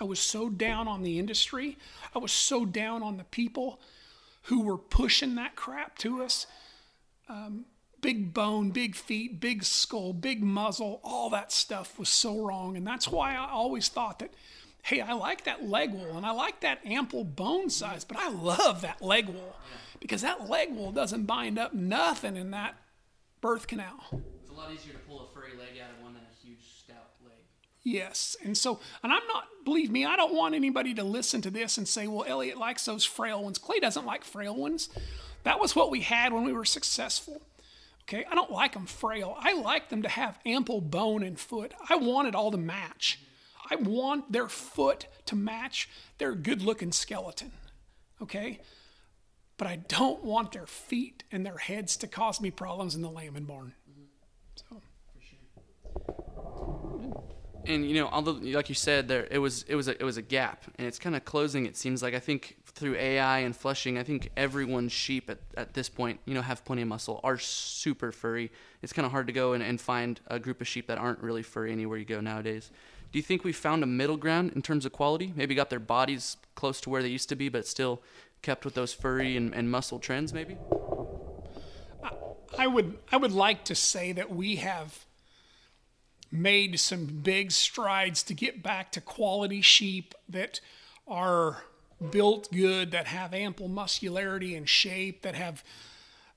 I 0.01 0.05
was 0.05 0.21
so 0.21 0.49
down 0.49 0.87
on 0.87 1.03
the 1.03 1.19
industry, 1.19 1.77
I 2.15 2.19
was 2.19 2.33
so 2.33 2.65
down 2.65 3.03
on 3.03 3.17
the 3.17 3.25
people 3.25 3.81
who 4.43 4.63
were 4.63 4.79
pushing 4.79 5.35
that 5.37 5.57
crap 5.57 5.99
to 5.99 6.23
us. 6.23 6.47
Um, 7.29 7.65
big 8.05 8.35
bone, 8.35 8.69
big 8.69 8.95
feet, 8.95 9.41
big 9.41 9.65
skull, 9.65 10.13
big 10.13 10.43
muzzle, 10.43 11.01
all 11.03 11.31
that 11.31 11.51
stuff 11.51 11.99
was 11.99 12.11
so 12.11 12.39
wrong. 12.39 12.77
And 12.77 12.87
that's 12.87 13.09
why 13.09 13.35
I 13.35 13.49
always 13.51 13.89
thought 13.89 14.19
that, 14.19 14.31
hey, 14.83 15.01
I 15.01 15.15
like 15.15 15.45
that 15.45 15.67
leg 15.67 15.95
wool 15.95 16.15
and 16.15 16.27
I 16.27 16.33
like 16.33 16.61
that 16.61 16.85
ample 16.85 17.25
bone 17.25 17.71
size, 17.71 18.05
but 18.05 18.19
I 18.19 18.29
love 18.29 18.83
that 18.83 19.01
leg 19.01 19.27
wool 19.27 19.57
because 20.01 20.21
that 20.21 20.51
leg 20.51 20.75
wool 20.75 20.93
doesn't 20.93 21.25
bind 21.25 21.59
up 21.59 21.73
nothing 21.73 22.37
in 22.37 22.51
that 22.51 22.75
birth 23.41 23.67
canal. 23.67 24.05
It's 24.43 24.51
a 24.51 24.53
lot 24.53 24.71
easier 24.71 24.93
to 24.93 24.99
pull 24.99 25.27
a 25.27 25.33
furry 25.33 25.57
leg 25.59 25.81
out 25.83 25.89
of 25.97 26.05
one 26.05 26.13
than 26.13 26.25
a 26.25 26.47
huge 26.47 26.61
stout 26.79 27.09
leg. 27.25 27.33
Yes. 27.85 28.37
And 28.45 28.55
so, 28.55 28.81
and 29.03 29.15
I'm 29.15 29.27
not, 29.29 29.45
believe 29.65 29.91
me, 29.91 30.05
I 30.05 30.17
don't 30.17 30.35
want 30.35 30.55
anybody 30.55 30.93
to 30.93 31.05
listen 31.05 31.41
to 31.41 31.51
this 31.51 31.79
and 31.79 31.89
say, 31.89 32.07
well, 32.07 32.27
Elliott 32.29 32.59
likes 32.59 32.85
those 32.85 33.07
frail 33.07 33.43
ones. 33.43 33.57
Clay 33.57 33.81
doesn't 33.81 34.05
like 34.05 34.25
frail 34.25 34.55
ones. 34.55 34.91
That 35.45 35.59
was 35.59 35.75
what 35.75 35.91
we 35.91 36.01
had 36.01 36.35
when 36.35 36.45
we 36.45 36.53
were 36.53 36.67
successful. 36.67 37.41
Okay, 38.05 38.25
I 38.31 38.35
don't 38.35 38.51
like 38.51 38.75
them 38.75 38.87
frail. 38.87 39.37
I 39.39 39.55
like 39.55 39.89
them 39.89 40.03
to 40.03 40.09
have 40.09 40.39
ample 40.45 40.83
bone 40.83 41.23
and 41.23 41.39
foot. 41.41 41.73
I 41.89 41.97
want 41.97 42.29
it 42.29 42.35
all 42.35 42.51
to 42.51 42.59
match. 42.59 43.21
I 43.71 43.77
want 43.77 44.31
their 44.31 44.49
foot 44.49 45.07
to 45.27 45.37
match 45.37 45.89
their 46.19 46.35
good 46.35 46.61
looking 46.61 46.93
skeleton. 46.93 47.53
Okay? 48.21 48.61
But 49.57 49.69
I 49.69 49.77
don't 49.77 50.23
want 50.23 50.53
their 50.53 50.67
feet 50.67 51.25
and 51.33 51.47
their 51.47 51.57
heads 51.57 51.97
to 51.99 52.07
cause 52.07 52.43
me 52.43 52.51
problems 52.51 52.95
in 52.95 53.01
the 53.01 53.11
lambing 53.11 53.45
barn. 53.45 53.73
So. 54.57 54.83
and 57.67 57.89
you 57.89 57.95
know, 57.95 58.09
although 58.09 58.33
like 58.33 58.69
you 58.69 58.75
said, 58.75 59.09
there 59.09 59.27
it 59.31 59.39
was 59.39 59.63
it 59.65 59.75
was 59.75 59.89
a, 59.89 59.93
it 59.93 60.05
was 60.05 60.17
a 60.17 60.23
gap, 60.23 60.65
and 60.77 60.87
it's 60.87 60.99
kind 60.99 61.17
of 61.17 61.25
closing. 61.25 61.67
It 61.67 61.77
seems 61.77 62.03
like 62.03 62.15
I 62.15 62.21
think 62.21 62.57
through 62.75 62.97
AI 62.97 63.41
and 63.41 63.57
flushing, 63.57 63.99
I 63.99 64.03
think 64.03 64.31
everyone's 64.37 64.93
sheep 64.93 65.31
at, 65.31 65.39
at 65.57 65.75
this 65.75 65.89
point, 65.89 66.21
you 66.25 66.35
know, 66.35 66.43
have 66.43 66.65
plenty 66.65 66.83
of 66.83 66.89
muscle, 66.89 67.21
are 67.23 67.39
super 67.39 68.11
furry. 68.11 68.51
It's 68.83 68.93
kind 68.93 69.07
of 69.07 69.13
hard 69.13 69.29
to 69.29 69.33
go 69.33 69.53
and, 69.53 69.63
and 69.63 69.81
find 69.81 70.21
a 70.27 70.39
group 70.39 70.61
of 70.61 70.67
sheep 70.67 70.89
that 70.89 70.99
aren't 70.99 71.21
really 71.21 71.43
furry 71.43 71.71
anywhere 71.71 71.99
you 71.99 72.05
go 72.05 72.21
nowadays. 72.21 72.71
Do 73.13 73.19
you 73.19 73.23
think 73.23 73.45
we 73.45 73.53
found 73.53 73.85
a 73.85 73.87
middle 73.87 74.17
ground 74.17 74.53
in 74.55 74.63
terms 74.63 74.85
of 74.85 74.93
quality? 74.93 75.33
Maybe 75.37 75.55
got 75.55 75.71
their 75.71 75.79
bodies 75.79 76.37
close 76.57 76.81
to 76.81 76.91
where 76.91 77.01
they 77.01 77.09
used 77.09 77.29
to 77.29 77.37
be, 77.37 77.49
but 77.49 77.65
still 77.67 78.03
kept 78.43 78.65
with 78.65 78.75
those 78.75 78.93
furry 78.93 79.37
and, 79.37 79.55
and 79.55 79.71
muscle 79.71 80.01
trends, 80.01 80.35
maybe? 80.35 80.57
I 82.59 82.67
would 82.67 82.99
I 83.11 83.17
would 83.17 83.33
like 83.33 83.65
to 83.65 83.75
say 83.75 84.13
that 84.13 84.31
we 84.31 84.57
have 84.57 85.05
made 86.31 86.79
some 86.81 87.07
big 87.07 87.53
strides 87.53 88.23
to 88.25 88.35
get 88.35 88.63
back 88.63 88.93
to 88.93 89.01
quality 89.01 89.61
sheep 89.61 90.15
that 90.29 90.61
are 91.07 91.65
built 92.11 92.53
good, 92.53 92.91
that 92.93 93.07
have 93.07 93.35
ample 93.35 93.69
muscularity 93.69 94.55
and 94.55 94.69
shape, 94.69 95.23
that 95.23 95.35
have 95.35 95.65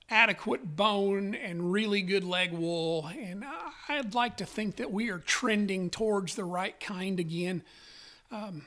adequate 0.10 0.76
bone 0.76 1.36
and 1.36 1.72
really 1.72 2.02
good 2.02 2.24
leg 2.24 2.52
wool. 2.52 3.10
And 3.20 3.44
I'd 3.90 4.14
like 4.14 4.38
to 4.38 4.46
think 4.46 4.78
that 4.78 4.92
we 4.92 5.10
are 5.10 5.20
trending 5.20 5.90
towards 5.90 6.36
the 6.36 6.46
right 6.46 6.80
kind 6.80 7.20
again. 7.20 7.64
Um, 8.32 8.66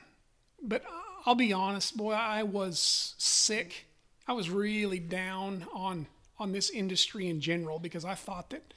but 0.61 0.83
I'll 1.25 1.35
be 1.35 1.53
honest, 1.53 1.97
boy, 1.97 2.13
I 2.13 2.43
was 2.43 3.15
sick. 3.17 3.87
I 4.27 4.33
was 4.33 4.49
really 4.49 4.99
down 4.99 5.65
on 5.73 6.07
on 6.39 6.51
this 6.53 6.71
industry 6.71 7.27
in 7.27 7.39
general 7.39 7.77
because 7.77 8.03
I 8.03 8.15
thought 8.15 8.49
that 8.49 8.73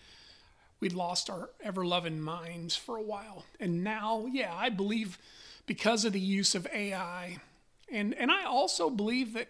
we'd 0.80 0.92
lost 0.92 1.30
our 1.30 1.48
ever 1.62 1.86
loving 1.86 2.20
minds 2.20 2.76
for 2.76 2.98
a 2.98 3.02
while. 3.02 3.46
And 3.58 3.82
now, 3.82 4.26
yeah, 4.30 4.54
I 4.54 4.68
believe 4.68 5.16
because 5.64 6.04
of 6.04 6.12
the 6.12 6.20
use 6.20 6.54
of 6.54 6.66
AI 6.66 7.38
and 7.94 8.14
and 8.14 8.30
I 8.30 8.44
also 8.44 8.90
believe 8.90 9.34
that 9.34 9.48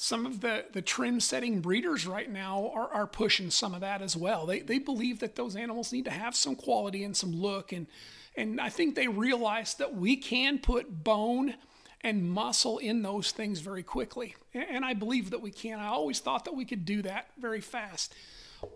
some 0.00 0.24
of 0.24 0.40
the, 0.40 0.64
the 0.72 0.80
trend 0.80 1.22
setting 1.22 1.60
breeders 1.60 2.06
right 2.06 2.30
now 2.30 2.72
are, 2.74 2.88
are 2.88 3.06
pushing 3.06 3.50
some 3.50 3.74
of 3.74 3.82
that 3.82 4.00
as 4.00 4.16
well. 4.16 4.46
They, 4.46 4.60
they 4.60 4.78
believe 4.78 5.20
that 5.20 5.36
those 5.36 5.54
animals 5.54 5.92
need 5.92 6.06
to 6.06 6.10
have 6.10 6.34
some 6.34 6.56
quality 6.56 7.04
and 7.04 7.14
some 7.14 7.32
look. 7.32 7.70
And, 7.70 7.86
and 8.34 8.58
I 8.62 8.70
think 8.70 8.94
they 8.94 9.08
realize 9.08 9.74
that 9.74 9.94
we 9.94 10.16
can 10.16 10.58
put 10.58 11.04
bone 11.04 11.54
and 12.00 12.30
muscle 12.30 12.78
in 12.78 13.02
those 13.02 13.30
things 13.30 13.60
very 13.60 13.82
quickly. 13.82 14.36
And 14.54 14.86
I 14.86 14.94
believe 14.94 15.30
that 15.30 15.42
we 15.42 15.50
can. 15.50 15.78
I 15.78 15.88
always 15.88 16.18
thought 16.18 16.46
that 16.46 16.56
we 16.56 16.64
could 16.64 16.86
do 16.86 17.02
that 17.02 17.28
very 17.38 17.60
fast. 17.60 18.14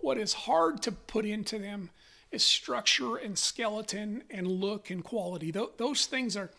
What 0.03 0.19
is 0.19 0.35
hard 0.35 0.83
to 0.83 0.93
put 0.93 1.25
into 1.25 1.59
them 1.59 1.89
is 2.33 2.45
structure 2.45 3.17
and 3.17 3.39
skeleton 3.39 4.25
and 4.31 4.47
look 4.47 4.91
and 4.91 5.03
quality. 5.03 5.51
Those 5.51 6.05
things 6.05 6.37
are, 6.37 6.51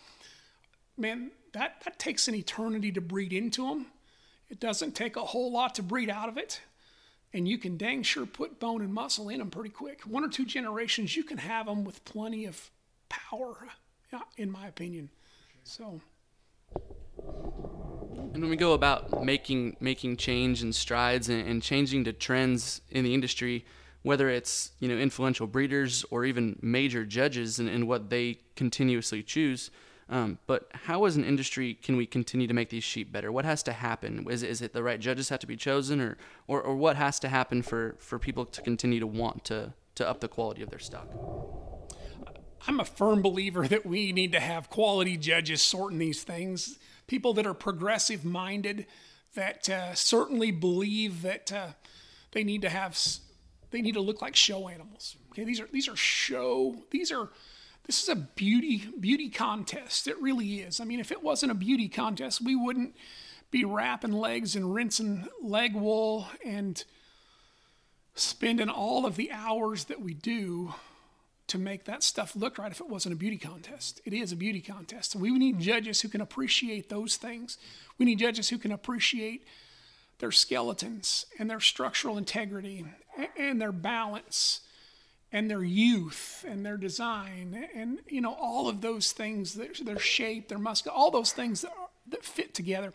man, 0.98 1.30
that, 1.56 1.82
that 1.86 1.98
takes 1.98 2.28
an 2.28 2.36
eternity 2.36 2.92
to 2.92 3.02
breed 3.02 3.32
into 3.32 3.68
them. 3.68 3.88
It 4.50 4.60
doesn't 4.60 4.94
take 4.94 5.16
a 5.16 5.22
whole 5.22 5.52
lot 5.52 5.76
to 5.76 5.84
breed 5.84 6.10
out 6.10 6.28
of 6.28 6.38
it. 6.38 6.62
And 7.34 7.48
you 7.48 7.58
can 7.58 7.78
dang 7.78 8.04
sure 8.04 8.26
put 8.26 8.60
bone 8.60 8.82
and 8.82 8.94
muscle 8.94 9.30
in 9.30 9.40
them 9.40 9.50
pretty 9.50 9.70
quick. 9.70 10.02
One 10.02 10.24
or 10.24 10.28
two 10.28 10.46
generations, 10.46 11.16
you 11.16 11.24
can 11.24 11.38
have 11.38 11.66
them 11.66 11.86
with 11.86 12.04
plenty 12.06 12.46
of 12.46 12.70
power, 13.10 13.56
in 14.38 14.52
my 14.52 14.68
opinion. 14.68 15.10
So. 15.64 16.02
And 18.34 18.42
when 18.42 18.50
we 18.50 18.58
go 18.58 18.74
about 18.74 19.24
making 19.24 19.78
making 19.80 20.18
change 20.18 20.62
and 20.62 20.76
strides 20.76 21.30
and, 21.30 21.48
and 21.48 21.64
changing 21.64 22.04
to 22.04 22.14
trends 22.14 22.82
in 22.90 23.06
the 23.06 23.14
industry, 23.14 23.66
whether 24.04 24.30
it's 24.30 24.72
you 24.80 24.90
know 24.90 24.96
influential 24.96 25.48
breeders 25.48 26.06
or 26.12 26.26
even 26.26 26.60
major 26.62 27.06
judges 27.06 27.60
and, 27.60 27.70
and 27.70 27.88
what 27.88 28.10
they 28.10 28.40
continuously 28.56 29.24
choose, 29.24 29.72
um, 30.08 30.38
but 30.46 30.70
how, 30.74 31.06
as 31.06 31.16
an 31.16 31.24
industry, 31.24 31.74
can 31.74 31.98
we 31.98 32.06
continue 32.06 32.48
to 32.48 32.54
make 32.54 32.70
these 32.70 32.84
sheep 32.84 33.12
better? 33.12 33.32
What 33.32 33.46
has 33.46 33.64
to 33.64 33.74
happen? 33.74 34.26
Is, 34.30 34.44
is 34.44 34.62
it 34.62 34.74
the 34.74 34.84
right 34.84 35.00
judges 35.00 35.30
have 35.30 35.40
to 35.40 35.48
be 35.48 35.56
chosen, 35.56 36.00
or, 36.00 36.18
or, 36.48 36.62
or 36.62 36.76
what 36.76 36.96
has 36.96 37.20
to 37.22 37.30
happen 37.30 37.62
for, 37.62 37.96
for 37.98 38.20
people 38.20 38.46
to 38.46 38.62
continue 38.62 39.00
to 39.00 39.08
want 39.08 39.46
to, 39.46 39.74
to 39.96 40.08
up 40.08 40.20
the 40.20 40.28
quality 40.28 40.62
of 40.62 40.70
their 40.70 40.80
stock? 40.80 41.08
I'm 42.68 42.80
a 42.80 42.86
firm 42.86 43.22
believer 43.22 43.68
that 43.68 43.86
we 43.86 44.12
need 44.12 44.32
to 44.34 44.40
have 44.40 44.70
quality 44.70 45.18
judges 45.18 45.62
sorting 45.62 46.00
these 46.00 46.24
things, 46.24 46.78
people 47.08 47.34
that 47.36 47.46
are 47.46 47.54
progressive 47.54 48.26
minded, 48.26 48.86
that 49.36 49.70
uh, 49.70 49.94
certainly 49.94 50.52
believe 50.52 51.22
that 51.22 51.52
uh, 51.52 51.68
they 52.32 52.44
need 52.44 52.62
to 52.62 52.70
have 52.70 52.98
they 53.72 53.82
need 53.82 53.94
to 53.96 54.02
look 54.02 54.22
like 54.22 54.36
show 54.36 54.70
animals. 54.70 55.18
Okay, 55.32 55.44
these 55.44 55.60
are 55.60 55.68
these 55.72 55.88
are 55.88 55.96
show 55.96 56.76
these 56.92 57.12
are 57.12 57.30
this 57.86 58.02
is 58.02 58.10
a 58.10 58.16
beauty 58.16 58.90
beauty 59.00 59.30
contest. 59.30 60.08
It 60.08 60.20
really 60.22 60.56
is. 60.56 60.80
I 60.80 60.86
mean, 60.86 61.00
if 61.00 61.12
it 61.12 61.24
wasn't 61.24 61.52
a 61.52 61.56
beauty 61.56 61.88
contest, 61.88 62.42
we 62.42 62.56
wouldn't 62.56 62.96
be 63.52 63.64
wrapping 63.64 64.14
legs 64.14 64.56
and 64.56 64.74
rinsing 64.74 65.28
leg 65.42 65.76
wool 65.76 66.28
and 66.44 66.84
spending 68.16 68.70
all 68.70 69.06
of 69.06 69.16
the 69.16 69.32
hours 69.32 69.86
that 69.86 70.02
we 70.02 70.14
do 70.14 70.74
to 71.48 71.58
make 71.58 71.86
that 71.86 72.02
stuff 72.02 72.36
look 72.36 72.58
right 72.58 72.72
if 72.72 72.80
it 72.80 72.90
wasn't 72.90 73.14
a 73.14 73.18
beauty 73.18 73.38
contest. 73.38 74.02
It 74.04 74.14
is 74.14 74.32
a 74.32 74.36
beauty 74.36 74.62
contest. 74.62 75.16
We 75.16 75.32
need 75.38 75.60
judges 75.60 76.02
who 76.02 76.08
can 76.08 76.22
appreciate 76.22 76.90
those 76.90 77.18
things. 77.18 77.58
We 78.00 78.06
need 78.06 78.20
judges 78.20 78.50
who 78.50 78.58
can 78.58 78.72
appreciate 78.72 79.46
their 80.20 80.32
skeletons 80.32 81.26
and 81.38 81.50
their 81.50 81.60
structural 81.60 82.18
integrity 82.18 82.86
and 83.38 83.62
their 83.62 83.72
balance 83.72 84.62
and 85.36 85.52
their 85.52 85.66
youth 85.66 86.46
and 86.48 86.66
their 86.66 86.78
design 86.78 87.68
and 87.76 88.00
you 88.08 88.22
know 88.22 88.34
all 88.40 88.70
of 88.70 88.80
those 88.80 89.12
things 89.12 89.54
their, 89.56 89.68
their 89.84 90.00
shape 90.00 90.48
their 90.48 90.58
muscle 90.58 90.90
all 90.96 91.12
those 91.12 91.34
things 91.34 91.62
that, 91.62 91.72
are, 91.78 91.90
that 92.08 92.24
fit 92.24 92.54
together. 92.54 92.94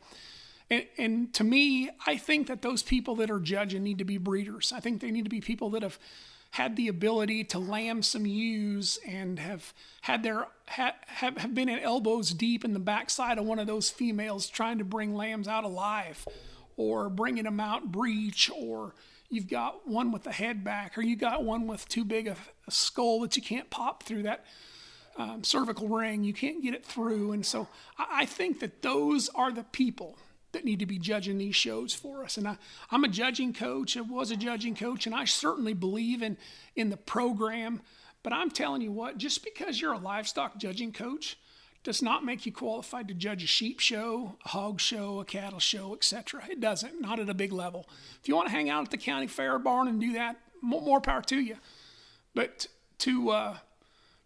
And, 0.70 0.86
and 0.96 1.34
to 1.34 1.44
me 1.44 1.90
i 2.06 2.16
think 2.16 2.46
that 2.46 2.62
those 2.62 2.82
people 2.82 3.14
that 3.16 3.30
are 3.30 3.40
judging 3.40 3.82
need 3.82 3.98
to 3.98 4.06
be 4.06 4.16
breeders. 4.16 4.72
I 4.74 4.80
think 4.80 5.02
they 5.02 5.10
need 5.10 5.24
to 5.24 5.30
be 5.30 5.42
people 5.42 5.68
that 5.70 5.82
have 5.82 5.98
had 6.52 6.76
the 6.76 6.88
ability 6.88 7.44
to 7.44 7.58
lamb 7.58 8.02
some 8.02 8.24
ewes 8.26 8.98
and 9.06 9.38
have 9.38 9.74
had 10.00 10.22
their 10.22 10.48
ha, 10.66 10.94
have, 11.06 11.36
have 11.36 11.54
been 11.54 11.68
at 11.68 11.82
elbows 11.82 12.30
deep 12.32 12.64
in 12.64 12.72
the 12.72 12.80
backside 12.80 13.36
of 13.36 13.44
one 13.44 13.58
of 13.58 13.66
those 13.66 13.90
females 13.90 14.48
trying 14.48 14.78
to 14.78 14.84
bring 14.84 15.14
lambs 15.14 15.46
out 15.46 15.64
alive 15.64 16.26
or 16.78 17.10
bringing 17.10 17.44
them 17.44 17.60
out 17.60 17.92
breech 17.92 18.50
or 18.56 18.94
you've 19.30 19.48
got 19.48 19.88
one 19.88 20.12
with 20.12 20.24
the 20.24 20.32
head 20.32 20.62
back, 20.64 20.98
or 20.98 21.02
you 21.02 21.16
got 21.16 21.44
one 21.44 21.66
with 21.66 21.88
too 21.88 22.04
big 22.04 22.26
a, 22.26 22.36
a 22.66 22.70
skull 22.70 23.20
that 23.20 23.36
you 23.36 23.42
can't 23.42 23.70
pop 23.70 24.02
through 24.02 24.24
that 24.24 24.44
um, 25.16 25.44
cervical 25.44 25.88
ring. 25.88 26.24
You 26.24 26.32
can't 26.32 26.62
get 26.62 26.74
it 26.74 26.84
through. 26.84 27.32
And 27.32 27.44
so 27.44 27.68
I, 27.98 28.22
I, 28.22 28.26
think 28.26 28.60
that 28.60 28.82
those 28.82 29.28
are 29.30 29.52
the 29.52 29.64
people 29.64 30.18
that 30.52 30.64
need 30.64 30.80
to 30.80 30.86
be 30.86 30.98
judging 30.98 31.38
these 31.38 31.56
shows 31.56 31.94
for 31.94 32.24
us. 32.24 32.36
And 32.36 32.46
I, 32.48 32.56
I'm 32.90 33.04
a 33.04 33.08
judging 33.08 33.52
coach. 33.52 33.96
I 33.96 34.00
was 34.00 34.30
a 34.30 34.36
judging 34.36 34.74
coach, 34.74 35.06
and 35.06 35.14
I 35.14 35.24
certainly 35.24 35.74
believe 35.74 36.22
in 36.22 36.36
in 36.74 36.90
the 36.90 36.96
program. 36.96 37.80
But 38.22 38.32
I'm 38.32 38.50
telling 38.50 38.82
you 38.82 38.92
what, 38.92 39.16
just 39.16 39.44
because 39.44 39.80
you're 39.80 39.92
a 39.92 39.98
livestock 39.98 40.58
judging 40.58 40.92
coach 40.92 41.38
does 41.82 42.02
not 42.02 42.24
make 42.24 42.44
you 42.44 42.52
qualified 42.52 43.08
to 43.08 43.14
judge 43.14 43.42
a 43.42 43.46
sheep 43.46 43.80
show, 43.80 44.36
a 44.44 44.48
hog 44.48 44.80
show, 44.80 45.20
a 45.20 45.24
cattle 45.24 45.58
show, 45.58 45.94
etc. 45.94 46.42
It 46.50 46.60
doesn't, 46.60 47.00
not 47.00 47.18
at 47.18 47.30
a 47.30 47.34
big 47.34 47.52
level. 47.52 47.88
If 48.20 48.28
you 48.28 48.36
want 48.36 48.48
to 48.48 48.52
hang 48.52 48.68
out 48.68 48.84
at 48.84 48.90
the 48.90 48.98
county 48.98 49.26
fair 49.26 49.58
barn 49.58 49.88
and 49.88 50.00
do 50.00 50.12
that, 50.12 50.36
more, 50.62 51.00
power 51.00 51.22
to 51.22 51.40
you. 51.40 51.56
But 52.34 52.66
to 52.98 53.30
uh, 53.30 53.56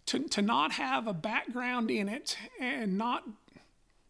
to 0.06 0.18
to 0.20 0.42
not 0.42 0.72
have 0.72 1.06
a 1.06 1.14
background 1.14 1.90
in 1.90 2.08
it 2.08 2.36
and 2.60 2.98
not 2.98 3.22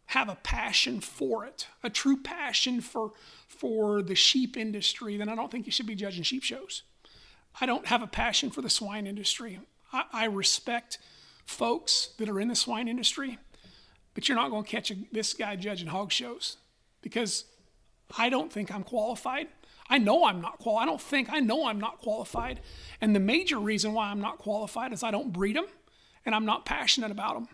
have 0.07 0.27
a 0.29 0.35
passion 0.35 1.01
for 1.01 1.45
it, 1.45 1.67
a 1.83 1.89
true 1.89 2.17
passion 2.17 2.81
for 2.81 3.11
for 3.47 4.01
the 4.01 4.15
sheep 4.15 4.57
industry, 4.57 5.17
then 5.17 5.29
I 5.29 5.35
don't 5.35 5.51
think 5.51 5.65
you 5.65 5.71
should 5.71 5.85
be 5.85 5.95
judging 5.95 6.23
sheep 6.23 6.43
shows. 6.43 6.83
I 7.61 7.65
don't 7.65 7.85
have 7.85 8.01
a 8.01 8.07
passion 8.07 8.49
for 8.49 8.61
the 8.61 8.69
swine 8.69 9.07
industry. 9.07 9.59
I, 9.93 10.03
I 10.11 10.25
respect 10.25 10.97
folks 11.45 12.09
that 12.17 12.29
are 12.29 12.39
in 12.39 12.47
the 12.47 12.55
swine 12.55 12.87
industry, 12.87 13.37
but 14.13 14.27
you're 14.27 14.37
not 14.37 14.49
going 14.49 14.63
to 14.63 14.69
catch 14.69 14.91
a, 14.91 14.95
this 15.11 15.33
guy 15.33 15.55
judging 15.55 15.87
hog 15.87 16.11
shows 16.11 16.57
because 17.01 17.45
I 18.17 18.29
don't 18.29 18.51
think 18.51 18.73
I'm 18.73 18.83
qualified. 18.83 19.47
I 19.89 19.99
know 19.99 20.25
I'm 20.25 20.41
not 20.41 20.57
qualified. 20.57 20.83
I 20.83 20.85
don't 20.91 21.01
think 21.01 21.29
I 21.31 21.39
know 21.39 21.67
I'm 21.67 21.79
not 21.79 21.99
qualified. 21.99 22.59
And 23.01 23.15
the 23.15 23.19
major 23.19 23.59
reason 23.59 23.93
why 23.93 24.07
I'm 24.07 24.21
not 24.21 24.39
qualified 24.39 24.93
is 24.93 25.03
I 25.03 25.11
don't 25.11 25.31
breed 25.31 25.55
them 25.55 25.67
and 26.25 26.33
I'm 26.33 26.45
not 26.45 26.65
passionate 26.65 27.11
about 27.11 27.35
them. 27.35 27.47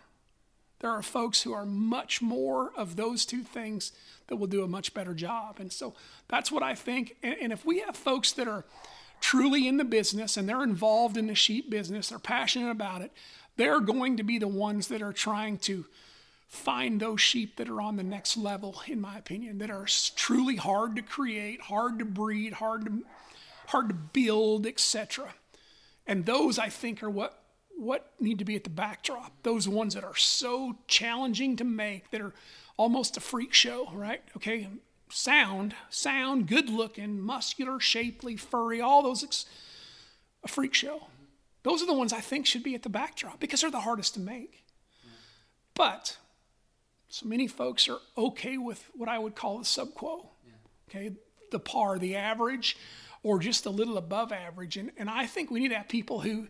There 0.80 0.90
are 0.90 1.02
folks 1.02 1.42
who 1.42 1.52
are 1.52 1.66
much 1.66 2.20
more 2.20 2.72
of 2.76 2.96
those 2.96 3.24
two 3.24 3.42
things 3.42 3.92
that 4.26 4.36
will 4.36 4.48
do 4.48 4.64
a 4.64 4.68
much 4.68 4.94
better 4.94 5.14
job. 5.14 5.60
And 5.60 5.72
so 5.72 5.94
that's 6.28 6.50
what 6.50 6.62
I 6.62 6.74
think. 6.74 7.16
And, 7.22 7.36
and 7.40 7.52
if 7.52 7.64
we 7.64 7.80
have 7.80 7.96
folks 7.96 8.32
that 8.32 8.48
are 8.48 8.64
truly 9.20 9.68
in 9.68 9.76
the 9.76 9.84
business 9.84 10.36
and 10.36 10.48
they're 10.48 10.64
involved 10.64 11.16
in 11.16 11.28
the 11.28 11.34
sheep 11.34 11.70
business, 11.70 12.08
they're 12.08 12.18
passionate 12.18 12.70
about 12.70 13.02
it, 13.02 13.12
they're 13.56 13.80
going 13.80 14.16
to 14.16 14.22
be 14.22 14.38
the 14.38 14.48
ones 14.48 14.88
that 14.88 15.02
are 15.02 15.12
trying 15.12 15.58
to 15.58 15.84
find 16.46 17.00
those 17.00 17.20
sheep 17.20 17.56
that 17.56 17.68
are 17.68 17.80
on 17.80 17.96
the 17.96 18.02
next 18.02 18.36
level, 18.36 18.82
in 18.86 19.00
my 19.00 19.16
opinion, 19.16 19.58
that 19.58 19.70
are 19.70 19.86
truly 20.16 20.56
hard 20.56 20.96
to 20.96 21.02
create, 21.02 21.62
hard 21.62 21.98
to 21.98 22.04
breed, 22.04 22.54
hard 22.54 22.84
to 22.86 23.02
hard 23.68 23.88
to 23.88 23.94
build, 23.94 24.66
etc. 24.66 25.34
And 26.06 26.26
those 26.26 26.58
I 26.58 26.68
think 26.68 27.02
are 27.02 27.10
what 27.10 27.38
what 27.76 28.12
need 28.20 28.38
to 28.38 28.44
be 28.44 28.54
at 28.54 28.64
the 28.64 28.70
backdrop. 28.70 29.32
Those 29.42 29.66
ones 29.66 29.94
that 29.94 30.04
are 30.04 30.16
so 30.16 30.76
challenging 30.86 31.56
to 31.56 31.64
make, 31.64 32.10
that 32.10 32.20
are 32.20 32.34
almost 32.76 33.16
a 33.16 33.20
freak 33.20 33.52
show, 33.54 33.90
right? 33.92 34.22
Okay, 34.36 34.68
sound, 35.08 35.74
sound, 35.90 36.46
good 36.48 36.68
looking, 36.68 37.20
muscular, 37.20 37.80
shapely, 37.80 38.36
furry, 38.36 38.80
all 38.80 39.02
those 39.02 39.24
ex- 39.24 39.46
a 40.44 40.48
freak 40.48 40.74
show. 40.74 41.06
Those 41.62 41.82
are 41.82 41.86
the 41.86 41.94
ones 41.94 42.12
I 42.12 42.20
think 42.20 42.46
should 42.46 42.62
be 42.62 42.74
at 42.74 42.82
the 42.82 42.88
backdrop 42.88 43.38
because 43.38 43.60
they're 43.60 43.70
the 43.70 43.80
hardest 43.80 44.14
to 44.14 44.20
make. 44.20 44.64
But 45.74 46.16
so 47.08 47.26
many 47.26 47.46
folks 47.46 47.88
are 47.88 47.98
okay 48.16 48.58
with 48.58 48.84
what 48.94 49.08
I 49.08 49.18
would 49.18 49.34
call 49.34 49.58
the 49.58 49.64
sub 49.64 49.94
quo, 49.94 50.30
okay, 50.88 51.12
the 51.50 51.58
par, 51.58 51.98
the 51.98 52.16
average, 52.16 52.76
or 53.22 53.38
just 53.38 53.66
a 53.66 53.70
little 53.70 53.96
above 53.96 54.32
average. 54.32 54.76
And, 54.76 54.90
and 54.96 55.08
I 55.08 55.26
think 55.26 55.50
we 55.50 55.60
need 55.60 55.68
to 55.68 55.76
have 55.76 55.88
people 55.88 56.20
who 56.20 56.48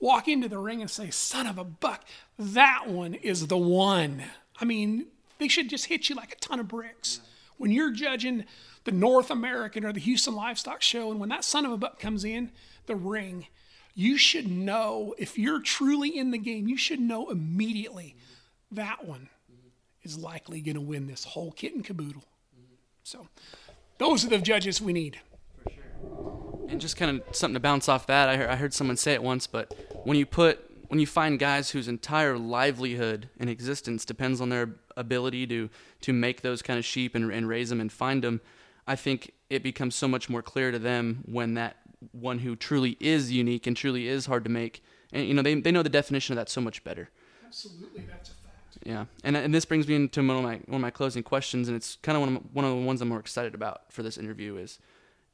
walk 0.00 0.28
into 0.28 0.48
the 0.48 0.58
ring 0.58 0.80
and 0.80 0.90
say, 0.90 1.10
son 1.10 1.46
of 1.46 1.58
a 1.58 1.64
buck, 1.64 2.04
that 2.38 2.88
one 2.88 3.14
is 3.14 3.46
the 3.46 3.58
one. 3.58 4.24
I 4.60 4.64
mean, 4.64 5.06
they 5.38 5.48
should 5.48 5.68
just 5.68 5.86
hit 5.86 6.08
you 6.08 6.14
like 6.14 6.32
a 6.32 6.36
ton 6.36 6.60
of 6.60 6.68
bricks. 6.68 7.20
When 7.56 7.70
you're 7.70 7.92
judging 7.92 8.44
the 8.84 8.92
North 8.92 9.30
American 9.30 9.84
or 9.84 9.92
the 9.92 10.00
Houston 10.00 10.34
Livestock 10.34 10.82
Show, 10.82 11.10
and 11.10 11.20
when 11.20 11.28
that 11.28 11.44
son 11.44 11.66
of 11.66 11.72
a 11.72 11.76
buck 11.76 11.98
comes 11.98 12.24
in 12.24 12.50
the 12.86 12.96
ring, 12.96 13.46
you 13.98 14.16
should 14.16 14.48
know, 14.48 15.12
if 15.18 15.36
you're 15.36 15.60
truly 15.60 16.16
in 16.16 16.30
the 16.30 16.38
game, 16.38 16.68
you 16.68 16.76
should 16.76 17.00
know 17.00 17.30
immediately 17.30 18.14
that 18.70 19.04
one 19.04 19.28
is 20.04 20.16
likely 20.16 20.60
going 20.60 20.76
to 20.76 20.80
win 20.80 21.08
this 21.08 21.24
whole 21.24 21.50
kit 21.50 21.74
and 21.74 21.84
caboodle. 21.84 22.22
So, 23.02 23.26
those 23.98 24.24
are 24.24 24.28
the 24.28 24.38
judges 24.38 24.80
we 24.80 24.92
need. 24.92 25.18
And 26.68 26.80
just 26.80 26.96
kind 26.96 27.20
of 27.20 27.34
something 27.34 27.54
to 27.54 27.60
bounce 27.60 27.88
off 27.88 28.06
that, 28.06 28.28
I 28.28 28.36
heard, 28.36 28.48
I 28.50 28.54
heard 28.54 28.72
someone 28.72 28.96
say 28.96 29.14
it 29.14 29.22
once, 29.22 29.48
but 29.48 29.74
when 30.04 30.16
you 30.16 30.26
put 30.26 30.64
when 30.86 31.00
you 31.00 31.06
find 31.06 31.36
guys 31.36 31.70
whose 31.70 31.88
entire 31.88 32.38
livelihood 32.38 33.28
and 33.40 33.50
existence 33.50 34.04
depends 34.04 34.40
on 34.40 34.48
their 34.48 34.76
ability 34.96 35.44
to 35.48 35.70
to 36.02 36.12
make 36.12 36.42
those 36.42 36.62
kind 36.62 36.78
of 36.78 36.84
sheep 36.84 37.16
and, 37.16 37.32
and 37.32 37.48
raise 37.48 37.68
them 37.68 37.80
and 37.80 37.90
find 37.90 38.22
them, 38.22 38.42
I 38.86 38.94
think 38.94 39.32
it 39.50 39.64
becomes 39.64 39.96
so 39.96 40.06
much 40.06 40.30
more 40.30 40.40
clear 40.40 40.70
to 40.70 40.78
them 40.78 41.24
when 41.26 41.54
that 41.54 41.78
one 42.12 42.40
who 42.40 42.56
truly 42.56 42.96
is 43.00 43.32
unique 43.32 43.66
and 43.66 43.76
truly 43.76 44.08
is 44.08 44.26
hard 44.26 44.44
to 44.44 44.50
make, 44.50 44.82
and 45.12 45.26
you 45.26 45.34
know 45.34 45.42
they 45.42 45.54
they 45.54 45.72
know 45.72 45.82
the 45.82 45.88
definition 45.88 46.32
of 46.32 46.36
that 46.36 46.48
so 46.48 46.60
much 46.60 46.84
better. 46.84 47.10
Absolutely, 47.46 48.04
that's 48.08 48.30
a 48.30 48.32
fact. 48.32 48.78
Yeah, 48.84 49.06
and 49.24 49.36
and 49.36 49.54
this 49.54 49.64
brings 49.64 49.88
me 49.88 49.94
into 49.94 50.20
one 50.20 50.36
of 50.36 50.42
my 50.42 50.60
one 50.66 50.76
of 50.76 50.80
my 50.80 50.90
closing 50.90 51.22
questions, 51.22 51.68
and 51.68 51.76
it's 51.76 51.96
kind 52.02 52.16
of 52.16 52.20
one 52.20 52.36
of, 52.36 52.54
one 52.54 52.64
of 52.64 52.70
the 52.70 52.76
ones 52.84 53.00
I'm 53.00 53.08
more 53.08 53.20
excited 53.20 53.54
about 53.54 53.92
for 53.92 54.02
this 54.02 54.18
interview 54.18 54.56
is 54.56 54.78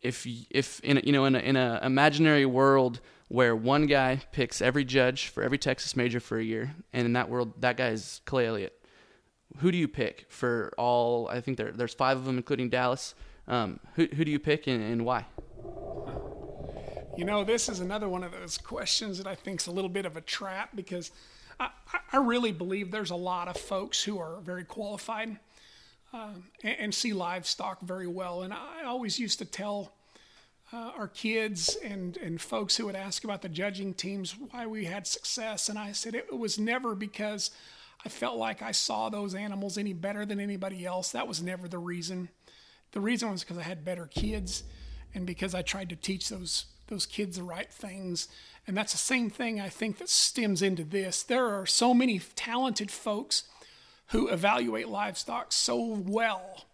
if 0.01 0.27
if 0.51 0.81
in 0.81 0.99
a, 0.99 1.01
you 1.01 1.13
know 1.13 1.25
in 1.25 1.35
a, 1.35 1.39
in 1.41 1.57
a 1.57 1.81
imaginary 1.83 2.47
world 2.47 3.01
where 3.29 3.57
one 3.57 3.87
guy 3.87 4.21
picks 4.33 4.63
every 4.63 4.85
judge 4.85 5.29
for 5.29 5.43
every 5.43 5.59
Texas 5.59 5.97
major 5.97 6.21
for 6.21 6.39
a 6.39 6.45
year, 6.45 6.77
and 6.93 7.07
in 7.07 7.15
that 7.15 7.29
world 7.29 7.61
that 7.61 7.77
guy 7.77 7.89
is 7.89 8.21
Clay 8.27 8.47
Elliott. 8.47 8.79
Who 9.59 9.71
do 9.71 9.79
you 9.79 9.89
pick 9.89 10.27
for 10.29 10.73
all? 10.79 11.29
I 11.29 11.41
think 11.41 11.57
there 11.57 11.73
there's 11.73 11.95
five 11.95 12.17
of 12.17 12.25
them, 12.25 12.37
including 12.37 12.69
Dallas. 12.69 13.15
Um, 13.47 13.81
who 13.95 14.07
who 14.07 14.25
do 14.25 14.31
you 14.31 14.39
pick 14.39 14.67
and, 14.67 14.83
and 14.83 15.05
why? 15.05 15.27
You 17.17 17.25
know, 17.25 17.45
this 17.45 17.69
is 17.69 17.79
another 17.79 18.09
one 18.09 18.25
of 18.25 18.33
those 18.33 18.59
questions 18.59 19.19
that 19.19 19.27
I 19.27 19.37
think 19.37 19.61
is 19.61 19.69
a 19.69 19.71
little 19.71 19.89
bit 19.89 20.05
of 20.05 20.17
a 20.17 20.21
trap 20.21 20.71
because 20.75 21.13
I, 21.61 21.71
I 22.13 22.17
really 22.17 22.51
believe 22.51 22.91
there's 22.91 23.11
a 23.11 23.17
lot 23.17 23.47
of 23.47 23.57
folks 23.57 24.03
who 24.03 24.19
are 24.19 24.41
very 24.41 24.65
qualified 24.65 25.39
um, 26.13 26.45
and, 26.65 26.77
and, 26.79 26.95
see 26.95 27.13
livestock 27.13 27.81
very 27.83 28.09
well. 28.09 28.43
And 28.43 28.53
I 28.53 28.85
always 28.85 29.21
used 29.21 29.39
to 29.39 29.45
tell 29.45 29.93
uh, 30.73 30.91
our 30.97 31.07
kids 31.07 31.77
and, 31.85 32.17
and 32.17 32.41
folks 32.41 32.77
who 32.77 32.87
would 32.87 32.97
ask 32.97 33.23
about 33.23 33.43
the 33.43 33.49
judging 33.49 33.95
teams 33.95 34.35
why 34.51 34.67
we 34.67 34.85
had 34.85 35.07
success. 35.07 35.69
And 35.69 35.79
I 35.79 35.93
said 35.93 36.17
it 36.17 36.37
was 36.37 36.59
never 36.59 36.97
because 36.97 37.53
I 38.05 38.09
felt 38.09 38.37
like 38.39 38.61
I 38.61 38.73
saw 38.73 39.09
those 39.09 39.37
animals 39.37 39.79
any 39.79 39.93
better 39.93 40.27
than 40.27 40.41
anybody 40.41 40.85
else. 40.85 41.13
That 41.13 41.29
was 41.29 41.43
never 41.43 41.69
the 41.69 41.79
reason. 41.79 42.29
The 42.91 43.01
reason 43.01 43.31
was 43.31 43.45
because 43.45 43.59
I 43.59 43.63
had 43.63 43.85
better 43.85 44.07
kids 44.07 44.65
and 45.15 45.27
because 45.27 45.55
I 45.55 45.63
tried 45.63 45.91
to 45.91 45.97
teach 45.97 46.29
those 46.29 46.67
those 46.89 47.07
kids 47.07 47.37
the 47.37 47.43
right 47.43 47.71
things. 47.71 48.29
And 48.67 48.77
that's 48.77 48.93
the 48.93 48.99
same 48.99 49.31
thing 49.31 49.61
I 49.61 49.69
think 49.69 49.99
that 49.99 50.09
stems 50.09 50.63
into 50.63 50.85
this. 50.85 51.23
There 51.23 51.49
are 51.49 51.67
so 51.67 51.93
many 51.93 52.19
talented 52.19 52.91
folks 52.91 53.45
who 54.09 54.29
evaluate 54.29 54.89
livestock 54.89 55.53
so 55.53 55.83
well. 55.83 56.65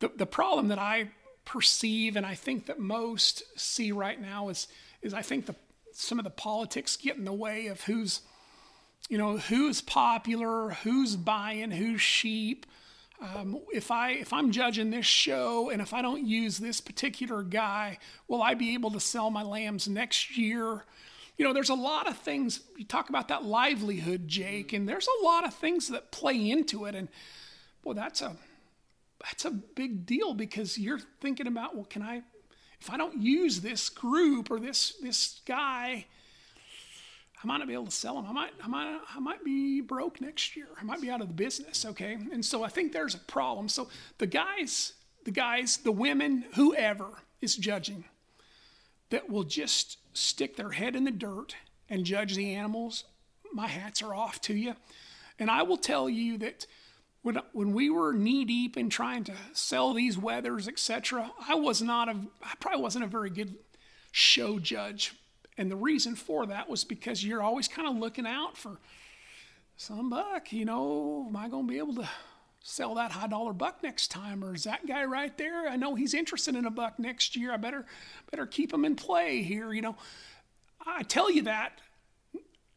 The, 0.00 0.10
the 0.16 0.26
problem 0.26 0.68
that 0.68 0.78
I 0.78 1.10
perceive 1.44 2.16
and 2.16 2.24
I 2.24 2.34
think 2.34 2.66
that 2.66 2.78
most 2.78 3.42
see 3.56 3.92
right 3.92 4.20
now 4.20 4.48
is 4.48 4.66
is 5.02 5.12
I 5.12 5.22
think 5.22 5.46
the 5.46 5.54
some 5.92 6.18
of 6.18 6.24
the 6.24 6.30
politics 6.30 6.96
get 6.96 7.16
in 7.16 7.24
the 7.24 7.32
way 7.32 7.66
of 7.66 7.82
who's 7.82 8.22
you 9.08 9.18
know 9.18 9.36
who's 9.36 9.80
popular, 9.80 10.70
who's 10.70 11.16
buying, 11.16 11.70
who's 11.70 12.00
sheep, 12.00 12.66
um, 13.20 13.60
if 13.72 13.90
I 13.90 14.10
if 14.12 14.32
I'm 14.32 14.50
judging 14.50 14.90
this 14.90 15.06
show 15.06 15.70
and 15.70 15.80
if 15.80 15.94
I 15.94 16.02
don't 16.02 16.26
use 16.26 16.58
this 16.58 16.80
particular 16.80 17.42
guy, 17.42 17.98
will 18.28 18.42
I 18.42 18.54
be 18.54 18.74
able 18.74 18.90
to 18.92 19.00
sell 19.00 19.30
my 19.30 19.42
lambs 19.42 19.88
next 19.88 20.36
year? 20.36 20.84
You 21.36 21.44
know, 21.44 21.52
there's 21.52 21.70
a 21.70 21.74
lot 21.74 22.08
of 22.08 22.16
things. 22.18 22.60
You 22.76 22.84
talk 22.84 23.08
about 23.08 23.28
that 23.28 23.44
livelihood, 23.44 24.28
Jake, 24.28 24.72
and 24.72 24.88
there's 24.88 25.08
a 25.20 25.24
lot 25.24 25.46
of 25.46 25.54
things 25.54 25.88
that 25.88 26.12
play 26.12 26.50
into 26.50 26.84
it. 26.84 26.94
And 26.94 27.08
well, 27.82 27.94
that's 27.94 28.20
a 28.20 28.36
that's 29.20 29.44
a 29.44 29.50
big 29.50 30.06
deal 30.06 30.34
because 30.34 30.76
you're 30.78 31.00
thinking 31.20 31.46
about, 31.46 31.74
well, 31.74 31.86
can 31.86 32.02
I 32.02 32.22
if 32.80 32.90
I 32.90 32.96
don't 32.96 33.20
use 33.20 33.60
this 33.60 33.88
group 33.88 34.50
or 34.50 34.60
this 34.60 34.94
this 35.02 35.40
guy, 35.46 36.06
I 37.44 37.46
might 37.46 37.58
not 37.58 37.68
be 37.68 37.74
able 37.74 37.84
to 37.84 37.90
sell 37.90 38.14
them. 38.14 38.26
I 38.26 38.32
might, 38.32 38.52
I 38.62 38.68
might, 38.68 39.00
I 39.14 39.20
might 39.20 39.44
be 39.44 39.82
broke 39.82 40.18
next 40.18 40.56
year. 40.56 40.68
I 40.80 40.84
might 40.84 41.02
be 41.02 41.10
out 41.10 41.20
of 41.20 41.28
the 41.28 41.34
business. 41.34 41.84
Okay, 41.84 42.14
and 42.32 42.42
so 42.42 42.64
I 42.64 42.68
think 42.68 42.92
there's 42.92 43.14
a 43.14 43.18
problem. 43.18 43.68
So 43.68 43.88
the 44.16 44.26
guys, 44.26 44.94
the 45.24 45.30
guys, 45.30 45.76
the 45.76 45.92
women, 45.92 46.46
whoever 46.54 47.06
is 47.42 47.54
judging, 47.56 48.04
that 49.10 49.28
will 49.28 49.44
just 49.44 49.98
stick 50.14 50.56
their 50.56 50.70
head 50.70 50.96
in 50.96 51.04
the 51.04 51.10
dirt 51.10 51.54
and 51.90 52.04
judge 52.04 52.34
the 52.34 52.54
animals. 52.54 53.04
My 53.52 53.66
hats 53.66 54.00
are 54.02 54.14
off 54.14 54.40
to 54.42 54.54
you, 54.54 54.74
and 55.38 55.50
I 55.50 55.64
will 55.64 55.76
tell 55.76 56.08
you 56.08 56.38
that 56.38 56.66
when 57.20 57.38
when 57.52 57.74
we 57.74 57.90
were 57.90 58.14
knee 58.14 58.46
deep 58.46 58.78
in 58.78 58.88
trying 58.88 59.24
to 59.24 59.34
sell 59.52 59.92
these 59.92 60.16
wethers, 60.16 60.66
etc., 60.66 61.30
I 61.46 61.56
was 61.56 61.82
not 61.82 62.08
a, 62.08 62.16
I 62.42 62.54
probably 62.58 62.80
wasn't 62.80 63.04
a 63.04 63.08
very 63.08 63.30
good 63.30 63.56
show 64.12 64.58
judge 64.58 65.12
and 65.56 65.70
the 65.70 65.76
reason 65.76 66.14
for 66.16 66.46
that 66.46 66.68
was 66.68 66.84
because 66.84 67.24
you're 67.24 67.42
always 67.42 67.68
kind 67.68 67.88
of 67.88 67.96
looking 67.96 68.26
out 68.26 68.56
for 68.56 68.78
some 69.76 70.10
buck, 70.10 70.52
you 70.52 70.64
know, 70.64 71.26
am 71.28 71.36
I 71.36 71.48
going 71.48 71.66
to 71.66 71.72
be 71.72 71.78
able 71.78 71.94
to 71.96 72.08
sell 72.62 72.94
that 72.94 73.12
high 73.12 73.26
dollar 73.26 73.52
buck 73.52 73.82
next 73.82 74.08
time 74.08 74.42
or 74.42 74.54
is 74.54 74.64
that 74.64 74.86
guy 74.86 75.04
right 75.04 75.36
there 75.36 75.68
i 75.68 75.76
know 75.76 75.94
he's 75.94 76.14
interested 76.14 76.56
in 76.56 76.64
a 76.64 76.70
buck 76.70 76.98
next 76.98 77.36
year 77.36 77.52
i 77.52 77.58
better 77.58 77.84
better 78.30 78.46
keep 78.46 78.72
him 78.72 78.86
in 78.86 78.96
play 78.96 79.42
here 79.42 79.74
you 79.74 79.82
know 79.82 79.94
i 80.86 81.02
tell 81.02 81.30
you 81.30 81.42
that 81.42 81.82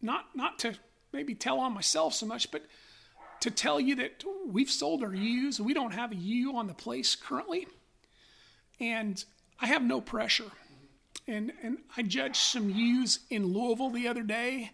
not 0.01 0.25
not 0.35 0.59
to 0.59 0.73
maybe 1.13 1.33
tell 1.33 1.57
on 1.57 1.73
myself 1.73 2.13
so 2.13 2.25
much 2.25 2.51
but 2.51 2.65
to 3.39 3.51
tell 3.51 3.79
you 3.79 3.95
that 3.95 4.23
we've 4.47 4.69
sold 4.69 5.03
our 5.03 5.13
ewes. 5.13 5.59
We 5.59 5.73
don't 5.73 5.93
have 5.93 6.11
a 6.11 6.15
ewe 6.15 6.55
on 6.55 6.67
the 6.67 6.73
place 6.73 7.15
currently. 7.15 7.67
And 8.79 9.23
I 9.59 9.67
have 9.67 9.83
no 9.83 10.01
pressure. 10.01 10.51
And, 11.27 11.51
and 11.61 11.79
I 11.95 12.03
judged 12.03 12.37
some 12.37 12.69
ewes 12.69 13.19
in 13.29 13.47
Louisville 13.47 13.89
the 13.89 14.07
other 14.07 14.23
day 14.23 14.71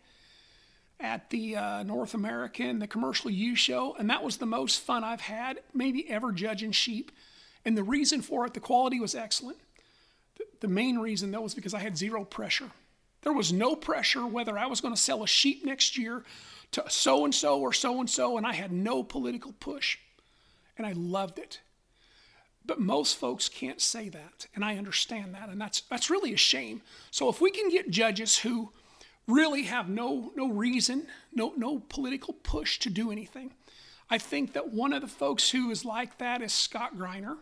at 1.00 1.30
the 1.32 1.56
uh, 1.56 1.84
North 1.84 2.14
American, 2.14 2.80
the 2.80 2.88
commercial 2.88 3.30
ewe 3.32 3.56
show, 3.56 3.96
and 3.98 4.10
that 4.10 4.24
was 4.24 4.38
the 4.38 4.46
most 4.46 4.80
fun 4.80 5.04
I've 5.04 5.22
had, 5.22 5.60
maybe 5.74 6.10
ever 6.10 6.32
judging 6.32 6.72
sheep. 6.72 7.12
And 7.66 7.78
the 7.78 7.84
reason 7.84 8.22
for 8.22 8.46
it, 8.46 8.54
the 8.54 8.60
quality 8.60 9.00
was 9.00 9.16
excellent. 9.16 9.58
The, 10.38 10.46
the 10.62 10.68
main 10.68 11.00
reason, 11.00 11.32
though, 11.32 11.42
was 11.42 11.56
because 11.56 11.74
I 11.74 11.80
had 11.80 11.98
zero 11.98 12.24
pressure. 12.24 12.70
There 13.22 13.34
was 13.34 13.52
no 13.52 13.76
pressure 13.76 14.26
whether 14.26 14.58
I 14.58 14.68
was 14.68 14.82
going 14.82 14.94
to 14.94 15.00
sell 15.00 15.24
a 15.24 15.28
sheep 15.28 15.66
next 15.66 15.98
year 15.98 16.24
to 16.72 16.84
so 16.90 17.26
and 17.26 17.34
so 17.34 17.60
or 17.60 17.74
so 17.74 18.00
and 18.00 18.10
so, 18.10 18.38
and 18.38 18.46
I 18.46 18.54
had 18.54 18.72
no 18.72 19.04
political 19.04 19.54
push. 19.60 19.98
And 20.78 20.86
I 20.86 20.94
loved 20.94 21.40
it. 21.40 21.60
But 22.65 22.80
most 22.80 23.18
folks 23.18 23.49
can't 23.49 23.81
say 23.81 24.07
that, 24.10 24.48
and 24.56 24.64
I 24.64 24.77
understand 24.77 25.34
that, 25.35 25.49
and 25.49 25.60
that's 25.60 25.81
that's 25.81 26.10
really 26.10 26.34
a 26.34 26.38
shame. 26.38 26.81
So 27.11 27.27
if 27.30 27.41
we 27.41 27.52
can 27.52 27.69
get 27.69 27.90
judges 27.90 28.38
who 28.38 28.72
really 29.27 29.64
have 29.64 29.90
no 29.90 30.31
no 30.35 30.49
reason, 30.49 31.07
no 31.34 31.53
no 31.57 31.80
political 31.80 32.34
push 32.34 32.80
to 32.80 32.90
do 32.90 33.11
anything, 33.11 33.52
I 34.10 34.18
think 34.18 34.53
that 34.53 34.72
one 34.72 34.94
of 34.94 35.02
the 35.02 35.07
folks 35.07 35.49
who 35.49 35.72
is 35.72 35.84
like 35.84 36.18
that 36.19 36.41
is 36.41 36.53
Scott 36.53 36.98
Greiner. 36.98 37.38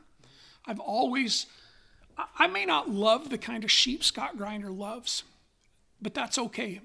I've 0.65 0.80
always 0.80 1.45
I 2.38 2.48
may 2.48 2.65
not 2.65 2.89
love 2.89 3.30
the 3.30 3.38
kind 3.38 3.64
of 3.64 3.72
sheep 3.72 4.03
Scott 4.03 4.38
Greiner 4.38 4.76
loves, 4.76 5.23
but 6.02 6.14
that's 6.14 6.38
okay 6.38 6.81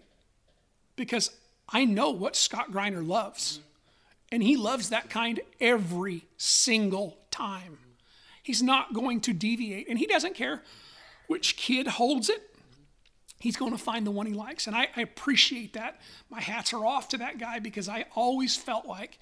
because 0.94 1.30
I 1.68 1.84
know 1.84 2.10
what 2.10 2.36
Scott 2.36 2.72
Greiner 2.72 3.06
loves. 3.06 3.60
And 4.32 4.42
he 4.42 4.56
loves 4.56 4.88
that 4.88 5.08
kind 5.08 5.40
every 5.60 6.26
single 6.36 7.16
time. 7.30 7.78
He's 8.46 8.62
not 8.62 8.94
going 8.94 9.22
to 9.22 9.32
deviate. 9.32 9.88
And 9.88 9.98
he 9.98 10.06
doesn't 10.06 10.36
care 10.36 10.62
which 11.26 11.56
kid 11.56 11.88
holds 11.88 12.28
it. 12.28 12.40
He's 13.40 13.56
going 13.56 13.72
to 13.72 13.78
find 13.78 14.06
the 14.06 14.12
one 14.12 14.24
he 14.24 14.34
likes. 14.34 14.68
And 14.68 14.76
I, 14.76 14.86
I 14.94 15.00
appreciate 15.00 15.72
that. 15.72 16.00
My 16.30 16.40
hats 16.40 16.72
are 16.72 16.86
off 16.86 17.08
to 17.08 17.18
that 17.18 17.38
guy 17.38 17.58
because 17.58 17.88
I 17.88 18.04
always 18.14 18.56
felt 18.56 18.86
like 18.86 19.18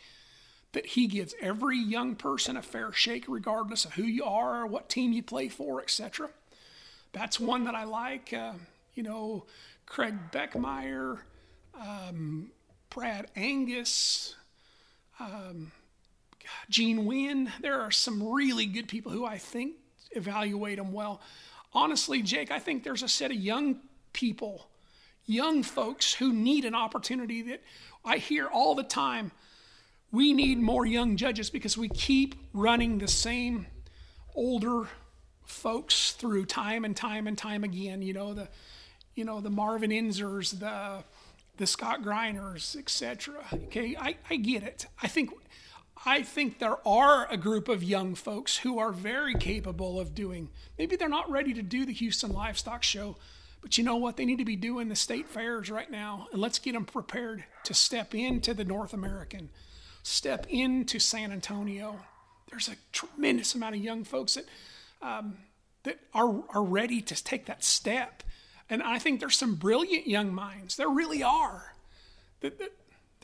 that 0.73 0.85
he 0.85 1.07
gives 1.07 1.35
every 1.41 1.79
young 1.79 2.17
person 2.17 2.59
a 2.59 2.61
fair 2.61 2.93
shake, 2.93 3.25
regardless 3.27 3.87
of 3.87 3.95
who 3.95 4.03
you 4.03 4.25
are, 4.25 4.61
or 4.61 4.67
what 4.67 4.91
team 4.91 5.15
you 5.15 5.23
play 5.23 5.49
for, 5.49 5.81
etc. 5.81 6.29
That's 7.13 7.41
one 7.41 7.65
that 7.65 7.75
I 7.75 7.85
like. 7.85 8.31
Uh, 8.31 8.53
you 8.95 9.05
know, 9.05 9.47
Craig 9.87 10.17
Beckmeyer, 10.33 11.21
um, 11.81 12.51
Brad 12.91 13.31
Angus, 13.35 14.35
um, 15.19 15.73
Gene 16.69 17.05
Wynn. 17.05 17.53
There 17.61 17.81
are 17.81 17.91
some 17.91 18.33
really 18.33 18.67
good 18.67 18.89
people 18.89 19.13
who 19.13 19.25
I 19.25 19.39
think 19.39 19.75
evaluate 20.13 20.79
them 20.79 20.93
well. 20.93 21.21
Honestly, 21.73 22.23
Jake, 22.23 22.51
I 22.51 22.59
think 22.59 22.85
there's 22.85 23.03
a 23.03 23.09
set 23.09 23.31
of 23.31 23.37
young 23.37 23.81
people, 24.13 24.69
young 25.27 25.63
folks 25.63 26.15
who 26.15 26.33
need 26.33 26.65
an 26.65 26.75
opportunity 26.75 27.43
that 27.43 27.63
I 28.05 28.19
hear 28.19 28.47
all 28.47 28.75
the 28.75 28.85
time. 28.85 29.33
We 30.13 30.33
need 30.33 30.59
more 30.59 30.87
young 30.87 31.17
judges 31.17 31.51
because 31.51 31.77
we 31.77 31.89
keep 31.89 32.37
running 32.53 32.99
the 32.99 33.09
same 33.09 33.67
older 34.35 34.87
folks 35.45 36.13
through 36.13 36.47
time 36.47 36.85
and 36.85 36.97
time 36.97 37.27
and 37.27 37.37
time 37.37 37.65
again. 37.65 38.03
You 38.03 38.13
know, 38.13 38.35
the 38.35 38.49
you 39.15 39.25
know, 39.25 39.41
the 39.41 39.51
Marvin 39.51 39.91
Inzers, 39.91 40.59
the 40.59 41.05
the 41.57 41.67
Scott 41.67 42.03
Greiners, 42.03 42.77
etc. 42.77 43.45
Okay, 43.53 43.97
I, 43.99 44.17
I 44.29 44.37
get 44.37 44.63
it. 44.63 44.87
I 45.03 45.09
think 45.09 45.31
I 46.07 46.23
think 46.23 46.59
there 46.59 46.87
are 46.87 47.27
a 47.31 47.37
group 47.37 47.69
of 47.69 47.83
young 47.83 48.15
folks 48.15 48.59
who 48.59 48.79
are 48.79 48.93
very 48.93 49.35
capable 49.35 49.99
of 49.99 50.15
doing. 50.15 50.51
Maybe 50.79 50.97
they're 50.97 51.09
not 51.09 51.31
ready 51.31 51.55
to 51.55 51.63
do 51.63 51.87
the 51.87 51.93
Houston 51.93 52.33
Livestock 52.33 52.83
Show, 52.83 53.17
but 53.63 53.79
you 53.79 53.85
know 53.85 53.97
what? 53.97 54.17
They 54.17 54.27
need 54.27 54.39
to 54.39 54.45
be 54.45 54.57
doing 54.57 54.89
the 54.89 54.97
state 54.97 55.29
fairs 55.29 55.71
right 55.71 55.91
now, 55.91 56.29
and 56.33 56.41
let's 56.41 56.59
get 56.59 56.73
them 56.75 56.85
prepared 56.85 57.45
to 57.65 57.75
step 57.75 58.15
into 58.15 58.53
the 58.53 58.65
North 58.65 58.93
American, 58.93 59.49
step 60.03 60.47
into 60.51 60.99
San 60.99 61.33
Antonio. 61.33 62.01
There's 62.51 62.69
a 62.69 62.77
tremendous 62.93 63.55
amount 63.55 63.77
of 63.77 63.83
young 63.83 64.05
folks 64.05 64.35
that 64.35 64.45
um, 65.01 65.39
that 65.85 65.99
are 66.13 66.43
are 66.51 66.63
ready 66.63 67.01
to 67.01 67.25
take 67.25 67.47
that 67.47 67.65
step 67.65 68.23
and 68.71 68.83
I 68.83 68.99
think 68.99 69.21
there's 69.21 69.37
some 69.37 69.57
brilliant 69.57 70.07
young 70.07 70.33
minds. 70.33 70.77
There 70.77 70.89
really 70.89 71.23
are. 71.23 71.75
That, 72.41 72.59
that 72.59 72.73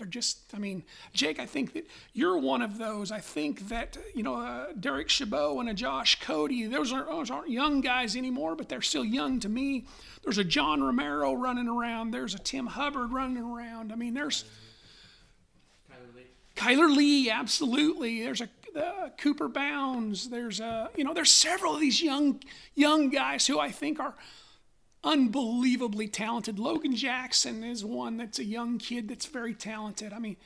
they're 0.01 0.09
just, 0.09 0.39
I 0.55 0.59
mean, 0.59 0.82
Jake, 1.12 1.39
I 1.39 1.44
think 1.44 1.74
that 1.74 1.86
you're 2.14 2.39
one 2.39 2.62
of 2.62 2.78
those. 2.78 3.12
I 3.12 3.20
think 3.20 3.68
that, 3.68 3.98
you 4.14 4.22
know, 4.22 4.36
uh, 4.36 4.72
Derek 4.81 5.10
Chabot 5.10 5.60
and 5.60 5.68
a 5.68 5.74
Josh 5.74 6.18
Cody, 6.20 6.64
those 6.66 6.90
aren't, 6.90 7.09
those 7.09 7.31
aren't 7.31 7.51
young 7.51 7.82
guys 7.82 8.16
anymore, 8.16 8.56
but 8.56 8.70
they're 8.70 8.81
still 8.81 9.05
young 9.05 9.39
to 9.40 9.48
me. 9.51 9.85
There's 10.24 10.39
a 10.39 10.44
John 10.44 10.82
Romero 10.82 11.35
running 11.35 11.68
around. 11.68 12.12
There's 12.12 12.35
a 12.35 12.39
Tim 12.39 12.66
Hubbard 12.66 13.12
running 13.12 13.43
around. 13.43 13.93
I 13.93 13.97
mean, 13.97 14.14
there's 14.14 14.44
Kyler 15.90 16.16
Lee, 16.16 16.27
Kyler 16.56 16.97
Lee 16.97 17.31
absolutely. 17.31 18.22
There's 18.22 18.40
a 18.40 18.48
uh, 18.74 19.10
Cooper 19.18 19.48
Bounds. 19.48 20.31
There's 20.31 20.60
a, 20.60 20.89
you 20.97 21.05
know, 21.05 21.12
there's 21.12 21.31
several 21.31 21.74
of 21.74 21.81
these 21.81 22.01
young, 22.01 22.40
young 22.74 23.10
guys 23.10 23.47
who 23.47 23.59
I 23.59 23.70
think 23.70 24.01
are, 24.01 24.14
unbelievably 25.02 26.09
talented. 26.09 26.59
Logan 26.59 26.94
Jackson 26.94 27.64
is 27.64 27.85
one 27.85 28.16
that's 28.16 28.39
a 28.39 28.44
young 28.44 28.78
kid 28.78 29.09
that's 29.09 29.27
very 29.27 29.55
talented. 29.55 30.12
I 30.12 30.18
mean, 30.18 30.36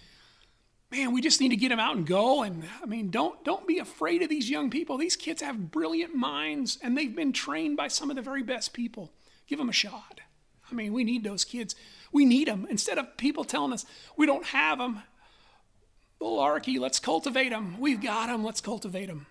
man, 0.90 1.12
we 1.12 1.20
just 1.20 1.40
need 1.40 1.50
to 1.50 1.56
get 1.56 1.72
him 1.72 1.80
out 1.80 1.96
and 1.96 2.06
go. 2.06 2.42
And 2.42 2.64
I 2.82 2.86
mean, 2.86 3.10
don't 3.10 3.42
don't 3.44 3.66
be 3.66 3.78
afraid 3.78 4.22
of 4.22 4.28
these 4.28 4.50
young 4.50 4.70
people. 4.70 4.96
These 4.96 5.16
kids 5.16 5.42
have 5.42 5.70
brilliant 5.70 6.14
minds, 6.14 6.78
and 6.82 6.96
they've 6.96 7.14
been 7.14 7.32
trained 7.32 7.76
by 7.76 7.88
some 7.88 8.10
of 8.10 8.16
the 8.16 8.22
very 8.22 8.42
best 8.42 8.72
people. 8.72 9.12
Give 9.46 9.58
them 9.58 9.68
a 9.68 9.72
shot. 9.72 10.20
I 10.70 10.74
mean, 10.74 10.92
we 10.92 11.04
need 11.04 11.24
those 11.24 11.44
kids. 11.44 11.74
We 12.12 12.24
need 12.24 12.48
them. 12.48 12.66
Instead 12.70 12.98
of 12.98 13.16
people 13.16 13.44
telling 13.44 13.72
us 13.72 13.84
we 14.16 14.26
don't 14.26 14.46
have 14.46 14.78
them, 14.78 15.02
Bularchy, 16.20 16.78
let's 16.78 17.00
cultivate 17.00 17.50
them. 17.50 17.78
We've 17.78 18.00
got 18.00 18.28
them. 18.28 18.44
Let's 18.44 18.60
cultivate 18.60 19.06
them 19.06 19.26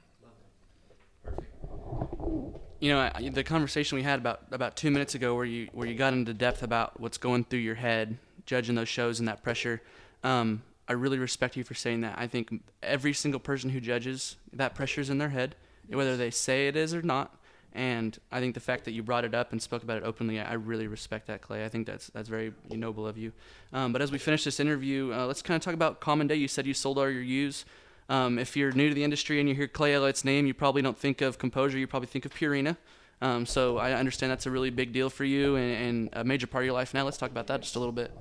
you 2.83 2.89
know 2.89 3.09
the 3.31 3.45
conversation 3.45 3.95
we 3.95 4.03
had 4.03 4.19
about 4.19 4.41
about 4.51 4.75
two 4.75 4.91
minutes 4.91 5.15
ago, 5.15 5.35
where 5.35 5.45
you 5.45 5.69
where 5.71 5.87
you 5.87 5.95
got 5.95 6.11
into 6.11 6.33
depth 6.33 6.63
about 6.63 6.99
what's 6.99 7.17
going 7.17 7.45
through 7.45 7.59
your 7.59 7.75
head, 7.75 8.17
judging 8.45 8.75
those 8.75 8.89
shows 8.89 9.19
and 9.19 9.27
that 9.29 9.41
pressure. 9.41 9.81
Um, 10.21 10.63
I 10.89 10.93
really 10.93 11.17
respect 11.17 11.55
you 11.55 11.63
for 11.63 11.75
saying 11.75 12.01
that. 12.01 12.15
I 12.17 12.27
think 12.27 12.61
every 12.81 13.13
single 13.13 13.39
person 13.39 13.69
who 13.69 13.79
judges 13.79 14.35
that 14.51 14.75
pressure's 14.75 15.09
in 15.09 15.17
their 15.17 15.29
head, 15.29 15.55
whether 15.87 16.17
they 16.17 16.29
say 16.29 16.67
it 16.67 16.75
is 16.75 16.93
or 16.93 17.01
not. 17.01 17.33
And 17.71 18.19
I 18.31 18.41
think 18.41 18.53
the 18.53 18.59
fact 18.59 18.83
that 18.83 18.91
you 18.91 19.01
brought 19.01 19.23
it 19.23 19.33
up 19.33 19.53
and 19.53 19.61
spoke 19.61 19.81
about 19.81 19.97
it 19.97 20.03
openly, 20.03 20.41
I 20.41 20.53
really 20.53 20.87
respect 20.87 21.27
that, 21.27 21.41
Clay. 21.41 21.63
I 21.63 21.69
think 21.69 21.87
that's 21.87 22.07
that's 22.07 22.27
very 22.27 22.53
noble 22.69 23.07
of 23.07 23.17
you. 23.17 23.31
Um, 23.71 23.93
but 23.93 24.01
as 24.01 24.11
we 24.11 24.17
finish 24.17 24.43
this 24.43 24.59
interview, 24.59 25.13
uh, 25.13 25.25
let's 25.25 25.41
kind 25.41 25.55
of 25.55 25.63
talk 25.63 25.73
about 25.73 26.01
Common 26.01 26.27
Day. 26.27 26.35
You 26.35 26.49
said 26.49 26.67
you 26.67 26.73
sold 26.73 26.97
all 26.97 27.09
your 27.09 27.23
ewes. 27.23 27.63
Um, 28.09 28.37
if 28.37 28.57
you're 28.57 28.71
new 28.71 28.89
to 28.89 28.95
the 28.95 29.03
industry 29.03 29.39
and 29.39 29.47
you 29.47 29.55
hear 29.55 29.67
Clay 29.67 29.93
Elliott's 29.93 30.25
name, 30.25 30.45
you 30.45 30.53
probably 30.53 30.81
don't 30.81 30.97
think 30.97 31.21
of 31.21 31.37
Composure, 31.37 31.77
you 31.77 31.87
probably 31.87 32.07
think 32.07 32.25
of 32.25 32.33
Purina. 32.33 32.77
Um, 33.21 33.45
so 33.45 33.77
I 33.77 33.93
understand 33.93 34.31
that's 34.31 34.45
a 34.45 34.51
really 34.51 34.69
big 34.69 34.91
deal 34.91 35.09
for 35.09 35.23
you 35.23 35.55
and, 35.55 35.71
and, 35.73 36.09
a 36.11 36.23
major 36.25 36.45
part 36.45 36.63
of 36.63 36.65
your 36.65 36.73
life 36.73 36.93
now. 36.93 37.05
Let's 37.05 37.17
talk 37.17 37.31
about 37.31 37.47
that 37.47 37.61
just 37.61 37.77
a 37.77 37.79
little 37.79 37.93
bit. 37.93 38.11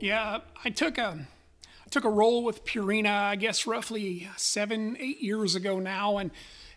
Yeah, 0.00 0.40
I 0.62 0.68
took 0.70 0.98
a 0.98 1.26
I 1.64 1.88
took 1.88 2.04
a 2.04 2.10
role 2.10 2.44
with 2.44 2.64
Purina, 2.66 3.10
I 3.10 3.36
guess 3.36 3.66
roughly 3.66 4.28
seven, 4.36 4.96
eight 5.00 5.22
years 5.22 5.54
ago 5.54 5.78
now, 5.78 6.18
and 6.18 6.30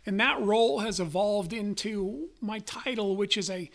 and 0.06 0.18
that 0.22 0.41
role 0.41 0.80
has 0.80 0.99
evolved 1.02 1.52
into 1.52 2.30
my 2.40 2.60
title, 2.60 3.18
which 3.18 3.36
is 3.36 3.49
a 3.49 3.70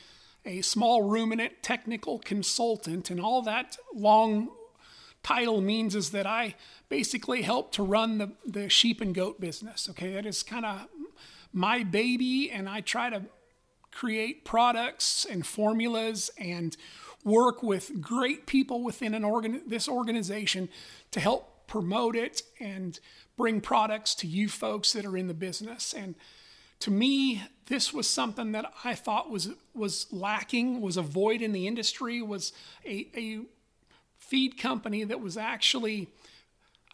a 0.46 0.62
small 0.62 1.02
ruminant 1.02 1.62
technical 1.62 2.18
consultant, 2.18 3.10
and 3.10 3.20
all 3.20 3.42
that 3.42 3.76
long 3.94 4.48
title 5.22 5.60
means 5.60 5.94
is 5.94 6.12
that 6.12 6.26
I 6.26 6.54
basically 6.90 7.40
help 7.40 7.72
to 7.72 7.82
run 7.82 8.18
the, 8.18 8.32
the 8.44 8.68
sheep 8.68 9.00
and 9.00 9.14
goat 9.14 9.40
business. 9.40 9.88
Okay, 9.88 10.12
that 10.12 10.26
is 10.26 10.42
kind 10.42 10.66
of 10.66 10.86
my 11.52 11.82
baby, 11.82 12.50
and 12.50 12.68
I 12.68 12.82
try 12.82 13.08
to 13.08 13.22
create 13.90 14.44
products 14.44 15.24
and 15.24 15.46
formulas 15.46 16.30
and 16.36 16.76
work 17.24 17.62
with 17.62 18.00
great 18.00 18.46
people 18.46 18.82
within 18.82 19.14
an 19.14 19.24
organ- 19.24 19.62
this 19.66 19.88
organization 19.88 20.68
to 21.12 21.20
help 21.20 21.66
promote 21.66 22.16
it 22.16 22.42
and 22.60 22.98
bring 23.36 23.60
products 23.60 24.14
to 24.16 24.26
you 24.26 24.48
folks 24.48 24.92
that 24.92 25.06
are 25.06 25.16
in 25.16 25.28
the 25.28 25.34
business. 25.34 25.94
And 25.94 26.14
to 26.80 26.90
me, 26.90 27.42
this 27.66 27.92
was 27.92 28.08
something 28.08 28.52
that 28.52 28.72
I 28.84 28.94
thought 28.94 29.30
was 29.30 29.50
was 29.74 30.06
lacking, 30.12 30.80
was 30.80 30.96
a 30.96 31.02
void 31.02 31.42
in 31.42 31.52
the 31.52 31.66
industry, 31.66 32.20
was 32.20 32.52
a, 32.84 33.08
a 33.16 33.40
feed 34.18 34.58
company 34.58 35.04
that 35.04 35.20
was 35.20 35.36
actually 35.36 36.08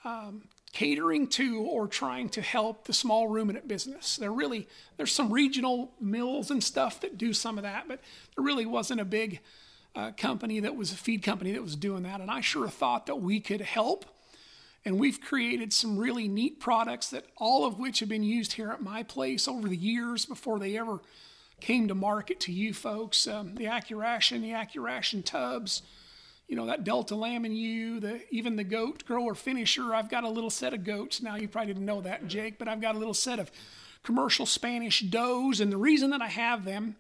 um, 0.07 0.43
catering 0.73 1.27
to 1.27 1.61
or 1.61 1.89
trying 1.89 2.29
to 2.29 2.41
help 2.41 2.87
the 2.87 2.93
small 2.93 3.29
ruminant 3.29 3.67
business. 3.67 4.17
There 4.17 4.33
really 4.33 4.69
there's 4.97 5.13
some 5.13 5.33
regional 5.33 5.93
mills 6.01 6.51
and 6.51 6.63
stuff 6.63 7.01
that 7.01 7.19
do 7.19 7.33
some 7.33 7.59
of 7.59 7.65
that, 7.65 7.89
but 7.89 8.01
there 8.35 8.45
really 8.45 8.67
wasn't 8.67 9.01
a 9.01 9.05
big 9.05 9.41
uh, 9.95 10.13
company 10.17 10.61
that 10.61 10.77
was 10.77 10.93
a 10.93 10.97
feed 10.97 11.23
company 11.23 11.53
that 11.53 11.63
was 11.63 11.77
doing 11.77 12.03
that. 12.05 12.21
And 12.21 12.31
I 12.31 12.41
sure 12.41 12.69
thought 12.69 13.07
that 13.07 13.17
we 13.17 13.41
could 13.41 13.63
help 13.63 14.05
And 14.87 15.01
we've 15.01 15.21
created 15.21 15.73
some 15.73 15.99
really 15.99 16.29
neat 16.29 16.61
products 16.61 17.11
that 17.11 17.25
all 17.37 17.67
of 17.67 17.77
which 17.77 17.99
have 17.99 18.09
been 18.09 18.23
used 18.23 18.53
here 18.53 18.71
at 18.71 18.81
my 18.81 19.03
place 19.03 19.49
over 19.49 19.69
the 19.69 19.77
years 19.77 20.25
before 20.25 20.61
they 20.61 20.79
ever 20.79 21.01
came 21.61 21.89
to 21.89 21.95
market 21.95 22.39
to 22.41 22.53
you 22.53 22.73
folks. 22.73 23.27
Um, 23.27 23.57
the 23.57 23.65
AccuRation, 23.65 24.43
the 24.43 24.53
AccuRation 24.53 25.25
tubs, 25.25 25.83
you 26.49 26.55
know, 26.55 26.67
that 26.67 26.85
Delta 26.85 27.17
Lamb 27.17 27.45
and 27.45 27.57
you, 27.57 27.99
the, 27.99 28.21
even 28.31 28.57
the 28.57 28.65
goat 28.65 29.05
grower 29.05 29.35
finisher. 29.35 29.95
I've 29.95 30.09
got 30.09 30.25
a 30.25 30.29
little 30.29 30.51
set 30.51 30.75
of 30.75 30.85
goats. 30.85 31.21
Now, 31.21 31.37
you 31.37 31.49
probably 31.49 31.73
didn't 31.73 31.87
know 31.87 32.01
that, 32.03 32.29
Jake, 32.29 32.59
but 32.59 32.69
I've 32.69 32.81
got 32.81 32.95
a 32.95 32.99
little 32.99 33.15
set 33.15 33.39
of 33.39 33.51
commercial 34.03 34.47
Spanish 34.47 35.01
does. 35.01 35.61
And 35.61 35.73
the 35.73 35.77
reason 35.77 36.11
that 36.11 36.23
I 36.23 36.29
have 36.29 36.65
them 36.65 36.97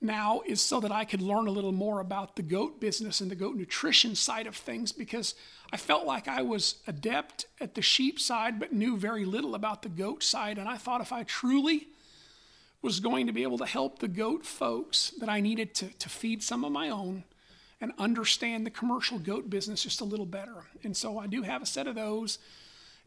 now 0.00 0.42
is 0.44 0.60
so 0.60 0.80
that 0.80 0.90
I 0.90 1.04
could 1.04 1.22
learn 1.22 1.46
a 1.46 1.52
little 1.52 1.72
more 1.72 2.00
about 2.00 2.36
the 2.36 2.42
goat 2.42 2.80
business 2.80 3.20
and 3.20 3.30
the 3.30 3.36
goat 3.36 3.56
nutrition 3.56 4.14
side 4.14 4.46
of 4.46 4.56
things 4.56 4.92
because 4.92 5.34
I 5.72 5.76
felt 5.76 6.04
like 6.04 6.28
I 6.28 6.42
was 6.42 6.76
adept 6.86 7.46
at 7.60 7.74
the 7.74 7.82
sheep 7.82 8.18
side 8.20 8.58
but 8.58 8.72
knew 8.72 8.96
very 8.96 9.24
little 9.24 9.54
about 9.54 9.82
the 9.82 9.88
goat 9.88 10.22
side. 10.22 10.58
And 10.58 10.68
I 10.68 10.76
thought 10.76 11.00
if 11.00 11.12
I 11.12 11.22
truly 11.22 11.88
was 12.82 13.00
going 13.00 13.26
to 13.26 13.32
be 13.32 13.44
able 13.44 13.58
to 13.58 13.66
help 13.66 14.00
the 14.00 14.08
goat 14.08 14.44
folks, 14.44 15.12
that 15.18 15.28
I 15.28 15.40
needed 15.40 15.74
to, 15.76 15.88
to 15.88 16.08
feed 16.08 16.42
some 16.42 16.64
of 16.64 16.72
my 16.72 16.90
own 16.90 17.24
and 17.80 17.92
understand 17.98 18.64
the 18.64 18.70
commercial 18.70 19.18
goat 19.18 19.50
business 19.50 19.82
just 19.82 20.00
a 20.00 20.04
little 20.04 20.26
better. 20.26 20.64
And 20.82 20.96
so 20.96 21.18
I 21.18 21.26
do 21.26 21.42
have 21.42 21.62
a 21.62 21.66
set 21.66 21.86
of 21.86 21.94
those. 21.94 22.38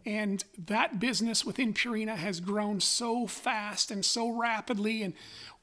And 0.06 0.44
that 0.68 1.00
business 1.00 1.44
within 1.44 1.74
Purina 1.74 2.16
has 2.16 2.40
grown 2.40 2.80
so 2.80 3.28
fast 3.28 3.92
and 3.92 4.06
so 4.06 4.30
rapidly. 4.30 5.04
And 5.04 5.14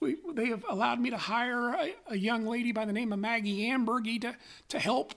we, 0.00 0.16
they 0.34 0.46
have 0.46 0.64
allowed 0.68 1.00
me 1.00 1.10
to 1.10 1.16
hire 1.16 1.70
a, 1.70 1.94
a, 2.08 2.16
young 2.16 2.46
lady 2.46 2.70
by 2.72 2.84
the 2.84 2.92
name 2.92 3.12
of 3.12 3.18
Maggie 3.18 3.70
Ambergy 3.70 4.20
to, 4.20 4.36
to 4.68 4.78
help 4.78 5.14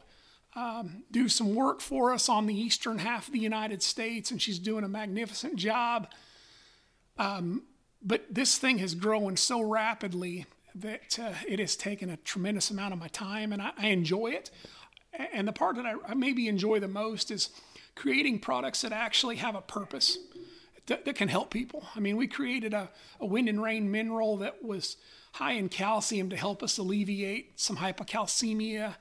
um, 0.56 1.04
do 1.12 1.28
some 1.28 1.54
work 1.54 1.82
for 1.82 2.14
us 2.14 2.30
on 2.30 2.46
the 2.46 2.58
eastern 2.58 3.00
half 3.00 3.28
of 3.28 3.34
the 3.34 3.40
United 3.40 3.84
States. 3.84 4.32
And 4.32 4.42
she's 4.42 4.60
doing 4.60 4.86
a 4.86 4.90
magnificent 4.90 5.58
job. 5.58 6.08
Um, 7.18 7.64
but 8.02 8.24
this 8.32 8.58
thing 8.58 8.78
has 8.78 8.96
grown 8.96 9.36
so 9.36 9.62
rapidly 9.62 10.46
that 10.76 11.20
uh, 11.20 11.34
it 11.48 11.60
has 11.60 11.76
taken 11.76 12.10
a 12.10 12.18
tremendous 12.18 12.72
amount 12.72 12.94
of 12.94 13.00
my 13.00 13.08
time, 13.08 13.54
and 13.54 13.62
I, 13.62 13.72
I 13.78 13.88
enjoy 13.88 14.28
it. 14.28 14.52
And 15.34 15.48
the 15.48 15.54
part 15.54 15.76
that 15.76 15.86
I, 15.86 15.96
I, 16.08 16.14
maybe 16.14 16.48
enjoy 16.48 16.80
the 16.80 16.88
most 16.88 17.32
is 17.32 17.50
creating 17.96 18.40
products 18.40 18.82
that 18.82 18.92
actually 18.92 19.38
have 19.38 19.56
a 19.56 19.62
purpose 19.62 20.18
that, 20.86 21.06
that 21.06 21.16
can 21.16 21.28
help 21.28 21.52
people. 21.52 21.86
I 21.96 22.00
mean, 22.00 22.18
we 22.18 22.28
created 22.28 22.74
a, 22.74 22.90
a 23.20 23.26
wind 23.26 23.50
and 23.50 23.62
rain 23.62 23.92
mineral 23.92 24.38
that 24.38 24.64
was 24.64 24.98
high 25.34 25.54
in 25.54 25.70
calcium 25.70 26.30
to 26.30 26.38
help 26.38 26.64
us 26.64 26.78
alleviate 26.78 27.60
some 27.60 27.78
hypocalcemia. 27.78 28.96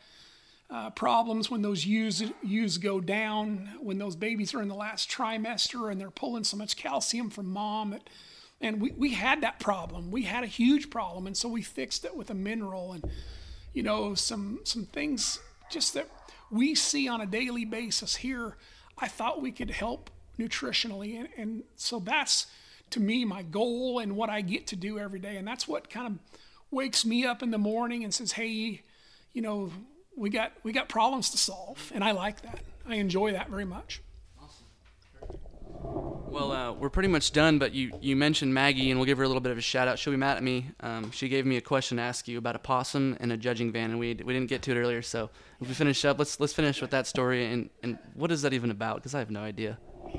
Uh, 0.70 0.90
problems 0.90 1.50
when 1.50 1.62
those 1.62 1.86
ewes, 1.86 2.22
ewes 2.42 2.76
go 2.76 3.00
down, 3.00 3.70
when 3.80 3.96
those 3.96 4.16
babies 4.16 4.52
are 4.52 4.60
in 4.60 4.68
the 4.68 4.74
last 4.74 5.10
trimester 5.10 5.90
and 5.90 5.98
they're 5.98 6.10
pulling 6.10 6.44
so 6.44 6.58
much 6.58 6.76
calcium 6.76 7.30
from 7.30 7.46
mom 7.46 7.90
that 7.90 8.10
and 8.60 8.80
we, 8.80 8.92
we 8.92 9.14
had 9.14 9.42
that 9.42 9.60
problem. 9.60 10.10
We 10.10 10.22
had 10.22 10.42
a 10.44 10.48
huge 10.48 10.90
problem. 10.90 11.26
And 11.26 11.36
so 11.36 11.48
we 11.48 11.62
fixed 11.62 12.04
it 12.04 12.16
with 12.16 12.30
a 12.30 12.34
mineral 12.34 12.92
and, 12.92 13.04
you 13.72 13.82
know, 13.82 14.14
some, 14.14 14.60
some 14.64 14.84
things 14.86 15.38
just 15.70 15.94
that 15.94 16.08
we 16.50 16.74
see 16.74 17.08
on 17.08 17.20
a 17.20 17.26
daily 17.26 17.64
basis 17.64 18.16
here. 18.16 18.56
I 18.96 19.06
thought 19.06 19.40
we 19.40 19.52
could 19.52 19.70
help 19.70 20.10
nutritionally. 20.38 21.18
And, 21.18 21.28
and 21.36 21.62
so 21.76 22.00
that's, 22.00 22.46
to 22.90 23.00
me, 23.00 23.24
my 23.24 23.42
goal 23.42 24.00
and 24.00 24.16
what 24.16 24.30
I 24.30 24.40
get 24.40 24.66
to 24.68 24.76
do 24.76 24.98
every 24.98 25.18
day. 25.20 25.36
And 25.36 25.46
that's 25.46 25.68
what 25.68 25.88
kind 25.88 26.06
of 26.06 26.18
wakes 26.70 27.04
me 27.04 27.24
up 27.24 27.42
in 27.42 27.50
the 27.50 27.58
morning 27.58 28.02
and 28.02 28.12
says, 28.12 28.32
hey, 28.32 28.82
you 29.32 29.42
know, 29.42 29.70
we 30.16 30.30
got, 30.30 30.52
we 30.64 30.72
got 30.72 30.88
problems 30.88 31.30
to 31.30 31.38
solve. 31.38 31.92
And 31.94 32.02
I 32.02 32.10
like 32.10 32.42
that. 32.42 32.60
I 32.88 32.96
enjoy 32.96 33.32
that 33.32 33.50
very 33.50 33.64
much. 33.64 34.02
Well, 35.82 36.52
uh, 36.52 36.72
we're 36.72 36.90
pretty 36.90 37.08
much 37.08 37.32
done, 37.32 37.58
but 37.58 37.72
you, 37.72 37.90
you 38.00 38.14
mentioned 38.14 38.52
Maggie, 38.52 38.90
and 38.90 39.00
we'll 39.00 39.06
give 39.06 39.18
her 39.18 39.24
a 39.24 39.26
little 39.26 39.40
bit 39.40 39.50
of 39.50 39.58
a 39.58 39.62
shout 39.62 39.88
out. 39.88 39.98
She'll 39.98 40.12
be 40.12 40.18
mad 40.18 40.36
at 40.36 40.42
me. 40.42 40.66
Um, 40.80 41.10
she 41.10 41.28
gave 41.28 41.46
me 41.46 41.56
a 41.56 41.60
question 41.60 41.96
to 41.96 42.02
ask 42.02 42.28
you 42.28 42.36
about 42.38 42.54
a 42.54 42.58
possum 42.58 43.16
and 43.18 43.32
a 43.32 43.36
judging 43.36 43.72
van, 43.72 43.90
and 43.90 43.98
we, 43.98 44.08
we 44.08 44.34
didn't 44.34 44.48
get 44.48 44.62
to 44.62 44.72
it 44.72 44.76
earlier. 44.76 45.00
So 45.00 45.30
if 45.60 45.68
we 45.68 45.74
finish 45.74 46.04
up, 46.04 46.18
let's 46.18 46.38
let's 46.38 46.52
finish 46.52 46.80
with 46.80 46.90
that 46.90 47.06
story. 47.06 47.46
And, 47.46 47.70
and 47.82 47.98
what 48.14 48.30
is 48.30 48.42
that 48.42 48.52
even 48.52 48.70
about? 48.70 48.96
Because 48.96 49.14
I 49.14 49.20
have 49.20 49.30
no 49.30 49.40
idea. 49.40 49.78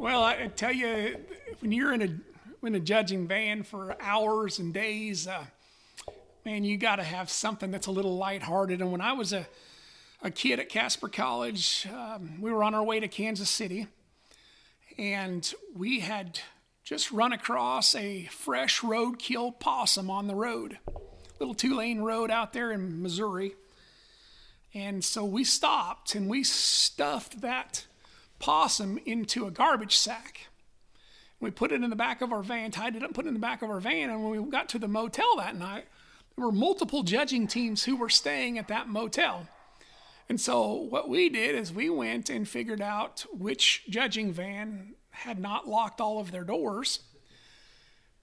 Well, 0.00 0.22
I 0.22 0.46
tell 0.46 0.70
you, 0.70 1.16
when 1.58 1.72
you're 1.72 1.92
in 1.92 2.02
a 2.02 2.64
in 2.64 2.76
a 2.76 2.78
judging 2.78 3.26
van 3.26 3.64
for 3.64 3.96
hours 4.00 4.60
and 4.60 4.72
days, 4.72 5.26
uh, 5.26 5.44
man, 6.44 6.62
you 6.62 6.76
got 6.76 6.96
to 6.96 7.02
have 7.02 7.28
something 7.28 7.72
that's 7.72 7.88
a 7.88 7.90
little 7.90 8.16
lighthearted. 8.16 8.80
And 8.80 8.92
when 8.92 9.00
I 9.00 9.14
was 9.14 9.32
a 9.32 9.48
a 10.22 10.30
kid 10.30 10.60
at 10.60 10.68
Casper 10.68 11.08
College, 11.08 11.88
um, 11.92 12.40
we 12.40 12.52
were 12.52 12.62
on 12.62 12.76
our 12.76 12.84
way 12.84 13.00
to 13.00 13.08
Kansas 13.08 13.50
City 13.50 13.88
and 14.98 15.54
we 15.74 16.00
had 16.00 16.40
just 16.82 17.12
run 17.12 17.32
across 17.32 17.94
a 17.94 18.24
fresh 18.24 18.80
roadkill 18.80 19.58
possum 19.58 20.10
on 20.10 20.26
the 20.26 20.34
road, 20.34 20.78
little 21.38 21.54
two 21.54 21.76
lane 21.76 22.00
road 22.00 22.30
out 22.30 22.52
there 22.52 22.72
in 22.72 23.02
Missouri. 23.02 23.54
And 24.74 25.04
so 25.04 25.24
we 25.24 25.44
stopped 25.44 26.14
and 26.14 26.28
we 26.28 26.42
stuffed 26.44 27.40
that 27.40 27.86
possum 28.38 28.98
into 29.06 29.46
a 29.46 29.50
garbage 29.50 29.96
sack. 29.96 30.48
We 31.40 31.50
put 31.50 31.72
it 31.72 31.82
in 31.82 31.90
the 31.90 31.96
back 31.96 32.20
of 32.20 32.32
our 32.32 32.42
van, 32.42 32.70
tied 32.72 32.96
it 32.96 33.02
up, 33.02 33.14
put 33.14 33.24
it 33.24 33.28
in 33.28 33.34
the 33.34 33.40
back 33.40 33.62
of 33.62 33.70
our 33.70 33.80
van. 33.80 34.10
And 34.10 34.24
when 34.24 34.42
we 34.42 34.50
got 34.50 34.68
to 34.70 34.78
the 34.78 34.88
motel 34.88 35.36
that 35.36 35.56
night, 35.56 35.84
there 36.36 36.44
were 36.44 36.52
multiple 36.52 37.02
judging 37.02 37.46
teams 37.46 37.84
who 37.84 37.96
were 37.96 38.08
staying 38.08 38.58
at 38.58 38.68
that 38.68 38.88
motel. 38.88 39.46
And 40.28 40.40
so 40.40 40.72
what 40.72 41.08
we 41.08 41.28
did 41.28 41.54
is 41.54 41.72
we 41.72 41.88
went 41.88 42.28
and 42.28 42.46
figured 42.46 42.82
out 42.82 43.24
which 43.32 43.84
judging 43.88 44.32
van 44.32 44.94
had 45.10 45.38
not 45.38 45.66
locked 45.66 46.00
all 46.00 46.20
of 46.20 46.30
their 46.30 46.44
doors. 46.44 47.00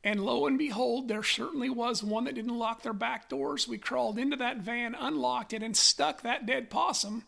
And 0.04 0.24
lo 0.24 0.46
and 0.46 0.58
behold, 0.58 1.08
there 1.08 1.24
certainly 1.24 1.70
was 1.70 2.04
one 2.04 2.26
that 2.26 2.36
didn't 2.36 2.58
lock 2.58 2.84
their 2.84 2.94
back 2.94 3.28
doors. 3.28 3.68
We 3.68 3.80
crawled 3.80 4.20
into 4.20 4.38
that 4.38 4.58
van, 4.58 4.94
unlocked 4.94 5.52
it, 5.52 5.64
and 5.64 5.76
stuck 5.76 6.22
that 6.22 6.46
dead 6.46 6.70
possum 6.70 7.24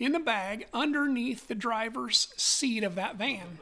in 0.00 0.10
the 0.12 0.18
bag 0.18 0.66
underneath 0.72 1.46
the 1.46 1.54
driver's 1.54 2.28
seat 2.36 2.82
of 2.82 2.96
that 2.96 3.16
van. 3.16 3.58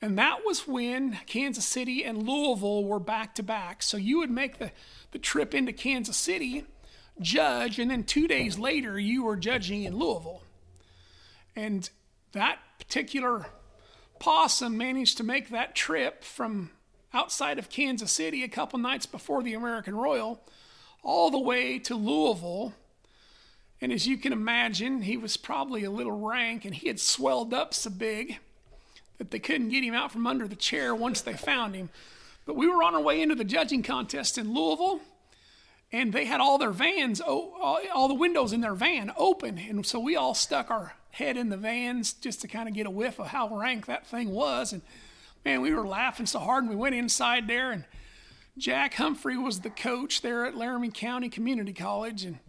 And 0.00 0.18
that 0.18 0.40
was 0.44 0.66
when 0.66 1.18
Kansas 1.26 1.66
City 1.66 2.04
and 2.04 2.26
Louisville 2.26 2.84
were 2.84 3.00
back 3.00 3.34
to 3.36 3.42
back. 3.42 3.82
So 3.82 3.96
you 3.96 4.18
would 4.18 4.30
make 4.30 4.58
the, 4.58 4.72
the 5.12 5.18
trip 5.18 5.54
into 5.54 5.72
Kansas 5.72 6.16
City 6.16 6.64
judge, 7.20 7.78
and 7.78 7.90
then 7.90 8.04
two 8.04 8.26
days 8.26 8.58
later, 8.58 8.98
you 8.98 9.24
were 9.24 9.36
judging 9.36 9.84
in 9.84 9.96
Louisville. 9.96 10.42
And 11.56 11.88
that 12.32 12.58
particular 12.78 13.46
possum 14.18 14.76
managed 14.76 15.16
to 15.18 15.24
make 15.24 15.50
that 15.50 15.74
trip 15.74 16.24
from 16.24 16.70
outside 17.12 17.58
of 17.58 17.68
Kansas 17.68 18.10
City 18.10 18.42
a 18.42 18.48
couple 18.48 18.78
nights 18.78 19.06
before 19.06 19.42
the 19.42 19.54
American 19.54 19.94
Royal 19.94 20.40
all 21.02 21.30
the 21.30 21.38
way 21.38 21.78
to 21.78 21.94
Louisville. 21.94 22.74
And 23.80 23.92
as 23.92 24.06
you 24.06 24.16
can 24.16 24.32
imagine, 24.32 25.02
he 25.02 25.16
was 25.16 25.36
probably 25.36 25.84
a 25.84 25.90
little 25.90 26.18
rank 26.26 26.64
and 26.64 26.74
he 26.74 26.88
had 26.88 26.98
swelled 26.98 27.52
up 27.52 27.74
so 27.74 27.90
big 27.90 28.38
that 29.18 29.30
they 29.30 29.38
couldn't 29.38 29.68
get 29.68 29.84
him 29.84 29.94
out 29.94 30.10
from 30.10 30.26
under 30.26 30.48
the 30.48 30.56
chair 30.56 30.94
once 30.94 31.20
they 31.20 31.34
found 31.34 31.74
him. 31.74 31.90
But 32.46 32.56
we 32.56 32.68
were 32.68 32.82
on 32.82 32.94
our 32.94 33.00
way 33.00 33.22
into 33.22 33.34
the 33.34 33.44
judging 33.44 33.82
contest 33.82 34.38
in 34.38 34.52
Louisville, 34.52 35.00
and 35.94 36.12
they 36.12 36.24
had 36.24 36.40
all 36.40 36.58
their 36.58 36.72
vans, 36.72 37.20
all 37.20 38.08
the 38.08 38.14
windows 38.14 38.52
in 38.52 38.60
their 38.60 38.74
van 38.74 39.12
open. 39.16 39.58
And 39.58 39.86
so 39.86 40.00
we 40.00 40.16
all 40.16 40.34
stuck 40.34 40.68
our 40.68 40.94
head 41.12 41.36
in 41.36 41.50
the 41.50 41.56
vans 41.56 42.14
just 42.14 42.40
to 42.40 42.48
kind 42.48 42.68
of 42.68 42.74
get 42.74 42.86
a 42.86 42.90
whiff 42.90 43.20
of 43.20 43.28
how 43.28 43.56
rank 43.56 43.86
that 43.86 44.04
thing 44.04 44.30
was. 44.30 44.72
And 44.72 44.82
man, 45.44 45.60
we 45.60 45.72
were 45.72 45.86
laughing 45.86 46.26
so 46.26 46.40
hard. 46.40 46.64
And 46.64 46.70
we 46.70 46.74
went 46.74 46.96
inside 46.96 47.46
there, 47.46 47.70
and 47.70 47.84
Jack 48.58 48.94
Humphrey 48.94 49.36
was 49.36 49.60
the 49.60 49.70
coach 49.70 50.20
there 50.20 50.44
at 50.44 50.56
Laramie 50.56 50.90
County 50.90 51.28
Community 51.28 51.72
College. 51.72 52.24
And 52.24 52.40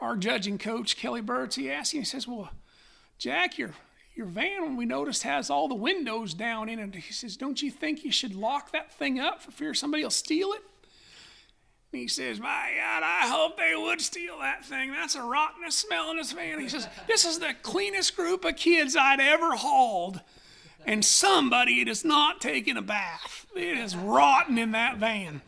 our 0.00 0.16
judging 0.16 0.56
coach, 0.56 0.96
Kelly 0.96 1.20
Burts, 1.20 1.56
he 1.56 1.70
asked 1.70 1.92
him, 1.92 2.00
he 2.00 2.06
says, 2.06 2.26
Well, 2.26 2.48
Jack, 3.18 3.58
your 3.58 3.74
your 4.14 4.26
van, 4.26 4.62
when 4.62 4.76
we 4.76 4.86
noticed, 4.86 5.24
has 5.24 5.50
all 5.50 5.68
the 5.68 5.74
windows 5.74 6.32
down 6.32 6.70
in 6.70 6.78
it. 6.78 6.94
He 6.94 7.12
says, 7.12 7.36
Don't 7.36 7.60
you 7.60 7.70
think 7.70 8.02
you 8.02 8.12
should 8.12 8.34
lock 8.34 8.72
that 8.72 8.90
thing 8.90 9.20
up 9.20 9.42
for 9.42 9.50
fear 9.50 9.74
somebody 9.74 10.04
will 10.04 10.10
steal 10.10 10.52
it? 10.52 10.62
He 11.92 12.06
says, 12.06 12.38
My 12.38 12.72
God, 12.76 13.02
I 13.02 13.28
hope 13.28 13.56
they 13.56 13.74
would 13.74 14.00
steal 14.00 14.38
that 14.40 14.64
thing. 14.64 14.92
That's 14.92 15.14
a 15.14 15.22
rotten 15.22 15.70
smell 15.70 16.10
in 16.10 16.18
this 16.18 16.32
van. 16.32 16.60
He 16.60 16.68
says, 16.68 16.86
This 17.06 17.24
is 17.24 17.38
the 17.38 17.54
cleanest 17.62 18.14
group 18.14 18.44
of 18.44 18.56
kids 18.56 18.96
I'd 18.96 19.20
ever 19.20 19.56
hauled. 19.56 20.20
And 20.84 21.04
somebody 21.04 21.84
has 21.86 22.04
not 22.04 22.40
taken 22.40 22.76
a 22.76 22.82
bath. 22.82 23.46
It 23.54 23.78
is 23.78 23.96
rotten 23.96 24.58
in 24.58 24.72
that 24.72 24.98
van. 24.98 25.42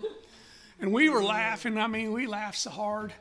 And 0.81 0.93
we 0.93 1.09
were 1.09 1.23
laughing. 1.23 1.79
I 1.79 1.87
mean, 1.87 2.13
we 2.13 2.27
laughed 2.27 2.59
so 2.59 2.71
hard. 2.71 3.13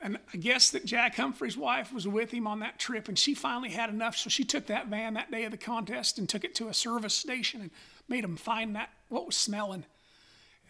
And 0.00 0.18
I 0.32 0.36
guess 0.36 0.70
that 0.70 0.84
Jack 0.84 1.16
Humphrey's 1.16 1.56
wife 1.56 1.92
was 1.92 2.06
with 2.06 2.30
him 2.30 2.46
on 2.46 2.60
that 2.60 2.78
trip, 2.78 3.08
and 3.08 3.18
she 3.18 3.34
finally 3.34 3.70
had 3.70 3.88
enough. 3.88 4.16
So 4.16 4.28
she 4.30 4.44
took 4.44 4.66
that 4.66 4.88
van 4.88 5.14
that 5.14 5.30
day 5.30 5.44
of 5.44 5.50
the 5.50 5.56
contest 5.56 6.18
and 6.18 6.28
took 6.28 6.44
it 6.44 6.54
to 6.56 6.68
a 6.68 6.74
service 6.74 7.14
station 7.14 7.62
and 7.62 7.70
made 8.08 8.22
them 8.22 8.36
find 8.36 8.76
that 8.76 8.90
what 9.08 9.26
was 9.26 9.36
smelling. 9.36 9.84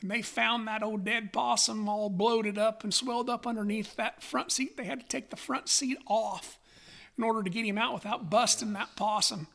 And 0.01 0.11
they 0.11 0.23
found 0.23 0.69
that 0.69 0.83
old 0.83 1.05
dead 1.05 1.33
possum 1.33 1.89
all 1.89 2.11
bloated 2.11 2.59
up 2.59 2.85
and 2.85 2.93
swelled 2.93 3.31
up 3.31 3.47
underneath 3.47 3.97
that 3.97 4.23
front 4.23 4.53
seat. 4.53 4.77
They 4.77 4.85
had 4.85 5.01
to 5.01 5.07
take 5.07 5.31
the 5.31 5.37
front 5.37 5.69
seat 5.69 5.99
off. 6.07 6.59
in 7.17 7.25
order 7.25 7.43
to 7.43 7.51
get 7.51 7.65
him 7.65 7.79
out 7.79 7.95
without 7.95 8.31
busting 8.31 8.73
that 8.75 8.97
possum. 8.97 9.47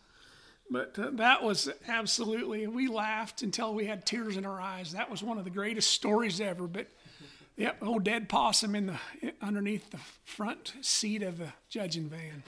But 0.71 0.97
uh, 0.99 1.09
that 1.13 1.43
was 1.43 1.69
absolutely, 1.87 2.67
we 2.67 2.87
laughed 2.87 3.41
until 3.41 3.73
we 3.73 3.85
had 3.85 4.05
tears 4.05 4.37
in 4.37 4.45
our 4.45 4.61
eyes. 4.61 4.91
That 4.91 5.09
was 5.09 5.23
one 5.23 5.37
of 5.37 5.43
the 5.43 5.49
greatest 5.49 5.91
stories 5.91 6.39
ever. 6.39 6.67
But 6.67 6.87
yep, 7.57 7.77
old 7.81 8.03
dead 8.03 8.29
possum 8.29 8.75
in 8.75 8.85
the 8.87 9.33
underneath 9.41 9.89
the 9.89 9.99
front 10.25 10.73
seat 10.81 11.23
of 11.23 11.39
the 11.39 11.53
judging 11.69 12.07
van. 12.07 12.43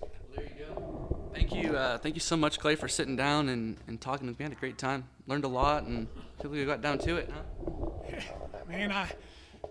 Well, 0.00 0.10
there 0.34 0.44
you 0.44 0.64
go. 0.64 1.30
Thank 1.34 1.54
you, 1.54 1.76
uh, 1.76 1.98
thank 1.98 2.14
you 2.14 2.20
so 2.20 2.36
much, 2.36 2.60
Clay, 2.60 2.76
for 2.76 2.88
sitting 2.88 3.16
down 3.16 3.48
and, 3.48 3.76
and 3.88 4.00
talking 4.00 4.26
with 4.26 4.38
me. 4.38 4.44
I 4.44 4.48
had 4.48 4.56
a 4.56 4.60
great 4.60 4.76
time. 4.78 5.08
Learned 5.26 5.44
a 5.44 5.48
lot, 5.48 5.84
and 5.84 6.06
feel 6.42 6.50
like 6.50 6.60
we 6.60 6.66
got 6.66 6.82
down 6.82 6.98
to 6.98 7.16
it, 7.16 7.30
huh? 7.32 8.64
Man, 8.68 8.90
I, 8.90 9.08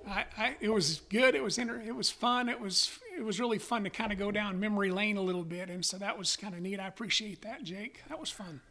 I, 0.08 0.26
I, 0.38 0.56
it 0.62 0.70
was 0.70 1.02
good. 1.10 1.36
It 1.36 1.44
was 1.44 1.58
inter- 1.58 1.82
it 1.86 1.96
was 1.96 2.10
fun. 2.10 2.48
It 2.48 2.60
was 2.60 2.98
it 3.18 3.24
was 3.24 3.40
really 3.40 3.58
fun 3.58 3.84
to 3.84 3.90
kind 3.90 4.12
of 4.12 4.18
go 4.18 4.32
down 4.32 4.60
memory 4.60 4.90
lane 4.90 5.18
a 5.18 5.22
little 5.22 5.44
bit, 5.44 5.70
and 5.70 5.86
so 5.86 5.98
that 5.98 6.18
was 6.18 6.38
kind 6.38 6.54
of 6.54 6.62
neat. 6.62 6.80
I 6.80 6.88
appreciate 6.88 7.42
that, 7.42 7.64
Jake. 7.64 8.04
That 8.08 8.20
was 8.20 8.30
fun. 8.30 8.62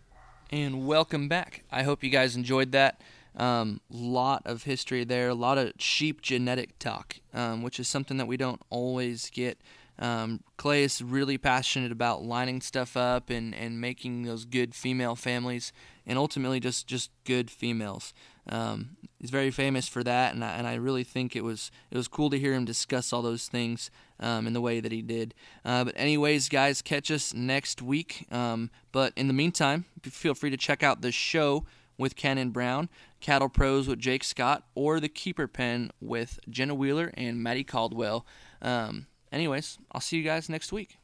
And 0.51 0.86
welcome 0.86 1.28
back. 1.28 1.64
I 1.70 1.82
hope 1.82 2.02
you 2.02 2.10
guys 2.10 2.36
enjoyed 2.36 2.72
that. 2.72 3.02
Um, 3.36 3.81
lot 3.90 4.43
of 4.47 4.64
history 4.64 5.05
there, 5.05 5.28
a 5.28 5.35
lot 5.35 5.59
of 5.59 5.72
sheep 5.78 6.20
genetic 6.20 6.78
talk, 6.78 7.16
um, 7.32 7.62
which 7.62 7.78
is 7.78 7.86
something 7.86 8.16
that 8.16 8.27
we 8.27 8.36
don't 8.36 8.60
always 8.70 9.31
get. 9.31 9.60
Um, 10.01 10.40
Clay 10.56 10.82
is 10.82 11.02
really 11.02 11.36
passionate 11.36 11.93
about 11.93 12.24
lining 12.24 12.62
stuff 12.62 12.97
up 12.97 13.28
and, 13.28 13.55
and 13.55 13.81
making 13.81 14.22
those 14.22 14.47
good 14.47 14.74
female 14.74 15.14
families, 15.14 15.72
and 16.11 16.19
ultimately 16.19 16.59
just, 16.59 16.89
just 16.89 17.12
good 17.24 17.53
females. 17.53 18.12
Um, 18.49 18.97
he's 19.20 19.31
very 19.31 19.53
famous 19.53 19.87
for 19.87 20.03
that, 20.03 20.35
and 20.35 20.45
I, 20.45 20.55
and 20.57 20.66
I 20.66 20.74
really 20.74 21.05
think 21.05 21.37
it 21.37 21.45
was 21.45 21.70
it 21.89 21.97
was 21.97 22.09
cool 22.09 22.31
to 22.31 22.39
hear 22.39 22.53
him 22.53 22.65
discuss 22.65 23.12
all 23.12 23.23
those 23.23 23.47
things 23.47 23.93
um, 24.19 24.49
in 24.49 24.53
the 24.53 24.61
way 24.61 24.81
that 24.81 24.91
he 24.91 25.03
did. 25.03 25.35
Uh, 25.65 25.85
but 25.85 25.95
anyways, 25.97 26.49
guys, 26.49 26.82
catch 26.82 27.12
us 27.12 27.32
next 27.32 27.81
week. 27.81 28.27
Um, 28.32 28.70
but 28.91 29.12
in 29.15 29.28
the 29.28 29.32
meantime, 29.32 29.85
feel 30.03 30.35
free 30.35 30.51
to 30.51 30.57
check 30.57 30.82
out 30.82 31.01
the 31.01 31.12
show 31.12 31.65
with 31.97 32.16
Ken 32.16 32.39
and 32.39 32.53
Brown, 32.53 32.89
Cattle 33.20 33.49
Pros 33.49 33.87
with 33.87 34.01
Jake 34.01 34.24
Scott, 34.24 34.65
or 34.74 34.99
the 34.99 35.09
Keeper 35.09 35.47
Pen 35.47 35.93
with 36.01 36.41
Jenna 36.49 36.74
Wheeler 36.74 37.12
and 37.15 37.41
Maddie 37.41 37.62
Caldwell. 37.62 38.27
Um, 38.61 39.07
anyways, 39.31 39.78
I'll 39.93 40.01
see 40.01 40.16
you 40.16 40.24
guys 40.24 40.49
next 40.49 40.73
week. 40.73 40.99